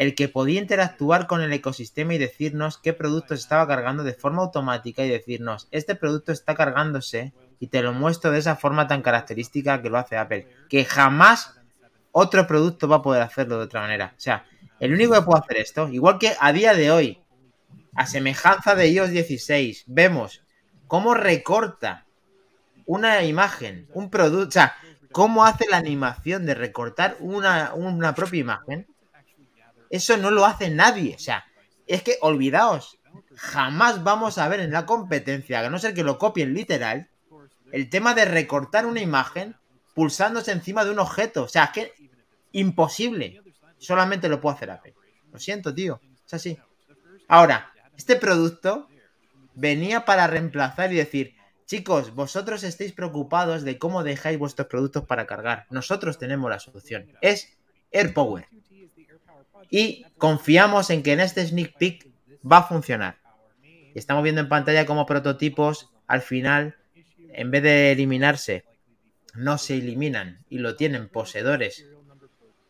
el 0.01 0.15
que 0.15 0.29
podía 0.29 0.59
interactuar 0.59 1.27
con 1.27 1.43
el 1.43 1.53
ecosistema 1.53 2.15
y 2.15 2.19
decirnos 2.19 2.79
qué 2.79 2.95
producto 2.95 3.37
se 3.37 3.43
estaba 3.43 3.69
cargando 3.69 4.03
de 4.03 4.15
forma 4.15 4.41
automática 4.41 5.05
y 5.05 5.11
decirnos 5.11 5.69
este 5.73 5.95
producto 5.95 6.33
está 6.33 6.55
cargándose 6.55 7.35
y 7.59 7.67
te 7.67 7.83
lo 7.83 7.93
muestro 7.93 8.31
de 8.31 8.39
esa 8.39 8.57
forma 8.57 8.89
tan 8.89 9.03
característica 9.03 9.83
que 9.83 9.91
lo 9.91 9.99
hace 9.99 10.17
Apple, 10.17 10.49
que 10.71 10.87
jamás 10.87 11.61
otro 12.13 12.47
producto 12.47 12.89
va 12.89 12.97
a 12.97 13.03
poder 13.03 13.21
hacerlo 13.21 13.59
de 13.59 13.65
otra 13.65 13.83
manera. 13.83 14.15
O 14.17 14.21
sea, 14.21 14.47
el 14.79 14.95
único 14.95 15.13
que 15.13 15.21
puede 15.21 15.41
hacer 15.41 15.59
esto, 15.59 15.89
igual 15.91 16.19
que 16.19 16.33
a 16.41 16.51
día 16.55 16.73
de 16.73 16.91
hoy, 16.91 17.21
a 17.95 18.07
semejanza 18.07 18.75
de 18.75 18.89
iOS 18.89 19.11
16, 19.11 19.85
vemos 19.87 20.43
cómo 20.87 21.13
recorta 21.13 22.07
una 22.87 23.23
imagen, 23.23 23.87
un 23.93 24.09
producto, 24.09 24.49
o 24.49 24.53
sea, 24.53 24.77
cómo 25.13 25.45
hace 25.45 25.67
la 25.69 25.77
animación 25.77 26.47
de 26.47 26.55
recortar 26.55 27.19
una, 27.21 27.75
una 27.75 28.15
propia 28.15 28.41
imagen, 28.41 28.87
eso 29.91 30.17
no 30.17 30.31
lo 30.31 30.47
hace 30.47 30.71
nadie. 30.71 31.15
O 31.17 31.19
sea, 31.19 31.45
es 31.87 32.03
que 32.03 32.17
olvidaos, 32.23 32.99
jamás 33.37 34.03
vamos 34.03 34.39
a 34.39 34.49
ver 34.49 34.61
en 34.61 34.71
la 34.71 34.87
competencia, 34.87 35.61
a 35.61 35.69
no 35.69 35.79
ser 35.79 35.93
que 35.93 36.05
lo 36.05 36.19
copien 36.19 36.55
literal, 36.55 37.09
el 37.73 37.91
tema 37.91 38.15
de 38.15 38.25
recortar 38.25 38.87
una 38.87 39.01
imagen 39.01 39.57
pulsándose 39.95 40.53
encima 40.53 40.85
de 40.85 40.91
un 40.91 40.99
objeto. 40.99 41.45
O 41.45 41.49
sea, 41.49 41.65
es 41.65 41.71
que 41.71 41.93
imposible. 42.53 43.43
Solamente 43.79 44.29
lo 44.29 44.41
puede 44.41 44.57
hacer 44.57 44.71
Apple. 44.71 44.95
Lo 45.33 45.39
siento, 45.39 45.75
tío. 45.75 46.01
Es 46.27 46.35
así. 46.35 46.59
Ahora, 47.29 47.73
este 47.97 48.17
producto 48.17 48.89
venía 49.55 50.05
para 50.05 50.27
reemplazar 50.27 50.93
y 50.93 50.97
decir, 50.97 51.35
chicos, 51.67 52.15
vosotros 52.15 52.63
estáis 52.65 52.93
preocupados 52.93 53.63
de 53.63 53.79
cómo 53.79 54.03
dejáis 54.03 54.39
vuestros 54.39 54.69
productos 54.69 55.05
para 55.05 55.27
cargar. 55.27 55.67
Nosotros 55.71 56.19
tenemos 56.19 56.51
la 56.51 56.59
solución. 56.59 57.13
Es 57.21 57.57
AirPower. 57.93 58.49
Y 59.69 60.05
confiamos 60.19 60.91
en 60.91 61.03
que 61.03 61.13
en 61.13 61.21
este 61.21 61.47
sneak 61.47 61.77
peek 61.77 62.09
va 62.51 62.59
a 62.59 62.63
funcionar. 62.63 63.19
Estamos 63.95 64.23
viendo 64.23 64.41
en 64.41 64.49
pantalla 64.49 64.87
como 64.87 65.07
prototipos 65.07 65.91
al 66.07 66.23
final, 66.23 66.77
en 67.33 67.51
vez 67.51 67.63
de 67.63 67.93
eliminarse, 67.93 68.65
no 69.35 69.59
se 69.59 69.75
eliminan 69.75 70.45
y 70.49 70.59
lo 70.59 70.77
tienen 70.77 71.09
poseedores. 71.09 71.87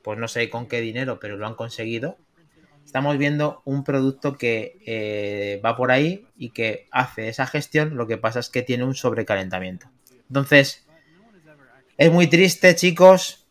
Pues 0.02 0.18
no 0.18 0.28
sé 0.28 0.48
con 0.50 0.66
qué 0.66 0.80
dinero, 0.80 1.18
pero 1.20 1.36
lo 1.36 1.46
han 1.46 1.54
conseguido. 1.54 2.16
Estamos 2.84 3.18
viendo 3.18 3.62
un 3.64 3.84
producto 3.84 4.36
que 4.36 4.78
eh, 4.84 5.60
va 5.64 5.76
por 5.76 5.92
ahí 5.92 6.26
y 6.36 6.50
que 6.50 6.88
hace 6.90 7.28
esa 7.28 7.46
gestión. 7.46 7.96
Lo 7.96 8.06
que 8.06 8.16
pasa 8.16 8.40
es 8.40 8.48
que 8.48 8.62
tiene 8.62 8.84
un 8.84 8.94
sobrecalentamiento. 8.94 9.88
Entonces, 10.28 10.86
es 11.96 12.10
muy 12.10 12.26
triste, 12.26 12.74
chicos. 12.74 13.46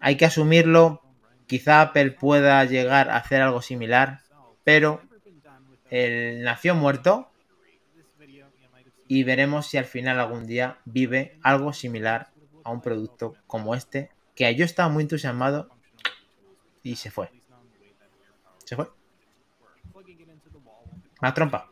Hay 0.00 0.16
que 0.16 0.24
asumirlo. 0.24 1.02
Quizá 1.48 1.80
Apple 1.80 2.12
pueda 2.12 2.62
llegar 2.66 3.10
a 3.10 3.16
hacer 3.16 3.40
algo 3.40 3.62
similar, 3.62 4.20
pero 4.64 5.00
él 5.90 6.44
nació 6.44 6.74
muerto 6.74 7.30
y 9.08 9.24
veremos 9.24 9.66
si 9.66 9.78
al 9.78 9.86
final 9.86 10.20
algún 10.20 10.46
día 10.46 10.76
vive 10.84 11.38
algo 11.42 11.72
similar 11.72 12.28
a 12.64 12.70
un 12.70 12.82
producto 12.82 13.34
como 13.46 13.74
este, 13.74 14.10
que 14.34 14.54
yo 14.54 14.66
estaba 14.66 14.90
muy 14.90 15.02
entusiasmado 15.04 15.70
y 16.82 16.96
se 16.96 17.10
fue. 17.10 17.30
Se 18.64 18.76
fue. 18.76 18.88
Más 21.22 21.32
trompa. 21.32 21.70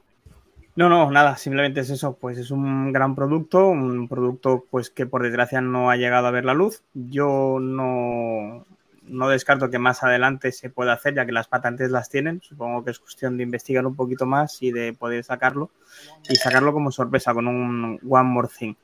No, 0.75 0.89
no, 0.89 1.11
nada, 1.11 1.37
simplemente 1.37 1.81
es 1.81 1.91
eso, 1.91 2.17
pues 2.17 2.39
es 2.39 2.51
un 2.51 2.93
gran 2.93 3.15
producto, 3.15 3.69
un 3.69 4.09
producto 4.09 4.65
pues 4.71 4.91
que 4.91 5.07
por 5.07 5.23
desgracia 5.23 5.61
no 5.61 5.91
ha 5.91 5.97
llegado 5.97 6.27
a 6.27 6.31
ver 6.31 6.45
la 6.45 6.55
luz. 6.55 6.83
Yo 6.95 7.59
no, 7.61 8.67
no 9.07 9.29
descarto 9.29 9.71
que 9.71 9.79
más 9.79 10.03
adelante 10.03 10.53
se 10.53 10.71
pueda 10.71 10.93
hacer, 10.93 11.15
ya 11.15 11.27
que 11.27 11.33
las 11.33 11.49
patentes 11.49 11.91
las 11.91 12.09
tienen. 12.09 12.41
Supongo 12.43 12.85
que 12.85 12.91
es 12.91 12.99
cuestión 12.99 13.37
de 13.37 13.43
investigar 13.43 13.87
un 13.87 13.97
poquito 13.97 14.27
más 14.27 14.63
y 14.63 14.73
de 14.73 14.93
poder 14.93 15.25
sacarlo 15.25 15.71
y 16.29 16.37
sacarlo 16.37 16.73
como 16.73 16.91
sorpresa 16.91 17.35
con 17.35 17.49
un 17.49 18.01
One 18.09 18.29
More 18.29 18.49
Thing. 18.49 18.75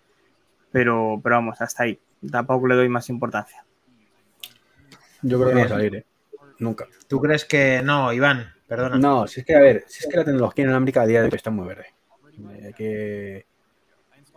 Pero, 0.71 1.21
pero 1.23 1.37
vamos, 1.37 1.61
hasta 1.61 1.85
ahí. 1.85 2.01
Tampoco 2.31 2.67
le 2.69 2.77
doy 2.77 2.89
más 2.89 3.09
importancia. 3.09 3.65
Yo 5.23 5.39
creo 5.39 5.49
que 5.49 5.55
no 5.55 5.61
va 5.61 5.67
a 5.67 5.69
salir, 5.69 5.97
¿eh? 5.97 6.07
Nunca. 6.59 6.87
¿Tú 7.09 7.21
crees 7.21 7.45
que 7.45 7.83
no, 7.83 8.13
Iván? 8.13 8.53
Perdona. 8.67 8.99
No, 8.99 9.27
si 9.27 9.41
es 9.41 9.47
que, 9.47 9.55
a 9.55 9.61
ver, 9.61 9.85
si 9.87 10.05
es 10.05 10.09
que 10.11 10.17
la 10.17 10.25
tecnología 10.25 10.65
inalámbrica 10.65 11.03
a 11.03 11.07
día 11.07 11.21
de 11.21 11.29
hoy 11.29 11.35
está 11.35 11.51
muy 11.51 11.67
verde. 11.67 11.87
Hay 12.65 12.73
que, 12.73 13.47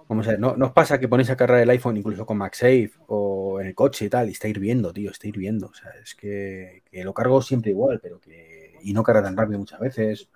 Vamos 0.07 0.27
a 0.27 0.31
ver, 0.31 0.39
¿no, 0.39 0.55
¿no 0.55 0.67
os 0.67 0.71
pasa 0.71 0.99
que 0.99 1.07
ponéis 1.07 1.31
a 1.31 1.35
cargar 1.35 1.61
el 1.61 1.69
iPhone 1.71 1.97
incluso 1.97 2.25
con 2.25 2.37
MagSafe 2.37 2.91
o 3.07 3.59
en 3.59 3.67
el 3.67 3.75
coche 3.75 4.05
y 4.05 4.09
tal? 4.09 4.29
Y 4.29 4.33
está 4.33 4.47
hirviendo, 4.47 4.93
tío, 4.93 5.09
está 5.09 5.27
hirviendo. 5.27 5.67
O 5.67 5.73
sea, 5.73 5.91
es 6.01 6.13
que, 6.13 6.83
lo 7.03 7.13
cargo 7.13 7.41
siempre 7.41 7.71
igual, 7.71 7.99
pero 8.01 8.19
que. 8.19 8.75
Y 8.83 8.93
no 8.93 9.01
carga 9.01 9.23
tan 9.23 9.35
rápido 9.35 9.57
muchas 9.57 9.79
veces. 9.79 10.29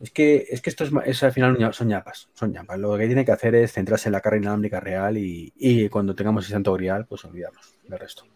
Es 0.00 0.10
que, 0.10 0.46
es 0.50 0.60
que 0.60 0.70
esto 0.70 0.84
es, 0.84 0.90
es 1.06 1.22
al 1.22 1.32
final 1.32 1.72
son 1.72 1.88
ñapas, 1.88 2.28
son 2.34 2.52
ñapas. 2.52 2.78
Lo 2.78 2.98
que 2.98 3.06
tiene 3.06 3.24
que 3.24 3.32
hacer 3.32 3.54
es 3.54 3.72
centrarse 3.72 4.08
en 4.08 4.12
la 4.12 4.20
carga 4.20 4.38
inalámbrica 4.38 4.80
real 4.80 5.16
y, 5.16 5.88
cuando 5.88 6.14
tengamos 6.16 6.46
el 6.46 6.52
santo 6.52 6.72
grial, 6.74 7.06
pues 7.06 7.24
olvidarnos 7.24 7.76
del 7.88 7.98
resto. 7.98 8.26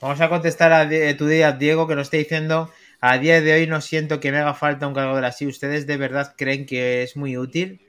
Vamos 0.00 0.20
a 0.20 0.28
contestar 0.28 0.72
a 0.74 0.86
tu 1.16 1.26
día, 1.26 1.52
Diego, 1.52 1.88
que 1.88 1.94
nos 1.96 2.08
está 2.08 2.18
diciendo. 2.18 2.70
A 3.00 3.18
día 3.18 3.40
de 3.40 3.54
hoy 3.54 3.66
no 3.66 3.80
siento 3.80 4.20
que 4.20 4.30
me 4.30 4.38
haga 4.38 4.52
falta 4.52 4.86
un 4.86 4.94
cargador 4.94 5.24
así. 5.24 5.46
¿Ustedes 5.46 5.86
de 5.86 5.96
verdad 5.96 6.34
creen 6.36 6.66
que 6.66 7.02
es 7.02 7.16
muy 7.16 7.38
útil 7.38 7.85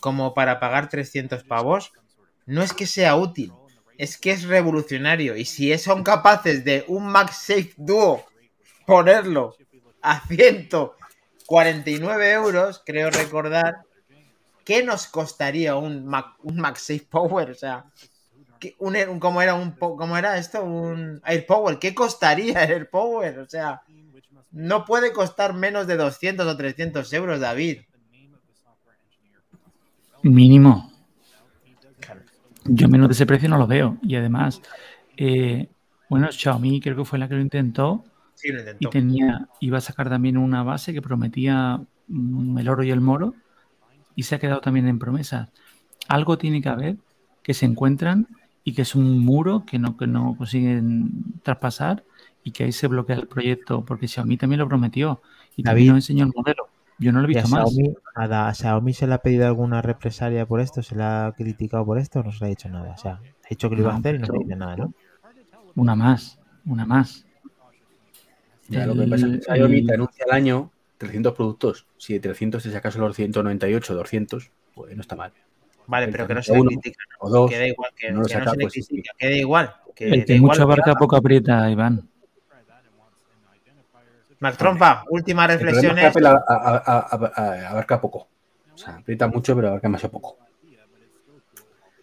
como 0.00 0.34
para 0.34 0.60
pagar 0.60 0.88
300 0.88 1.44
pavos? 1.44 1.92
No 2.46 2.62
es 2.62 2.72
que 2.72 2.86
sea 2.86 3.16
útil, 3.16 3.52
es 3.98 4.16
que 4.18 4.30
es 4.30 4.44
revolucionario. 4.44 5.36
Y 5.36 5.44
si 5.44 5.76
son 5.78 6.02
capaces 6.02 6.64
de 6.64 6.84
un 6.88 7.06
MagSafe 7.06 7.74
Duo 7.76 8.24
ponerlo 8.86 9.54
a 10.02 10.26
149 10.26 12.32
euros, 12.32 12.82
creo 12.84 13.10
recordar, 13.10 13.82
¿qué 14.64 14.82
nos 14.82 15.06
costaría 15.06 15.76
un, 15.76 16.06
Mac, 16.06 16.26
un 16.42 16.56
MagSafe 16.56 17.06
Power? 17.10 17.50
O 17.50 17.54
sea, 17.54 17.84
¿qué- 18.60 18.74
un, 18.78 18.96
un- 18.96 19.20
¿cómo, 19.20 19.42
era 19.42 19.54
un, 19.54 19.72
¿cómo 19.72 20.16
era 20.16 20.38
esto? 20.38 20.62
Un 20.62 21.20
AirPower. 21.24 21.78
¿Qué 21.78 21.94
costaría 21.94 22.64
el 22.64 22.72
AirPower? 22.72 23.40
O 23.40 23.48
sea, 23.48 23.82
no 24.50 24.84
puede 24.84 25.12
costar 25.12 25.54
menos 25.54 25.86
de 25.86 25.96
200 25.96 26.46
o 26.46 26.56
300 26.56 27.12
euros, 27.12 27.40
David. 27.40 27.80
Mínimo. 30.22 30.92
Yo 32.64 32.88
menos 32.88 33.08
de 33.08 33.12
ese 33.14 33.26
precio 33.26 33.48
no 33.48 33.56
lo 33.56 33.66
veo. 33.66 33.98
Y 34.02 34.16
además, 34.16 34.60
eh, 35.16 35.68
bueno, 36.08 36.30
Xiaomi 36.30 36.80
creo 36.80 36.96
que 36.96 37.04
fue 37.04 37.18
la 37.18 37.28
que 37.28 37.34
lo 37.34 37.40
intentó 37.40 38.04
Sí, 38.34 38.52
lo 38.52 38.60
y 38.78 38.86
tenía, 38.88 39.48
iba 39.58 39.78
a 39.78 39.80
sacar 39.80 40.08
también 40.08 40.36
una 40.36 40.62
base 40.62 40.92
que 40.92 41.02
prometía 41.02 41.80
mm, 42.06 42.58
el 42.58 42.68
oro 42.68 42.84
y 42.84 42.90
el 42.90 43.00
moro 43.00 43.34
y 44.14 44.22
se 44.22 44.36
ha 44.36 44.38
quedado 44.38 44.60
también 44.60 44.86
en 44.86 45.00
promesas. 45.00 45.50
Algo 46.06 46.38
tiene 46.38 46.62
que 46.62 46.68
haber 46.68 46.96
que 47.42 47.52
se 47.52 47.66
encuentran 47.66 48.28
y 48.62 48.74
que 48.74 48.82
es 48.82 48.94
un 48.94 49.18
muro 49.18 49.64
que 49.66 49.78
no, 49.78 49.96
que 49.96 50.06
no 50.06 50.36
consiguen 50.36 51.40
traspasar 51.42 52.04
y 52.44 52.52
que 52.52 52.64
ahí 52.64 52.72
se 52.72 52.86
bloquea 52.86 53.16
el 53.16 53.26
proyecto 53.26 53.84
porque 53.84 54.06
Xiaomi 54.06 54.36
también 54.36 54.60
lo 54.60 54.68
prometió 54.68 55.20
y 55.56 55.64
también 55.64 55.88
David. 55.88 55.96
nos 55.96 56.04
enseñó 56.04 56.24
el 56.24 56.32
modelo. 56.32 56.68
Yo 56.98 57.12
no 57.12 57.20
lo 57.22 57.28
he 57.28 57.32
¿Y 57.32 57.36
a 57.38 57.42
visto 57.42 57.56
más. 57.56 57.70
Xiaomi, 57.72 57.94
a, 58.16 58.54
Xiaomi 58.54 58.92
se 58.92 59.06
le 59.06 59.14
ha 59.14 59.18
pedido 59.18 59.46
alguna 59.46 59.82
represalia 59.82 60.46
por 60.46 60.60
esto? 60.60 60.82
¿Se 60.82 60.96
le 60.96 61.04
ha 61.04 61.32
criticado 61.36 61.84
por 61.84 61.98
esto 61.98 62.20
o 62.20 62.22
no 62.24 62.32
se 62.32 62.40
le 62.40 62.46
ha 62.46 62.48
dicho 62.50 62.68
nada? 62.68 62.92
O 62.92 62.98
sea, 62.98 63.12
ha 63.12 63.48
dicho 63.48 63.68
que 63.70 63.76
lo 63.76 63.82
iba 63.82 63.90
a 63.90 63.94
No, 63.94 63.98
hacer 64.00 64.14
y 64.16 64.18
no 64.18 64.26
se 64.26 64.32
pero- 64.32 64.42
dice 64.44 64.56
nada, 64.56 64.76
¿no? 64.76 64.92
Una 65.76 65.94
más, 65.94 66.38
una 66.66 66.84
más. 66.84 67.24
Ya, 68.68 68.84
lo 68.86 68.94
que 68.94 69.06
pasa 69.06 69.26
es 69.28 69.46
que 69.46 69.52
Xiaomi 69.54 69.78
el- 69.78 69.86
te 69.86 69.94
anuncia 69.94 70.24
al 70.28 70.36
año 70.36 70.70
300 70.98 71.34
productos. 71.34 71.86
Si 71.96 72.14
de 72.14 72.20
300 72.20 72.62
te 72.62 72.70
sacas 72.72 72.96
los 72.96 73.14
198, 73.14 73.94
200, 73.94 74.50
pues 74.74 74.94
no 74.96 75.00
está 75.02 75.14
mal. 75.16 75.32
Vale, 75.86 76.08
pero 76.08 76.26
que 76.26 76.34
no 76.34 76.42
se 76.42 76.52
le 76.54 76.62
critica. 76.64 76.98
O 77.20 77.30
dos. 77.30 77.50
Que 77.50 77.58
da 77.58 77.66
igual, 77.68 77.90
que, 77.96 78.10
no 78.10 78.20
lo 78.20 78.26
que 78.26 78.34
no 78.34 78.38
saca, 78.40 78.50
se 78.50 78.56
le 78.56 78.62
pues 78.64 78.74
sí, 78.74 78.82
critica. 78.86 79.12
Que 79.16 79.26
da 79.30 79.36
igual. 79.36 79.74
Que 79.94 80.08
El 80.10 80.24
que 80.24 80.40
mucho 80.40 80.62
abarca 80.62 80.94
poco 80.96 81.16
aprieta, 81.16 81.70
Iván. 81.70 82.07
Mac 84.40 84.56
Trompa, 84.56 85.04
últimas 85.10 85.50
El 85.50 85.58
problema 85.58 85.78
es 85.78 85.82
que 85.82 85.90
reflexiones. 85.90 86.16
Apple 86.16 86.28
a- 86.28 86.44
a- 86.48 87.06
a- 87.10 87.32
a- 87.34 87.70
abarca 87.70 88.00
poco. 88.00 88.28
O 88.72 88.78
sea, 88.78 88.96
aprieta 88.96 89.26
mucho, 89.26 89.54
pero 89.56 89.68
abarca 89.68 89.88
demasiado 89.88 90.12
poco. 90.12 90.38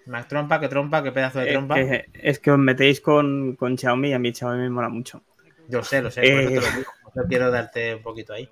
Mac 0.07 0.27
Trompa, 0.27 0.59
que 0.59 0.67
trompa, 0.67 1.01
que 1.01 1.11
pedazo 1.11 1.39
de 1.39 1.49
Eh, 1.49 1.53
trompa. 1.53 1.75
que- 1.75 2.05
es 2.13 2.39
que 2.39 2.51
os 2.51 2.59
metéis 2.59 3.01
con, 3.01 3.55
con 3.55 3.77
Xiaomi 3.77 4.09
y 4.09 4.13
a 4.13 4.19
mí 4.19 4.33
Xiaomi 4.33 4.59
me 4.63 4.69
mola 4.69 4.89
mucho. 4.89 5.23
Yo 5.67 5.81
sé, 5.83 6.01
lo 6.01 6.11
sé, 6.11 6.21
por 6.21 6.29
eso 6.29 6.39
Eh. 6.41 6.45
te 6.47 6.55
lo 6.55 6.77
digo. 6.77 6.91
Yo 7.15 7.23
quiero 7.27 7.49
darte 7.51 7.95
un 7.95 8.01
poquito 8.03 8.33
ahí. 8.33 8.47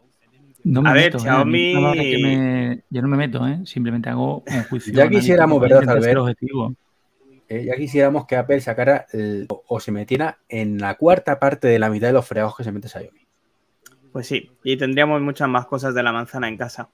No 0.64 0.82
me 0.82 0.90
A 0.90 0.94
ver, 0.94 1.14
meto, 1.14 1.18
¿eh? 1.18 1.22
Xiaomi- 1.22 1.76
me 1.76 2.28
me- 2.68 2.84
Yo 2.90 3.02
no 3.02 3.08
me 3.10 3.18
meto, 3.18 3.46
¿eh? 3.46 3.60
Simplemente 3.66 4.10
hago 4.10 4.38
un 4.38 4.44
juicio. 4.70 4.94
Ya 4.94 5.10
quisiéramos, 5.10 5.60
¿verdad, 5.62 5.88
Albert? 5.90 6.18
objetivo. 6.20 6.74
Eh, 7.50 7.66
ya 7.66 7.76
quisiéramos 7.76 8.26
que 8.26 8.36
Apple 8.38 8.62
sacara 8.62 9.06
el- 9.12 9.46
o, 9.50 9.62
o 9.68 9.80
se 9.80 9.92
metiera 9.92 10.40
en 10.50 10.80
la 10.80 10.96
cuarta 10.96 11.38
parte 11.40 11.68
de 11.68 11.78
la 11.78 11.90
mitad 11.90 12.08
de 12.08 12.14
los 12.14 12.26
fregados 12.26 12.56
que 12.56 12.64
se 12.64 12.72
mete 12.72 12.88
Xiaomi. 12.88 13.23
Pues 14.14 14.28
sí, 14.28 14.52
y 14.64 14.78
tendríamos 14.78 15.22
muchas 15.22 15.50
más 15.50 15.66
cosas 15.66 15.94
de 15.96 16.04
la 16.04 16.14
manzana 16.14 16.48
en 16.48 16.58
casa. 16.58 16.90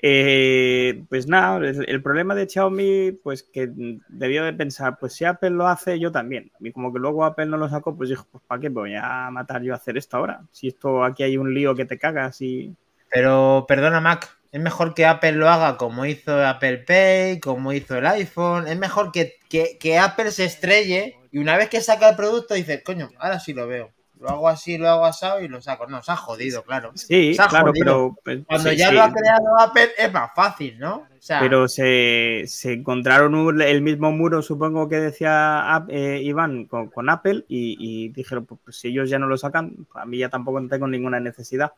Eh, 0.00 1.02
pues 1.08 1.26
nada, 1.26 1.58
el, 1.68 2.02
problema 2.02 2.36
de 2.36 2.48
Xiaomi, 2.48 3.12
pues 3.24 3.42
que 3.42 3.68
debió 4.08 4.44
de 4.44 4.52
pensar, 4.52 4.96
pues 5.00 5.14
si 5.14 5.24
Apple 5.24 5.50
lo 5.50 5.66
hace, 5.66 5.98
yo 5.98 6.12
también. 6.12 6.52
Y 6.60 6.70
como 6.70 6.92
que 6.92 7.00
luego 7.00 7.24
Apple 7.24 7.46
no 7.46 7.56
lo 7.56 7.68
sacó, 7.68 7.96
pues 7.96 8.08
dijo, 8.08 8.26
pues 8.30 8.44
¿para 8.46 8.60
qué 8.60 8.68
voy 8.68 8.94
a 8.94 9.28
matar 9.32 9.62
yo 9.62 9.72
a 9.72 9.76
hacer 9.76 9.98
esto 9.98 10.16
ahora? 10.16 10.42
Si 10.52 10.68
esto 10.68 11.02
aquí 11.02 11.24
hay 11.24 11.36
un 11.36 11.52
lío 11.52 11.74
que 11.74 11.84
te 11.84 11.98
cagas 11.98 12.40
y... 12.40 12.76
Pero 13.10 13.64
perdona, 13.66 14.00
Mac, 14.00 14.38
es 14.52 14.60
mejor 14.60 14.94
que 14.94 15.06
Apple 15.06 15.32
lo 15.32 15.48
haga 15.48 15.76
como 15.76 16.06
hizo 16.06 16.46
Apple 16.46 16.78
Pay, 16.78 17.40
como 17.40 17.72
hizo 17.72 17.96
el 17.96 18.06
iPhone. 18.06 18.68
Es 18.68 18.78
mejor 18.78 19.10
que, 19.10 19.34
que- 19.48 19.98
Apple 19.98 20.30
se 20.30 20.44
estrelle 20.44 21.16
y 21.32 21.38
una 21.38 21.56
vez 21.56 21.68
que 21.68 21.80
saca 21.80 22.10
el 22.10 22.16
producto 22.16 22.54
dice, 22.54 22.82
coño, 22.84 23.10
ahora 23.18 23.40
sí 23.40 23.52
lo 23.52 23.66
veo. 23.66 23.90
Lo 24.20 24.28
hago 24.30 24.48
así, 24.48 24.78
lo 24.78 24.88
hago 24.88 25.04
asado 25.04 25.40
y 25.40 25.48
lo 25.48 25.60
saco. 25.60 25.86
No, 25.86 26.02
se 26.02 26.10
ha 26.10 26.16
jodido, 26.16 26.62
claro. 26.64 26.90
Sí, 26.94 27.34
claro, 27.36 27.68
jodido. 27.68 27.84
pero... 27.84 28.16
pues, 28.24 28.40
Cuando 28.46 28.70
sí, 28.70 28.76
ya 28.76 28.88
sí. 28.88 28.94
lo 28.94 29.02
ha 29.02 29.12
creado 29.12 29.60
Apple 29.60 29.88
es 29.96 30.12
más 30.12 30.30
fácil, 30.34 30.78
¿no? 30.78 30.96
O 30.96 31.20
sea, 31.20 31.40
Pero 31.40 31.68
se, 31.68 32.44
se 32.46 32.72
encontraron 32.72 33.34
un- 33.34 33.62
el 33.62 33.82
mismo 33.82 34.10
muro, 34.12 34.42
supongo 34.42 34.88
que 34.88 34.96
decía 35.00 35.84
eh, 35.88 36.20
Iván, 36.24 36.64
con, 36.66 36.88
con 36.88 37.08
Apple 37.10 37.44
y, 37.48 37.76
y 37.78 38.08
dijeron, 38.08 38.44
pues, 38.46 38.60
pues, 38.64 38.76
si 38.76 38.88
ellos 38.88 39.08
ya 39.10 39.18
no 39.18 39.26
lo 39.26 39.36
sacan, 39.36 39.86
a 39.94 40.04
mí 40.04 40.18
ya 40.18 40.28
tampoco 40.28 40.60
tengo 40.68 40.86
ninguna 40.86 41.20
necesidad. 41.20 41.72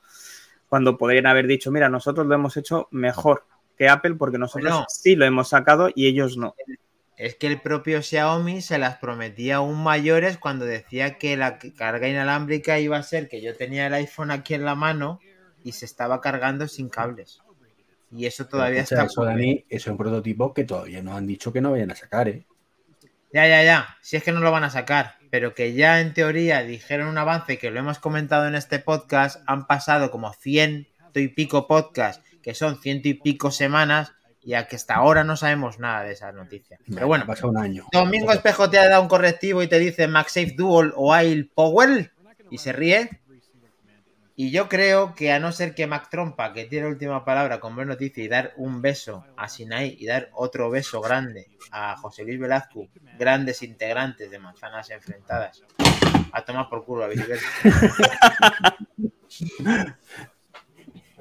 Cuando 0.69 0.97
podrían 0.97 1.27
haber 1.27 1.47
dicho, 1.47 1.71
mira, 1.71 1.89
nosotros 1.89 2.27
lo 2.27 2.35
hemos 2.35 2.57
hecho 2.57 2.89
mejor 2.91 3.45
que 3.77 3.89
Apple 3.89 4.15
porque 4.15 4.39
nosotros 4.39 4.85
sí 4.89 5.17
lo 5.17 5.25
hemos 5.25 5.49
sacado 5.49 5.89
y 5.95 6.07
ellos 6.07 6.37
no. 6.37 6.55
Es 7.21 7.35
que 7.35 7.49
el 7.49 7.61
propio 7.61 8.01
Xiaomi 8.01 8.63
se 8.63 8.79
las 8.79 8.97
prometía 8.97 9.57
aún 9.57 9.83
mayores 9.83 10.39
cuando 10.39 10.65
decía 10.65 11.19
que 11.19 11.37
la 11.37 11.59
carga 11.59 12.09
inalámbrica 12.09 12.79
iba 12.79 12.97
a 12.97 13.03
ser 13.03 13.29
que 13.29 13.43
yo 13.43 13.55
tenía 13.55 13.89
el 13.89 13.93
iPhone 13.93 14.31
aquí 14.31 14.55
en 14.55 14.65
la 14.65 14.75
mano 14.75 15.21
y 15.63 15.73
se 15.73 15.85
estaba 15.85 16.23
cargando 16.23 16.67
sin 16.67 16.89
cables. 16.89 17.43
Y 18.11 18.25
eso 18.25 18.47
todavía 18.47 18.81
Escucha, 18.81 19.03
está 19.03 19.07
eso. 19.13 19.25
Dani, 19.25 19.67
es 19.69 19.87
un 19.87 19.99
prototipo 19.99 20.55
que 20.55 20.65
todavía 20.65 21.03
no 21.03 21.15
han 21.15 21.27
dicho 21.27 21.53
que 21.53 21.61
no 21.61 21.73
vayan 21.73 21.91
a 21.91 21.95
sacar, 21.95 22.27
¿eh? 22.29 22.47
Ya, 23.35 23.47
ya, 23.47 23.63
ya. 23.65 23.99
Si 24.01 24.17
es 24.17 24.25
que 24.25 24.33
no 24.33 24.41
lo 24.41 24.51
van 24.51 24.65
a 24.65 24.71
sacar, 24.71 25.17
pero 25.31 25.55
que 25.55 25.75
ya 25.75 26.01
en 26.01 26.15
teoría 26.15 26.63
dijeron 26.63 27.07
un 27.07 27.19
avance 27.19 27.59
que 27.59 27.71
lo 27.71 27.81
hemos 27.81 27.99
comentado 27.99 28.49
en 28.49 28.55
este 28.55 28.79
podcast, 28.79 29.43
han 29.47 29.67
pasado 29.67 30.11
como 30.11 30.33
ciento 30.33 31.21
y 31.21 31.29
pico 31.29 31.67
podcasts, 31.67 32.25
que 32.43 32.55
son 32.55 32.81
ciento 32.81 33.09
y 33.09 33.15
pico 33.15 33.51
semanas, 33.51 34.15
y 34.43 34.55
a 34.55 34.67
que 34.67 34.77
hasta 34.77 34.95
ahora 34.95 35.25
no 35.25 35.37
sabemos 35.37 35.79
nada 35.79 36.05
de 36.05 36.13
esa 36.13 36.33
noticia. 36.33 36.79
Pero 36.93 37.07
bueno, 37.07 37.27
pasado 37.27 37.51
un 37.51 37.59
año. 37.59 37.85
Domingo 37.93 38.33
Espejo 38.33 38.71
te 38.71 38.79
ha 38.79 38.89
dado 38.89 39.03
un 39.03 39.09
correctivo 39.09 39.63
y 39.63 39.69
te 39.69 39.79
dice 39.79 40.09
MagSafe 40.09 40.55
Dual 40.57 40.93
o 40.97 41.13
Ail 41.13 41.51
Powell 41.55 42.11
y 42.51 42.59
se 42.59 42.73
ríe. 42.73 43.21
Y 44.37 44.53
yo 44.53 44.71
creo 44.71 45.15
que 45.15 45.33
a 45.33 45.39
no 45.39 45.53
ser 45.53 45.75
que 45.75 45.87
Mac 45.87 46.09
Trompa, 46.09 46.55
que 46.55 46.65
tiene 46.65 46.87
la 46.87 46.93
última 46.93 47.27
palabra 47.27 47.61
con 47.61 47.75
buena 47.75 47.93
noticia 47.93 48.25
y 48.25 48.29
dar 48.29 48.55
un 48.57 48.81
beso 48.81 49.27
a 49.37 49.51
Sinai 49.51 49.95
y 49.99 50.07
dar 50.07 50.31
otro 50.33 50.71
beso 50.71 51.03
grande 51.03 51.49
a 51.71 51.95
José 51.99 52.25
Luis 52.25 52.41
Velazco, 52.41 52.89
grandes 53.19 53.63
integrantes 53.63 54.31
de 54.31 54.39
Manzanas 54.39 54.89
Enfrentadas, 54.89 55.63
a 56.33 56.43
tomar 56.43 56.71
por 56.71 56.87
culo 56.87 57.05
a 57.05 57.09
Billy 57.09 57.23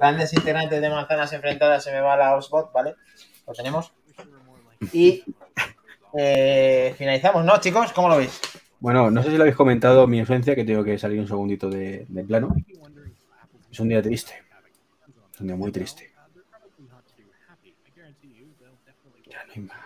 Grandes 0.00 0.32
integrantes 0.32 0.80
de 0.80 0.88
Manzanas 0.88 1.32
Enfrentadas, 1.34 1.84
se 1.84 1.92
me 1.92 2.00
va 2.00 2.16
la 2.16 2.34
Osbot, 2.34 2.72
¿vale? 2.72 2.94
Lo 3.46 3.52
tenemos. 3.52 3.92
Y 4.92 5.22
eh, 6.18 6.94
finalizamos, 6.96 7.44
¿no, 7.44 7.60
chicos? 7.60 7.92
¿Cómo 7.92 8.08
lo 8.08 8.16
veis? 8.16 8.40
Bueno, 8.80 9.10
no 9.10 9.22
sé 9.22 9.30
si 9.30 9.36
lo 9.36 9.42
habéis 9.42 9.56
comentado, 9.56 10.06
mi 10.06 10.20
ausencia, 10.20 10.54
que 10.54 10.64
tengo 10.64 10.82
que 10.82 10.98
salir 10.98 11.20
un 11.20 11.28
segundito 11.28 11.68
de, 11.68 12.06
de 12.08 12.24
plano. 12.24 12.56
Es 13.70 13.78
un 13.78 13.88
día 13.90 14.00
triste. 14.02 14.32
Es 15.34 15.40
un 15.40 15.48
día 15.48 15.56
muy 15.56 15.70
triste. 15.70 16.10
Ya 19.28 19.44
no 19.44 19.52
hay 19.54 19.60
más. 19.60 19.76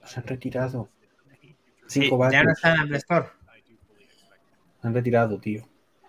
Nos 0.00 0.16
han 0.18 0.26
retirado. 0.26 0.88
Cinco 1.88 2.30
Ya 2.30 2.42
no 2.44 2.50
vatios. 2.50 2.52
está 2.52 2.74
en 2.74 2.80
Apple 2.80 2.96
Store. 2.98 3.26
Nos 4.76 4.84
han 4.84 4.94
retirado, 4.94 5.38
tío. 5.38 5.66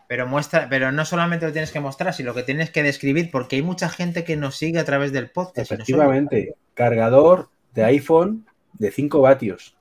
Pero 0.08 0.28
muestra, 0.28 0.68
pero 0.70 0.92
no 0.92 1.04
solamente 1.04 1.46
lo 1.46 1.52
tienes 1.52 1.72
que 1.72 1.80
mostrar, 1.80 2.14
sino 2.14 2.34
que 2.34 2.44
tienes 2.44 2.70
que 2.70 2.84
describir, 2.84 3.32
porque 3.32 3.56
hay 3.56 3.62
mucha 3.62 3.90
gente 3.90 4.24
que 4.24 4.36
nos 4.36 4.56
sigue 4.56 4.80
a 4.80 4.86
través 4.86 5.12
del 5.12 5.32
podcast. 5.32 5.72
no 5.72 5.76
Efectivamente. 5.76 6.56
Cargador 6.74 7.50
de 7.74 7.86
iPhone 7.86 8.46
de 8.74 8.92
5 8.92 9.22
vatios. 9.22 9.76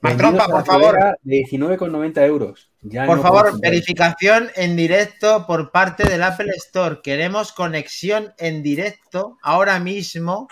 Vale, 0.00 0.16
Trompa, 0.16 0.46
por 0.46 0.64
favor. 0.64 0.98
De 1.22 1.36
19,90 1.42 2.26
euros. 2.26 2.70
Ya 2.82 3.06
Por 3.06 3.16
no 3.16 3.22
favor, 3.22 3.60
verificación 3.60 4.50
en 4.54 4.76
directo 4.76 5.46
por 5.46 5.72
parte 5.72 6.08
del 6.08 6.22
Apple 6.22 6.52
Store. 6.56 7.00
Queremos 7.02 7.52
conexión 7.52 8.32
en 8.38 8.62
directo 8.62 9.38
ahora 9.42 9.80
mismo 9.80 10.48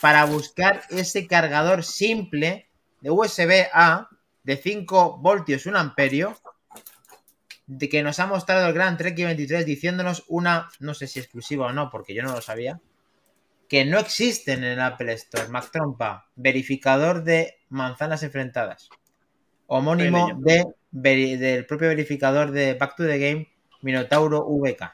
para 0.00 0.24
buscar 0.24 0.82
ese 0.90 1.26
cargador 1.26 1.84
simple 1.84 2.68
de 3.00 3.10
USB 3.10 3.68
A 3.72 4.08
de 4.42 4.56
5 4.56 5.18
voltios 5.18 5.64
1 5.64 5.78
amperio 5.78 6.36
de 7.66 7.88
que 7.88 8.02
nos 8.02 8.18
ha 8.20 8.26
mostrado 8.26 8.66
el 8.66 8.72
gran 8.74 8.96
Trek 8.96 9.16
23 9.16 9.64
diciéndonos 9.64 10.24
una, 10.28 10.68
no 10.80 10.94
sé 10.94 11.06
si 11.06 11.18
exclusiva 11.20 11.66
o 11.66 11.72
no, 11.72 11.90
porque 11.90 12.14
yo 12.14 12.22
no 12.22 12.32
lo 12.32 12.40
sabía, 12.40 12.80
que 13.68 13.84
no 13.84 13.98
existen 13.98 14.64
en 14.64 14.72
el 14.72 14.80
Apple 14.80 15.12
Store. 15.14 15.48
Mac 15.48 15.70
Trompa, 15.70 16.26
verificador 16.36 17.24
de 17.24 17.58
manzanas 17.70 18.22
enfrentadas. 18.22 18.90
Homónimo 19.66 20.28
de, 20.40 20.64
veri- 20.92 21.38
del 21.38 21.64
propio 21.64 21.88
verificador 21.88 22.50
de 22.50 22.74
Back 22.74 22.96
to 22.96 23.06
the 23.06 23.18
Game, 23.18 23.48
Minotauro 23.80 24.44
VK. 24.46 24.92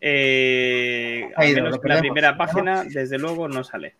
Eh, 0.00 1.30
menos 1.38 1.70
lo 1.70 1.80
que 1.80 1.88
la 1.88 2.00
primera 2.00 2.36
página, 2.36 2.84
desde 2.84 3.18
luego, 3.18 3.48
no 3.48 3.62
sale. 3.64 3.94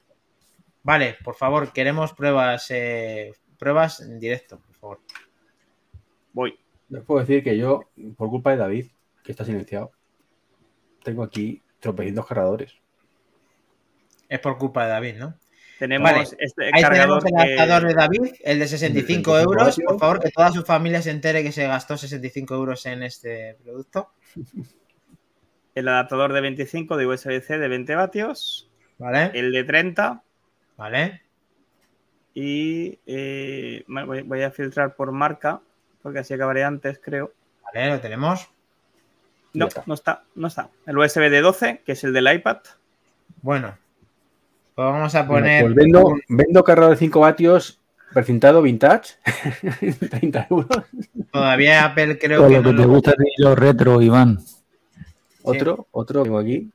Vale, 0.83 1.17
por 1.23 1.37
favor, 1.37 1.73
queremos 1.73 2.13
pruebas, 2.13 2.67
eh, 2.71 3.33
pruebas 3.57 4.01
en 4.01 4.19
directo, 4.19 4.59
por 4.59 4.75
favor. 4.77 5.01
Voy. 6.33 6.59
Les 6.93 7.03
puedo 7.05 7.21
decir 7.21 7.43
que 7.43 7.57
yo, 7.57 7.91
por 8.17 8.29
culpa 8.29 8.51
de 8.51 8.59
David, 8.59 8.87
que 9.25 9.33
está 9.33 9.45
silenciado, 9.45 9.93
tengo 11.03 11.23
aquí 11.23 11.63
tropecientos 11.81 12.27
cargadores. 12.27 12.75
Es 14.29 14.39
por 14.41 14.59
culpa 14.59 14.85
de 14.85 14.91
David, 14.91 15.17
¿no? 15.17 15.35
Tenemos 15.79 16.13
Vale. 16.13 16.29
este 16.39 16.67
Ahí 16.67 16.83
cargador 16.83 17.23
tenemos 17.23 17.25
el 17.25 17.31
que- 17.33 17.55
adaptador 17.63 17.89
de 17.89 17.95
David, 17.95 18.35
el 18.45 18.59
de 18.59 18.69
65 18.69 19.35
de 19.35 19.41
65 19.41 19.41
euros. 19.41 19.77
Por 19.85 19.99
favor, 19.99 20.21
que 20.21 20.31
toda 20.31 20.53
su 20.53 20.63
familia 20.63 21.03
se 21.03 21.11
entere 21.11 21.43
que 21.43 21.51
se 21.51 21.67
gastó 21.67 21.97
65 21.97 22.55
euros 22.55 22.85
en 22.87 23.03
este 23.03 23.57
producto. 23.65 24.11
el 25.75 25.89
adaptador 25.89 26.35
de 26.35 26.41
25 26.43 26.97
de 26.99 27.07
USB-C 27.07 27.59
de 27.59 27.69
20 27.69 27.95
vatios, 27.95 28.71
¿Vale? 28.99 29.31
el 29.33 29.51
de 29.51 29.65
30 29.65 30.23
¿Vale? 30.77 31.23
y 32.35 32.99
eh, 33.07 33.83
voy 33.87 34.43
a 34.43 34.51
filtrar 34.51 34.95
por 34.95 35.11
marca 35.13 35.61
porque 36.03 36.21
así 36.21 36.35
acabaré 36.35 36.65
antes, 36.65 37.01
creo. 37.03 37.33
Vale, 37.65 37.89
lo 37.91 38.01
tenemos. 38.01 38.49
No, 39.55 39.69
no 39.87 39.95
está, 39.95 40.25
no 40.35 40.49
está. 40.49 40.71
El 40.87 40.97
USB 40.99 41.29
de 41.31 41.41
12, 41.43 41.83
que 41.85 41.93
es 41.93 42.05
el 42.05 42.13
del 42.13 42.33
iPad. 42.33 42.59
Bueno, 43.43 43.77
pues 44.75 44.87
vamos 44.87 45.15
a 45.15 45.23
Bueno, 45.23 45.45
poner. 45.47 45.63
pues 45.65 45.75
vendo, 45.75 46.15
vendo 46.29 46.65
cargador 46.65 46.93
de 46.93 46.99
5 46.99 47.21
vatios 47.21 47.79
precintado 48.15 48.63
vintage, 48.63 49.15
30 50.11 50.47
euros. 50.51 50.85
Todavía 51.31 51.85
Apple 51.85 52.19
creo 52.19 52.41
Con 52.43 52.49
que 52.51 52.57
lo 52.57 52.63
no 52.63 52.71
que 52.71 52.77
te 52.77 52.83
lo- 52.83 52.89
gusta 52.89 53.11
a 53.11 53.15
ti 53.15 53.25
los 53.39 53.59
retro, 53.59 54.01
Iván. 54.03 54.39
Otro, 55.43 55.87
otro 55.91 56.23
tengo 56.23 56.39
aquí. 56.39 56.71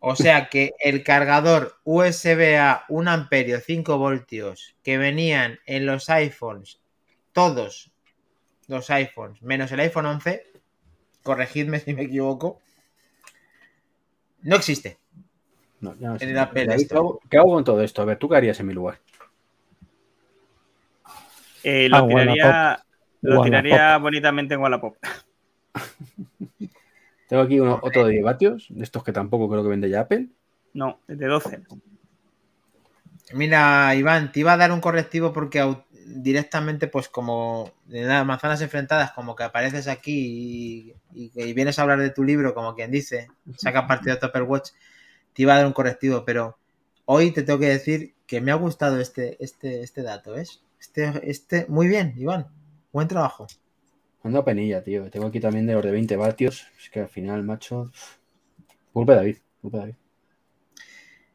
O 0.00 0.14
sea 0.14 0.48
que 0.48 0.74
el 0.78 1.02
cargador 1.02 1.76
USB-A 1.84 2.84
1 2.88 3.10
amperio 3.10 3.60
5 3.60 3.98
voltios 3.98 4.74
que 4.84 4.96
venían 4.98 5.58
en 5.66 5.86
los 5.86 6.08
iPhones, 6.08 6.80
todos 7.32 7.90
los 8.68 8.88
iPhones, 8.90 9.42
menos 9.42 9.72
el 9.72 9.80
iPhone 9.80 10.06
11, 10.06 10.46
corregidme 11.22 11.80
si 11.80 11.94
me 11.94 12.02
equivoco, 12.02 12.60
no 14.42 14.56
existe. 14.56 14.98
No, 15.80 15.94
ya 15.96 16.08
no 16.08 16.18
sé. 16.18 16.24
En 16.24 16.30
el 16.30 16.38
Apple 16.38 16.66
David, 16.66 16.88
¿qué, 16.88 16.94
hago, 16.94 17.20
qué 17.28 17.38
hago 17.38 17.54
con 17.54 17.64
todo 17.64 17.82
esto? 17.82 18.02
A 18.02 18.04
ver, 18.04 18.18
¿tú 18.18 18.28
qué 18.28 18.36
harías 18.36 18.60
en 18.60 18.66
mi 18.66 18.74
lugar? 18.74 18.98
Eh, 21.62 21.88
lo 21.88 21.98
Ah, 21.98 22.06
tiraría, 22.06 22.84
lo 23.22 23.42
tiraría 23.42 23.98
bonitamente 23.98 24.54
en 24.54 24.60
Wallapop. 24.60 24.96
Tengo 27.28 27.42
aquí 27.42 27.60
uno, 27.60 27.78
otro 27.82 28.06
de 28.06 28.12
10 28.12 28.24
vatios, 28.24 28.66
de 28.70 28.82
estos 28.82 29.04
que 29.04 29.12
tampoco 29.12 29.50
creo 29.50 29.62
que 29.62 29.68
vende 29.68 29.90
ya 29.90 30.00
Apple. 30.00 30.28
No, 30.72 31.00
el 31.08 31.18
de 31.18 31.26
12. 31.26 31.62
Mira, 33.34 33.94
Iván, 33.94 34.32
te 34.32 34.40
iba 34.40 34.54
a 34.54 34.56
dar 34.56 34.72
un 34.72 34.80
correctivo 34.80 35.32
porque 35.32 35.60
directamente, 36.08 36.88
pues 36.88 37.08
como 37.08 37.72
de 37.86 38.02
nada, 38.02 38.24
manzanas 38.24 38.60
enfrentadas, 38.62 39.12
como 39.12 39.36
que 39.36 39.44
apareces 39.44 39.88
aquí 39.88 40.94
y, 41.14 41.30
y- 41.30 41.32
y 41.34 41.52
vienes 41.54 41.78
a 41.78 41.82
hablar 41.82 42.00
de 42.00 42.10
tu 42.10 42.24
libro, 42.24 42.54
como 42.54 42.74
quien 42.74 42.90
dice, 42.90 43.28
saca 43.56 43.86
partido 43.86 44.14
de 44.14 44.20
Topper 44.20 44.42
Watch, 44.42 44.70
te 45.34 45.42
iba 45.42 45.54
a 45.54 45.58
dar 45.58 45.66
un 45.66 45.72
correctivo, 45.72 46.24
pero 46.24 46.58
hoy 47.04 47.30
te 47.32 47.42
tengo 47.42 47.58
que 47.58 47.68
decir 47.68 48.14
que 48.26 48.40
me 48.40 48.50
ha 48.52 48.56
gustado 48.56 49.00
este, 49.00 49.42
este, 49.42 49.82
este 49.82 50.02
dato, 50.02 50.32
¿ves? 50.32 50.62
Este, 50.80 51.30
este, 51.30 51.66
muy 51.68 51.88
bien, 51.88 52.14
Iván, 52.16 52.48
buen 52.92 53.08
trabajo. 53.08 53.46
Ando 54.22 54.40
a 54.40 54.44
penilla, 54.44 54.82
tío. 54.82 55.10
Tengo 55.10 55.26
aquí 55.28 55.40
también 55.40 55.66
de 55.66 55.74
los 55.74 55.82
de 55.84 55.90
20 55.92 56.16
vatios. 56.16 56.66
Es 56.82 56.90
que 56.90 57.00
al 57.00 57.08
final, 57.08 57.42
macho. 57.44 57.90
Culpa 58.92 59.12
de 59.12 59.18
David. 59.18 59.36
Culpa 59.62 59.78
de 59.78 59.82
David. 59.82 59.96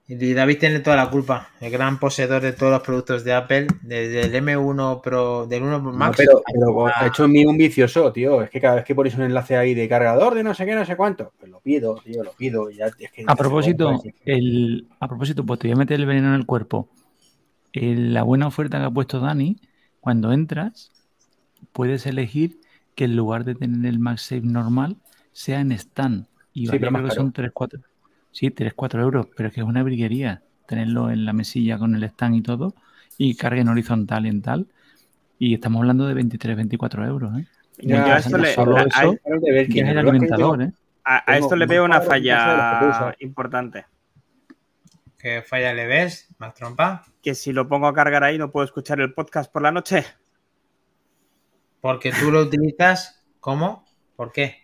Y 0.05 0.33
David 0.33 0.57
tiene 0.59 0.79
toda 0.81 0.97
la 0.97 1.09
culpa, 1.09 1.47
el 1.61 1.71
gran 1.71 1.97
poseedor 1.97 2.41
de 2.41 2.51
todos 2.51 2.73
los 2.73 2.81
productos 2.81 3.23
de 3.23 3.33
Apple, 3.33 3.67
desde 3.83 4.21
el 4.25 4.33
M1 4.35 5.01
Pro, 5.01 5.47
del 5.47 5.63
1 5.63 5.81
Pro 5.81 5.91
No, 5.93 5.97
Max. 5.97 6.17
pero, 6.17 6.41
pero 6.45 7.07
hecho 7.07 7.23
en 7.23 7.31
mí 7.31 7.45
un 7.45 7.57
vicioso, 7.57 8.11
tío. 8.11 8.41
Es 8.41 8.49
que 8.49 8.59
cada 8.59 8.75
vez 8.75 8.83
que 8.83 8.93
ponéis 8.95 9.15
un 9.15 9.21
enlace 9.23 9.55
ahí 9.55 9.73
de 9.73 9.87
cargador 9.87 10.35
de 10.35 10.43
no 10.43 10.53
sé 10.53 10.65
qué, 10.65 10.75
no 10.75 10.85
sé 10.85 10.97
cuánto, 10.97 11.31
pues 11.39 11.49
lo 11.49 11.61
pido, 11.61 11.95
tío, 12.03 12.21
lo 12.21 12.33
pido. 12.33 12.69
y 12.69 12.75
ya, 12.75 12.87
es 12.87 13.11
que- 13.11 13.23
A 13.25 13.35
propósito, 13.35 13.93
el, 14.25 14.87
a 14.99 15.07
propósito, 15.07 15.45
pues 15.45 15.59
te 15.61 15.67
voy 15.69 15.75
a 15.75 15.77
meter 15.77 15.97
el 15.99 16.05
veneno 16.05 16.27
en 16.29 16.33
el 16.35 16.45
cuerpo. 16.45 16.89
El- 17.71 18.13
la 18.13 18.23
buena 18.23 18.47
oferta 18.47 18.79
que 18.79 18.85
ha 18.85 18.91
puesto 18.91 19.21
Dani, 19.21 19.55
cuando 20.01 20.33
entras, 20.33 20.91
puedes 21.71 22.05
elegir 22.05 22.59
que 22.93 23.05
en 23.05 23.15
lugar 23.15 23.45
de 23.45 23.55
tener 23.55 23.89
el 23.89 23.99
MagSafe 23.99 24.41
normal, 24.41 24.97
sea 25.31 25.61
en 25.61 25.71
stand. 25.71 26.25
Y 26.53 26.65
Sí, 26.65 26.67
vale, 26.67 26.79
pero 26.81 26.91
más 26.91 27.03
que 27.09 27.15
son 27.15 27.31
3, 27.31 27.51
4. 27.53 27.79
Sí, 28.33 28.51
3, 28.51 28.73
4 28.73 29.01
euros, 29.01 29.27
pero 29.37 29.47
es 29.47 29.55
que 29.55 29.61
es 29.61 29.65
una 29.67 29.83
briguería 29.83 30.41
tenerlo 30.67 31.09
en 31.11 31.23
la 31.23 31.31
mesilla 31.33 31.77
con 31.77 31.95
el 31.95 32.03
stand 32.03 32.35
y 32.35 32.41
todo, 32.41 32.73
y 33.17 33.35
carga 33.35 33.61
en 33.61 33.69
horizontal 33.69 34.25
y 34.25 34.29
en 34.29 34.41
tal. 34.41 34.67
Y 35.39 35.53
estamos 35.53 35.79
hablando 35.81 36.07
de 36.07 36.13
23, 36.15 36.55
24 36.57 37.05
euros. 37.05 37.39
¿eh? 37.39 37.47
Ya, 37.77 38.05
Yo 38.07 38.13
a 38.13 38.15
le- 38.39 38.53
solo 38.53 38.77
eso, 38.77 39.15
ver 39.25 39.57
es 39.69 39.75
el 39.75 39.97
alimentador, 39.97 40.61
¿eh? 40.63 40.71
A, 41.05 41.17
a 41.17 41.25
Tengo 41.25 41.39
esto 41.39 41.55
le 41.55 41.65
veo 41.65 41.85
una 41.85 42.01
falla 42.01 43.15
importante. 43.19 43.85
¿Qué 45.19 45.41
falla 45.41 45.73
le 45.73 45.85
ves, 45.85 46.33
Mac 46.37 46.53
Trompa? 46.53 47.05
Que 47.21 47.35
si 47.35 47.53
lo 47.53 47.67
pongo 47.67 47.87
a 47.87 47.93
cargar 47.93 48.23
ahí 48.23 48.37
no 48.37 48.51
puedo 48.51 48.65
escuchar 48.65 48.99
el 48.99 49.13
podcast 49.13 49.51
por 49.51 49.61
la 49.61 49.71
noche. 49.71 50.05
Porque 51.81 52.11
tú 52.11 52.31
lo 52.31 52.41
utilizas, 52.41 53.23
¿cómo? 53.39 53.85
¿Por 54.15 54.31
qué? 54.31 54.61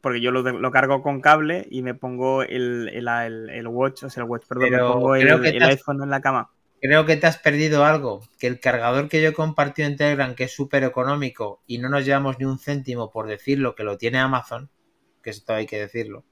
Porque 0.00 0.20
yo 0.20 0.30
lo, 0.32 0.42
lo 0.42 0.70
cargo 0.70 1.02
con 1.02 1.20
cable 1.20 1.66
y 1.70 1.82
me 1.82 1.94
pongo 1.94 2.42
el, 2.42 2.88
el, 2.92 3.06
el- 3.08 3.50
el 3.50 3.66
watch, 3.68 4.02
o 4.04 4.10
sea, 4.10 4.22
el 4.24 4.28
watch, 4.28 4.44
perdón, 4.48 4.68
Pero 4.70 4.86
me 4.88 4.92
pongo 4.94 5.14
el, 5.14 5.62
has- 5.62 5.68
iPhone 5.70 6.02
en 6.02 6.10
la 6.10 6.20
cama. 6.20 6.50
Creo 6.80 7.04
que 7.06 7.16
te 7.16 7.26
has 7.26 7.38
perdido 7.38 7.84
algo, 7.84 8.22
que 8.38 8.46
el 8.46 8.60
cargador 8.60 9.08
que 9.08 9.20
yo 9.20 9.30
he 9.30 9.32
compartido 9.32 9.88
en 9.88 9.96
Telegram, 9.96 10.34
que 10.34 10.44
es 10.44 10.52
súper 10.54 10.84
económico 10.84 11.60
y 11.66 11.78
no 11.78 11.88
nos 11.88 12.04
llevamos 12.04 12.38
ni 12.38 12.44
un 12.44 12.58
céntimo 12.58 13.10
por 13.10 13.26
decirlo, 13.26 13.74
que 13.74 13.82
lo 13.84 13.98
tiene 13.98 14.18
Amazon, 14.18 14.70
que 15.22 15.30
esto 15.30 15.54
hay 15.54 15.66
que 15.66 15.78
decirlo, 15.78 16.24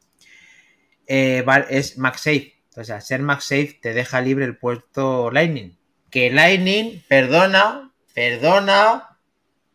eh, 1.06 1.44
es 1.70 1.98
MagSafe. 1.98 2.54
O 2.76 2.84
sea, 2.84 3.00
ser 3.00 3.22
MagSafe 3.22 3.78
te 3.80 3.92
deja 3.94 4.20
libre 4.20 4.44
el 4.44 4.56
puerto 4.56 5.30
Lightning. 5.30 5.76
Que 6.10 6.30
Lightning, 6.30 7.02
perdona, 7.08 7.92
perdona, 8.14 9.18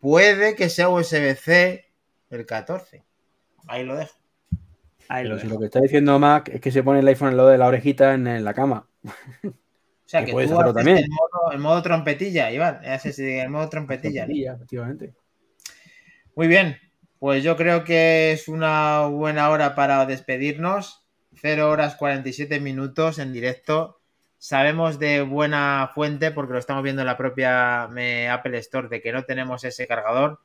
puede 0.00 0.54
que 0.56 0.68
sea 0.70 0.88
USB-C 0.88 1.86
el 2.30 2.46
14. 2.46 3.02
Ahí 3.66 3.84
lo 3.84 3.96
dejo. 3.96 4.14
Ahí 5.08 5.24
lo 5.26 5.38
si 5.38 5.46
dejo. 5.46 5.54
lo 5.54 5.58
que 5.60 5.66
está 5.66 5.80
diciendo 5.80 6.18
Mac 6.18 6.48
es 6.48 6.60
que 6.60 6.70
se 6.70 6.82
pone 6.82 7.00
el 7.00 7.08
iPhone 7.08 7.28
al 7.30 7.36
lado 7.36 7.48
de 7.50 7.58
la 7.58 7.66
orejita 7.68 8.14
en, 8.14 8.26
en 8.26 8.44
la 8.44 8.54
cama. 8.54 8.88
O 9.44 10.08
sea, 10.12 10.20
Que 10.20 10.26
que, 10.26 10.32
puedes 10.32 10.50
tú 10.50 10.54
hacerlo 10.54 10.72
haces 10.72 10.74
también. 10.74 10.98
el 10.98 11.08
modo, 11.08 11.52
el 11.52 11.58
modo 11.58 11.82
trompetilla, 11.82 12.50
Iván. 12.50 12.84
Haces 12.84 13.18
el 13.18 13.48
modo 13.50 13.68
trompetilla. 13.68 14.22
¿no? 14.22 14.26
Trompetilla, 14.26 14.52
efectivamente. 14.54 15.14
Muy 16.34 16.48
bien, 16.48 16.78
pues 17.18 17.42
yo 17.44 17.56
creo 17.56 17.84
que 17.84 18.32
es 18.32 18.48
una 18.48 19.06
buena 19.06 19.50
hora 19.50 19.74
para 19.74 20.04
despedirnos. 20.06 21.06
0 21.40 21.70
horas 21.70 21.96
47 21.96 22.60
minutos 22.60 23.18
en 23.18 23.32
directo. 23.32 24.00
Sabemos 24.38 24.98
de 24.98 25.22
buena 25.22 25.90
fuente, 25.94 26.30
porque 26.30 26.52
lo 26.54 26.58
estamos 26.58 26.82
viendo 26.82 27.02
en 27.02 27.06
la 27.06 27.16
propia 27.16 27.88
eh, 27.96 28.28
Apple 28.28 28.58
Store, 28.58 28.88
de 28.88 29.00
que 29.00 29.12
no 29.12 29.24
tenemos 29.24 29.64
ese 29.64 29.86
cargador. 29.86 30.40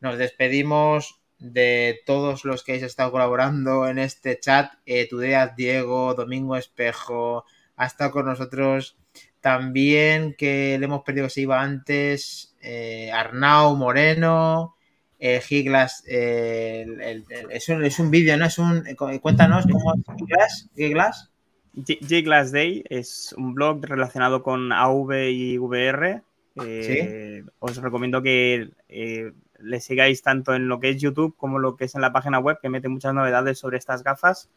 Nos 0.00 0.18
despedimos 0.18 1.20
de 1.52 2.00
todos 2.06 2.44
los 2.44 2.62
que 2.64 2.72
habéis 2.72 2.84
estado 2.84 3.12
colaborando 3.12 3.86
en 3.88 3.98
este 3.98 4.38
chat. 4.40 4.72
Eh, 4.86 5.08
Tudeas, 5.08 5.54
Diego, 5.56 6.14
Domingo 6.14 6.56
Espejo, 6.56 7.44
ha 7.76 7.86
estado 7.86 8.10
con 8.12 8.26
nosotros 8.26 8.96
también, 9.40 10.34
que 10.38 10.76
le 10.78 10.84
hemos 10.86 11.02
perdido 11.02 11.26
que 11.26 11.30
se 11.30 11.42
iba 11.42 11.60
antes, 11.60 12.54
eh, 12.62 13.10
Arnau 13.12 13.76
Moreno, 13.76 14.74
eh, 15.18 15.40
Giglas, 15.40 16.02
eh, 16.06 16.84
el- 16.86 17.00
el- 17.00 17.24
el- 17.28 17.50
es 17.50 17.68
un, 17.68 17.84
es 17.84 17.98
un 17.98 18.10
vídeo, 18.10 18.36
¿no? 18.36 18.46
Es 18.46 18.58
un, 18.58 18.86
eh, 18.86 18.96
cuéntanos 19.20 19.66
cómo 19.70 19.94
es 19.94 20.00
Giglas, 20.18 20.68
Giglas. 20.74 21.30
G-Glass 21.76 22.52
Day 22.52 22.84
es 22.88 23.34
un 23.36 23.52
blog 23.52 23.84
relacionado 23.84 24.44
con 24.44 24.70
AV 24.72 25.30
y 25.32 25.58
VR 25.58 26.22
Eh, 26.56 27.42
os 27.58 27.76
recomiendo 27.78 28.22
que 28.22 28.68
eh, 28.88 29.32
le 29.58 29.80
sigáis 29.80 30.22
tanto 30.22 30.54
en 30.54 30.68
lo 30.68 30.80
que 30.80 30.90
es 30.90 31.00
YouTube 31.00 31.36
como 31.36 31.58
lo 31.58 31.76
que 31.76 31.84
es 31.84 31.94
en 31.94 32.00
la 32.00 32.12
página 32.12 32.38
web, 32.38 32.58
que 32.60 32.68
mete 32.68 32.88
muchas 32.88 33.14
novedades 33.14 33.58
sobre 33.58 33.78
estas 33.78 34.02
gafas 34.02 34.50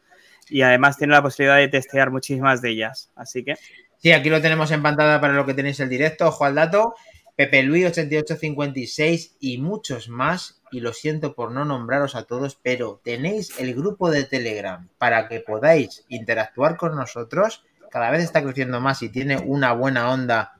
y 0.50 0.62
además 0.62 0.96
tiene 0.96 1.12
la 1.12 1.22
posibilidad 1.22 1.56
de 1.56 1.68
testear 1.68 2.10
muchísimas 2.10 2.62
de 2.62 2.70
ellas. 2.70 3.10
Así 3.14 3.44
que. 3.44 3.56
Sí, 3.98 4.12
aquí 4.12 4.30
lo 4.30 4.40
tenemos 4.40 4.70
en 4.70 4.82
pantalla 4.82 5.20
para 5.20 5.32
lo 5.32 5.44
que 5.44 5.54
tenéis 5.54 5.80
el 5.80 5.88
directo. 5.88 6.28
Ojo 6.28 6.44
al 6.44 6.54
dato. 6.54 6.94
Pepe 7.36 7.62
Luis 7.62 7.86
8856 7.86 9.36
y 9.40 9.58
muchos 9.58 10.08
más. 10.08 10.62
Y 10.70 10.80
lo 10.80 10.92
siento 10.92 11.34
por 11.34 11.52
no 11.52 11.64
nombraros 11.64 12.14
a 12.14 12.24
todos, 12.24 12.58
pero 12.62 13.00
tenéis 13.02 13.58
el 13.58 13.74
grupo 13.74 14.10
de 14.10 14.24
Telegram 14.24 14.88
para 14.98 15.28
que 15.28 15.40
podáis 15.40 16.04
interactuar 16.08 16.76
con 16.76 16.94
nosotros. 16.94 17.64
Cada 17.90 18.10
vez 18.10 18.22
está 18.22 18.42
creciendo 18.42 18.80
más 18.80 19.02
y 19.02 19.08
tiene 19.08 19.38
una 19.38 19.72
buena 19.72 20.10
onda. 20.10 20.57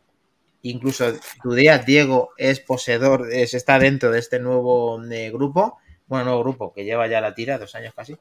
Incluso 0.71 1.13
tu 1.43 1.55
día, 1.55 1.79
Diego, 1.79 2.31
es 2.37 2.61
poseedor, 2.61 3.33
es, 3.33 3.55
está 3.55 3.79
dentro 3.79 4.11
de 4.11 4.19
este 4.19 4.39
nuevo 4.39 5.03
eh, 5.11 5.31
grupo. 5.31 5.79
Bueno, 6.07 6.27
nuevo 6.27 6.41
grupo 6.41 6.73
que 6.75 6.85
lleva 6.85 7.07
ya 7.07 7.21
la 7.21 7.35
tira, 7.35 7.59
dos 7.59 7.75
años 7.75 7.95
casi. 7.95 8.17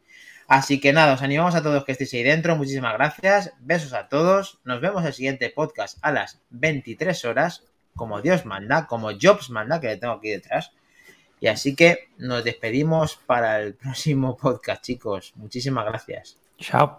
Así 0.47 0.79
que 0.79 0.93
nada, 0.93 1.13
os 1.13 1.21
animamos 1.21 1.55
a 1.55 1.63
todos 1.63 1.83
que 1.83 1.91
estéis 1.91 2.13
ahí 2.13 2.23
dentro. 2.23 2.55
Muchísimas 2.55 2.93
gracias. 2.93 3.53
Besos 3.59 3.93
a 3.93 4.07
todos. 4.07 4.59
Nos 4.63 4.79
vemos 4.79 5.01
en 5.01 5.07
el 5.07 5.13
siguiente 5.13 5.49
podcast 5.49 5.97
a 6.01 6.11
las 6.13 6.39
23 6.51 7.25
horas, 7.25 7.63
como 7.95 8.21
Dios 8.21 8.45
manda, 8.45 8.87
como 8.87 9.09
Jobs 9.11 9.49
manda, 9.49 9.81
que 9.81 9.87
le 9.87 9.97
tengo 9.97 10.13
aquí 10.13 10.29
detrás. 10.29 10.71
Y 11.41 11.47
así 11.47 11.75
que 11.75 12.09
nos 12.17 12.45
despedimos 12.45 13.17
para 13.17 13.59
el 13.61 13.73
próximo 13.83 14.37
podcast, 14.37 14.83
chicos. 14.83 15.33
Muchísimas 15.35 15.85
gracias. 15.85 16.37
Chao. 16.59 16.97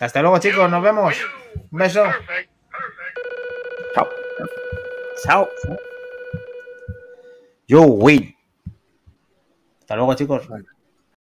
Hasta 0.00 0.22
luego, 0.22 0.38
chicos. 0.38 0.70
Nos 0.70 0.82
vemos. 0.82 1.14
Un 1.70 1.78
beso. 1.78 2.04
Chao. 3.94 4.08
Chao. 5.22 5.48
You 7.66 7.82
win. 7.82 8.34
Hasta 9.80 9.96
luego, 9.96 10.14
chicos. 10.14 10.48